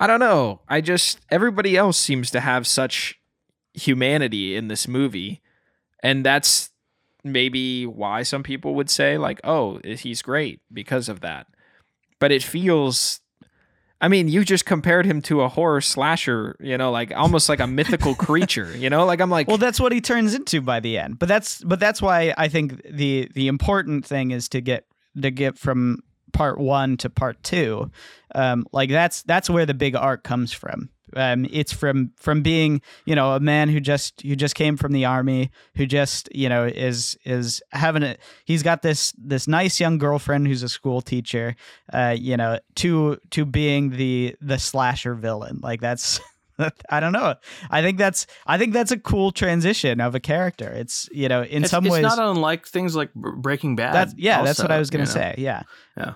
I 0.00 0.06
don't 0.06 0.20
know. 0.20 0.60
I 0.68 0.80
just 0.80 1.20
everybody 1.30 1.76
else 1.76 1.98
seems 1.98 2.30
to 2.30 2.40
have 2.40 2.66
such 2.66 3.20
humanity 3.74 4.56
in 4.56 4.68
this 4.68 4.88
movie. 4.88 5.42
And 6.02 6.24
that's 6.24 6.70
maybe 7.24 7.86
why 7.86 8.22
some 8.22 8.42
people 8.42 8.74
would 8.74 8.90
say 8.90 9.18
like, 9.18 9.40
"Oh, 9.44 9.80
he's 9.84 10.22
great 10.22 10.60
because 10.72 11.08
of 11.08 11.20
that." 11.20 11.46
But 12.20 12.32
it 12.32 12.42
feels 12.42 13.20
I 14.00 14.06
mean, 14.08 14.28
you 14.28 14.44
just 14.44 14.64
compared 14.64 15.06
him 15.06 15.20
to 15.22 15.42
a 15.42 15.48
horror 15.48 15.80
slasher, 15.80 16.56
you 16.60 16.78
know, 16.78 16.92
like 16.92 17.12
almost 17.14 17.48
like 17.48 17.58
a 17.58 17.66
mythical 17.66 18.14
creature, 18.26 18.76
you 18.76 18.88
know? 18.88 19.04
Like 19.04 19.20
I'm 19.20 19.30
like 19.30 19.48
Well, 19.48 19.58
that's 19.58 19.80
what 19.80 19.92
he 19.92 20.00
turns 20.00 20.34
into 20.34 20.60
by 20.60 20.80
the 20.80 20.98
end. 20.98 21.18
But 21.18 21.28
that's 21.28 21.62
but 21.64 21.80
that's 21.80 22.00
why 22.00 22.32
I 22.38 22.48
think 22.48 22.82
the 22.88 23.28
the 23.34 23.48
important 23.48 24.06
thing 24.06 24.30
is 24.30 24.48
to 24.50 24.60
get 24.60 24.84
to 25.20 25.30
get 25.30 25.58
from 25.58 25.98
part 26.32 26.58
1 26.58 26.96
to 26.98 27.10
part 27.10 27.42
2. 27.42 27.90
Um 28.34 28.66
like 28.72 28.90
that's 28.90 29.22
that's 29.22 29.50
where 29.50 29.66
the 29.66 29.74
big 29.74 29.94
arc 29.96 30.22
comes 30.24 30.52
from. 30.52 30.90
Um, 31.16 31.46
it's 31.50 31.72
from 31.72 32.12
from 32.16 32.42
being 32.42 32.82
you 33.06 33.14
know 33.14 33.34
a 33.34 33.40
man 33.40 33.68
who 33.68 33.80
just 33.80 34.20
who 34.22 34.36
just 34.36 34.54
came 34.54 34.76
from 34.76 34.92
the 34.92 35.04
army 35.04 35.50
who 35.74 35.86
just 35.86 36.28
you 36.34 36.48
know 36.48 36.66
is 36.66 37.18
is 37.24 37.62
having 37.72 38.02
a 38.02 38.16
he's 38.44 38.62
got 38.62 38.82
this 38.82 39.12
this 39.16 39.48
nice 39.48 39.80
young 39.80 39.98
girlfriend 39.98 40.46
who's 40.46 40.62
a 40.62 40.68
school 40.68 41.00
teacher 41.00 41.56
uh, 41.92 42.14
you 42.18 42.36
know 42.36 42.58
to 42.76 43.18
to 43.30 43.44
being 43.44 43.90
the 43.90 44.36
the 44.40 44.58
slasher 44.58 45.14
villain 45.14 45.60
like 45.62 45.80
that's 45.80 46.20
I 46.90 47.00
don't 47.00 47.12
know. 47.12 47.34
I 47.70 47.82
think 47.82 47.98
that's 47.98 48.26
I 48.46 48.58
think 48.58 48.72
that's 48.72 48.90
a 48.90 48.98
cool 48.98 49.30
transition 49.32 50.00
of 50.00 50.14
a 50.14 50.20
character. 50.20 50.68
It's 50.68 51.08
you 51.12 51.28
know 51.28 51.42
in 51.42 51.62
it's, 51.62 51.70
some 51.70 51.86
it's 51.86 51.92
ways 51.92 52.02
not 52.02 52.18
unlike 52.18 52.66
things 52.66 52.96
like 52.96 53.14
Breaking 53.14 53.76
Bad. 53.76 53.94
That's, 53.94 54.14
yeah, 54.16 54.38
also, 54.38 54.46
that's 54.46 54.58
what 54.60 54.70
I 54.70 54.78
was 54.78 54.90
gonna 54.90 55.04
you 55.04 55.08
know? 55.08 55.12
say. 55.12 55.34
Yeah, 55.38 55.62
Yeah. 55.96 56.14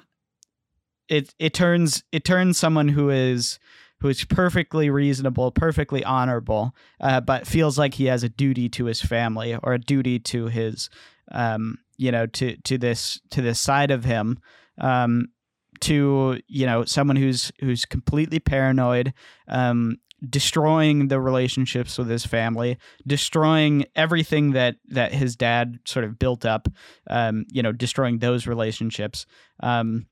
It 1.08 1.34
it 1.38 1.54
turns 1.54 2.04
it 2.12 2.24
turns 2.24 2.58
someone 2.58 2.88
who 2.88 3.10
is 3.10 3.58
who 4.00 4.08
is 4.08 4.24
perfectly 4.24 4.90
reasonable, 4.90 5.52
perfectly 5.52 6.04
honorable, 6.04 6.74
uh, 7.00 7.20
but 7.20 7.46
feels 7.46 7.78
like 7.78 7.94
he 7.94 8.06
has 8.06 8.24
a 8.24 8.28
duty 8.28 8.68
to 8.68 8.86
his 8.86 9.00
family 9.00 9.56
or 9.62 9.74
a 9.74 9.78
duty 9.78 10.18
to 10.18 10.46
his, 10.46 10.90
um, 11.30 11.78
you 11.98 12.10
know, 12.10 12.26
to 12.26 12.56
to 12.62 12.78
this 12.78 13.20
to 13.30 13.40
this 13.40 13.60
side 13.60 13.90
of 13.90 14.04
him. 14.04 14.40
Um, 14.78 15.28
to 15.80 16.40
you 16.46 16.64
know 16.66 16.84
someone 16.84 17.16
who's 17.16 17.52
who's 17.60 17.84
completely 17.84 18.38
paranoid 18.38 19.12
um, 19.48 19.96
destroying 20.28 21.08
the 21.08 21.20
relationships 21.20 21.98
with 21.98 22.08
his 22.08 22.24
family, 22.24 22.78
destroying 23.06 23.84
everything 23.96 24.52
that 24.52 24.76
that 24.88 25.12
his 25.12 25.36
dad 25.36 25.78
sort 25.84 26.04
of 26.04 26.18
built 26.18 26.44
up, 26.44 26.68
um, 27.08 27.44
you 27.50 27.62
know, 27.62 27.72
destroying 27.72 28.18
those 28.18 28.46
relationships, 28.46 29.26
um, 29.60 30.06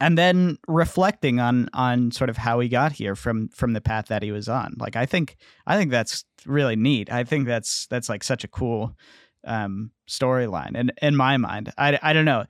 and 0.00 0.16
then 0.18 0.58
reflecting 0.68 1.40
on 1.40 1.68
on 1.72 2.10
sort 2.10 2.30
of 2.30 2.36
how 2.36 2.60
he 2.60 2.68
got 2.68 2.92
here 2.92 3.16
from 3.16 3.48
from 3.48 3.72
the 3.72 3.80
path 3.80 4.06
that 4.06 4.22
he 4.22 4.32
was 4.32 4.48
on. 4.48 4.74
Like 4.78 4.96
I 4.96 5.06
think 5.06 5.36
I 5.66 5.76
think 5.76 5.90
that's 5.90 6.24
really 6.46 6.76
neat. 6.76 7.10
I 7.12 7.24
think 7.24 7.46
that's 7.46 7.86
that's 7.88 8.08
like 8.08 8.22
such 8.22 8.44
a 8.44 8.48
cool 8.48 8.96
um, 9.44 9.90
storyline, 10.08 10.72
and 10.74 10.92
in, 11.02 11.16
my 11.16 11.36
mind, 11.36 11.72
I 11.76 11.98
I 12.02 12.12
don't 12.12 12.24
know, 12.24 12.44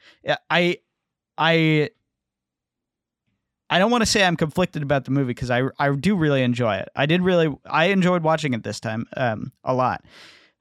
I 0.50 0.78
I 1.38 1.90
I 3.74 3.80
don't 3.80 3.90
want 3.90 4.02
to 4.02 4.06
say 4.06 4.24
I'm 4.24 4.36
conflicted 4.36 4.84
about 4.84 5.04
the 5.04 5.10
movie 5.10 5.34
because 5.34 5.50
I 5.50 5.62
I 5.80 5.90
do 5.90 6.14
really 6.14 6.44
enjoy 6.44 6.76
it. 6.76 6.90
I 6.94 7.06
did 7.06 7.22
really 7.22 7.52
I 7.66 7.86
enjoyed 7.86 8.22
watching 8.22 8.54
it 8.54 8.62
this 8.62 8.78
time 8.78 9.04
um, 9.16 9.50
a 9.64 9.74
lot. 9.74 10.04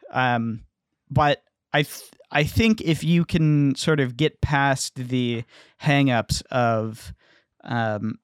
Um, 0.09 0.63
but 1.11 1.43
I 1.71 1.83
th- 1.83 2.09
I 2.31 2.43
think 2.43 2.81
if 2.81 3.03
you 3.03 3.23
can 3.23 3.75
sort 3.75 3.99
of 3.99 4.17
get 4.17 4.41
past 4.41 4.95
the 4.95 5.43
hangups 5.79 6.41
of 6.49 7.13
um, 7.63 8.17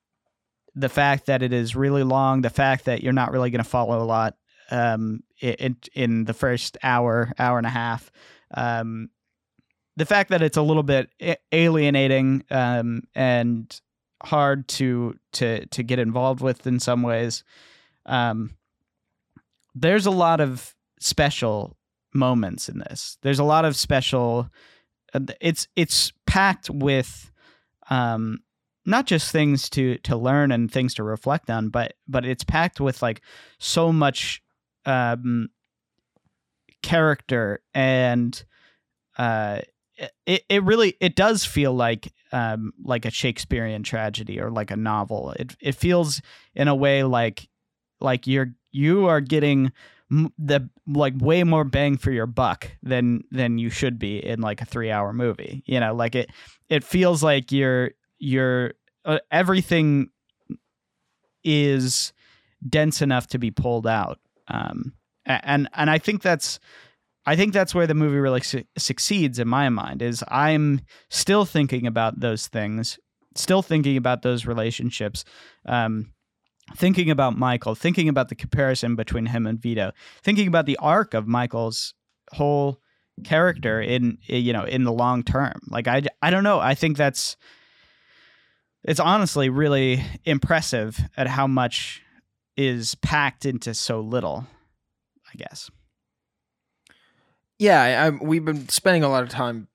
the 0.74 0.90
fact 0.90 1.28
that 1.28 1.44
it 1.44 1.54
is 1.54 1.76
really 1.76 2.02
long, 2.02 2.42
the 2.42 2.50
fact 2.50 2.86
that 2.86 3.04
you're 3.04 3.14
not 3.14 3.32
really 3.32 3.52
going 3.52 3.64
to 3.64 3.70
follow 3.70 4.02
a 4.02 4.10
lot 4.10 4.38
um, 4.72 5.22
in 5.40 5.78
in 5.94 6.24
the 6.24 6.34
first 6.34 6.80
hour 6.82 7.32
hour 7.38 7.60
and 7.60 7.68
a 7.68 7.70
half. 7.70 8.12
Um, 8.56 9.12
the 9.98 10.08
fact 10.08 10.32
that 10.32 10.42
it's 10.42 10.58
a 10.58 10.64
little 10.64 10.82
bit 10.82 11.12
alienating 11.52 12.44
um, 12.50 13.04
and 13.14 13.80
hard 14.24 14.68
to 14.68 15.18
to 15.34 15.66
to 15.68 15.84
get 15.84 16.00
involved 16.00 16.42
with 16.42 16.68
in 16.68 16.80
some 16.80 17.02
ways. 17.04 17.44
Um, 18.06 18.52
there's 19.76 20.06
a 20.06 20.12
lot 20.12 20.42
of 20.42 20.76
special 21.00 21.78
moments 22.14 22.70
in 22.70 22.80
this. 22.80 23.18
There's 23.22 23.40
a 23.40 23.44
lot 23.44 23.66
of 23.66 23.76
special. 23.76 24.50
Uh, 25.14 25.22
it's 25.40 25.68
it's 25.76 26.12
packed 26.26 26.70
with, 26.70 27.32
um, 27.90 28.40
not 28.86 29.06
just 29.06 29.32
things 29.32 29.70
to 29.72 29.98
to 30.00 30.18
learn 30.18 30.52
and 30.52 30.72
things 30.72 30.94
to 30.96 31.04
reflect 31.04 31.50
on, 31.50 31.70
but 31.70 31.94
but 32.08 32.26
it's 32.26 32.44
packed 32.44 32.80
with 32.80 33.02
like 33.02 33.22
so 33.60 33.92
much, 33.94 34.42
um, 34.86 35.50
character 36.82 37.62
and, 37.74 38.44
uh, 39.18 39.60
it, 40.26 40.44
it 40.48 40.64
really 40.64 40.96
it 41.02 41.16
does 41.16 41.44
feel 41.46 41.74
like 41.74 42.14
um 42.32 42.74
like 42.84 43.06
a 43.06 43.12
Shakespearean 43.12 43.84
tragedy 43.84 44.40
or 44.40 44.50
like 44.52 44.72
a 44.72 44.78
novel. 44.78 45.32
It 45.32 45.56
it 45.60 45.76
feels 45.76 46.22
in 46.56 46.68
a 46.68 46.76
way 46.76 47.04
like 47.04 47.48
like 48.00 48.28
you're 48.28 48.54
you 48.72 49.08
are 49.08 49.22
getting 49.22 49.72
the 50.10 50.68
like 50.88 51.14
way 51.20 51.44
more 51.44 51.64
bang 51.64 51.98
for 51.98 52.12
your 52.12 52.26
buck 52.26 52.72
than 52.82 53.24
than 53.32 53.58
you 53.58 53.70
should 53.70 54.00
be 54.00 54.18
in 54.18 54.42
like 54.42 54.62
a 54.62 54.66
3-hour 54.66 55.14
movie. 55.14 55.64
You 55.66 55.80
know, 55.80 55.94
like 55.94 56.16
it 56.16 56.32
it 56.68 56.84
feels 56.84 57.22
like 57.22 57.52
you're 57.52 57.92
you're 58.18 58.74
uh, 59.06 59.20
everything 59.32 60.10
is 61.44 62.12
dense 62.68 63.02
enough 63.02 63.28
to 63.28 63.40
be 63.40 63.52
pulled 63.52 63.88
out. 63.88 64.20
Um 64.48 64.94
and 65.26 65.70
and 65.74 65.90
I 65.90 66.00
think 66.00 66.22
that's 66.22 66.60
I 67.30 67.36
think 67.36 67.54
that's 67.54 67.76
where 67.76 67.86
the 67.86 67.94
movie 67.94 68.18
really 68.18 68.42
su- 68.42 68.64
succeeds 68.76 69.38
in 69.38 69.48
my 69.48 69.70
mind 69.70 70.02
is 70.02 70.24
I'm 70.30 70.82
still 71.12 71.46
thinking 71.46 71.86
about 71.86 72.20
those 72.20 72.48
things, 72.48 72.98
still 73.36 73.62
thinking 73.62 73.98
about 73.98 74.24
those 74.24 74.48
relationships, 74.48 75.26
um, 75.68 76.12
thinking 76.76 77.12
about 77.12 77.38
Michael, 77.38 77.76
thinking 77.76 78.10
about 78.10 78.30
the 78.30 78.36
comparison 78.36 78.96
between 78.96 79.28
him 79.28 79.46
and 79.46 79.62
Vito, 79.62 79.92
thinking 80.24 80.48
about 80.48 80.66
the 80.66 80.78
arc 80.78 81.14
of 81.14 81.28
Michael's 81.28 81.94
whole 82.32 82.80
character 83.24 83.80
in 83.80 84.18
you 84.26 84.52
know 84.52 84.64
in 84.64 84.84
the 84.84 84.92
long 84.92 85.22
term. 85.22 85.60
Like 85.68 85.88
I 85.88 86.02
I 86.24 86.32
don't 86.32 86.44
know, 86.44 86.60
I 86.60 86.74
think 86.74 86.98
that's 86.98 87.38
it's 88.84 89.00
honestly 89.00 89.50
really 89.50 90.04
impressive 90.26 91.00
at 91.16 91.28
how 91.28 91.46
much 91.46 92.02
is 92.58 92.96
packed 92.96 93.46
into 93.46 93.76
so 93.76 94.00
little, 94.00 94.48
I 95.32 95.38
guess 95.38 95.70
yeah, 97.60 98.06
I, 98.06 98.10
we've 98.10 98.46
been 98.46 98.70
spending 98.70 99.04
a 99.04 99.10
lot 99.10 99.22
of 99.22 99.30
time 99.30 99.68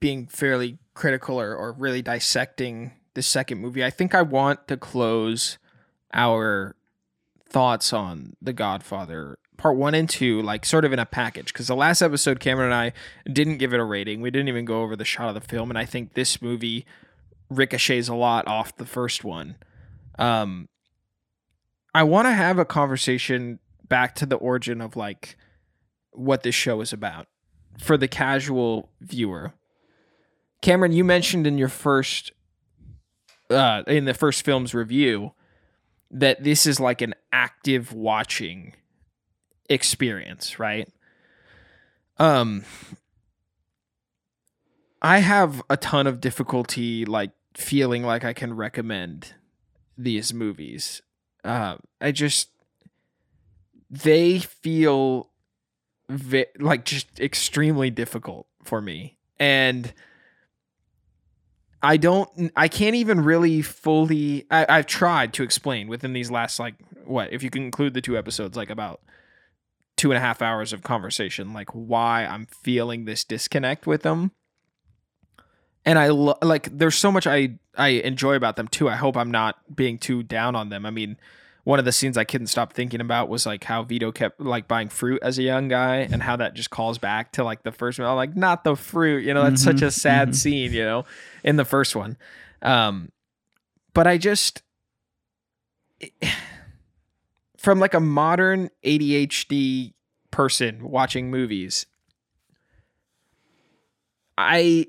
being 0.00 0.26
fairly 0.26 0.78
critical 0.92 1.40
or, 1.40 1.54
or 1.54 1.72
really 1.72 2.02
dissecting 2.02 2.92
the 3.14 3.22
second 3.22 3.58
movie. 3.58 3.84
I 3.84 3.90
think 3.90 4.14
I 4.14 4.22
want 4.22 4.68
to 4.68 4.76
close 4.76 5.58
our 6.12 6.76
thoughts 7.48 7.92
on 7.92 8.36
The 8.42 8.52
Godfather 8.52 9.38
part 9.56 9.76
one 9.76 9.94
and 9.94 10.10
two, 10.10 10.42
like 10.42 10.66
sort 10.66 10.84
of 10.84 10.92
in 10.92 10.98
a 10.98 11.06
package. 11.06 11.46
Because 11.52 11.68
the 11.68 11.76
last 11.76 12.02
episode, 12.02 12.40
Cameron 12.40 12.72
and 12.72 12.74
I 12.74 12.92
didn't 13.32 13.58
give 13.58 13.72
it 13.72 13.80
a 13.80 13.84
rating. 13.84 14.20
We 14.20 14.32
didn't 14.32 14.48
even 14.48 14.64
go 14.64 14.82
over 14.82 14.96
the 14.96 15.04
shot 15.04 15.28
of 15.28 15.34
the 15.34 15.40
film. 15.40 15.70
And 15.70 15.78
I 15.78 15.84
think 15.84 16.14
this 16.14 16.42
movie 16.42 16.84
ricochets 17.48 18.08
a 18.08 18.14
lot 18.14 18.48
off 18.48 18.76
the 18.76 18.86
first 18.86 19.22
one. 19.22 19.56
Um, 20.18 20.68
I 21.94 22.02
want 22.02 22.26
to 22.26 22.32
have 22.32 22.58
a 22.58 22.64
conversation 22.64 23.60
back 23.88 24.16
to 24.16 24.26
the 24.26 24.36
origin 24.36 24.80
of 24.80 24.96
like 24.96 25.36
what 26.14 26.42
this 26.42 26.54
show 26.54 26.80
is 26.80 26.92
about 26.92 27.26
for 27.78 27.96
the 27.96 28.08
casual 28.08 28.90
viewer. 29.00 29.52
Cameron, 30.62 30.92
you 30.92 31.04
mentioned 31.04 31.46
in 31.46 31.58
your 31.58 31.68
first 31.68 32.32
uh 33.50 33.82
in 33.86 34.06
the 34.06 34.14
first 34.14 34.44
film's 34.44 34.72
review 34.72 35.32
that 36.10 36.42
this 36.42 36.66
is 36.66 36.80
like 36.80 37.02
an 37.02 37.14
active 37.32 37.92
watching 37.92 38.72
experience, 39.68 40.58
right? 40.58 40.88
Um 42.18 42.64
I 45.02 45.18
have 45.18 45.62
a 45.68 45.76
ton 45.76 46.06
of 46.06 46.20
difficulty 46.20 47.04
like 47.04 47.32
feeling 47.54 48.02
like 48.02 48.24
I 48.24 48.32
can 48.32 48.54
recommend 48.54 49.34
these 49.98 50.32
movies. 50.32 51.02
Uh 51.44 51.76
I 52.00 52.12
just 52.12 52.48
they 53.90 54.38
feel 54.38 55.30
vi- 56.08 56.46
like 56.58 56.84
just 56.84 57.18
extremely 57.20 57.90
difficult 57.90 58.46
for 58.62 58.80
me. 58.80 59.18
And 59.38 59.92
i 61.82 61.98
don't 61.98 62.50
i 62.56 62.66
can't 62.66 62.94
even 62.96 63.20
really 63.20 63.60
fully 63.60 64.46
I, 64.50 64.64
i've 64.70 64.86
tried 64.86 65.34
to 65.34 65.42
explain 65.42 65.86
within 65.86 66.14
these 66.14 66.30
last 66.30 66.58
like 66.58 66.76
what 67.04 67.30
if 67.30 67.42
you 67.42 67.50
can 67.50 67.62
include 67.62 67.92
the 67.92 68.00
two 68.00 68.16
episodes 68.16 68.56
like 68.56 68.70
about 68.70 69.02
two 69.96 70.10
and 70.10 70.16
a 70.16 70.20
half 70.20 70.42
hours 70.42 70.72
of 70.72 70.82
conversation 70.82 71.52
like 71.52 71.70
why 71.70 72.24
i'm 72.24 72.46
feeling 72.46 73.04
this 73.04 73.22
disconnect 73.22 73.86
with 73.86 74.02
them. 74.02 74.32
And 75.84 75.98
i 75.98 76.08
lo- 76.08 76.38
like 76.42 76.76
there's 76.76 76.96
so 76.96 77.12
much 77.12 77.26
i 77.26 77.58
i 77.76 77.88
enjoy 77.88 78.34
about 78.34 78.56
them 78.56 78.68
too. 78.68 78.88
I 78.88 78.96
hope 78.96 79.16
i'm 79.16 79.30
not 79.30 79.56
being 79.76 79.98
too 79.98 80.22
down 80.22 80.56
on 80.56 80.70
them. 80.70 80.86
I 80.86 80.90
mean 80.90 81.18
one 81.64 81.78
of 81.78 81.86
the 81.86 81.92
scenes 81.92 82.18
I 82.18 82.24
couldn't 82.24 82.48
stop 82.48 82.74
thinking 82.74 83.00
about 83.00 83.30
was 83.30 83.46
like 83.46 83.64
how 83.64 83.82
Vito 83.82 84.12
kept 84.12 84.38
like 84.38 84.68
buying 84.68 84.90
fruit 84.90 85.20
as 85.22 85.38
a 85.38 85.42
young 85.42 85.68
guy 85.68 85.96
and 85.96 86.22
how 86.22 86.36
that 86.36 86.52
just 86.54 86.68
calls 86.68 86.98
back 86.98 87.32
to 87.32 87.44
like 87.44 87.62
the 87.62 87.72
first 87.72 87.98
one. 87.98 88.06
I'm 88.06 88.16
like, 88.16 88.36
not 88.36 88.64
the 88.64 88.76
fruit, 88.76 89.24
you 89.24 89.32
know, 89.32 89.42
that's 89.42 89.64
mm-hmm, 89.64 89.78
such 89.78 89.82
a 89.82 89.90
sad 89.90 90.28
mm-hmm. 90.28 90.34
scene, 90.34 90.72
you 90.72 90.84
know, 90.84 91.06
in 91.42 91.56
the 91.56 91.64
first 91.64 91.96
one. 91.96 92.18
Um, 92.60 93.10
but 93.94 94.06
I 94.06 94.18
just, 94.18 94.62
from 97.56 97.80
like 97.80 97.94
a 97.94 98.00
modern 98.00 98.68
ADHD 98.84 99.94
person 100.30 100.90
watching 100.90 101.30
movies, 101.30 101.86
I, 104.36 104.88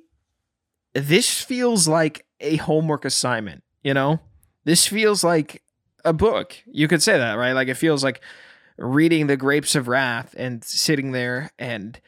this 0.94 1.42
feels 1.42 1.88
like 1.88 2.26
a 2.42 2.58
homework 2.58 3.06
assignment, 3.06 3.64
you 3.82 3.94
know? 3.94 4.20
This 4.66 4.88
feels 4.88 5.24
like 5.24 5.62
a 6.06 6.14
book. 6.14 6.56
You 6.65 6.88
could 6.88 7.02
say 7.02 7.18
that, 7.18 7.34
right? 7.34 7.53
Like 7.53 7.68
it 7.68 7.76
feels 7.76 8.03
like 8.03 8.22
reading 8.77 9.27
the 9.27 9.38
Grapes 9.38 9.76
of 9.76 9.88
Wrath 9.88 10.36
and 10.38 10.64
sitting 10.64 11.11
there 11.11 11.52
and 11.60 11.99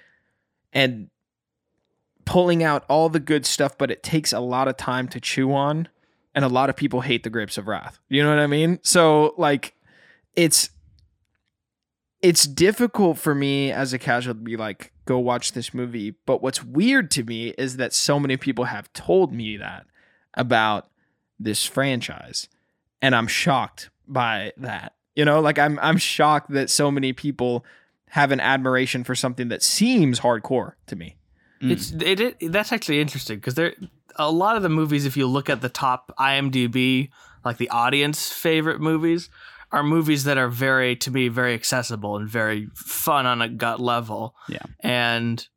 and 0.71 1.09
pulling 2.25 2.63
out 2.63 2.85
all 2.89 3.09
the 3.09 3.19
good 3.19 3.45
stuff, 3.45 3.77
but 3.77 3.89
it 3.89 4.03
takes 4.03 4.31
a 4.33 4.39
lot 4.39 4.67
of 4.67 4.77
time 4.77 5.07
to 5.09 5.19
chew 5.19 5.53
on. 5.53 5.87
And 6.35 6.45
a 6.45 6.49
lot 6.49 6.69
of 6.69 6.75
people 6.75 7.01
hate 7.01 7.23
the 7.23 7.31
Grapes 7.31 7.57
of 7.57 7.67
Wrath. 7.67 7.99
You 8.09 8.21
know 8.21 8.29
what 8.29 8.39
I 8.39 8.47
mean? 8.47 8.79
So 8.83 9.33
like 9.37 9.73
it's 10.35 10.69
it's 12.21 12.45
difficult 12.45 13.17
for 13.17 13.33
me 13.33 13.71
as 13.71 13.93
a 13.93 13.99
casual 13.99 14.33
to 14.33 14.39
be 14.39 14.57
like, 14.57 14.91
go 15.05 15.17
watch 15.17 15.53
this 15.53 15.73
movie. 15.73 16.15
But 16.25 16.41
what's 16.41 16.63
weird 16.63 17.09
to 17.11 17.23
me 17.23 17.49
is 17.57 17.77
that 17.77 17.93
so 17.93 18.19
many 18.19 18.37
people 18.37 18.65
have 18.65 18.91
told 18.93 19.33
me 19.33 19.57
that 19.57 19.85
about 20.33 20.89
this 21.39 21.65
franchise 21.65 22.49
and 23.01 23.15
I'm 23.15 23.27
shocked 23.27 23.89
by 24.07 24.53
that. 24.57 24.93
You 25.15 25.25
know, 25.25 25.39
like 25.39 25.57
I'm 25.59 25.79
I'm 25.81 25.97
shocked 25.97 26.51
that 26.51 26.69
so 26.69 26.91
many 26.91 27.13
people 27.13 27.65
have 28.09 28.31
an 28.31 28.39
admiration 28.39 29.03
for 29.03 29.15
something 29.15 29.49
that 29.49 29.63
seems 29.63 30.19
hardcore 30.19 30.73
to 30.87 30.95
me. 30.95 31.17
Mm. 31.61 31.71
It's 31.71 31.91
it, 31.91 32.19
it 32.19 32.51
that's 32.51 32.71
actually 32.71 33.01
interesting 33.01 33.39
because 33.39 33.55
there 33.55 33.73
a 34.15 34.31
lot 34.31 34.55
of 34.55 34.63
the 34.63 34.69
movies. 34.69 35.05
If 35.05 35.17
you 35.17 35.27
look 35.27 35.49
at 35.49 35.61
the 35.61 35.69
top 35.69 36.13
IMDb, 36.19 37.09
like 37.43 37.57
the 37.57 37.69
audience 37.69 38.31
favorite 38.31 38.79
movies, 38.79 39.29
are 39.71 39.83
movies 39.83 40.23
that 40.25 40.37
are 40.37 40.49
very 40.49 40.95
to 40.97 41.11
me 41.11 41.27
very 41.27 41.53
accessible 41.53 42.15
and 42.15 42.29
very 42.29 42.69
fun 42.75 43.25
on 43.25 43.41
a 43.41 43.49
gut 43.49 43.79
level. 43.79 44.35
Yeah. 44.47 44.59
and 44.81 45.47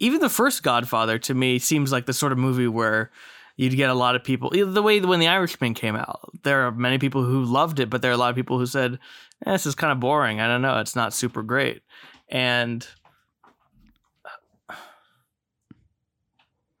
even 0.00 0.20
the 0.20 0.28
first 0.28 0.62
Godfather 0.62 1.18
to 1.20 1.34
me 1.34 1.58
seems 1.58 1.92
like 1.92 2.06
the 2.06 2.12
sort 2.12 2.32
of 2.32 2.38
movie 2.38 2.66
where 2.66 3.10
you'd 3.56 3.76
get 3.76 3.90
a 3.90 3.94
lot 3.94 4.16
of 4.16 4.24
people 4.24 4.50
the 4.50 4.82
way 4.82 5.00
when 5.00 5.20
the 5.20 5.28
Irishman 5.28 5.74
came 5.74 5.96
out. 5.96 6.30
There 6.42 6.66
are 6.66 6.72
many 6.72 6.98
people 6.98 7.22
who 7.22 7.44
loved 7.44 7.80
it, 7.80 7.90
but 7.90 8.02
there 8.02 8.10
are 8.10 8.14
a 8.14 8.18
lot 8.18 8.30
of 8.30 8.36
people 8.36 8.58
who 8.58 8.66
said, 8.66 8.98
eh, 9.46 9.52
"This 9.52 9.66
is 9.66 9.74
kind 9.74 9.92
of 9.92 10.00
boring. 10.00 10.40
I 10.40 10.46
don't 10.46 10.62
know. 10.62 10.78
It's 10.80 10.96
not 10.96 11.14
super 11.14 11.42
great." 11.42 11.82
And 12.28 12.86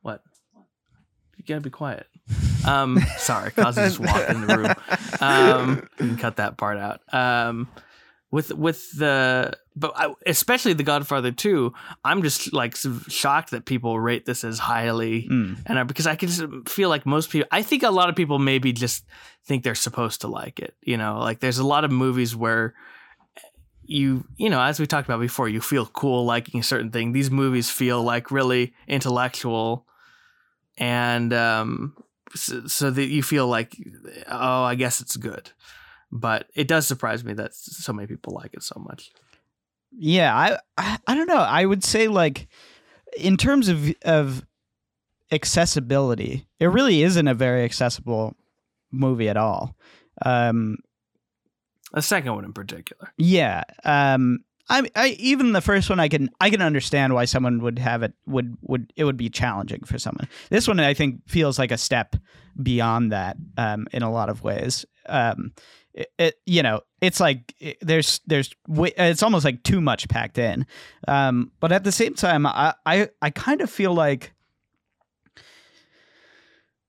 what? 0.02 0.22
You 1.36 1.44
gotta 1.46 1.60
be 1.60 1.70
quiet. 1.70 2.06
Um, 2.66 2.98
sorry, 3.18 3.50
Cos 3.50 3.74
just 3.76 4.00
walked 4.00 4.30
in 4.30 4.46
the 4.46 4.56
room. 4.56 4.74
Um, 5.20 5.88
you 6.00 6.08
can 6.08 6.16
cut 6.16 6.36
that 6.36 6.56
part 6.56 6.78
out. 6.78 7.00
Um, 7.12 7.68
with 8.34 8.50
with 8.66 8.80
the 8.98 9.52
but 9.76 9.92
I, 9.96 10.12
especially 10.26 10.72
the 10.74 10.82
Godfather 10.82 11.32
2, 11.32 11.72
I'm 12.04 12.22
just 12.22 12.52
like 12.52 12.74
shocked 13.08 13.50
that 13.52 13.64
people 13.64 13.98
rate 14.00 14.24
this 14.26 14.42
as 14.44 14.58
highly 14.58 15.28
Mm. 15.28 15.58
and 15.66 15.78
I, 15.78 15.82
because 15.84 16.06
I 16.06 16.16
can 16.16 16.28
just 16.28 16.42
feel 16.68 16.88
like 16.94 17.06
most 17.06 17.30
people 17.30 17.48
I 17.58 17.62
think 17.62 17.82
a 17.82 17.90
lot 17.90 18.08
of 18.08 18.16
people 18.16 18.38
maybe 18.38 18.72
just 18.72 19.04
think 19.46 19.62
they're 19.62 19.74
supposed 19.88 20.20
to 20.22 20.28
like 20.28 20.58
it, 20.66 20.74
you 20.82 20.96
know, 20.96 21.18
like 21.28 21.38
there's 21.40 21.58
a 21.58 21.66
lot 21.74 21.84
of 21.84 21.90
movies 21.92 22.34
where 22.34 22.74
you 23.86 24.24
you 24.36 24.48
know 24.50 24.60
as 24.62 24.80
we 24.80 24.86
talked 24.86 25.08
about 25.08 25.20
before 25.20 25.48
you 25.48 25.60
feel 25.60 25.86
cool 25.86 26.24
liking 26.24 26.60
a 26.60 26.62
certain 26.72 26.90
thing. 26.90 27.12
These 27.12 27.30
movies 27.30 27.70
feel 27.70 28.02
like 28.02 28.30
really 28.30 28.74
intellectual 28.88 29.86
and 30.78 31.32
um 31.32 31.94
so, 32.34 32.66
so 32.66 32.90
that 32.90 33.06
you 33.06 33.22
feel 33.22 33.46
like 33.46 33.76
oh 34.26 34.64
i 34.64 34.74
guess 34.74 35.00
it's 35.00 35.16
good 35.16 35.52
but 36.14 36.48
it 36.54 36.68
does 36.68 36.86
surprise 36.86 37.24
me 37.24 37.34
that 37.34 37.54
so 37.54 37.92
many 37.92 38.06
people 38.06 38.32
like 38.32 38.54
it 38.54 38.62
so 38.62 38.80
much 38.80 39.10
Yeah, 39.92 40.34
I, 40.34 40.58
I 40.78 40.98
I 41.06 41.14
don't 41.14 41.28
know. 41.28 41.36
I 41.36 41.64
would 41.66 41.84
say 41.84 42.08
like 42.08 42.48
in 43.18 43.36
terms 43.36 43.68
of 43.68 43.92
of 44.04 44.44
accessibility, 45.30 46.46
it 46.60 46.66
really 46.66 47.02
isn't 47.02 47.28
a 47.28 47.34
very 47.34 47.64
accessible 47.64 48.34
movie 48.90 49.28
at 49.28 49.36
all. 49.36 49.76
Um, 50.24 50.78
the 51.92 52.02
second 52.02 52.34
one 52.34 52.44
in 52.44 52.52
particular 52.52 53.12
yeah. 53.18 53.62
Um, 53.84 54.44
I, 54.68 54.88
I 54.96 55.08
even 55.18 55.52
the 55.52 55.60
first 55.60 55.90
one 55.90 56.00
I 56.00 56.08
can 56.08 56.30
I 56.40 56.48
can 56.50 56.62
understand 56.62 57.12
why 57.12 57.26
someone 57.26 57.60
would 57.60 57.78
have 57.78 58.02
it 58.02 58.14
would 58.26 58.56
would 58.62 58.92
it 58.96 59.04
would 59.04 59.16
be 59.16 59.28
challenging 59.28 59.84
for 59.84 59.98
someone. 59.98 60.28
This 60.48 60.66
one 60.66 60.80
I 60.80 60.94
think 60.94 61.28
feels 61.28 61.58
like 61.58 61.70
a 61.70 61.78
step 61.78 62.16
beyond 62.62 63.12
that 63.12 63.36
um, 63.58 63.86
in 63.92 64.02
a 64.02 64.10
lot 64.10 64.28
of 64.28 64.42
ways. 64.42 64.86
Um, 65.06 65.52
it, 65.94 66.12
it 66.18 66.34
you 66.44 66.62
know 66.62 66.80
it's 67.00 67.20
like 67.20 67.54
it, 67.60 67.78
there's 67.80 68.20
there's 68.26 68.50
it's 68.68 69.22
almost 69.22 69.44
like 69.44 69.62
too 69.62 69.80
much 69.80 70.08
packed 70.08 70.38
in. 70.38 70.66
Um, 71.08 71.52
but 71.60 71.72
at 71.72 71.84
the 71.84 71.92
same 71.92 72.14
time, 72.14 72.46
I 72.46 72.74
I, 72.84 73.08
I 73.22 73.30
kind 73.30 73.60
of 73.60 73.70
feel 73.70 73.94
like 73.94 74.32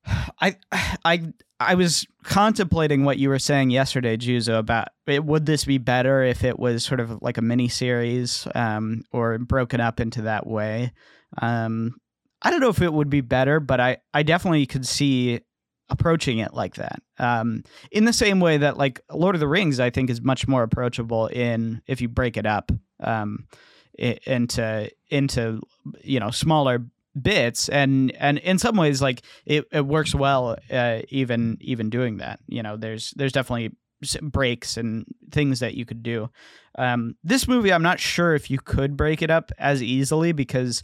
I 0.06 0.56
I 1.04 1.32
I 1.58 1.74
was 1.74 2.06
contemplating 2.22 3.04
what 3.04 3.18
you 3.18 3.28
were 3.28 3.38
saying 3.38 3.70
yesterday, 3.70 4.16
Juzo, 4.16 4.58
about 4.58 4.88
it, 5.06 5.24
would 5.24 5.46
this 5.46 5.64
be 5.64 5.78
better 5.78 6.22
if 6.22 6.44
it 6.44 6.58
was 6.58 6.84
sort 6.84 7.00
of 7.00 7.22
like 7.22 7.38
a 7.38 7.42
mini 7.42 7.68
series 7.68 8.46
um, 8.54 9.04
or 9.10 9.38
broken 9.38 9.80
up 9.80 9.98
into 9.98 10.22
that 10.22 10.46
way. 10.46 10.92
Um, 11.40 11.96
I 12.42 12.50
don't 12.50 12.60
know 12.60 12.68
if 12.68 12.82
it 12.82 12.92
would 12.92 13.08
be 13.08 13.22
better, 13.22 13.58
but 13.58 13.80
I, 13.80 13.98
I 14.12 14.22
definitely 14.22 14.66
could 14.66 14.86
see 14.86 15.40
approaching 15.88 16.38
it 16.38 16.54
like 16.54 16.74
that. 16.76 17.02
Um, 17.18 17.62
in 17.90 18.04
the 18.04 18.12
same 18.12 18.40
way 18.40 18.58
that 18.58 18.76
like 18.76 19.00
Lord 19.12 19.34
of 19.34 19.40
the 19.40 19.48
Rings, 19.48 19.80
I 19.80 19.90
think 19.90 20.10
is 20.10 20.20
much 20.20 20.48
more 20.48 20.62
approachable 20.62 21.26
in 21.28 21.82
if 21.86 22.00
you 22.00 22.08
break 22.08 22.36
it 22.36 22.46
up 22.46 22.72
um, 23.00 23.46
into 23.98 24.90
into 25.10 25.60
you 26.02 26.20
know 26.20 26.30
smaller 26.30 26.84
bits. 27.20 27.68
And 27.68 28.12
and 28.16 28.38
in 28.38 28.58
some 28.58 28.76
ways 28.76 29.00
like 29.00 29.22
it, 29.44 29.64
it 29.72 29.86
works 29.86 30.14
well 30.14 30.56
uh, 30.70 31.00
even 31.08 31.58
even 31.60 31.90
doing 31.90 32.18
that. 32.18 32.40
You 32.46 32.62
know 32.62 32.76
there's 32.76 33.12
there's 33.16 33.32
definitely 33.32 33.72
breaks 34.20 34.76
and 34.76 35.06
things 35.30 35.60
that 35.60 35.74
you 35.74 35.84
could 35.84 36.02
do. 36.02 36.30
Um 36.76 37.16
this 37.24 37.48
movie 37.48 37.72
i'm 37.72 37.82
not 37.82 37.98
sure 37.98 38.34
if 38.34 38.50
you 38.50 38.58
could 38.58 38.98
break 38.98 39.22
it 39.22 39.30
up 39.30 39.50
as 39.58 39.82
easily 39.82 40.32
because 40.32 40.82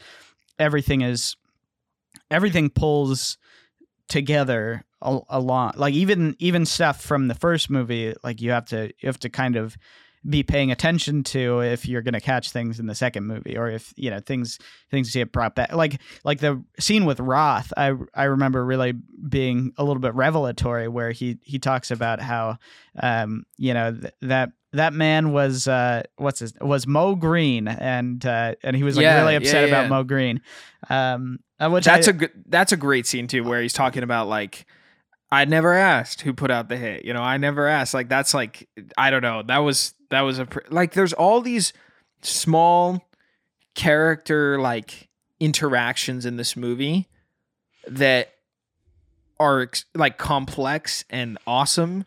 everything 0.59 1.03
is 1.03 1.37
everything 2.31 2.71
pulls 2.71 3.37
together 4.09 4.85
a, 5.03 5.21
a 5.31 5.41
lot. 5.41 5.79
Like 5.79 5.95
even 5.95 6.37
even 6.39 6.65
stuff 6.67 7.01
from 7.03 7.29
the 7.29 7.35
first 7.35 7.69
movie 7.71 8.15
like 8.25 8.41
you 8.41 8.51
have 8.53 8.67
to 8.67 8.87
you 8.99 9.07
have 9.07 9.19
to 9.21 9.29
kind 9.29 9.57
of 9.57 9.77
be 10.29 10.45
paying 10.45 10.71
attention 10.71 11.25
to 11.25 11.63
if 11.63 11.85
you're 11.89 12.01
going 12.01 12.15
to 12.15 12.21
catch 12.21 12.53
things 12.53 12.79
in 12.79 12.87
the 12.87 12.95
second 12.95 13.27
movie 13.27 13.59
or 13.59 13.69
if 13.69 13.93
you 13.97 14.09
know 14.09 14.21
things 14.21 14.57
things 14.89 15.13
get 15.13 15.33
brought 15.33 15.57
back. 15.57 15.73
Like 15.73 16.01
like 16.23 16.39
the 16.39 16.63
scene 16.79 17.05
with 17.07 17.19
Roth 17.19 17.73
I 17.77 17.95
I 18.15 18.25
remember 18.25 18.65
really 18.65 18.93
being 19.29 19.73
a 19.77 19.83
little 19.83 20.01
bit 20.01 20.15
revelatory 20.15 20.87
where 20.87 21.11
he 21.11 21.39
he 21.43 21.59
talks 21.59 21.91
about 21.91 22.21
how 22.21 22.59
um 23.03 23.45
you 23.59 23.75
know 23.75 23.93
th- 23.93 24.15
that 24.23 24.51
that 24.75 24.93
man 24.93 25.33
was 25.33 25.67
uh 25.67 26.03
what's 26.19 26.39
his 26.39 26.55
was 26.61 26.87
Moe 26.87 27.17
Greene 27.17 27.67
and 27.67 28.25
uh 28.25 28.55
and 28.63 28.77
he 28.77 28.85
was 28.85 28.97
like 28.97 29.03
Yeah, 29.03 29.19
really 29.19 29.33
yeah, 29.33 29.39
upset 29.39 29.65
about. 29.69 29.89
Moe 29.89 30.05
Greene. 30.05 30.41
Um 30.89 31.41
uh, 31.59 31.69
which 31.69 31.85
That's 31.85 32.07
I, 32.07 32.13
a 32.13 32.15
good 32.15 32.31
that's 32.47 32.71
a 32.71 32.77
great 32.77 33.07
scene 33.09 33.27
too 33.27 33.43
where 33.43 33.61
he's 33.61 33.73
talking 33.73 34.05
about 34.05 34.29
like 34.29 34.67
I 35.33 35.47
never 35.47 35.73
asked 35.73 36.21
who 36.21 36.33
put 36.35 36.51
out 36.51 36.69
the 36.69 36.77
hit. 36.77 37.05
You 37.07 37.15
know, 37.15 37.23
I 37.23 37.39
never 37.39 37.67
asked. 37.67 37.95
Like 37.95 38.09
that's 38.09 38.35
like 38.35 38.69
I 38.99 39.11
don't 39.11 39.23
know. 39.23 39.43
That 39.43 39.59
was 39.59 39.95
that 40.11 40.21
was 40.21 40.39
a 40.39 40.47
pr- 40.47 40.61
like 40.71 40.93
there's 40.93 41.13
all 41.15 41.41
these 41.41 41.73
small 42.21 43.03
character 43.75 44.61
like 44.61 45.09
interactions 45.41 46.27
in 46.27 46.37
this 46.37 46.57
movie 46.57 47.09
that 47.89 48.33
are 49.41 49.63
ex- 49.63 49.87
like 49.95 50.19
complex 50.19 51.05
and 51.11 51.37
awesome 51.47 52.05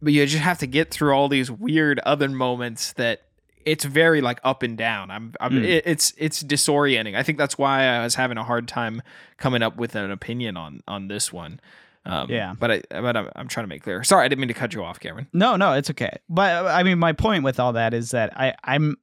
but 0.00 0.12
you 0.12 0.24
just 0.26 0.42
have 0.42 0.58
to 0.58 0.66
get 0.66 0.90
through 0.92 1.12
all 1.12 1.28
these 1.28 1.50
weird 1.50 1.98
other 2.00 2.28
moments 2.28 2.92
that 2.92 3.22
it's 3.64 3.84
very 3.84 4.20
like 4.20 4.38
up 4.44 4.62
and 4.62 4.76
down 4.78 5.10
i'm, 5.10 5.34
I'm 5.40 5.52
Mm. 5.52 5.64
it, 5.64 5.82
it's 5.86 6.12
it's 6.16 6.44
disorienting 6.44 7.16
i 7.16 7.22
think 7.24 7.38
that's 7.38 7.58
why 7.58 7.86
i 7.86 8.04
was 8.04 8.14
having 8.14 8.36
a 8.38 8.44
hard 8.44 8.68
time 8.68 9.02
coming 9.38 9.62
up 9.62 9.76
with 9.76 9.96
an 9.96 10.10
opinion 10.12 10.56
on 10.56 10.82
on 10.86 11.08
this 11.08 11.32
one 11.32 11.58
um, 12.06 12.30
Yeah. 12.30 12.54
but 12.58 12.70
i 12.70 12.82
but 12.90 13.16
I'm, 13.16 13.28
I'm 13.36 13.48
trying 13.48 13.64
to 13.64 13.68
make 13.68 13.82
clear 13.82 14.02
sorry 14.04 14.24
i 14.24 14.28
didn't 14.28 14.40
mean 14.40 14.48
to 14.48 14.54
cut 14.54 14.72
you 14.74 14.82
off 14.84 14.98
cameron 15.00 15.26
No, 15.32 15.56
no, 15.56 15.72
it's 15.72 15.90
okay. 15.90 16.18
But 16.28 16.64
uh, 16.64 16.68
I 16.68 16.82
mean, 16.82 16.98
my 16.98 17.12
point 17.12 17.44
with 17.44 17.58
all 17.60 17.72
that 17.74 17.94
is 17.94 18.10
that 18.12 18.32
I, 18.38 18.54
I'm, 18.64 18.96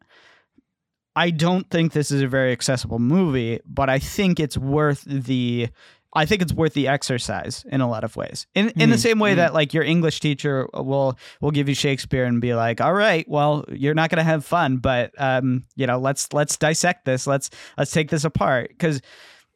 I 1.15 1.29
don't 1.29 1.69
think 1.69 1.93
this 1.93 2.11
is 2.11 2.21
a 2.21 2.27
very 2.27 2.51
accessible 2.51 2.99
movie, 2.99 3.59
but 3.65 3.89
I 3.89 3.99
think 3.99 4.39
it's 4.39 4.57
worth 4.57 5.03
the, 5.05 5.69
I 6.13 6.25
think 6.25 6.41
it's 6.41 6.53
worth 6.53 6.73
the 6.73 6.87
exercise 6.89 7.65
in 7.71 7.79
a 7.81 7.89
lot 7.89 8.03
of 8.03 8.15
ways. 8.17 8.47
In 8.53 8.69
in 8.71 8.89
the 8.89 8.95
Mm, 8.97 8.99
same 8.99 9.19
way 9.19 9.33
mm. 9.33 9.37
that 9.37 9.53
like 9.53 9.73
your 9.73 9.83
English 9.83 10.19
teacher 10.19 10.67
will 10.73 11.17
will 11.41 11.51
give 11.51 11.69
you 11.69 11.75
Shakespeare 11.75 12.25
and 12.25 12.41
be 12.41 12.53
like, 12.53 12.81
all 12.81 12.93
right, 12.93 13.25
well, 13.29 13.63
you're 13.69 13.93
not 13.93 14.09
gonna 14.09 14.23
have 14.23 14.43
fun, 14.45 14.77
but 14.77 15.11
um, 15.17 15.63
you 15.75 15.87
know, 15.87 15.99
let's 15.99 16.31
let's 16.33 16.57
dissect 16.57 17.05
this, 17.05 17.27
let's 17.27 17.49
let's 17.77 17.91
take 17.91 18.09
this 18.09 18.23
apart 18.25 18.69
because 18.69 19.01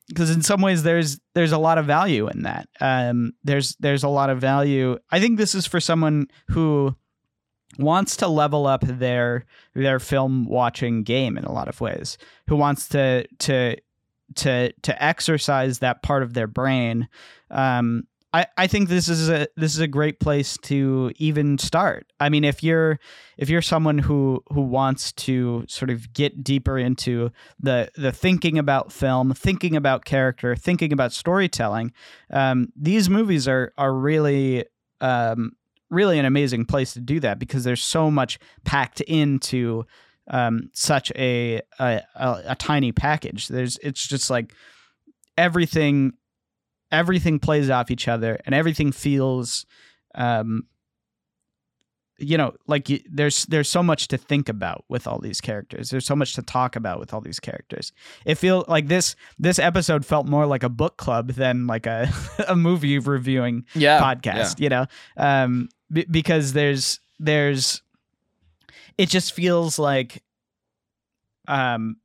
because 0.10 0.30
in 0.32 0.42
some 0.42 0.62
ways 0.62 0.84
there's 0.84 1.20
there's 1.36 1.54
a 1.54 1.58
lot 1.58 1.78
of 1.78 1.86
value 1.86 2.28
in 2.28 2.44
that. 2.44 2.68
Um, 2.82 3.34
there's 3.44 3.76
there's 3.80 4.04
a 4.04 4.10
lot 4.10 4.30
of 4.30 4.40
value. 4.40 4.98
I 5.10 5.20
think 5.20 5.38
this 5.38 5.56
is 5.56 5.66
for 5.66 5.80
someone 5.80 6.28
who 6.50 6.96
wants 7.78 8.18
to 8.18 8.28
level 8.28 8.68
up 8.68 8.82
their 8.82 9.46
their 9.74 10.00
film 10.00 10.46
watching 10.46 11.04
game 11.04 11.38
in 11.38 11.46
a 11.46 11.52
lot 11.52 11.70
of 11.70 11.80
ways. 11.80 12.18
Who 12.48 12.56
wants 12.56 12.90
to 12.90 13.26
to 13.40 13.78
to 14.36 14.74
to 14.74 15.04
exercise 15.04 15.80
that 15.80 16.04
part 16.04 16.24
of 16.24 16.34
their 16.34 16.48
brain. 16.48 17.08
Um, 17.52 18.04
I, 18.32 18.46
I 18.58 18.68
think 18.68 18.90
this 18.90 19.10
is 19.10 19.28
a 19.28 19.48
this 19.56 19.74
is 19.74 19.80
a 19.80 19.88
great 19.88 20.20
place 20.20 20.58
to 20.64 21.12
even 21.18 21.58
start. 21.58 22.12
I 22.20 22.30
mean, 22.30 22.44
if 22.44 22.62
you're 22.62 23.00
if 23.38 23.50
you're 23.50 23.62
someone 23.62 23.98
who 23.98 24.44
who 24.52 24.62
wants 24.62 25.12
to 25.14 25.66
sort 25.68 25.90
of 25.90 26.14
get 26.14 26.44
deeper 26.44 26.78
into 26.78 27.32
the 27.60 27.90
the 27.96 28.12
thinking 28.12 28.60
about 28.60 28.92
film, 28.92 29.34
thinking 29.34 29.76
about 29.76 30.06
character, 30.06 30.56
thinking 30.56 30.94
about 30.94 31.12
storytelling, 31.12 31.92
um, 32.30 32.72
these 32.76 33.10
movies 33.10 33.48
are 33.48 33.74
are 33.80 33.94
really 33.94 34.66
um, 35.02 35.54
really 35.90 36.20
an 36.20 36.26
amazing 36.26 36.66
place 36.66 36.94
to 36.94 37.00
do 37.00 37.20
that 37.22 37.40
because 37.40 37.64
there's 37.64 37.84
so 37.84 38.12
much 38.12 38.38
packed 38.64 39.02
into 39.02 39.86
um, 40.30 40.70
such 40.74 41.12
a, 41.16 41.62
a 41.80 42.02
a 42.16 42.44
a 42.50 42.56
tiny 42.56 42.92
package. 42.92 43.48
There's 43.48 43.80
it's 43.82 44.08
just 44.08 44.30
like 44.30 44.54
everything 45.36 46.14
everything 46.92 47.40
plays 47.40 47.70
off 47.70 47.92
each 47.92 48.08
other 48.08 48.40
and 48.46 48.54
everything 48.56 48.92
feels 48.92 49.66
um 50.16 50.64
you 52.18 52.38
know 52.38 52.54
like 52.68 52.90
you, 52.90 53.00
there's 53.10 53.46
there's 53.46 53.70
so 53.70 53.82
much 53.82 54.08
to 54.10 54.18
think 54.18 54.50
about 54.50 54.84
with 54.90 55.08
all 55.08 55.20
these 55.20 55.40
characters. 55.40 55.90
There's 55.90 56.06
so 56.06 56.16
much 56.18 56.34
to 56.34 56.42
talk 56.42 56.76
about 56.76 57.00
with 57.00 57.14
all 57.14 57.22
these 57.22 57.40
characters. 57.40 57.94
It 58.26 58.36
feel 58.36 58.66
like 58.68 58.88
this 58.90 59.16
this 59.38 59.58
episode 59.58 60.06
felt 60.06 60.28
more 60.28 60.46
like 60.46 60.64
a 60.64 60.70
book 60.70 60.98
club 60.98 61.30
than 61.32 61.66
like 61.66 61.86
a 61.86 62.12
a 62.50 62.56
movie 62.58 63.00
reviewing 63.00 63.66
Yeah. 63.74 64.02
podcast 64.02 64.60
you 64.60 64.68
know? 64.70 64.86
Um 65.16 65.70
b- 65.92 66.08
because 66.12 66.52
there's 66.54 67.00
there's 67.20 67.82
it 68.98 69.08
just 69.08 69.32
feels 69.32 69.80
like 69.80 70.22
um 71.48 71.98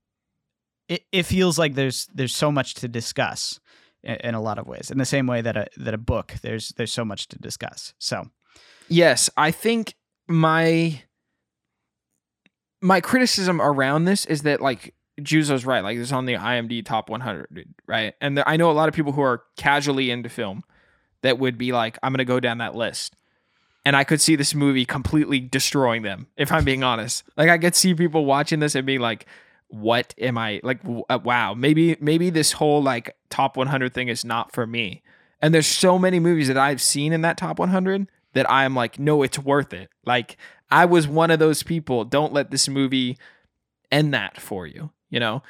it, 0.89 1.03
it 1.11 1.23
feels 1.25 1.59
like 1.59 1.75
there's 1.75 2.07
there's 2.15 2.37
so 2.37 2.53
much 2.53 2.75
to 2.75 2.89
discuss 2.89 3.59
in, 4.05 4.35
a 4.35 4.41
lot 4.41 4.59
of 4.59 4.67
ways 4.67 4.91
in 4.91 4.99
the 4.99 5.05
same 5.05 5.27
way 5.27 5.41
that 5.41 5.57
a 5.57 5.67
that 5.77 5.95
a 5.95 5.99
book 5.99 6.35
there's 6.43 6.71
there's 6.77 6.93
so 6.93 7.05
much 7.05 7.27
to 7.29 7.39
discuss 7.39 7.95
so 7.99 8.29
Yes, 8.89 9.31
I 9.37 9.51
think 9.51 9.95
my 10.29 11.03
my 12.81 13.01
criticism 13.01 13.61
around 13.61 14.05
this 14.05 14.27
is 14.27 14.43
that 14.43 14.61
like 14.61 14.95
Juzo's 15.21 15.65
right, 15.65 15.83
like 15.83 15.97
it's 15.97 16.13
on 16.13 16.27
the 16.27 16.35
IMD 16.35 16.85
top 16.85 17.09
100, 17.09 17.75
right? 17.87 18.15
And 18.21 18.37
there, 18.37 18.49
I 18.49 18.57
know 18.57 18.71
a 18.71 18.73
lot 18.73 18.89
of 18.89 18.95
people 18.95 19.13
who 19.13 19.23
are 19.23 19.43
casually 19.57 20.11
into 20.11 20.29
film 20.29 20.63
that 21.23 21.39
would 21.39 21.57
be 21.57 21.73
like, 21.73 21.99
I'm 22.03 22.13
gonna 22.13 22.25
go 22.25 22.41
down 22.41 22.59
that 22.59 22.75
list, 22.75 23.17
and 23.85 23.97
I 23.97 24.05
could 24.05 24.21
see 24.21 24.37
this 24.37 24.55
movie 24.55 24.85
completely 24.85 25.41
destroying 25.41 26.03
them. 26.03 26.27
If 26.37 26.53
I'm 26.53 26.65
being 26.65 26.85
honest, 26.85 27.25
like 27.37 27.49
I 27.49 27.59
could 27.59 27.75
see 27.75 27.95
people 27.95 28.27
watching 28.27 28.61
this 28.61 28.75
and 28.75 28.87
being 28.87 29.01
like, 29.01 29.27
"What 29.75 30.15
am 30.19 30.39
I 30.39 30.61
like? 30.63 30.81
uh, 31.09 31.19
Wow, 31.23 31.55
maybe 31.55 31.97
maybe 32.01 32.31
this 32.31 32.53
whole 32.53 32.83
like 32.83 33.17
top 33.31 33.57
100 33.57 33.93
thing 33.93 34.09
is 34.09 34.25
not 34.25 34.53
for 34.53 34.67
me." 34.67 35.03
And 35.43 35.53
there's 35.53 35.67
so 35.67 35.99
many 35.99 36.21
movies 36.21 36.49
that 36.49 36.57
I've 36.57 36.81
seen 36.81 37.13
in 37.13 37.21
that 37.21 37.37
top 37.37 37.59
100 37.59 38.09
that 38.33 38.51
I'm 38.51 38.75
like, 38.75 38.99
no, 38.99 39.23
it's 39.23 39.39
worth 39.39 39.75
it. 39.75 39.91
Like 40.07 40.37
I 40.71 40.85
was 40.87 41.07
one 41.07 41.31
of 41.31 41.39
those 41.39 41.63
people. 41.63 42.05
Don't 42.05 42.33
let 42.33 42.51
this 42.51 42.69
movie 42.69 43.19
end 43.93 44.15
that 44.15 44.41
for 44.41 44.67
you. 44.67 44.91
You 45.11 45.21
know, 45.21 45.43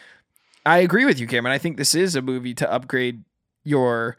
I 0.67 0.79
agree 0.79 1.05
with 1.05 1.21
you, 1.21 1.27
Cameron. 1.27 1.55
I 1.55 1.59
think 1.59 1.77
this 1.77 1.95
is 1.95 2.17
a 2.17 2.23
movie 2.23 2.55
to 2.55 2.71
upgrade 2.73 3.25
your 3.63 4.17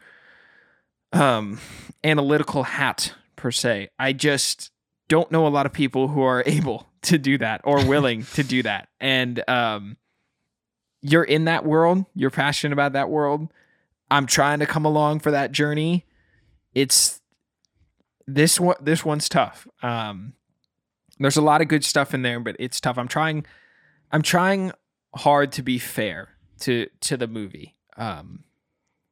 um 1.14 1.60
analytical 2.04 2.64
hat 2.64 3.14
per 3.36 3.52
se. 3.52 3.90
I 4.00 4.14
just 4.14 4.72
don't 5.08 5.32
know 5.32 5.46
a 5.46 5.50
lot 5.50 5.66
of 5.66 5.74
people 5.74 6.08
who 6.10 6.22
are 6.22 6.44
able 6.48 6.88
to 7.06 7.18
do 7.18 7.38
that 7.38 7.62
or 7.64 7.86
willing 7.88 8.26
to 8.34 8.44
do 8.44 8.64
that. 8.64 8.90
And 9.00 9.44
um 9.48 9.98
you're 11.02 11.24
in 11.24 11.46
that 11.46 11.66
world, 11.66 12.06
you're 12.16 12.32
passionate 12.32 12.74
about 12.74 12.94
that 12.94 13.10
world. 13.10 13.52
I'm 14.10 14.26
trying 14.26 14.60
to 14.60 14.66
come 14.66 14.86
along 14.86 15.20
for 15.20 15.32
that 15.32 15.52
journey. 15.52 16.06
It's 16.74 17.22
this 18.28 18.60
one 18.60 18.76
this 18.82 19.06
one's 19.06 19.30
tough. 19.30 19.68
Um 19.82 20.34
there's 21.20 21.38
a 21.38 21.42
lot 21.42 21.62
of 21.62 21.68
good 21.68 21.86
stuff 21.86 22.14
in 22.14 22.24
there, 22.24 22.40
but 22.40 22.56
it's 22.60 22.82
tough. 22.82 22.98
I'm 22.98 23.08
trying 23.08 23.46
I'm 24.12 24.22
trying 24.22 24.72
hard 25.16 25.52
to 25.54 25.64
be 25.64 25.80
fair 25.80 26.30
to 26.62 26.88
to 27.02 27.18
the 27.18 27.28
movie. 27.28 27.76
Um 27.98 28.44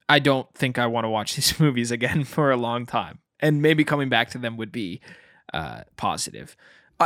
I 0.09 0.19
don't 0.19 0.53
think 0.53 0.77
I 0.77 0.87
want 0.87 1.05
to 1.05 1.09
watch 1.09 1.35
these 1.35 1.59
movies 1.59 1.91
again 1.91 2.23
for 2.23 2.51
a 2.51 2.57
long 2.57 2.85
time. 2.85 3.19
And 3.39 3.61
maybe 3.61 3.83
coming 3.83 4.09
back 4.09 4.29
to 4.31 4.37
them 4.37 4.57
would 4.57 4.71
be 4.71 5.01
uh 5.53 5.81
positive. 5.95 6.55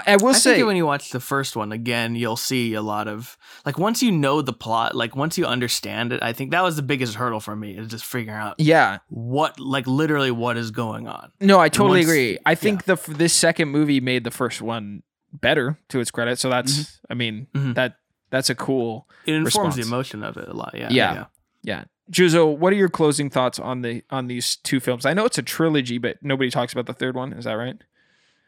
I, 0.05 0.13
I 0.13 0.15
will 0.17 0.29
I 0.29 0.33
say 0.33 0.55
think 0.55 0.67
when 0.67 0.75
you 0.75 0.85
watch 0.85 1.09
the 1.11 1.19
first 1.19 1.55
one 1.55 1.71
again, 1.71 2.15
you'll 2.15 2.37
see 2.37 2.73
a 2.73 2.81
lot 2.81 3.07
of 3.07 3.37
like 3.65 3.77
once 3.77 4.01
you 4.03 4.11
know 4.11 4.41
the 4.41 4.53
plot, 4.53 4.95
like 4.95 5.15
once 5.15 5.37
you 5.37 5.45
understand 5.45 6.13
it. 6.13 6.21
I 6.21 6.33
think 6.33 6.51
that 6.51 6.61
was 6.63 6.75
the 6.75 6.81
biggest 6.81 7.15
hurdle 7.15 7.39
for 7.39 7.55
me 7.55 7.77
is 7.77 7.87
just 7.87 8.05
figuring 8.05 8.37
out 8.37 8.55
yeah, 8.59 8.99
what, 9.09 9.59
like 9.59 9.87
literally, 9.87 10.31
what 10.31 10.57
is 10.57 10.71
going 10.71 11.07
on. 11.07 11.31
No, 11.39 11.59
I 11.59 11.69
totally 11.69 11.99
once- 11.99 12.07
agree. 12.09 12.37
I 12.45 12.55
think 12.55 12.83
the 12.85 12.95
this 13.07 13.33
second 13.33 13.69
movie 13.69 13.99
made 13.99 14.23
the 14.23 14.31
first 14.31 14.61
one 14.61 15.03
better 15.33 15.77
to 15.89 15.99
its 15.99 16.11
credit. 16.11 16.39
So 16.39 16.49
that's, 16.49 16.99
I 17.09 17.13
mean, 17.13 17.47
Mhm. 17.55 17.75
that 17.75 17.95
that's 18.29 18.49
a 18.49 18.55
cool. 18.55 19.07
It 19.25 19.33
informs 19.35 19.75
the 19.75 19.81
emotion 19.83 20.23
of 20.23 20.37
it 20.37 20.47
a 20.47 20.53
lot. 20.53 20.73
Yeah, 20.75 20.87
Yeah. 20.91 21.25
Yeah, 21.63 21.83
Juzo, 22.09 22.55
what 22.57 22.71
are 22.71 22.77
your 22.77 22.87
closing 22.87 23.29
thoughts 23.29 23.59
on 23.59 23.81
the 23.81 24.01
on 24.09 24.27
these 24.27 24.55
two 24.57 24.79
films? 24.79 25.05
I 25.05 25.13
know 25.13 25.25
it's 25.25 25.37
a 25.37 25.41
trilogy, 25.41 25.97
but 25.97 26.17
nobody 26.21 26.49
talks 26.49 26.71
about 26.71 26.85
the 26.85 26.93
third 26.93 27.15
one. 27.15 27.33
Is 27.33 27.43
that 27.43 27.53
right? 27.53 27.75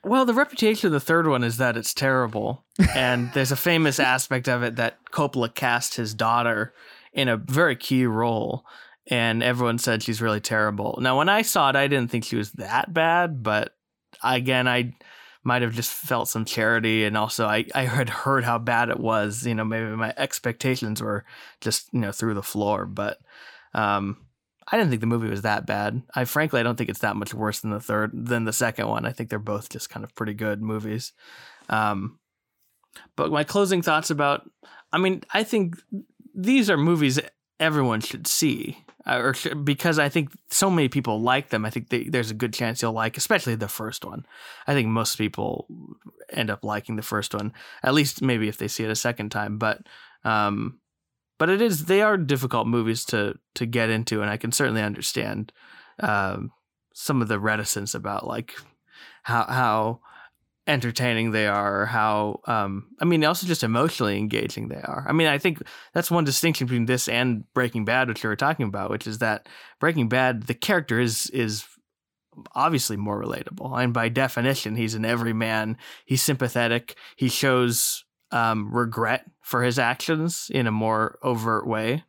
Well, 0.03 0.25
the 0.25 0.33
reputation 0.33 0.87
of 0.87 0.93
the 0.93 0.99
third 0.99 1.27
one 1.27 1.43
is 1.43 1.57
that 1.57 1.75
it's 1.75 1.93
terrible, 1.93 2.63
and 2.95 3.31
there's 3.33 3.51
a 3.51 3.57
famous 3.57 3.99
aspect 3.99 4.47
of 4.47 4.63
it 4.63 4.77
that 4.77 4.97
Coppola 5.11 5.53
cast 5.53 5.95
his 5.95 6.13
daughter 6.13 6.73
in 7.13 7.27
a 7.27 7.37
very 7.37 7.75
key 7.75 8.05
role, 8.05 8.65
and 9.07 9.43
everyone 9.43 9.77
said 9.77 10.01
she's 10.01 10.21
really 10.21 10.39
terrible. 10.39 10.97
Now, 11.01 11.17
when 11.17 11.27
I 11.29 11.41
saw 11.41 11.69
it, 11.69 11.75
I 11.75 11.87
didn't 11.87 12.11
think 12.11 12.23
she 12.23 12.37
was 12.37 12.53
that 12.53 12.93
bad, 12.93 13.43
but 13.43 13.75
again, 14.23 14.67
I 14.67 14.93
might 15.43 15.63
have 15.63 15.73
just 15.73 15.91
felt 15.91 16.29
some 16.29 16.45
charity, 16.45 17.03
and 17.03 17.17
also 17.17 17.45
I 17.45 17.65
I 17.75 17.83
had 17.83 18.09
heard 18.09 18.43
how 18.43 18.57
bad 18.57 18.89
it 18.89 18.99
was. 18.99 19.45
You 19.45 19.55
know, 19.55 19.65
maybe 19.65 19.95
my 19.95 20.13
expectations 20.15 21.01
were 21.01 21.25
just 21.59 21.89
you 21.91 21.99
know 21.99 22.11
through 22.11 22.35
the 22.35 22.43
floor, 22.43 22.85
but 22.85 23.19
um, 23.73 24.17
I 24.71 24.77
didn't 24.77 24.89
think 24.89 25.01
the 25.01 25.07
movie 25.07 25.29
was 25.29 25.41
that 25.41 25.65
bad. 25.65 26.01
I 26.13 26.25
frankly 26.25 26.59
I 26.59 26.63
don't 26.63 26.75
think 26.75 26.89
it's 26.89 26.99
that 26.99 27.15
much 27.15 27.33
worse 27.33 27.59
than 27.59 27.71
the 27.71 27.79
third 27.79 28.11
than 28.13 28.45
the 28.45 28.53
second 28.53 28.87
one. 28.87 29.05
I 29.05 29.11
think 29.11 29.29
they're 29.29 29.39
both 29.39 29.69
just 29.69 29.89
kind 29.89 30.03
of 30.03 30.15
pretty 30.15 30.33
good 30.33 30.61
movies. 30.61 31.13
Um, 31.69 32.19
but 33.15 33.31
my 33.31 33.43
closing 33.43 33.81
thoughts 33.81 34.09
about 34.09 34.49
I 34.91 34.97
mean, 34.97 35.23
I 35.33 35.43
think 35.43 35.75
these 36.33 36.69
are 36.69 36.77
movies 36.77 37.19
everyone 37.59 38.01
should 38.01 38.27
see. 38.27 38.83
Uh, 39.05 39.19
or 39.19 39.33
sh- 39.33 39.47
because 39.63 39.97
I 39.97 40.09
think 40.09 40.31
so 40.51 40.69
many 40.69 40.89
people 40.89 41.21
like 41.21 41.49
them, 41.49 41.65
I 41.65 41.69
think 41.69 41.89
they, 41.89 42.03
there's 42.03 42.31
a 42.31 42.35
good 42.35 42.53
chance 42.53 42.81
you'll 42.81 42.91
like, 42.91 43.17
especially 43.17 43.55
the 43.55 43.67
first 43.67 44.03
one. 44.05 44.25
I 44.67 44.73
think 44.73 44.87
most 44.87 45.17
people 45.17 45.67
end 46.31 46.49
up 46.49 46.63
liking 46.63 46.95
the 46.95 47.01
first 47.01 47.33
one, 47.33 47.53
at 47.81 47.93
least 47.93 48.21
maybe 48.21 48.49
if 48.49 48.57
they 48.57 48.67
see 48.67 48.83
it 48.83 48.91
a 48.91 48.95
second 48.95 49.29
time. 49.29 49.57
But 49.57 49.81
um, 50.23 50.78
but 51.39 51.49
it 51.49 51.61
is 51.61 51.85
they 51.85 52.03
are 52.03 52.17
difficult 52.17 52.67
movies 52.67 53.03
to 53.05 53.39
to 53.55 53.65
get 53.65 53.89
into, 53.89 54.21
and 54.21 54.29
I 54.29 54.37
can 54.37 54.51
certainly 54.51 54.83
understand 54.83 55.51
um, 55.99 56.51
some 56.93 57.21
of 57.21 57.27
the 57.27 57.39
reticence 57.39 57.95
about 57.95 58.27
like 58.27 58.53
how 59.23 59.45
how 59.45 59.99
entertaining 60.67 61.31
they 61.31 61.47
are, 61.47 61.87
how 61.87 62.41
um, 62.45 62.89
I 63.01 63.05
mean, 63.05 63.25
also 63.25 63.47
just 63.47 63.63
emotionally 63.63 64.19
engaging 64.19 64.67
they 64.67 64.81
are. 64.81 65.05
I 65.09 65.13
mean, 65.13 65.27
I 65.27 65.39
think 65.39 65.63
that's 65.93 66.11
one 66.11 66.25
distinction 66.25 66.67
between 66.67 66.85
this 66.85 67.07
and 67.07 67.51
Breaking 67.53 67.85
Bad, 67.85 68.07
which 68.07 68.23
you 68.23 68.29
were 68.29 68.35
talking 68.35 68.67
about, 68.67 68.91
which 68.91 69.07
is 69.07 69.17
that 69.17 69.47
Breaking 69.79 70.09
Bad, 70.09 70.43
the 70.43 70.53
character 70.53 70.99
is 70.99 71.29
is 71.31 71.65
obviously 72.53 72.97
more 72.97 73.21
relatable, 73.21 73.81
and 73.81 73.93
by 73.93 74.09
definition, 74.09 74.75
he's 74.75 74.93
an 74.93 75.05
everyman. 75.05 75.77
He's 76.05 76.21
sympathetic. 76.21 76.95
He 77.15 77.29
shows 77.29 78.03
um, 78.31 78.73
regret 78.73 79.25
for 79.41 79.63
his 79.63 79.79
actions 79.79 80.51
in 80.53 80.67
a 80.67 80.71
more 80.71 81.17
overt 81.23 81.67
way. 81.67 82.03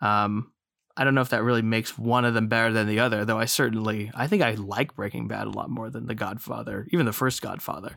Um, 0.00 0.52
I 0.96 1.04
don't 1.04 1.14
know 1.14 1.20
if 1.20 1.30
that 1.30 1.44
really 1.44 1.62
makes 1.62 1.96
one 1.96 2.24
of 2.24 2.34
them 2.34 2.48
better 2.48 2.72
than 2.72 2.86
the 2.86 3.00
other, 3.00 3.24
though. 3.24 3.38
I 3.38 3.44
certainly, 3.44 4.10
I 4.14 4.26
think 4.26 4.42
I 4.42 4.52
like 4.52 4.94
Breaking 4.96 5.28
Bad 5.28 5.46
a 5.46 5.50
lot 5.50 5.70
more 5.70 5.88
than 5.88 6.06
The 6.06 6.14
Godfather, 6.14 6.86
even 6.90 7.06
the 7.06 7.12
first 7.12 7.40
Godfather. 7.40 7.96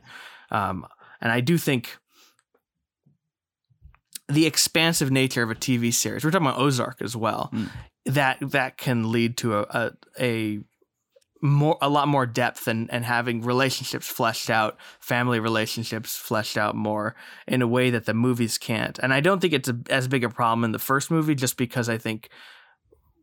Um, 0.51 0.85
and 1.19 1.31
I 1.31 1.41
do 1.41 1.57
think 1.57 1.97
the 4.29 4.45
expansive 4.45 5.11
nature 5.11 5.43
of 5.43 5.51
a 5.51 5.55
TV 5.55 5.93
series. 5.93 6.23
We're 6.23 6.31
talking 6.31 6.47
about 6.47 6.59
Ozark 6.59 7.01
as 7.01 7.15
well. 7.15 7.49
Mm. 7.53 7.69
That 8.05 8.37
that 8.51 8.77
can 8.77 9.11
lead 9.11 9.37
to 9.37 9.59
a, 9.59 9.61
a 9.73 9.91
a 10.19 10.59
more 11.43 11.77
a 11.81 11.89
lot 11.89 12.07
more 12.07 12.25
depth 12.25 12.69
and 12.69 12.89
and 12.89 13.03
having 13.03 13.41
relationships 13.41 14.07
fleshed 14.07 14.49
out, 14.49 14.77
family 15.01 15.41
relationships 15.41 16.15
fleshed 16.15 16.57
out 16.57 16.73
more 16.73 17.15
in 17.47 17.61
a 17.61 17.67
way 17.67 17.89
that 17.89 18.05
the 18.05 18.13
movies 18.13 18.57
can't. 18.57 18.97
And 18.99 19.13
I 19.13 19.19
don't 19.19 19.41
think 19.41 19.51
it's 19.51 19.67
a, 19.67 19.77
as 19.89 20.07
big 20.07 20.23
a 20.23 20.29
problem 20.29 20.63
in 20.63 20.71
the 20.71 20.79
first 20.79 21.11
movie, 21.11 21.35
just 21.35 21.57
because 21.57 21.89
I 21.89 21.97
think 21.97 22.29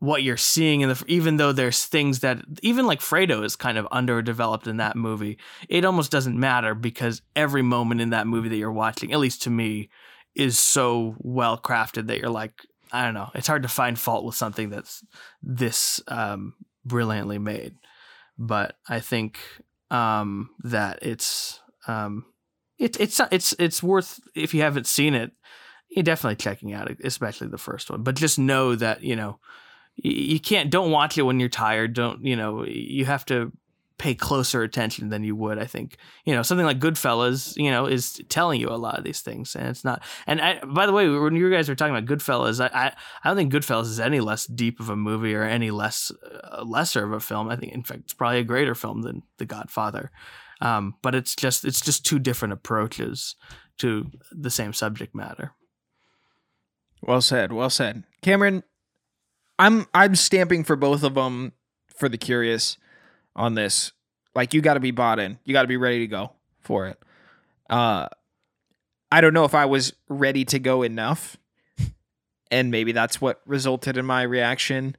what 0.00 0.22
you're 0.22 0.36
seeing 0.36 0.82
in 0.82 0.90
the 0.90 1.02
even 1.06 1.38
though 1.38 1.52
there's 1.52 1.86
things 1.86 2.20
that 2.20 2.44
even 2.62 2.86
like 2.86 3.00
Fredo 3.00 3.42
is 3.42 3.56
kind 3.56 3.78
of 3.78 3.88
underdeveloped 3.90 4.66
in 4.66 4.76
that 4.76 4.96
movie, 4.96 5.38
it 5.70 5.86
almost 5.86 6.10
doesn't 6.12 6.38
matter 6.38 6.74
because 6.74 7.22
every 7.34 7.62
moment 7.62 8.02
in 8.02 8.10
that 8.10 8.26
movie 8.26 8.50
that 8.50 8.56
you're 8.56 8.70
watching, 8.70 9.12
at 9.12 9.18
least 9.18 9.42
to 9.42 9.50
me, 9.50 9.88
is 10.34 10.58
so 10.58 11.16
well 11.20 11.58
crafted 11.58 12.08
that 12.08 12.18
you're 12.18 12.28
like, 12.28 12.52
I 12.92 13.02
don't 13.06 13.14
know, 13.14 13.30
it's 13.34 13.46
hard 13.46 13.62
to 13.62 13.68
find 13.68 13.98
fault 13.98 14.26
with 14.26 14.34
something 14.34 14.68
that's 14.68 15.02
this 15.42 16.02
um, 16.06 16.52
brilliantly 16.84 17.38
made. 17.38 17.76
But 18.40 18.76
I 18.88 19.00
think 19.00 19.38
um, 19.90 20.48
that 20.64 21.00
it's 21.02 21.60
um, 21.86 22.24
it, 22.78 22.98
it's 22.98 23.20
it's 23.30 23.54
it's 23.58 23.82
worth 23.82 24.18
if 24.34 24.54
you 24.54 24.62
haven't 24.62 24.86
seen 24.86 25.14
it, 25.14 25.32
you're 25.90 26.02
definitely 26.02 26.36
checking 26.36 26.72
out 26.72 26.90
especially 27.04 27.48
the 27.48 27.58
first 27.58 27.90
one. 27.90 28.02
But 28.02 28.16
just 28.16 28.38
know 28.38 28.74
that 28.76 29.02
you 29.02 29.14
know 29.14 29.40
you 29.96 30.40
can't 30.40 30.70
don't 30.70 30.90
watch 30.90 31.18
it 31.18 31.22
when 31.22 31.38
you're 31.38 31.50
tired. 31.50 31.92
Don't 31.92 32.24
you 32.24 32.34
know 32.34 32.64
you 32.64 33.04
have 33.04 33.26
to 33.26 33.52
pay 34.00 34.14
closer 34.14 34.62
attention 34.62 35.10
than 35.10 35.22
you 35.22 35.36
would. 35.36 35.58
I 35.58 35.66
think 35.66 35.98
you 36.24 36.34
know 36.34 36.40
something 36.42 36.64
like 36.64 36.80
Goodfellas, 36.80 37.54
you 37.56 37.70
know, 37.70 37.84
is 37.84 38.18
telling 38.30 38.58
you 38.58 38.70
a 38.70 38.80
lot 38.80 38.96
of 38.96 39.04
these 39.04 39.20
things, 39.20 39.54
and 39.54 39.68
it's 39.68 39.84
not. 39.84 40.02
And 40.26 40.40
I, 40.40 40.58
by 40.64 40.86
the 40.86 40.92
way, 40.92 41.06
when 41.06 41.36
you 41.36 41.50
guys 41.50 41.68
were 41.68 41.74
talking 41.74 41.94
about 41.94 42.08
Goodfellas, 42.08 42.64
I, 42.64 42.86
I, 42.86 42.86
I 43.22 43.28
don't 43.28 43.36
think 43.36 43.52
Goodfellas 43.52 43.84
is 43.84 44.00
any 44.00 44.20
less 44.20 44.46
deep 44.46 44.80
of 44.80 44.88
a 44.88 44.96
movie 44.96 45.34
or 45.34 45.42
any 45.42 45.70
less 45.70 46.10
uh, 46.24 46.64
lesser 46.64 47.04
of 47.04 47.12
a 47.12 47.20
film. 47.20 47.50
I 47.50 47.56
think, 47.56 47.74
in 47.74 47.82
fact, 47.82 48.00
it's 48.04 48.14
probably 48.14 48.38
a 48.38 48.44
greater 48.44 48.74
film 48.74 49.02
than 49.02 49.22
The 49.36 49.44
Godfather. 49.44 50.10
Um, 50.62 50.94
but 51.02 51.14
it's 51.14 51.36
just 51.36 51.66
it's 51.66 51.82
just 51.82 52.06
two 52.06 52.18
different 52.18 52.54
approaches 52.54 53.36
to 53.78 54.10
the 54.32 54.50
same 54.50 54.72
subject 54.72 55.14
matter. 55.14 55.52
Well 57.02 57.20
said. 57.20 57.52
Well 57.52 57.70
said. 57.70 58.04
Cameron, 58.22 58.62
I'm 59.58 59.86
I'm 59.92 60.14
stamping 60.14 60.64
for 60.64 60.76
both 60.76 61.02
of 61.02 61.14
them 61.14 61.52
for 61.94 62.08
the 62.08 62.18
curious 62.18 62.78
on 63.40 63.54
this. 63.54 63.92
Like 64.34 64.54
you 64.54 64.60
got 64.60 64.74
to 64.74 64.80
be 64.80 64.90
bought 64.90 65.18
in. 65.18 65.38
You 65.44 65.52
got 65.52 65.62
to 65.62 65.68
be 65.68 65.76
ready 65.76 66.00
to 66.00 66.06
go 66.06 66.32
for 66.60 66.86
it. 66.86 66.98
Uh 67.68 68.08
I 69.12 69.20
don't 69.20 69.34
know 69.34 69.44
if 69.44 69.54
I 69.54 69.64
was 69.66 69.92
ready 70.08 70.44
to 70.46 70.58
go 70.58 70.82
enough. 70.82 71.36
And 72.50 72.70
maybe 72.70 72.92
that's 72.92 73.20
what 73.20 73.40
resulted 73.46 73.96
in 73.96 74.04
my 74.06 74.22
reaction. 74.22 74.96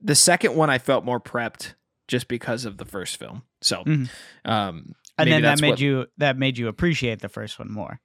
The 0.00 0.14
second 0.14 0.54
one 0.56 0.70
I 0.70 0.78
felt 0.78 1.04
more 1.04 1.20
prepped 1.20 1.74
just 2.08 2.28
because 2.28 2.64
of 2.64 2.76
the 2.78 2.84
first 2.84 3.16
film. 3.18 3.42
So, 3.60 3.84
Mhm. 3.84 4.08
um 4.44 4.94
And 5.18 5.30
then 5.32 5.42
that 5.42 5.60
made 5.60 5.70
what- 5.70 5.80
you 5.80 6.06
that 6.18 6.36
made 6.36 6.58
you 6.58 6.68
appreciate 6.68 7.20
the 7.20 7.28
first 7.28 7.58
one 7.58 7.70
more. 7.70 8.00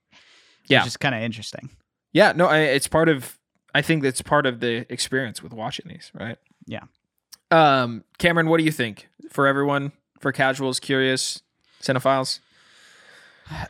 Yeah. 0.67 0.79
Which 0.81 0.87
is 0.87 0.97
kind 0.97 1.15
of 1.15 1.21
interesting. 1.21 1.69
Yeah, 2.13 2.33
no, 2.35 2.45
I, 2.47 2.59
it's 2.59 2.87
part 2.87 3.09
of. 3.09 3.37
I 3.73 3.81
think 3.81 4.03
that's 4.03 4.21
part 4.21 4.45
of 4.45 4.59
the 4.59 4.85
experience 4.91 5.41
with 5.41 5.53
watching 5.53 5.85
these, 5.87 6.11
right? 6.13 6.37
Yeah. 6.65 6.83
Um, 7.51 8.03
Cameron, 8.17 8.47
what 8.47 8.57
do 8.57 8.63
you 8.63 8.71
think 8.71 9.07
for 9.29 9.45
everyone, 9.45 9.91
for 10.19 10.31
casuals, 10.31 10.79
curious, 10.79 11.41
cinephiles? 11.81 12.39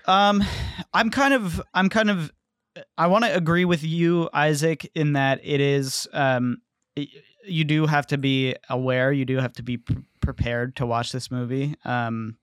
Um, 0.06 0.44
I'm 0.94 1.10
kind 1.10 1.34
of, 1.34 1.62
I'm 1.74 1.90
kind 1.90 2.10
of, 2.10 2.32
I 2.98 3.08
want 3.08 3.26
to 3.26 3.36
agree 3.36 3.66
with 3.66 3.84
you, 3.84 4.30
Isaac, 4.34 4.90
in 4.94 5.14
that 5.14 5.40
it 5.44 5.60
is, 5.60 6.08
um, 6.14 6.62
y- 6.96 7.08
you 7.46 7.64
do 7.64 7.88
have 7.88 8.06
to 8.08 8.18
be 8.18 8.56
aware, 8.70 9.12
you 9.12 9.26
do 9.26 9.38
have 9.38 9.54
to 9.54 9.64
be 9.64 9.80
prepared 10.22 10.76
to 10.76 10.86
watch 10.86 11.12
this 11.12 11.32
movie. 11.32 11.74
Um, 11.84 12.38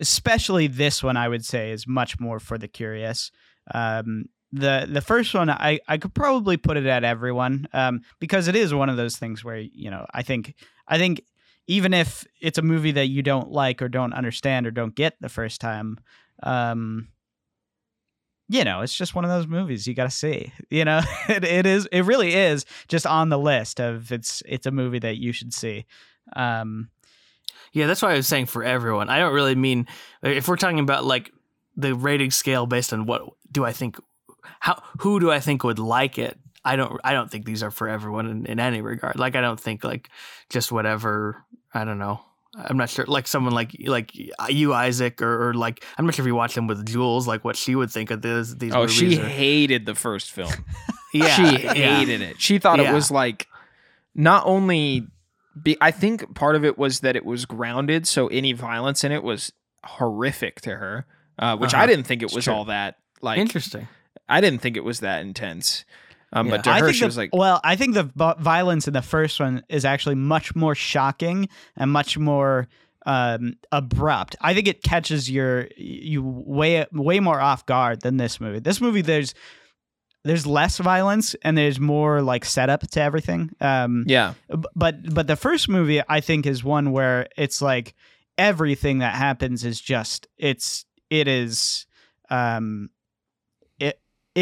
especially 0.00 0.68
this 0.68 1.02
one, 1.02 1.16
I 1.16 1.28
would 1.28 1.44
say, 1.44 1.72
is 1.72 1.88
much 1.88 2.20
more 2.20 2.38
for 2.38 2.56
the 2.56 2.68
curious. 2.68 3.32
Um, 3.74 4.26
the 4.52 4.86
the 4.90 5.00
first 5.00 5.34
one, 5.34 5.50
I 5.50 5.80
I 5.88 5.98
could 5.98 6.14
probably 6.14 6.56
put 6.56 6.76
it 6.76 6.86
at 6.86 7.04
everyone, 7.04 7.68
um, 7.72 8.02
because 8.18 8.48
it 8.48 8.56
is 8.56 8.72
one 8.72 8.88
of 8.88 8.96
those 8.96 9.16
things 9.16 9.44
where 9.44 9.58
you 9.58 9.90
know, 9.90 10.06
I 10.12 10.22
think, 10.22 10.54
I 10.86 10.98
think. 10.98 11.22
Even 11.70 11.92
if 11.92 12.24
it's 12.40 12.56
a 12.56 12.62
movie 12.62 12.92
that 12.92 13.08
you 13.08 13.22
don't 13.22 13.50
like 13.50 13.82
or 13.82 13.90
don't 13.90 14.14
understand 14.14 14.66
or 14.66 14.70
don't 14.70 14.94
get 14.94 15.16
the 15.20 15.28
first 15.28 15.60
time, 15.60 15.98
um 16.42 17.08
you 18.48 18.64
know 18.64 18.80
it's 18.80 18.94
just 18.94 19.14
one 19.14 19.24
of 19.24 19.30
those 19.30 19.46
movies 19.46 19.86
you 19.86 19.94
gotta 19.94 20.10
see 20.10 20.52
you 20.70 20.84
know 20.84 21.00
it, 21.28 21.44
it 21.44 21.66
is 21.66 21.86
it 21.92 22.02
really 22.02 22.34
is 22.34 22.64
just 22.88 23.06
on 23.06 23.28
the 23.28 23.38
list 23.38 23.80
of 23.80 24.10
it's 24.12 24.42
it's 24.46 24.66
a 24.66 24.70
movie 24.70 24.98
that 24.98 25.18
you 25.18 25.32
should 25.32 25.52
see 25.52 25.84
um 26.36 26.88
Yeah, 27.72 27.86
that's 27.86 28.02
why 28.02 28.12
I 28.12 28.16
was 28.16 28.26
saying 28.26 28.46
for 28.46 28.64
everyone. 28.64 29.10
I 29.10 29.18
don't 29.18 29.34
really 29.34 29.54
mean 29.54 29.86
if 30.22 30.48
we're 30.48 30.56
talking 30.56 30.80
about 30.80 31.04
like 31.04 31.30
the 31.76 31.94
rating 31.94 32.30
scale 32.30 32.66
based 32.66 32.92
on 32.92 33.06
what 33.06 33.22
do 33.52 33.64
I 33.64 33.72
think 33.72 33.98
how 34.60 34.82
who 35.00 35.20
do 35.20 35.30
I 35.30 35.40
think 35.40 35.64
would 35.64 35.78
like 35.78 36.18
it? 36.18 36.38
I 36.64 36.76
don't 36.76 37.00
I 37.04 37.12
don't 37.12 37.30
think 37.30 37.44
these 37.44 37.62
are 37.62 37.70
for 37.70 37.88
everyone 37.88 38.26
in, 38.28 38.46
in 38.46 38.60
any 38.60 38.80
regard. 38.80 39.18
Like 39.18 39.36
I 39.36 39.40
don't 39.40 39.58
think 39.60 39.84
like 39.84 40.10
just 40.50 40.70
whatever 40.72 41.42
I 41.72 41.84
don't 41.84 41.98
know. 41.98 42.20
I'm 42.56 42.76
not 42.76 42.90
sure 42.90 43.04
like 43.06 43.28
someone 43.28 43.52
like 43.52 43.76
like 43.86 44.10
you 44.48 44.74
Isaac 44.74 45.22
or, 45.22 45.50
or 45.50 45.54
like 45.54 45.84
I'm 45.96 46.06
not 46.06 46.14
sure 46.14 46.24
if 46.24 46.26
you 46.26 46.34
watch 46.34 46.54
them 46.54 46.66
with 46.66 46.84
Jules 46.86 47.28
like 47.28 47.44
what 47.44 47.56
she 47.56 47.74
would 47.74 47.90
think 47.90 48.10
of 48.10 48.22
this 48.22 48.54
these 48.54 48.74
Oh, 48.74 48.80
movies. 48.82 48.96
she 48.96 49.20
or- 49.20 49.24
hated 49.26 49.86
the 49.86 49.94
first 49.94 50.32
film. 50.32 50.50
yeah, 51.14 51.26
she 51.36 51.62
yeah. 51.62 51.74
hated 51.74 52.20
it. 52.22 52.40
She 52.40 52.58
thought 52.58 52.80
it 52.80 52.92
was 52.92 53.10
like 53.10 53.46
not 54.14 54.44
only. 54.46 55.06
Be, 55.60 55.76
I 55.80 55.90
think 55.90 56.34
part 56.36 56.54
of 56.54 56.64
it 56.64 56.78
was 56.78 57.00
that 57.00 57.16
it 57.16 57.24
was 57.24 57.44
grounded, 57.44 58.06
so 58.06 58.28
any 58.28 58.52
violence 58.52 59.02
in 59.02 59.10
it 59.10 59.24
was 59.24 59.52
horrific 59.84 60.60
to 60.60 60.70
her, 60.70 61.04
uh, 61.38 61.56
which 61.56 61.74
I 61.74 61.78
Uh-huh. 61.78 61.86
didn't 61.88 62.04
think 62.06 62.22
it 62.22 62.32
was 62.32 62.46
all 62.46 62.66
that 62.66 62.96
like. 63.22 63.38
Interesting. 63.38 63.88
I 64.28 64.40
didn't 64.40 64.60
think 64.60 64.76
it 64.76 64.84
was 64.84 65.00
that 65.00 65.22
intense. 65.22 65.84
Um, 66.32 66.46
Yeah. 66.46 66.56
But 66.56 66.64
to 66.64 66.70
I 66.70 66.80
her, 66.80 66.84
think 66.86 66.94
she 66.96 67.00
the, 67.00 67.06
was 67.06 67.16
like, 67.16 67.30
well 67.34 67.58
i 67.64 67.74
think 67.74 67.94
the 67.94 68.02
v- 68.02 68.34
violence 68.38 68.86
in 68.86 68.92
the 68.92 69.00
first 69.02 69.40
one 69.40 69.62
is 69.70 69.84
actually 69.86 70.14
much 70.16 70.54
more 70.54 70.74
shocking 70.74 71.48
and 71.74 71.90
much 71.90 72.18
more 72.18 72.68
um 73.06 73.54
abrupt 73.72 74.36
i 74.42 74.52
think 74.52 74.68
it 74.68 74.82
catches 74.82 75.30
your 75.30 75.68
you 75.78 76.22
way 76.22 76.84
way 76.92 77.18
more 77.20 77.40
off 77.40 77.64
guard 77.64 78.02
than 78.02 78.18
this 78.18 78.40
movie 78.42 78.58
this 78.58 78.78
movie 78.78 79.00
there's 79.00 79.32
there's 80.24 80.46
less 80.46 80.76
violence 80.76 81.34
and 81.42 81.56
there's 81.56 81.80
more 81.80 82.20
like 82.20 82.44
setup 82.44 82.86
to 82.90 83.00
everything 83.00 83.48
um 83.62 84.04
yeah, 84.06 84.34
B- 84.54 84.68
but 84.76 85.14
but 85.14 85.26
the 85.28 85.36
first 85.36 85.66
movie 85.70 86.02
i 86.10 86.20
think 86.20 86.44
is 86.44 86.62
one 86.62 86.92
where 86.92 87.28
it's 87.38 87.62
like 87.62 87.94
everything 88.36 88.98
that 88.98 89.14
happens 89.14 89.64
is 89.64 89.80
just 89.80 90.26
it's 90.36 90.84
it 91.08 91.26
is 91.26 91.86
um 92.28 92.90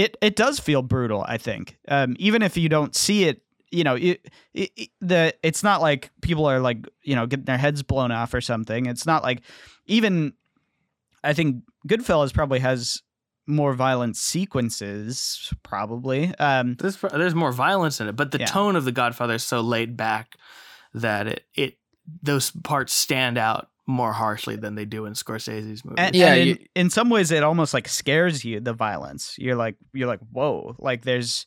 it 0.02 0.16
it 0.20 0.34
does 0.36 0.56
feel 0.60 0.82
brutal 0.82 1.24
i 1.28 1.38
think. 1.38 1.64
Um 1.88 2.10
even 2.18 2.42
if 2.42 2.56
you 2.56 2.68
don't 2.68 2.94
see 2.94 3.24
it 3.30 3.42
you 3.70 3.84
know 3.84 3.96
it, 3.96 4.18
it, 4.54 4.70
it- 4.76 4.90
the 5.00 5.22
it's 5.42 5.62
not 5.62 5.80
like 5.88 6.10
people 6.20 6.46
are 6.46 6.60
like 6.68 6.80
you 7.02 7.14
know 7.16 7.26
getting 7.26 7.46
their 7.46 7.58
heads 7.66 7.82
blown 7.82 8.12
off 8.12 8.34
or 8.34 8.40
something. 8.40 8.86
It's 8.86 9.06
not 9.06 9.22
like 9.28 9.40
even 9.86 10.32
i 11.24 11.32
think 11.32 11.62
goodfellas 11.88 12.32
probably 12.32 12.60
has 12.60 13.02
more 13.48 13.74
violent 13.74 14.16
sequences 14.16 15.52
probably. 15.62 16.34
Um 16.38 16.74
There's 16.78 16.96
there's 17.12 17.34
more 17.34 17.52
violence 17.52 18.00
in 18.00 18.08
it, 18.08 18.16
but 18.16 18.30
the 18.32 18.38
Yeah. 18.40 18.46
tone 18.46 18.76
of 18.76 18.84
The 18.84 18.92
Godfather 18.92 19.34
is 19.34 19.44
so 19.44 19.60
laid 19.60 19.96
back 19.96 20.36
that 20.94 21.26
it 21.28 21.44
it 21.54 21.78
those 22.22 22.50
parts 22.50 22.92
stand 22.92 23.36
out 23.38 23.68
more 23.86 24.12
harshly 24.12 24.56
than 24.56 24.74
they 24.74 24.84
do 24.84 25.06
in 25.06 25.12
Scorsese's 25.14 25.84
movies. 25.84 25.96
And, 25.98 26.14
Yeah, 26.16 26.32
and 26.32 26.40
in, 26.40 26.48
you- 26.48 26.58
in 26.74 26.90
some 26.90 27.08
ways, 27.10 27.30
it 27.30 27.42
almost 27.42 27.72
like 27.74 27.86
scares 27.88 28.44
you. 28.44 28.60
The 28.60 28.72
violence, 28.72 29.34
you're 29.38 29.56
like, 29.56 29.76
you're 29.92 30.08
like, 30.08 30.20
whoa! 30.32 30.74
Like 30.78 31.02
there's, 31.04 31.46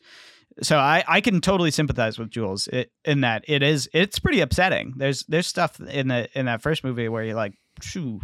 so 0.62 0.78
I 0.78 1.04
I 1.08 1.22
can 1.22 1.42
totally 1.42 1.72
sympathize 1.72 2.18
with 2.18 2.30
Jules 2.30 2.68
it, 2.68 2.92
in 3.06 3.22
that 3.22 3.44
it 3.48 3.62
is 3.64 3.90
it's 3.94 4.20
pretty 4.20 4.40
upsetting. 4.42 4.94
There's 4.98 5.24
there's 5.26 5.48
stuff 5.48 5.80
in 5.80 6.08
the 6.08 6.30
in 6.38 6.46
that 6.46 6.62
first 6.62 6.84
movie 6.84 7.10
where 7.10 7.24
you're 7.24 7.36
like, 7.36 7.54
shoo, 7.82 8.20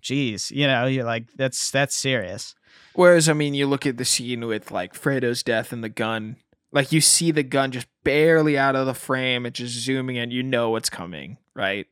geez, 0.00 0.50
you 0.50 0.66
know, 0.66 0.86
you're 0.86 1.04
like, 1.04 1.26
that's 1.36 1.70
that's 1.70 1.94
serious. 1.94 2.54
Whereas, 2.94 3.28
I 3.28 3.32
mean, 3.32 3.54
you 3.54 3.66
look 3.66 3.86
at 3.86 3.96
the 3.96 4.04
scene 4.04 4.46
with 4.46 4.70
like 4.70 4.94
Fredo's 4.94 5.42
death 5.42 5.72
and 5.72 5.82
the 5.82 5.88
gun. 5.88 6.36
Like 6.72 6.90
you 6.92 7.00
see 7.00 7.30
the 7.30 7.42
gun 7.44 7.70
just 7.70 7.86
barely 8.02 8.58
out 8.58 8.76
of 8.76 8.86
the 8.86 8.94
frame. 8.94 9.46
It's 9.46 9.58
just 9.58 9.74
zooming 9.74 10.16
in. 10.16 10.30
You 10.32 10.42
know 10.42 10.70
what's 10.70 10.90
coming, 10.90 11.38
right? 11.54 11.86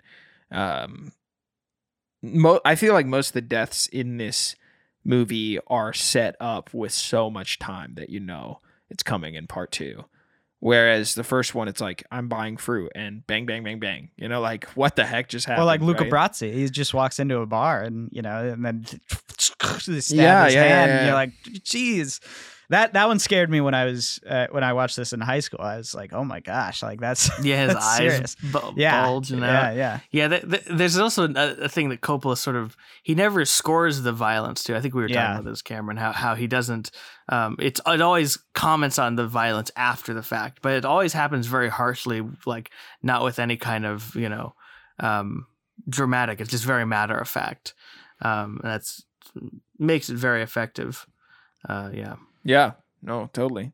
Um, 0.50 1.12
mo- 2.22 2.60
I 2.64 2.74
feel 2.74 2.92
like 2.94 3.06
most 3.06 3.28
of 3.28 3.32
the 3.34 3.40
deaths 3.42 3.86
in 3.88 4.16
this 4.16 4.56
movie 5.04 5.58
are 5.66 5.92
set 5.92 6.36
up 6.40 6.72
with 6.72 6.92
so 6.92 7.28
much 7.30 7.58
time 7.58 7.94
that 7.94 8.08
you 8.10 8.20
know 8.20 8.60
it's 8.88 9.02
coming 9.02 9.34
in 9.34 9.46
part 9.46 9.72
two. 9.72 10.04
Whereas 10.60 11.16
the 11.16 11.24
first 11.24 11.56
one, 11.56 11.66
it's 11.66 11.80
like 11.80 12.04
I'm 12.12 12.28
buying 12.28 12.56
fruit 12.56 12.92
and 12.94 13.26
bang, 13.26 13.46
bang, 13.46 13.64
bang, 13.64 13.80
bang. 13.80 14.10
You 14.16 14.28
know, 14.28 14.40
like 14.40 14.66
what 14.76 14.94
the 14.94 15.04
heck 15.04 15.28
just 15.28 15.46
happened? 15.46 15.62
Or 15.62 15.66
like 15.66 15.80
Luca 15.80 16.04
right? 16.04 16.12
Brasi, 16.12 16.52
he 16.54 16.68
just 16.68 16.94
walks 16.94 17.18
into 17.18 17.38
a 17.40 17.46
bar 17.46 17.82
and 17.82 18.08
you 18.12 18.22
know, 18.22 18.48
and 18.48 18.64
then 18.64 18.84
stab 19.38 19.60
Yeah, 19.80 20.00
his 20.00 20.14
yeah, 20.14 20.44
hand. 20.44 20.54
yeah, 20.54 20.82
and 20.84 20.90
yeah. 20.92 21.04
You're 21.06 21.14
like, 21.14 21.32
geez. 21.64 22.20
That 22.70 22.94
that 22.94 23.06
one 23.08 23.18
scared 23.18 23.50
me 23.50 23.60
when 23.60 23.74
I 23.74 23.84
was 23.84 24.18
uh, 24.26 24.46
when 24.50 24.64
I 24.64 24.72
watched 24.72 24.96
this 24.96 25.12
in 25.12 25.20
high 25.20 25.40
school. 25.40 25.60
I 25.60 25.76
was 25.76 25.94
like, 25.94 26.12
oh 26.14 26.24
my 26.24 26.40
gosh, 26.40 26.82
like 26.82 27.00
that's 27.00 27.28
yeah, 27.44 27.64
his 27.66 27.74
that's 27.74 27.84
eyes 28.00 28.36
bu- 28.52 28.72
yeah, 28.76 29.04
bulging 29.04 29.42
out. 29.42 29.74
yeah, 29.74 29.74
yeah. 29.74 30.00
Yeah, 30.10 30.28
th- 30.28 30.48
th- 30.50 30.64
there's 30.70 30.96
also 30.96 31.28
a, 31.28 31.64
a 31.64 31.68
thing 31.68 31.90
that 31.90 32.00
Coppola 32.00 32.36
sort 32.38 32.56
of 32.56 32.76
he 33.02 33.14
never 33.14 33.44
scores 33.44 34.02
the 34.02 34.12
violence 34.12 34.62
too. 34.64 34.74
I 34.74 34.80
think 34.80 34.94
we 34.94 35.02
were 35.02 35.08
Yeah. 35.08 35.22
talking 35.26 35.40
about 35.40 35.50
this, 35.50 35.60
Cameron, 35.62 35.96
how 35.98 36.12
how 36.12 36.34
he 36.34 36.46
doesn't. 36.46 36.90
Um, 37.28 37.56
it's 37.58 37.80
it 37.86 38.00
always 38.00 38.38
comments 38.54 38.98
on 38.98 39.16
the 39.16 39.26
violence 39.26 39.70
after 39.76 40.14
the 40.14 40.22
fact, 40.22 40.60
but 40.62 40.72
it 40.72 40.84
always 40.84 41.12
happens 41.12 41.46
very 41.48 41.68
harshly, 41.68 42.22
like 42.46 42.70
not 43.02 43.22
with 43.22 43.38
any 43.38 43.56
kind 43.56 43.84
of 43.84 44.14
you 44.16 44.28
know 44.30 44.54
um, 44.98 45.46
dramatic. 45.88 46.40
It's 46.40 46.50
just 46.50 46.64
very 46.64 46.86
matter 46.86 47.16
of 47.18 47.28
fact. 47.28 47.74
Um, 48.22 48.60
and 48.62 48.72
that's 48.72 49.04
makes 49.78 50.08
it 50.08 50.16
very 50.16 50.42
effective. 50.42 51.06
Uh, 51.68 51.90
yeah. 51.92 52.14
Yeah, 52.44 52.72
no, 53.02 53.30
totally. 53.32 53.72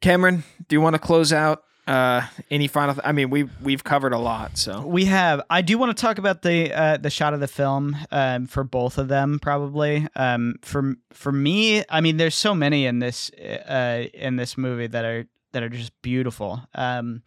Cameron, 0.00 0.44
do 0.68 0.74
you 0.74 0.80
want 0.80 0.94
to 0.94 0.98
close 0.98 1.32
out? 1.32 1.64
Uh, 1.86 2.22
any 2.50 2.68
final? 2.68 2.94
Th- 2.94 3.04
I 3.04 3.10
mean, 3.10 3.28
we 3.30 3.48
we've 3.60 3.82
covered 3.82 4.12
a 4.12 4.18
lot, 4.18 4.56
so 4.56 4.86
We 4.86 5.06
have. 5.06 5.42
I 5.50 5.62
do 5.62 5.78
want 5.78 5.96
to 5.96 6.00
talk 6.00 6.18
about 6.18 6.42
the 6.42 6.72
uh, 6.72 6.96
the 6.96 7.10
shot 7.10 7.34
of 7.34 7.40
the 7.40 7.48
film 7.48 7.96
um, 8.12 8.46
for 8.46 8.62
both 8.62 8.98
of 8.98 9.08
them. 9.08 9.40
Probably 9.42 10.06
um, 10.14 10.56
for 10.62 10.94
for 11.12 11.32
me. 11.32 11.82
I 11.88 12.00
mean, 12.00 12.18
there's 12.18 12.36
so 12.36 12.54
many 12.54 12.86
in 12.86 13.00
this 13.00 13.30
uh, 13.32 14.04
in 14.14 14.36
this 14.36 14.56
movie 14.56 14.86
that 14.86 15.04
are 15.04 15.26
that 15.52 15.64
are 15.64 15.68
just 15.68 15.92
beautiful. 16.02 16.62
Um, 16.72 17.22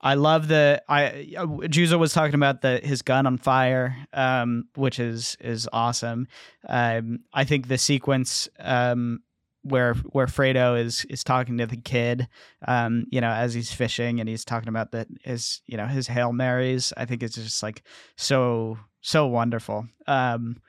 I 0.00 0.14
love 0.14 0.48
the 0.48 0.82
I 0.88 1.28
Juzo 1.36 1.96
was 1.96 2.12
talking 2.12 2.34
about 2.34 2.60
the 2.60 2.78
his 2.78 3.02
gun 3.02 3.24
on 3.24 3.38
fire, 3.38 3.96
um, 4.12 4.64
which 4.74 4.98
is 4.98 5.36
is 5.40 5.68
awesome. 5.72 6.26
Um, 6.68 7.20
I 7.32 7.44
think 7.44 7.68
the 7.68 7.78
sequence 7.78 8.48
um, 8.58 9.22
where 9.62 9.94
where 9.94 10.26
Fredo 10.26 10.78
is 10.78 11.04
is 11.06 11.24
talking 11.24 11.58
to 11.58 11.66
the 11.66 11.76
kid, 11.76 12.28
um, 12.66 13.06
you 13.10 13.20
know, 13.20 13.30
as 13.30 13.54
he's 13.54 13.72
fishing 13.72 14.20
and 14.20 14.28
he's 14.28 14.44
talking 14.44 14.68
about 14.68 14.90
the 14.90 15.06
his 15.22 15.60
you 15.66 15.76
know 15.76 15.86
his 15.86 16.06
hail 16.06 16.32
marys. 16.32 16.92
I 16.96 17.04
think 17.04 17.22
it's 17.22 17.36
just 17.36 17.62
like 17.62 17.82
so 18.16 18.78
so 19.00 19.26
wonderful. 19.26 19.86
Um, 20.06 20.60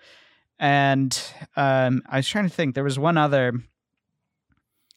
and 0.60 1.20
um, 1.56 2.02
I 2.08 2.18
was 2.18 2.28
trying 2.28 2.48
to 2.48 2.54
think. 2.54 2.76
There 2.76 2.84
was 2.84 3.00
one 3.00 3.18
other. 3.18 3.54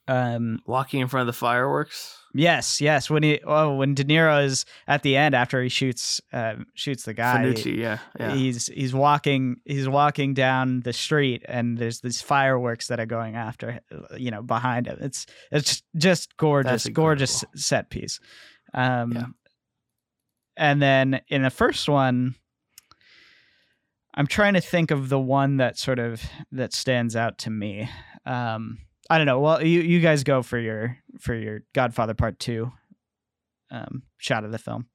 Um, 0.08 0.60
Walking 0.66 1.00
in 1.00 1.08
front 1.08 1.28
of 1.28 1.34
the 1.34 1.38
fireworks. 1.38 2.18
Yes, 2.38 2.80
yes. 2.80 3.08
When 3.10 3.22
he, 3.22 3.40
oh, 3.44 3.74
when 3.76 3.94
De 3.94 4.04
Niro 4.04 4.44
is 4.44 4.64
at 4.86 5.02
the 5.02 5.16
end 5.16 5.34
after 5.34 5.62
he 5.62 5.68
shoots, 5.68 6.20
um, 6.32 6.66
shoots 6.74 7.04
the 7.04 7.14
guy. 7.14 7.38
Fanucci, 7.44 7.76
yeah, 7.76 7.98
yeah. 8.18 8.34
He's 8.34 8.66
he's 8.66 8.94
walking 8.94 9.56
he's 9.64 9.88
walking 9.88 10.34
down 10.34 10.80
the 10.80 10.92
street 10.92 11.44
and 11.48 11.78
there's 11.78 12.00
these 12.00 12.20
fireworks 12.22 12.88
that 12.88 13.00
are 13.00 13.06
going 13.06 13.36
after 13.36 13.80
you 14.16 14.30
know 14.30 14.42
behind 14.42 14.86
him. 14.86 14.98
It's 15.00 15.26
it's 15.50 15.82
just 15.96 16.36
gorgeous, 16.36 16.86
gorgeous 16.88 17.44
set 17.54 17.90
piece. 17.90 18.20
Um, 18.74 19.12
Yeah. 19.12 19.24
and 20.56 20.82
then 20.82 21.20
in 21.28 21.42
the 21.42 21.50
first 21.50 21.88
one, 21.88 22.34
I'm 24.14 24.26
trying 24.26 24.54
to 24.54 24.60
think 24.60 24.90
of 24.90 25.08
the 25.08 25.18
one 25.20 25.58
that 25.58 25.78
sort 25.78 25.98
of 25.98 26.22
that 26.52 26.72
stands 26.72 27.14
out 27.16 27.38
to 27.38 27.50
me. 27.50 27.88
Um, 28.24 28.78
I 29.08 29.18
don't 29.18 29.26
know. 29.26 29.40
Well, 29.40 29.64
you 29.64 29.80
you 29.80 30.00
guys 30.00 30.24
go 30.24 30.42
for 30.42 30.58
your 30.58 30.98
for 31.18 31.34
your 31.34 31.62
Godfather 31.74 32.14
Part 32.14 32.38
Two 32.38 32.72
um, 33.70 34.02
shot 34.18 34.44
of 34.44 34.52
the 34.52 34.58
film. 34.58 34.86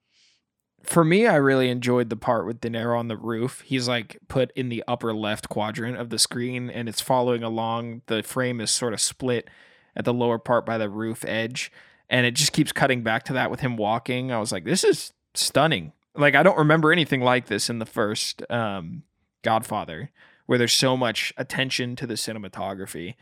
For 0.83 1.03
me, 1.03 1.27
I 1.27 1.35
really 1.35 1.69
enjoyed 1.69 2.09
the 2.09 2.15
part 2.15 2.47
with 2.47 2.59
De 2.59 2.69
Niro 2.69 2.97
on 2.97 3.07
the 3.07 3.17
roof. 3.17 3.61
He's 3.61 3.87
like 3.87 4.17
put 4.27 4.51
in 4.55 4.69
the 4.69 4.83
upper 4.87 5.13
left 5.13 5.47
quadrant 5.47 5.97
of 5.97 6.09
the 6.09 6.17
screen 6.17 6.69
and 6.69 6.89
it's 6.89 7.01
following 7.01 7.43
along. 7.43 8.01
The 8.07 8.23
frame 8.23 8.59
is 8.59 8.71
sort 8.71 8.93
of 8.93 8.99
split 8.99 9.47
at 9.95 10.05
the 10.05 10.13
lower 10.13 10.39
part 10.39 10.65
by 10.65 10.77
the 10.77 10.89
roof 10.89 11.23
edge. 11.25 11.71
And 12.09 12.25
it 12.25 12.31
just 12.33 12.51
keeps 12.51 12.71
cutting 12.71 13.03
back 13.03 13.23
to 13.23 13.33
that 13.33 13.51
with 13.51 13.59
him 13.59 13.77
walking. 13.77 14.31
I 14.31 14.39
was 14.39 14.51
like, 14.51 14.65
this 14.65 14.83
is 14.83 15.13
stunning. 15.33 15.93
Like, 16.15 16.35
I 16.35 16.43
don't 16.43 16.57
remember 16.57 16.91
anything 16.91 17.21
like 17.21 17.47
this 17.47 17.69
in 17.69 17.79
the 17.79 17.85
first 17.85 18.43
um, 18.49 19.03
Godfather, 19.43 20.11
where 20.45 20.57
there's 20.57 20.73
so 20.73 20.97
much 20.97 21.31
attention 21.37 21.95
to 21.95 22.07
the 22.07 22.15
cinematography. 22.15 23.15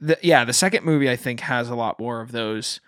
The, 0.00 0.18
yeah, 0.22 0.44
the 0.44 0.52
second 0.52 0.84
movie, 0.84 1.08
I 1.10 1.16
think, 1.16 1.40
has 1.40 1.68
a 1.70 1.74
lot 1.74 1.98
more 1.98 2.20
of 2.20 2.32
those 2.32 2.80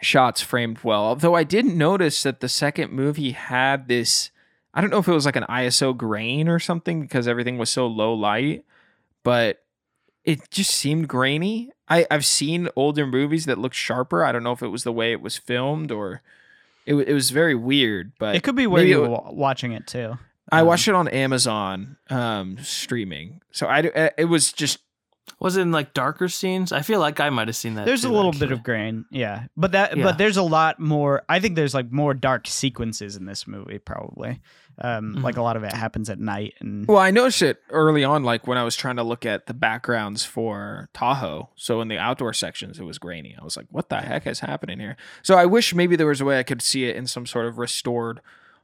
shots 0.00 0.42
framed 0.42 0.80
well. 0.82 1.02
Although 1.02 1.34
I 1.34 1.44
did 1.44 1.64
notice 1.66 2.22
that 2.22 2.40
the 2.40 2.48
second 2.48 2.92
movie 2.92 3.32
had 3.32 3.88
this 3.88 4.30
I 4.76 4.82
don't 4.82 4.90
know 4.90 4.98
if 4.98 5.08
it 5.08 5.12
was 5.12 5.24
like 5.24 5.36
an 5.36 5.46
ISO 5.48 5.96
grain 5.96 6.48
or 6.48 6.58
something 6.58 7.00
because 7.00 7.26
everything 7.26 7.56
was 7.56 7.70
so 7.70 7.86
low 7.86 8.12
light, 8.12 8.66
but 9.22 9.64
it 10.22 10.50
just 10.50 10.70
seemed 10.70 11.08
grainy. 11.08 11.70
I, 11.88 12.06
I've 12.10 12.26
seen 12.26 12.68
older 12.76 13.06
movies 13.06 13.46
that 13.46 13.56
look 13.56 13.72
sharper. 13.72 14.22
I 14.22 14.32
don't 14.32 14.42
know 14.42 14.52
if 14.52 14.62
it 14.62 14.68
was 14.68 14.84
the 14.84 14.92
way 14.92 15.12
it 15.12 15.22
was 15.22 15.38
filmed 15.38 15.90
or 15.90 16.20
it, 16.84 16.94
it 16.94 17.14
was 17.14 17.30
very 17.30 17.54
weird, 17.54 18.12
but 18.18 18.36
It 18.36 18.42
could 18.42 18.54
be 18.54 18.66
where 18.66 18.84
you 18.84 19.00
were 19.00 19.08
wa- 19.08 19.22
wa- 19.24 19.30
watching 19.32 19.72
it 19.72 19.86
too. 19.86 20.18
I 20.52 20.60
um, 20.60 20.66
watched 20.66 20.88
it 20.88 20.94
on 20.94 21.08
Amazon 21.08 21.96
um, 22.10 22.58
streaming. 22.60 23.40
So 23.52 23.66
I 23.68 24.10
it 24.18 24.26
was 24.28 24.52
just 24.52 24.80
Was 25.38 25.56
it 25.58 25.62
in 25.62 25.70
like 25.72 25.92
darker 25.92 26.28
scenes? 26.28 26.72
I 26.72 26.80
feel 26.80 26.98
like 26.98 27.20
I 27.20 27.28
might 27.28 27.48
have 27.48 27.56
seen 27.56 27.74
that. 27.74 27.84
There's 27.84 28.04
a 28.04 28.08
too, 28.08 28.14
little 28.14 28.32
bit 28.32 28.42
actually. 28.44 28.52
of 28.54 28.62
grain, 28.62 29.04
yeah, 29.10 29.44
but 29.56 29.72
that 29.72 29.96
Yeah. 29.96 30.04
but 30.04 30.16
there's 30.18 30.38
a 30.38 30.42
lot 30.42 30.80
more. 30.80 31.22
I 31.28 31.40
think 31.40 31.56
there's 31.56 31.74
like 31.74 31.92
more 31.92 32.14
dark 32.14 32.46
sequences 32.46 33.16
in 33.16 33.26
this 33.26 33.46
movie, 33.46 33.78
probably. 33.78 34.40
Um, 34.78 35.16
Mhm. 35.16 35.22
Like 35.22 35.36
a 35.38 35.42
lot 35.42 35.56
of 35.56 35.64
it 35.64 35.72
happens 35.72 36.08
at 36.10 36.18
night, 36.18 36.54
and 36.60 36.86
Well, 36.86 36.98
I 36.98 37.10
noticed 37.10 37.42
it 37.42 37.62
early 37.70 38.02
on, 38.04 38.24
like 38.24 38.46
when 38.46 38.56
I 38.58 38.62
was 38.62 38.76
trying 38.76 38.96
to 38.96 39.02
look 39.02 39.24
at 39.26 39.46
the 39.46 39.54
backgrounds 39.54 40.24
for 40.24 40.88
Tahoe. 40.94 41.48
So 41.56 41.80
in 41.80 41.88
the 41.88 41.96
outdoor 41.98 42.32
sections, 42.34 42.78
it 42.78 42.84
was 42.84 42.98
grainy. 42.98 43.34
I 43.40 43.44
was 43.44 43.56
like, 43.56 43.66
what 43.70 43.88
the 43.90 44.00
heck 44.02 44.26
is 44.26 44.40
happening 44.40 44.78
here? 44.78 44.96
So 45.22 45.34
I 45.36 45.46
wish 45.46 45.74
maybe 45.74 45.96
there 45.96 46.06
was 46.06 46.20
a 46.20 46.26
way 46.26 46.38
I 46.38 46.42
could 46.42 46.60
see 46.62 46.84
it 46.84 46.96
in 46.96 47.06
some 47.06 47.24
sort 47.26 47.46
of 47.46 47.56
restored 47.58 48.20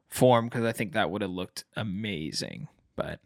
form 0.08 0.46
because 0.46 0.64
I 0.64 0.72
think 0.72 0.92
that 0.92 1.10
would 1.10 1.22
have 1.22 1.30
looked 1.30 1.64
amazing. 1.76 2.68
But 2.94 3.20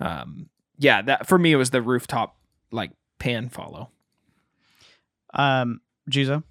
um, 0.00 0.48
yeah, 0.78 1.02
that 1.02 1.26
for 1.26 1.38
me, 1.38 1.52
it 1.52 1.56
was 1.56 1.70
the 1.70 1.82
rooftop 1.82 2.36
like 2.74 2.90
pan 3.18 3.48
follow. 3.48 3.90
um, 5.32 5.80
Juzo. 6.10 6.42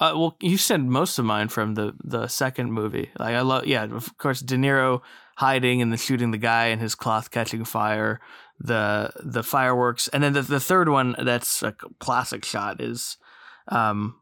Uh, 0.00 0.12
well, 0.16 0.36
you 0.40 0.56
said 0.56 0.82
most 0.82 1.18
of 1.20 1.24
mine 1.24 1.48
from 1.48 1.74
the 1.74 1.94
the 2.02 2.26
second 2.26 2.72
movie. 2.72 3.10
Like 3.18 3.36
I 3.36 3.42
love, 3.42 3.66
yeah, 3.66 3.84
of 3.84 4.16
course, 4.18 4.40
De 4.40 4.56
Niro 4.56 5.02
hiding 5.36 5.80
and 5.82 5.92
then 5.92 5.98
shooting 5.98 6.32
the 6.32 6.38
guy 6.38 6.66
and 6.66 6.80
his 6.80 6.96
cloth 6.96 7.30
catching 7.30 7.64
fire, 7.64 8.20
the 8.58 9.12
the 9.22 9.44
fireworks, 9.44 10.08
and 10.08 10.24
then 10.24 10.32
the 10.32 10.42
the 10.42 10.58
third 10.58 10.88
one 10.88 11.14
that's 11.22 11.62
a 11.62 11.72
classic 12.00 12.44
shot 12.44 12.80
is, 12.80 13.18
um, 13.68 14.16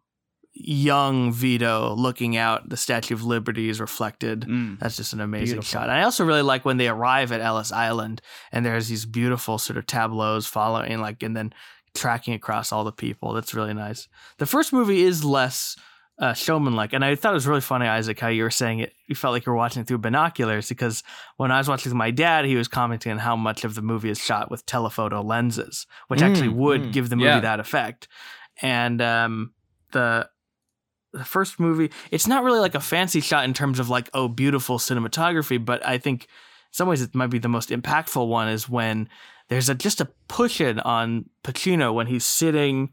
young 0.54 1.32
Vito 1.32 1.94
looking 1.94 2.36
out. 2.36 2.68
The 2.68 2.76
Statue 2.76 3.14
of 3.14 3.24
Liberty 3.24 3.68
is 3.68 3.80
reflected. 3.80 4.42
Mm. 4.42 4.78
That's 4.78 4.96
just 4.96 5.12
an 5.12 5.20
amazing 5.20 5.56
Beautiful. 5.56 5.80
shot. 5.80 5.82
And 5.88 5.92
I 5.92 6.02
also 6.02 6.24
really 6.24 6.42
like 6.42 6.64
when 6.64 6.76
they 6.76 6.88
arrive 6.88 7.32
at 7.32 7.40
Ellis 7.40 7.72
Island 7.72 8.20
and 8.52 8.64
there's 8.64 8.88
these 8.88 9.06
beautiful 9.06 9.58
sort 9.58 9.76
of 9.78 9.86
tableaus 9.86 10.46
following, 10.46 11.00
like, 11.00 11.22
and 11.22 11.36
then 11.36 11.52
tracking 11.94 12.34
across 12.34 12.72
all 12.72 12.84
the 12.84 12.92
people. 12.92 13.32
That's 13.32 13.54
really 13.54 13.74
nice. 13.74 14.08
The 14.38 14.46
first 14.46 14.72
movie 14.72 15.02
is 15.02 15.24
less 15.24 15.76
uh, 16.18 16.34
showman 16.34 16.76
like, 16.76 16.92
and 16.92 17.04
I 17.04 17.14
thought 17.16 17.32
it 17.32 17.34
was 17.34 17.46
really 17.46 17.60
funny, 17.62 17.86
Isaac, 17.86 18.20
how 18.20 18.28
you 18.28 18.42
were 18.44 18.50
saying 18.50 18.78
it. 18.80 18.92
You 19.08 19.14
felt 19.14 19.32
like 19.32 19.44
you 19.46 19.52
were 19.52 19.58
watching 19.58 19.84
through 19.84 19.98
binoculars 19.98 20.68
because 20.68 21.02
when 21.38 21.50
I 21.50 21.58
was 21.58 21.68
watching 21.68 21.90
with 21.90 21.96
my 21.96 22.10
dad, 22.10 22.44
he 22.44 22.56
was 22.56 22.68
commenting 22.68 23.10
on 23.12 23.18
how 23.18 23.36
much 23.36 23.64
of 23.64 23.74
the 23.74 23.82
movie 23.82 24.10
is 24.10 24.18
shot 24.18 24.50
with 24.50 24.64
telephoto 24.66 25.22
lenses, 25.22 25.86
which 26.08 26.20
Mm, 26.20 26.30
actually 26.30 26.48
would 26.48 26.82
mm, 26.82 26.92
give 26.92 27.08
the 27.08 27.16
movie 27.16 27.28
yeah. 27.28 27.40
that 27.40 27.60
effect. 27.60 28.08
And 28.60 29.00
um, 29.02 29.52
the 29.92 30.28
the 31.12 31.24
first 31.24 31.60
movie, 31.60 31.90
it's 32.10 32.26
not 32.26 32.42
really 32.42 32.60
like 32.60 32.74
a 32.74 32.80
fancy 32.80 33.20
shot 33.20 33.44
in 33.44 33.54
terms 33.54 33.78
of 33.78 33.88
like, 33.88 34.08
oh, 34.14 34.28
beautiful 34.28 34.78
cinematography, 34.78 35.62
but 35.62 35.84
I 35.86 35.98
think 35.98 36.24
in 36.24 36.28
some 36.72 36.88
ways 36.88 37.02
it 37.02 37.14
might 37.14 37.28
be 37.28 37.38
the 37.38 37.48
most 37.48 37.70
impactful 37.70 38.26
one 38.26 38.48
is 38.48 38.68
when 38.68 39.08
there's 39.48 39.68
a, 39.68 39.74
just 39.74 40.00
a 40.00 40.08
push 40.28 40.60
in 40.60 40.80
on 40.80 41.28
Pacino 41.44 41.92
when 41.92 42.06
he's 42.06 42.24
sitting 42.24 42.92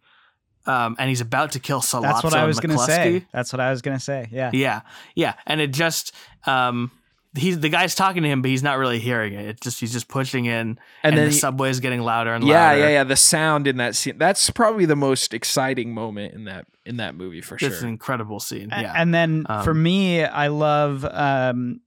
um, 0.66 0.96
and 1.00 1.10
he's 1.10 1.22
about 1.22 1.54
to 1.54 1.60
kill 1.60 1.80
Sollozzo 1.80 2.02
That's 2.02 2.24
what 2.24 2.34
I 2.36 2.46
was 2.46 2.60
gonna 2.60 2.78
say. 2.78 3.26
That's 3.32 3.54
what 3.54 3.60
I 3.60 3.72
was 3.72 3.82
gonna 3.82 4.00
say. 4.00 4.28
Yeah. 4.32 4.52
Yeah, 4.54 4.82
yeah, 5.16 5.34
and 5.48 5.62
it 5.62 5.72
just 5.72 6.14
um, 6.46 6.92
he's 7.36 7.60
the 7.60 7.70
guy's 7.70 7.96
talking 7.96 8.24
to 8.24 8.30
him, 8.30 8.42
but 8.42 8.50
he's 8.50 8.64
not 8.64 8.78
really 8.78 9.00
hearing 9.00 9.34
it. 9.34 9.46
It 9.48 9.62
just 9.62 9.80
he's 9.80 9.92
just 9.94 10.08
pushing 10.08 10.46
in, 10.46 10.52
and, 10.54 10.78
And 11.04 11.18
then 11.18 11.26
the 11.26 11.32
he- 11.32 11.38
subway 11.38 11.70
is 11.70 11.80
getting 11.80 12.02
louder 12.02 12.34
and 12.34 12.44
Yeah, 12.46 12.56
louder. 12.70 12.78
yeah, 12.80 12.84
yeah. 12.86 12.90
Yeah. 12.92 13.04
The 13.06 13.16
sound 13.16 13.68
in 13.68 13.78
that 13.78 13.96
scene. 13.96 14.18
That's 14.18 14.50
probably 14.50 14.86
the 14.86 14.96
most 14.96 15.34
exciting 15.34 15.94
moment 15.94 16.34
in 16.34 16.46
that 16.46 16.66
in 16.86 16.98
that 16.98 17.16
movie 17.16 17.42
for 17.42 17.56
It's 17.56 17.62
sure. 17.64 17.70
It's 17.72 17.82
an 17.82 17.90
incredible 17.90 18.40
scene. 18.40 18.70
A- 18.72 18.82
Yeah, 18.82 18.94
And 18.96 19.14
then 19.14 19.46
for 19.64 19.72
Um, 19.72 19.84
me, 19.84 20.24
I 20.24 20.48
love 20.48 21.06
um, 21.06 21.82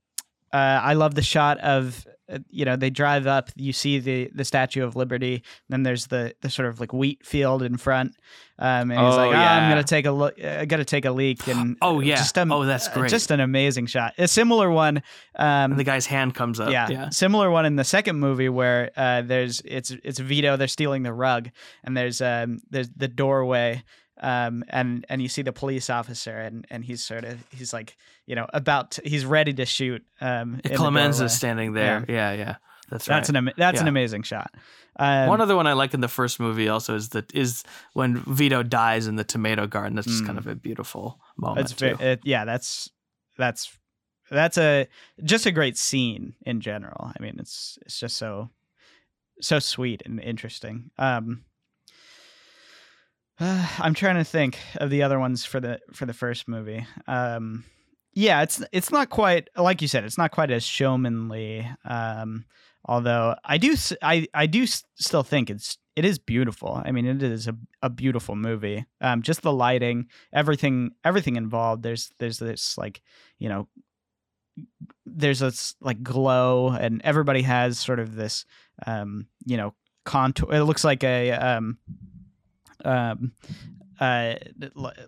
uh, 0.52 0.56
I 0.82 0.94
love 0.94 1.14
the 1.14 1.22
shot 1.22 1.58
of 1.60 2.06
uh, 2.32 2.38
you 2.50 2.64
know 2.64 2.76
they 2.76 2.90
drive 2.90 3.26
up, 3.26 3.50
you 3.56 3.72
see 3.72 3.98
the 3.98 4.30
the 4.34 4.44
Statue 4.44 4.84
of 4.84 4.94
Liberty, 4.96 5.42
then 5.68 5.82
there's 5.82 6.06
the 6.06 6.34
the 6.40 6.50
sort 6.50 6.68
of 6.68 6.78
like 6.78 6.92
wheat 6.92 7.26
field 7.26 7.62
in 7.62 7.76
front, 7.78 8.14
um, 8.62 8.90
and 8.90 8.92
he's 8.92 9.00
Oh, 9.00 9.16
like, 9.16 9.34
ah, 9.36 9.56
I'm 9.58 9.68
gonna 9.70 9.82
take 9.82 10.06
a 10.06 10.12
look, 10.12 10.42
I 10.42 10.64
gotta 10.66 10.84
take 10.84 11.04
a 11.04 11.10
leak, 11.10 11.46
and 11.52 11.76
Oh, 11.82 11.98
yeah. 12.00 12.14
just 12.16 12.36
a, 12.38 12.46
Oh, 12.48 12.64
that's 12.64 12.86
uh, 12.88 12.94
great. 12.94 13.10
just 13.10 13.30
an 13.32 13.40
amazing 13.40 13.86
shot. 13.86 14.14
A 14.18 14.28
similar 14.28 14.70
one, 14.70 14.98
um, 15.36 15.72
and 15.72 15.78
the 15.78 15.84
guy's 15.84 16.06
hand 16.06 16.34
comes 16.34 16.60
up. 16.60 16.70
yeah, 16.70 16.88
yeah. 16.88 17.08
similar 17.10 17.50
one 17.50 17.66
in 17.66 17.76
the 17.76 17.84
second 17.84 18.20
movie 18.20 18.48
where 18.48 18.90
uh, 18.96 19.22
there's 19.22 19.60
it's 19.64 19.90
it's 20.04 20.20
Vito. 20.20 20.56
They're 20.56 20.68
stealing 20.68 21.02
the 21.02 21.12
rug, 21.12 21.50
and 21.82 21.96
there's 21.96 22.20
um 22.22 22.60
there's 22.70 22.88
the 22.90 23.08
doorway, 23.08 23.82
um 24.20 24.62
and 24.68 25.04
and 25.08 25.20
you 25.20 25.28
see 25.28 25.42
the 25.42 25.52
police 25.52 25.90
officer, 25.90 26.38
and 26.38 26.64
and 26.70 26.84
he's 26.84 27.02
sort 27.02 27.24
of 27.24 27.38
he's 27.50 27.72
like 27.72 27.96
you 28.26 28.36
know 28.36 28.46
about 28.54 28.92
to, 28.92 29.02
he's 29.04 29.24
ready 29.26 29.52
to 29.54 29.66
shoot. 29.66 30.04
Um, 30.20 30.60
Clemenza 30.76 31.24
is 31.24 31.32
standing 31.36 31.72
there. 31.72 32.04
Yeah, 32.08 32.32
yeah. 32.32 32.54
That's 32.90 33.08
right. 33.08 33.16
That's 33.16 33.30
an 33.30 33.36
ama- 33.36 33.54
that's 33.56 33.80
an 33.80 33.88
amazing 33.88 34.22
shot. 34.22 34.52
Um, 34.98 35.28
One 35.28 35.40
other 35.40 35.56
one 35.56 35.66
I 35.66 35.72
like 35.72 35.94
in 35.94 36.00
the 36.00 36.08
first 36.08 36.38
movie 36.38 36.68
also 36.68 36.94
is 36.94 37.10
that 37.10 37.34
is 37.34 37.64
when 37.94 38.16
Vito 38.26 38.62
dies 38.62 39.06
in 39.06 39.16
the 39.16 39.24
tomato 39.24 39.66
garden. 39.66 39.94
That's 39.96 40.06
just 40.06 40.22
Mm. 40.22 40.26
kind 40.26 40.38
of 40.38 40.46
a 40.46 40.54
beautiful 40.54 41.18
moment. 41.36 41.60
it's 41.70 41.72
too. 41.72 41.96
it, 41.98 42.20
yeah, 42.24 42.44
that's 42.44 42.90
that's 43.38 43.76
that's 44.30 44.58
a 44.58 44.86
just 45.24 45.46
a 45.46 45.50
great 45.52 45.76
scene 45.78 46.34
in 46.44 46.60
general. 46.60 47.10
I 47.18 47.22
mean, 47.22 47.36
it's 47.38 47.78
it's 47.86 47.98
just 47.98 48.16
so 48.18 48.50
so 49.40 49.58
sweet 49.58 50.02
and 50.04 50.20
interesting. 50.20 50.90
Um, 50.98 51.44
I'm 53.40 53.94
trying 53.94 54.16
to 54.16 54.24
think 54.24 54.58
of 54.76 54.90
the 54.90 55.02
other 55.02 55.18
ones 55.18 55.44
for 55.44 55.58
the 55.60 55.80
for 55.92 56.06
the 56.06 56.12
first 56.12 56.48
movie. 56.48 56.86
Um, 57.06 57.64
yeah, 58.12 58.42
it's 58.42 58.62
it's 58.72 58.90
not 58.90 59.08
quite 59.10 59.48
like 59.56 59.80
you 59.82 59.88
said. 59.88 60.04
It's 60.04 60.18
not 60.18 60.30
quite 60.32 60.50
as 60.50 60.62
showmanly. 60.64 61.66
Um, 61.84 62.44
although 62.84 63.36
I 63.44 63.58
do 63.58 63.74
I 64.02 64.26
I 64.34 64.46
do 64.46 64.66
still 64.66 65.22
think 65.22 65.50
it's 65.50 65.78
it 65.94 66.04
is 66.04 66.18
beautiful. 66.18 66.80
I 66.82 66.90
mean, 66.90 67.04
it 67.04 67.22
is 67.22 67.48
a, 67.48 67.56
a 67.82 67.90
beautiful 67.90 68.34
movie. 68.34 68.86
Um, 69.00 69.20
just 69.22 69.42
the 69.42 69.52
lighting, 69.52 70.06
everything 70.32 70.92
everything 71.04 71.36
involved. 71.36 71.82
There's 71.82 72.10
there's 72.18 72.38
this 72.38 72.78
like 72.78 73.02
you 73.38 73.48
know 73.48 73.68
there's 75.06 75.40
this 75.40 75.74
like 75.80 76.02
glow 76.02 76.68
and 76.68 77.00
everybody 77.04 77.42
has 77.42 77.78
sort 77.78 78.00
of 78.00 78.14
this 78.14 78.44
um 78.86 79.26
you 79.44 79.56
know 79.56 79.74
contour. 80.04 80.52
It 80.52 80.64
looks 80.64 80.84
like 80.84 81.04
a 81.04 81.32
um 81.32 81.78
um 82.84 83.32
uh 84.00 84.34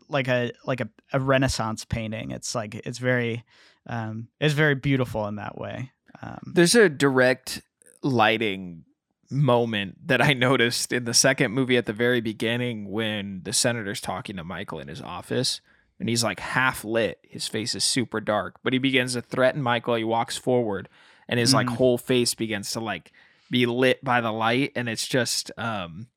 like 0.09 0.29
a 0.29 0.53
like 0.65 0.81
a, 0.81 0.89
a 1.13 1.19
renaissance 1.19 1.85
painting 1.85 2.31
it's 2.31 2.55
like 2.55 2.75
it's 2.75 2.99
very 2.99 3.43
um 3.89 4.29
it's 4.41 4.55
very 4.55 4.77
beautiful 4.77 5.27
in 5.27 5.37
that 5.37 5.59
way 5.59 5.91
Um, 6.23 6.53
There's 6.55 6.75
a 6.75 6.89
direct 6.89 7.63
lighting 8.03 8.85
moment 9.31 10.07
that 10.07 10.21
I 10.23 10.33
noticed 10.35 10.93
in 10.93 11.05
the 11.05 11.15
second 11.15 11.53
movie 11.53 11.77
at 11.77 11.87
the 11.87 11.93
very 11.93 12.21
beginning 12.21 12.91
when 12.91 13.41
the 13.45 13.53
senator's 13.53 14.01
talking 14.01 14.37
to 14.37 14.45
Michael 14.45 14.79
in 14.81 14.89
his 14.89 15.01
office 15.01 15.61
and 16.01 16.09
he's 16.09 16.25
like 16.25 16.41
half 16.41 16.85
lit. 16.85 17.19
His 17.23 17.47
face 17.49 17.75
is 17.75 17.85
super 17.85 18.21
dark, 18.21 18.57
but 18.63 18.73
he 18.73 18.79
begins 18.79 19.15
to 19.15 19.23
threaten 19.23 19.63
Michael. 19.63 19.95
He 19.95 20.05
walks 20.05 20.37
forward 20.37 20.89
and 21.29 21.41
his 21.41 21.55
like 21.55 21.67
Mhm. 21.69 21.77
whole 21.77 21.99
face 21.99 22.35
begins 22.35 22.71
to 22.73 22.81
like 22.81 23.13
be 23.51 23.67
lit 23.67 24.03
by 24.05 24.21
the 24.21 24.33
light 24.33 24.73
and 24.75 24.89
it's 24.89 25.07
just 25.07 25.51
um 25.57 26.09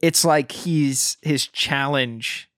it's 0.00 0.24
like 0.24 0.52
he's 0.52 1.16
his 1.22 1.46
challenge 1.46 2.48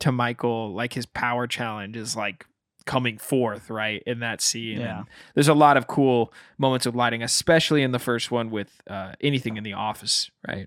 to 0.00 0.10
Michael, 0.12 0.72
like 0.74 0.94
his 0.94 1.06
power 1.06 1.46
challenge 1.46 1.96
is 1.96 2.14
like 2.16 2.46
coming 2.88 3.18
forth, 3.18 3.68
right? 3.68 4.02
In 4.06 4.20
that 4.20 4.40
scene. 4.40 4.80
Yeah. 4.80 5.00
And 5.00 5.06
there's 5.34 5.46
a 5.48 5.54
lot 5.54 5.76
of 5.76 5.86
cool 5.86 6.32
moments 6.56 6.86
of 6.86 6.96
lighting, 6.96 7.22
especially 7.22 7.82
in 7.82 7.92
the 7.92 7.98
first 7.98 8.30
one 8.30 8.50
with 8.50 8.80
uh, 8.88 9.12
anything 9.20 9.58
in 9.58 9.62
the 9.62 9.74
office, 9.74 10.30
right? 10.48 10.66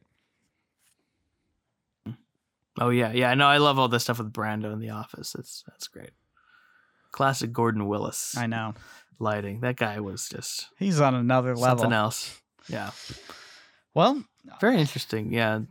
Oh 2.79 2.89
yeah, 2.89 3.11
yeah. 3.11 3.33
No, 3.33 3.47
I 3.47 3.57
love 3.57 3.77
all 3.79 3.89
this 3.89 4.03
stuff 4.03 4.19
with 4.19 4.31
Brando 4.31 4.71
in 4.71 4.79
the 4.79 4.91
office. 4.91 5.35
It's 5.37 5.63
that's 5.67 5.87
great. 5.87 6.11
Classic 7.11 7.51
Gordon 7.51 7.87
Willis 7.87 8.37
I 8.37 8.47
know 8.47 8.75
lighting. 9.19 9.59
That 9.61 9.75
guy 9.75 9.99
was 9.99 10.29
just 10.29 10.69
he's 10.77 11.01
on 11.01 11.15
another 11.15 11.55
level. 11.55 11.79
something 11.79 11.91
else. 11.91 12.39
Yeah, 12.69 12.91
Well, 13.93 14.23
very 14.61 14.77
interesting. 14.79 15.33
Yeah. 15.33 15.61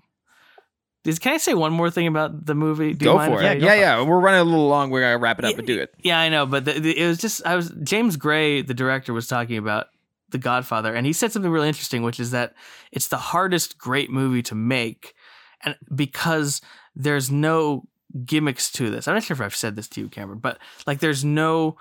Can 1.20 1.32
I 1.34 1.38
say 1.38 1.54
one 1.54 1.72
more 1.72 1.90
thing 1.90 2.06
about 2.06 2.44
the 2.46 2.54
movie? 2.54 2.92
Do 2.92 3.06
go 3.06 3.18
for 3.18 3.40
if 3.40 3.46
I- 3.46 3.52
it. 3.52 3.62
Yeah, 3.62 3.74
yeah, 3.74 4.02
We're 4.02 4.20
running 4.20 4.40
a 4.40 4.44
little 4.44 4.68
long. 4.68 4.90
We're 4.90 5.00
gonna 5.00 5.18
wrap 5.18 5.38
it 5.38 5.44
up 5.46 5.52
Yeah, 5.52 5.58
and 5.58 5.66
do 5.66 5.80
it. 5.80 5.94
Yeah, 6.02 6.20
I 6.20 6.28
know, 6.28 6.44
but 6.46 6.64
the, 6.66 6.72
the, 6.78 6.98
it 6.98 7.06
was 7.06 7.18
just 7.18 7.44
I 7.46 7.56
was 7.56 7.70
James 7.82 8.16
Gray, 8.16 8.60
the 8.62 8.74
director, 8.74 9.12
was 9.14 9.26
talking 9.26 9.56
about 9.56 9.86
The 10.28 10.38
Godfather, 10.38 10.94
and 10.94 11.06
he 11.06 11.12
said 11.12 11.32
something 11.32 11.50
really 11.50 11.68
interesting, 11.68 12.02
which 12.02 12.20
is 12.20 12.32
that 12.32 12.54
it's 12.92 13.08
the 13.08 13.16
hardest 13.16 13.78
great 13.78 14.10
movie 14.10 14.42
to 14.42 14.54
make, 14.54 15.14
and 15.64 15.74
because 15.94 16.60
there's 16.94 17.30
no 17.30 17.84
gimmicks 18.26 18.70
to 18.72 18.90
this. 18.90 19.06
I'm 19.08 19.14
not 19.14 19.22
sure 19.22 19.34
if 19.36 19.40
I've 19.40 19.54
said 19.56 19.76
this 19.76 19.88
to 19.90 20.00
you, 20.02 20.08
Cameron, 20.08 20.40
but 20.40 20.58
like 20.86 20.98
there's 20.98 21.24
no, 21.24 21.76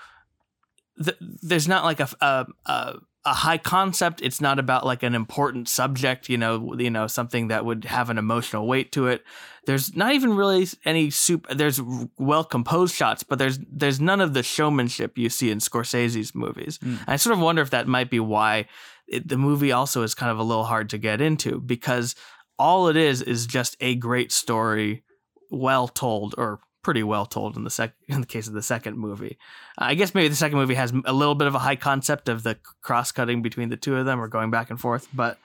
th- 1.04 1.18
there's 1.20 1.68
not 1.68 1.84
like 1.84 2.00
a, 2.00 2.08
a 2.22 2.46
a 2.68 2.96
a 3.26 3.34
high 3.34 3.58
concept. 3.58 4.22
It's 4.22 4.42
not 4.42 4.60
about 4.60 4.86
like 4.86 5.04
an 5.04 5.14
important 5.16 5.68
subject, 5.68 6.30
you 6.30 6.38
know, 6.38 6.74
you 6.78 6.90
know 6.90 7.08
something 7.08 7.50
that 7.50 7.66
would 7.66 7.86
have 7.86 8.10
an 8.10 8.18
emotional 8.18 8.68
weight 8.68 8.92
to 8.94 9.08
it 9.08 9.24
there's 9.66 9.96
not 9.96 10.14
even 10.14 10.36
really 10.36 10.68
any 10.84 11.12
super 11.12 11.54
there's 11.54 11.80
well 12.18 12.44
composed 12.44 12.96
shots 12.96 13.22
but 13.22 13.38
there's 13.38 13.60
there's 13.72 14.00
none 14.02 14.20
of 14.20 14.34
the 14.34 14.42
showmanship 14.42 15.16
you 15.16 15.30
see 15.30 15.52
in 15.52 15.60
scorsese's 15.60 16.34
movies 16.34 16.80
Mm. 16.80 17.00
i 17.08 17.18
sort 17.18 17.36
of 17.36 17.40
wonder 17.40 17.62
if 17.62 17.70
that 17.70 17.88
might 17.88 18.10
be 18.10 18.20
why 18.20 18.68
it, 19.08 19.28
the 19.28 19.38
movie 19.38 19.72
also 19.72 20.02
is 20.02 20.16
kind 20.16 20.32
of 20.32 20.40
a 20.40 20.44
little 20.44 20.64
hard 20.64 20.90
to 20.90 20.98
get 20.98 21.22
into 21.22 21.60
because 21.60 22.16
all 22.58 22.88
it 22.88 22.96
is 22.98 23.22
is 23.22 23.46
just 23.46 23.78
a 23.80 23.94
great 23.96 24.32
story 24.32 25.04
well 25.52 25.88
told 25.88 26.34
or 26.38 26.60
pretty 26.82 27.04
well 27.04 27.26
told 27.26 27.56
in 27.56 27.64
the 27.64 27.70
sec 27.70 27.94
in 28.08 28.22
the 28.22 28.28
case 28.28 28.48
of 28.48 28.54
the 28.54 28.64
second 28.64 28.98
movie. 28.98 29.38
I 29.78 29.96
guess 29.96 30.14
maybe 30.14 30.28
the 30.28 30.36
second 30.36 30.58
movie 30.58 30.76
has 30.76 30.94
a 31.06 31.14
little 31.14 31.36
bit 31.36 31.48
of 31.48 31.56
a 31.56 31.60
high 31.60 31.76
concept 31.76 32.30
of 32.30 32.44
the 32.44 32.58
cross 32.82 33.12
cutting 33.12 33.42
between 33.42 33.70
the 33.70 33.78
two 33.78 33.96
of 33.96 34.06
them 34.06 34.20
or 34.20 34.28
going 34.28 34.52
back 34.52 34.70
and 34.70 34.80
forth 34.80 35.08
but 35.14 35.38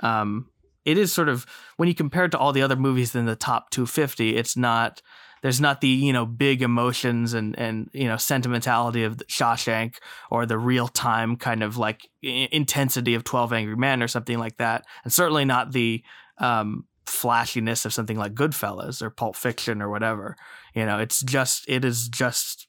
um 0.00 0.48
it 0.84 0.98
is 0.98 1.12
sort 1.12 1.28
of 1.28 1.46
when 1.76 1.88
you 1.88 1.94
compare 1.94 2.24
it 2.24 2.30
to 2.30 2.38
all 2.38 2.52
the 2.52 2.62
other 2.62 2.76
movies 2.76 3.14
in 3.14 3.26
the 3.26 3.36
top 3.36 3.70
250 3.70 4.36
it's 4.36 4.56
not 4.56 5.00
there's 5.42 5.60
not 5.60 5.80
the 5.80 5.88
you 5.88 6.12
know 6.12 6.24
big 6.24 6.62
emotions 6.62 7.34
and 7.34 7.58
and 7.58 7.90
you 7.92 8.06
know 8.06 8.16
sentimentality 8.16 9.04
of 9.04 9.16
Shawshank 9.28 9.96
or 10.30 10.46
the 10.46 10.58
real 10.58 10.88
time 10.88 11.36
kind 11.36 11.62
of 11.62 11.76
like 11.76 12.08
intensity 12.22 13.14
of 13.14 13.24
12 13.24 13.52
Angry 13.52 13.76
Men 13.76 14.02
or 14.02 14.08
something 14.08 14.38
like 14.38 14.56
that 14.56 14.86
and 15.04 15.12
certainly 15.12 15.44
not 15.44 15.72
the 15.72 16.02
um 16.38 16.84
flashiness 17.06 17.84
of 17.84 17.92
something 17.92 18.16
like 18.16 18.34
Goodfellas 18.34 19.02
or 19.02 19.10
Pulp 19.10 19.36
Fiction 19.36 19.82
or 19.82 19.90
whatever 19.90 20.36
you 20.74 20.86
know 20.86 20.98
it's 20.98 21.22
just 21.22 21.64
it 21.68 21.84
is 21.84 22.08
just 22.08 22.66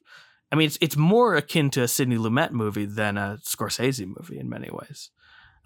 I 0.52 0.56
mean 0.56 0.66
it's 0.66 0.78
it's 0.80 0.96
more 0.96 1.36
akin 1.36 1.70
to 1.70 1.82
a 1.82 1.88
Sidney 1.88 2.16
Lumet 2.16 2.52
movie 2.52 2.86
than 2.86 3.16
a 3.16 3.38
Scorsese 3.42 4.06
movie 4.06 4.38
in 4.38 4.48
many 4.48 4.70
ways 4.70 5.10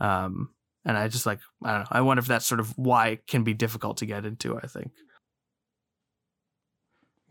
um 0.00 0.50
and 0.84 0.96
I 0.96 1.06
just 1.08 1.26
like 1.26 1.40
I 1.62 1.72
don't 1.72 1.80
know. 1.80 1.86
I 1.90 2.00
wonder 2.00 2.20
if 2.20 2.26
that's 2.26 2.46
sort 2.46 2.60
of 2.60 2.76
why 2.78 3.08
it 3.08 3.26
can 3.26 3.44
be 3.44 3.54
difficult 3.54 3.98
to 3.98 4.06
get 4.06 4.24
into. 4.24 4.56
I 4.56 4.66
think. 4.66 4.92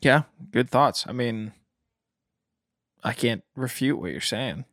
Yeah, 0.01 0.23
good 0.51 0.69
thoughts. 0.69 1.05
I 1.07 1.11
mean, 1.11 1.53
I 3.03 3.13
can't 3.13 3.43
refute 3.55 3.99
what 3.99 4.11
you're 4.11 4.21
saying. 4.21 4.65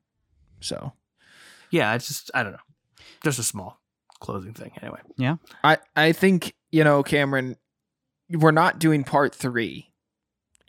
So 0.60 0.92
Yeah, 1.70 1.94
it's 1.94 2.08
just 2.08 2.30
I 2.34 2.42
don't 2.42 2.52
know. 2.52 2.58
Just 3.22 3.38
a 3.38 3.42
small 3.42 3.80
closing 4.20 4.52
thing. 4.52 4.72
Anyway. 4.82 5.00
Yeah, 5.16 5.36
I 5.62 5.78
I 5.96 6.12
think 6.12 6.54
you 6.70 6.84
know, 6.84 7.02
Cameron, 7.02 7.56
we're 8.30 8.50
not 8.50 8.78
doing 8.78 9.02
part 9.02 9.34
three. 9.34 9.93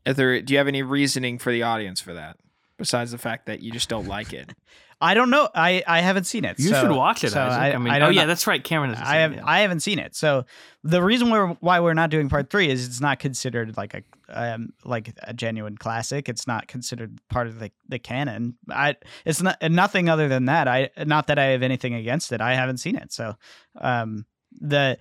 Is 0.06 0.16
there, 0.16 0.42
do 0.42 0.54
you 0.54 0.58
have 0.58 0.68
any 0.68 0.84
reasoning 0.84 1.38
for 1.40 1.52
the 1.52 1.64
audience 1.64 2.00
for 2.00 2.14
that? 2.14 2.38
Besides 2.78 3.12
the 3.12 3.18
fact 3.18 3.46
that 3.46 3.62
you 3.62 3.72
just 3.72 3.90
don't 3.90 4.08
like 4.08 4.34
it. 4.34 4.54
I 5.02 5.14
don't 5.14 5.30
know. 5.30 5.50
I, 5.54 5.84
I 5.86 6.00
haven't 6.00 6.24
seen 6.24 6.46
it. 6.46 6.58
You 6.58 6.70
so- 6.70 6.82
should 6.82 6.92
watch 6.92 7.24
it. 7.24 7.32
so 7.32 7.42
Isaac. 7.42 7.60
I, 7.60 7.74
I, 7.74 7.78
mean, 7.78 7.94
I 7.94 8.00
oh 8.02 8.10
yeah, 8.10 8.22
know. 8.22 8.28
that's 8.28 8.48
right. 8.48 8.64
Cameron 8.64 8.94
has. 8.94 9.06
I 9.08 9.18
have 9.18 9.40
I 9.44 9.60
haven't 9.60 9.82
seen 9.82 10.00
it. 10.00 10.16
So 10.16 10.46
the 10.84 11.04
reason 11.04 11.32
we're 11.32 11.50
why 11.56 11.82
we're 11.82 11.94
not 11.94 12.10
doing 12.10 12.30
part 12.30 12.50
three 12.50 12.70
is 12.70 12.88
it's 12.88 13.02
not 13.02 13.20
considered 13.20 13.76
like 13.76 13.94
a 13.94 14.04
um 14.30 14.70
like 14.86 15.14
a 15.24 15.34
genuine 15.34 15.78
classic. 15.78 16.30
It's 16.30 16.48
not 16.48 16.68
considered 16.68 17.20
part 17.30 17.48
of 17.48 17.60
the, 17.60 17.72
the 17.90 18.00
canon. 18.00 18.58
I 18.70 18.96
it's 19.26 19.42
not 19.42 19.62
nothing 19.70 20.08
other 20.08 20.30
than 20.30 20.46
that. 20.46 20.68
I 20.68 20.90
not 21.06 21.28
that 21.28 21.40
I 21.40 21.46
have 21.48 21.62
anything 21.62 21.94
against 21.94 22.32
it. 22.32 22.40
I 22.40 22.56
haven't 22.56 22.78
seen 22.78 22.96
it. 22.96 23.12
So 23.12 23.36
um 23.80 24.26
the 24.54 24.98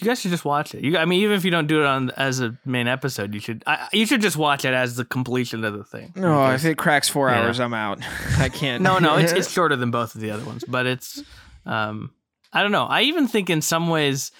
You 0.00 0.06
guys 0.06 0.20
should 0.20 0.30
just 0.30 0.44
watch 0.46 0.74
it. 0.74 0.82
You, 0.82 0.96
I 0.96 1.04
mean, 1.04 1.20
even 1.22 1.36
if 1.36 1.44
you 1.44 1.50
don't 1.50 1.66
do 1.66 1.80
it 1.82 1.86
on 1.86 2.10
as 2.12 2.40
a 2.40 2.58
main 2.64 2.88
episode, 2.88 3.34
you 3.34 3.40
should. 3.40 3.62
I, 3.66 3.88
you 3.92 4.06
should 4.06 4.22
just 4.22 4.36
watch 4.38 4.64
it 4.64 4.72
as 4.72 4.96
the 4.96 5.04
completion 5.04 5.64
of 5.64 5.74
the 5.76 5.84
thing. 5.84 6.12
No, 6.16 6.46
Because- 6.46 6.64
if 6.64 6.72
it 6.72 6.78
cracks 6.78 7.08
four 7.10 7.28
Yeah. 7.28 7.42
hours, 7.42 7.60
I'm 7.60 7.74
out. 7.74 8.00
I 8.38 8.48
can't. 8.48 8.82
no, 8.82 8.98
no, 8.98 9.16
it's 9.18 9.32
it's 9.32 9.50
shorter 9.52 9.76
than 9.76 9.90
both 9.90 10.14
of 10.14 10.20
the 10.22 10.30
other 10.30 10.44
ones, 10.44 10.64
but 10.66 10.86
it's 10.86 11.22
um 11.66 12.10
I 12.54 12.62
don't 12.62 12.72
know. 12.72 12.84
I 12.86 13.02
even 13.02 13.28
think 13.28 13.50
in 13.50 13.60
some 13.60 13.88
ways 13.88 14.32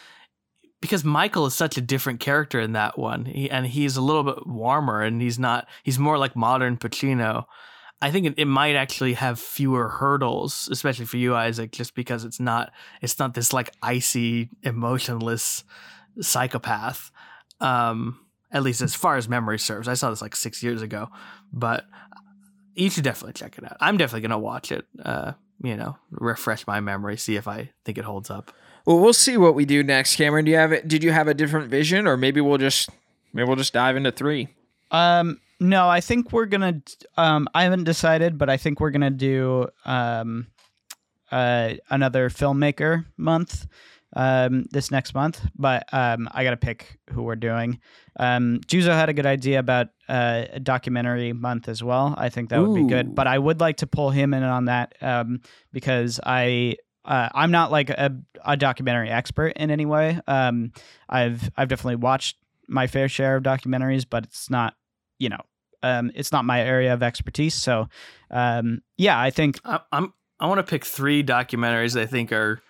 because 0.81 1.05
Michael 1.05 1.47
is 1.47 1.55
such 1.55 1.77
a 1.77 1.81
different 1.81 2.19
character 2.21 2.59
in 2.59 2.73
that 2.73 2.99
one, 2.99 3.27
he, 3.27 3.49
and 3.51 3.67
he's 3.67 3.97
a 3.97 4.01
little 4.03 4.25
bit 4.25 4.47
warmer, 4.47 5.01
and 5.03 5.21
he's 5.23 5.39
not. 5.39 5.69
He's 5.85 5.99
more 5.99 6.19
like 6.19 6.35
modern 6.35 6.77
Pacino. 6.77 7.45
I 8.03 8.11
think 8.11 8.27
it, 8.27 8.35
it 8.37 8.47
might 8.47 8.75
actually 8.75 9.15
have 9.15 9.39
fewer 9.39 9.89
hurdles, 9.89 10.69
especially 10.71 11.05
for 11.07 11.19
you, 11.19 11.37
Isaac, 11.37 11.71
just 11.71 11.95
because 11.95 12.25
it's 12.25 12.41
not 12.41 12.73
it's 13.01 13.19
not 13.19 13.35
this 13.35 13.53
like 13.53 13.71
icy, 13.81 14.51
emotionless 14.63 15.63
psychopath. 16.21 17.13
Um, 17.61 18.19
at 18.51 18.63
least 18.65 18.83
as 18.83 18.95
far 18.95 19.17
as 19.17 19.29
memory 19.29 19.59
serves. 19.59 19.89
I 19.89 19.95
saw 19.95 20.11
this 20.11 20.21
like 20.21 20.37
six 20.37 20.63
years 20.63 20.83
ago, 20.83 21.09
but 21.53 21.87
you 22.75 22.91
should 22.91 23.05
definitely 23.05 23.35
check 23.35 23.57
it 23.57 23.65
out. 23.65 23.77
I'm 23.81 23.97
definitely 23.97 24.23
gonna 24.23 24.39
watch 24.39 24.73
it. 24.73 24.85
Uh, 25.03 25.33
you 25.63 25.77
know, 25.77 25.97
refresh 26.11 26.67
my 26.67 26.81
memory, 26.81 27.17
see 27.17 27.37
if 27.37 27.47
I 27.47 27.71
think 27.85 27.99
it 27.99 28.05
holds 28.05 28.31
up. 28.31 28.53
Well, 28.85 28.99
we'll 28.99 29.13
see 29.13 29.37
what 29.37 29.55
we 29.55 29.65
do 29.65 29.85
next, 29.85 30.17
Cameron. 30.17 30.45
Do 30.45 30.51
you 30.51 30.57
have 30.57 30.73
it? 30.73 30.89
Did 30.89 31.05
you 31.05 31.13
have 31.13 31.29
a 31.29 31.35
different 31.35 31.71
vision, 31.71 32.09
or 32.09 32.17
maybe 32.17 32.41
we'll 32.41 32.59
just 32.59 32.91
maybe 33.33 33.47
we'll 33.47 33.57
just 33.57 33.73
dive 33.73 33.97
into 33.97 34.11
three? 34.11 34.49
Um, 34.91 35.41
no, 35.63 35.89
I 35.89 36.01
think 36.01 36.33
we're 36.33 36.47
gonna. 36.47 36.83
Um, 37.17 37.49
I 37.55 37.63
haven't 37.65 37.85
decided, 37.85 38.37
but 38.37 38.51
I 38.51 38.57
think 38.57 38.81
we're 38.81 38.91
gonna 38.91 39.11
do 39.11 39.69
um, 39.85 40.49
uh, 41.31 41.75
another 41.91 42.29
filmmaker 42.29 43.07
month 43.17 43.67
um 44.15 44.67
this 44.71 44.91
next 44.91 45.15
month. 45.15 45.41
But 45.57 45.85
um, 45.93 46.29
I 46.33 46.45
gotta 46.45 46.59
pick 46.59 46.99
who 47.11 47.23
we're 47.23 47.37
doing. 47.37 47.81
Um, 48.19 48.61
Juzo 48.67 48.93
had 48.93 49.09
a 49.09 49.15
good 49.15 49.25
idea 49.25 49.59
about 49.59 49.89
uh, 50.09 50.45
a 50.53 50.61
documentary 50.61 51.33
month 51.33 51.69
as 51.69 51.83
well. 51.83 52.15
I 52.19 52.29
think 52.29 52.51
that 52.51 52.61
would 52.61 52.75
be 52.75 52.83
good. 52.89 53.15
But 53.15 53.27
I 53.27 53.39
would 53.39 53.61
like 53.61 53.79
to 53.79 53.87
pull 53.87 54.11
him 54.11 54.35
in 54.35 54.43
on 54.43 54.67
that 54.67 54.95
um, 55.01 55.41
because 55.73 56.21
I. 56.25 56.77
Uh, 57.05 57.29
I'm 57.35 57.51
not 57.51 57.73
like 57.73 57.91
a, 57.91 58.17
a 58.45 58.57
documentary 58.57 59.11
expert 59.11 59.55
in 59.57 59.73
any 59.73 59.87
way. 59.87 60.21
Um, 60.29 60.73
I've 61.09 61.51
I've 61.57 61.67
definitely 61.67 61.97
watched 61.97 62.37
my 62.69 62.87
fair 62.87 63.09
share 63.09 63.35
of 63.35 63.43
documentaries, 63.43 64.07
but 64.09 64.23
it's 64.23 64.49
not, 64.49 64.75
you 65.19 65.29
know, 65.29 65.41
um, 65.83 66.11
it's 66.15 66.33
not 66.33 66.45
my 66.45 66.61
area 66.61 66.93
of 66.95 67.03
expertise. 67.03 67.55
So, 67.55 67.89
um, 68.31 68.83
yeah, 68.97 69.19
I 69.21 69.31
think 69.31 69.59
I, 69.65 69.81
I'm 69.91 70.13
I 70.41 70.47
want 70.47 70.59
to 70.59 70.69
pick 70.71 70.85
three 70.85 71.23
documentaries 71.23 71.99
I 72.01 72.07
think 72.07 72.33
are 72.33 72.61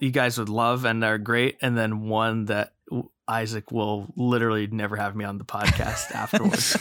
you 0.00 0.10
guys 0.10 0.38
would 0.38 0.48
love 0.48 0.84
and 0.84 1.02
are 1.04 1.18
great, 1.18 1.56
and 1.62 1.76
then 1.76 2.08
one 2.08 2.44
that 2.46 2.72
Isaac 3.26 3.70
will 3.72 4.06
literally 4.16 4.66
never 4.66 4.96
have 4.96 5.14
me 5.16 5.24
on 5.24 5.38
the 5.38 5.44
podcast 5.44 6.10
afterwards. 6.14 6.76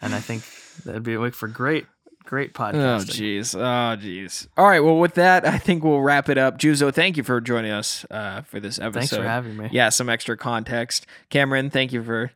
And 0.00 0.14
I 0.14 0.20
think 0.20 0.42
that'd 0.84 1.02
be 1.02 1.14
a 1.14 1.20
week 1.20 1.34
for 1.34 1.48
great, 1.48 1.86
great 2.24 2.54
podcast. 2.54 2.74
Oh, 2.74 3.04
jeez. 3.04 3.54
Oh, 3.56 3.96
jeez. 4.00 4.46
All 4.56 4.66
right. 4.66 4.80
Well, 4.80 4.98
with 4.98 5.14
that, 5.14 5.46
I 5.46 5.58
think 5.58 5.82
we'll 5.82 6.00
wrap 6.00 6.28
it 6.28 6.38
up. 6.38 6.58
Juzo, 6.58 6.92
thank 6.94 7.16
you 7.16 7.22
for 7.22 7.40
joining 7.40 7.72
us 7.72 8.04
uh, 8.10 8.42
for 8.42 8.60
this 8.60 8.78
episode. 8.78 8.98
Thanks 8.98 9.16
for 9.16 9.22
having 9.24 9.56
me. 9.56 9.68
yeah, 9.72 9.88
some 9.88 10.08
extra 10.08 10.36
context. 10.36 11.06
Cameron, 11.28 11.70
thank 11.70 11.92
you 11.92 12.02
for 12.02 12.30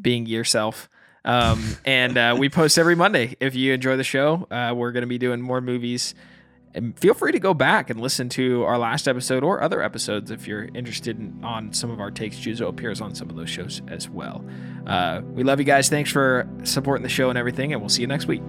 being 0.00 0.26
yourself. 0.26 0.88
Um, 1.28 1.62
and 1.84 2.16
uh, 2.16 2.34
we 2.36 2.48
post 2.48 2.78
every 2.78 2.96
Monday. 2.96 3.36
If 3.38 3.54
you 3.54 3.72
enjoy 3.74 3.96
the 3.96 4.04
show, 4.04 4.48
uh, 4.50 4.72
we're 4.74 4.92
going 4.92 5.02
to 5.02 5.08
be 5.08 5.18
doing 5.18 5.40
more 5.40 5.60
movies 5.60 6.14
and 6.74 6.98
feel 6.98 7.14
free 7.14 7.32
to 7.32 7.38
go 7.38 7.54
back 7.54 7.90
and 7.90 8.00
listen 8.00 8.28
to 8.30 8.62
our 8.64 8.78
last 8.78 9.08
episode 9.08 9.42
or 9.42 9.62
other 9.62 9.82
episodes 9.82 10.30
if 10.30 10.46
you're 10.46 10.64
interested 10.74 11.18
in, 11.18 11.42
on 11.42 11.72
some 11.72 11.90
of 11.90 12.00
our 12.00 12.10
takes. 12.10 12.36
Juzo 12.36 12.68
appears 12.68 13.00
on 13.00 13.14
some 13.14 13.28
of 13.30 13.36
those 13.36 13.50
shows 13.50 13.82
as 13.88 14.08
well. 14.08 14.44
Uh, 14.86 15.22
we 15.32 15.42
love 15.42 15.58
you 15.58 15.64
guys. 15.64 15.88
Thanks 15.88 16.10
for 16.10 16.48
supporting 16.64 17.02
the 17.02 17.08
show 17.08 17.30
and 17.30 17.38
everything, 17.38 17.72
and 17.72 17.82
we'll 17.82 17.88
see 17.88 18.02
you 18.02 18.08
next 18.08 18.26
week. 18.26 18.42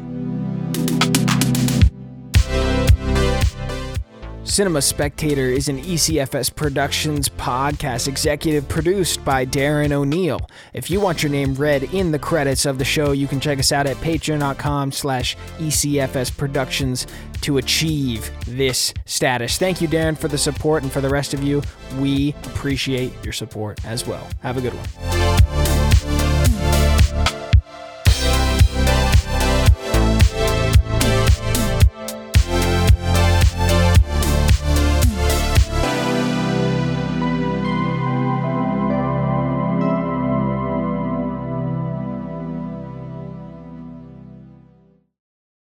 Cinema 4.49 4.81
Spectator 4.81 5.45
is 5.45 5.69
an 5.69 5.79
ECFS 5.79 6.53
Productions 6.53 7.29
podcast 7.29 8.07
executive 8.07 8.67
produced 8.67 9.23
by 9.23 9.45
Darren 9.45 9.91
O'Neill. 9.91 10.39
If 10.73 10.89
you 10.89 10.99
want 10.99 11.21
your 11.21 11.31
name 11.31 11.53
read 11.53 11.83
in 11.93 12.11
the 12.11 12.17
credits 12.17 12.65
of 12.65 12.79
the 12.79 12.83
show, 12.83 13.11
you 13.11 13.27
can 13.27 13.39
check 13.39 13.59
us 13.59 13.71
out 13.71 13.85
at 13.85 13.95
patreon.com 13.97 14.91
slash 14.91 15.37
ECFS 15.59 16.35
Productions 16.35 17.05
to 17.41 17.59
achieve 17.59 18.31
this 18.47 18.91
status. 19.05 19.59
Thank 19.59 19.81
you, 19.81 19.87
Darren, 19.87 20.17
for 20.17 20.27
the 20.27 20.37
support, 20.37 20.81
and 20.81 20.91
for 20.91 20.99
the 20.99 21.09
rest 21.09 21.35
of 21.35 21.43
you, 21.43 21.61
we 21.99 22.33
appreciate 22.45 23.13
your 23.23 23.33
support 23.33 23.85
as 23.85 24.07
well. 24.07 24.27
Have 24.41 24.57
a 24.57 24.61
good 24.61 24.73
one. 24.73 25.58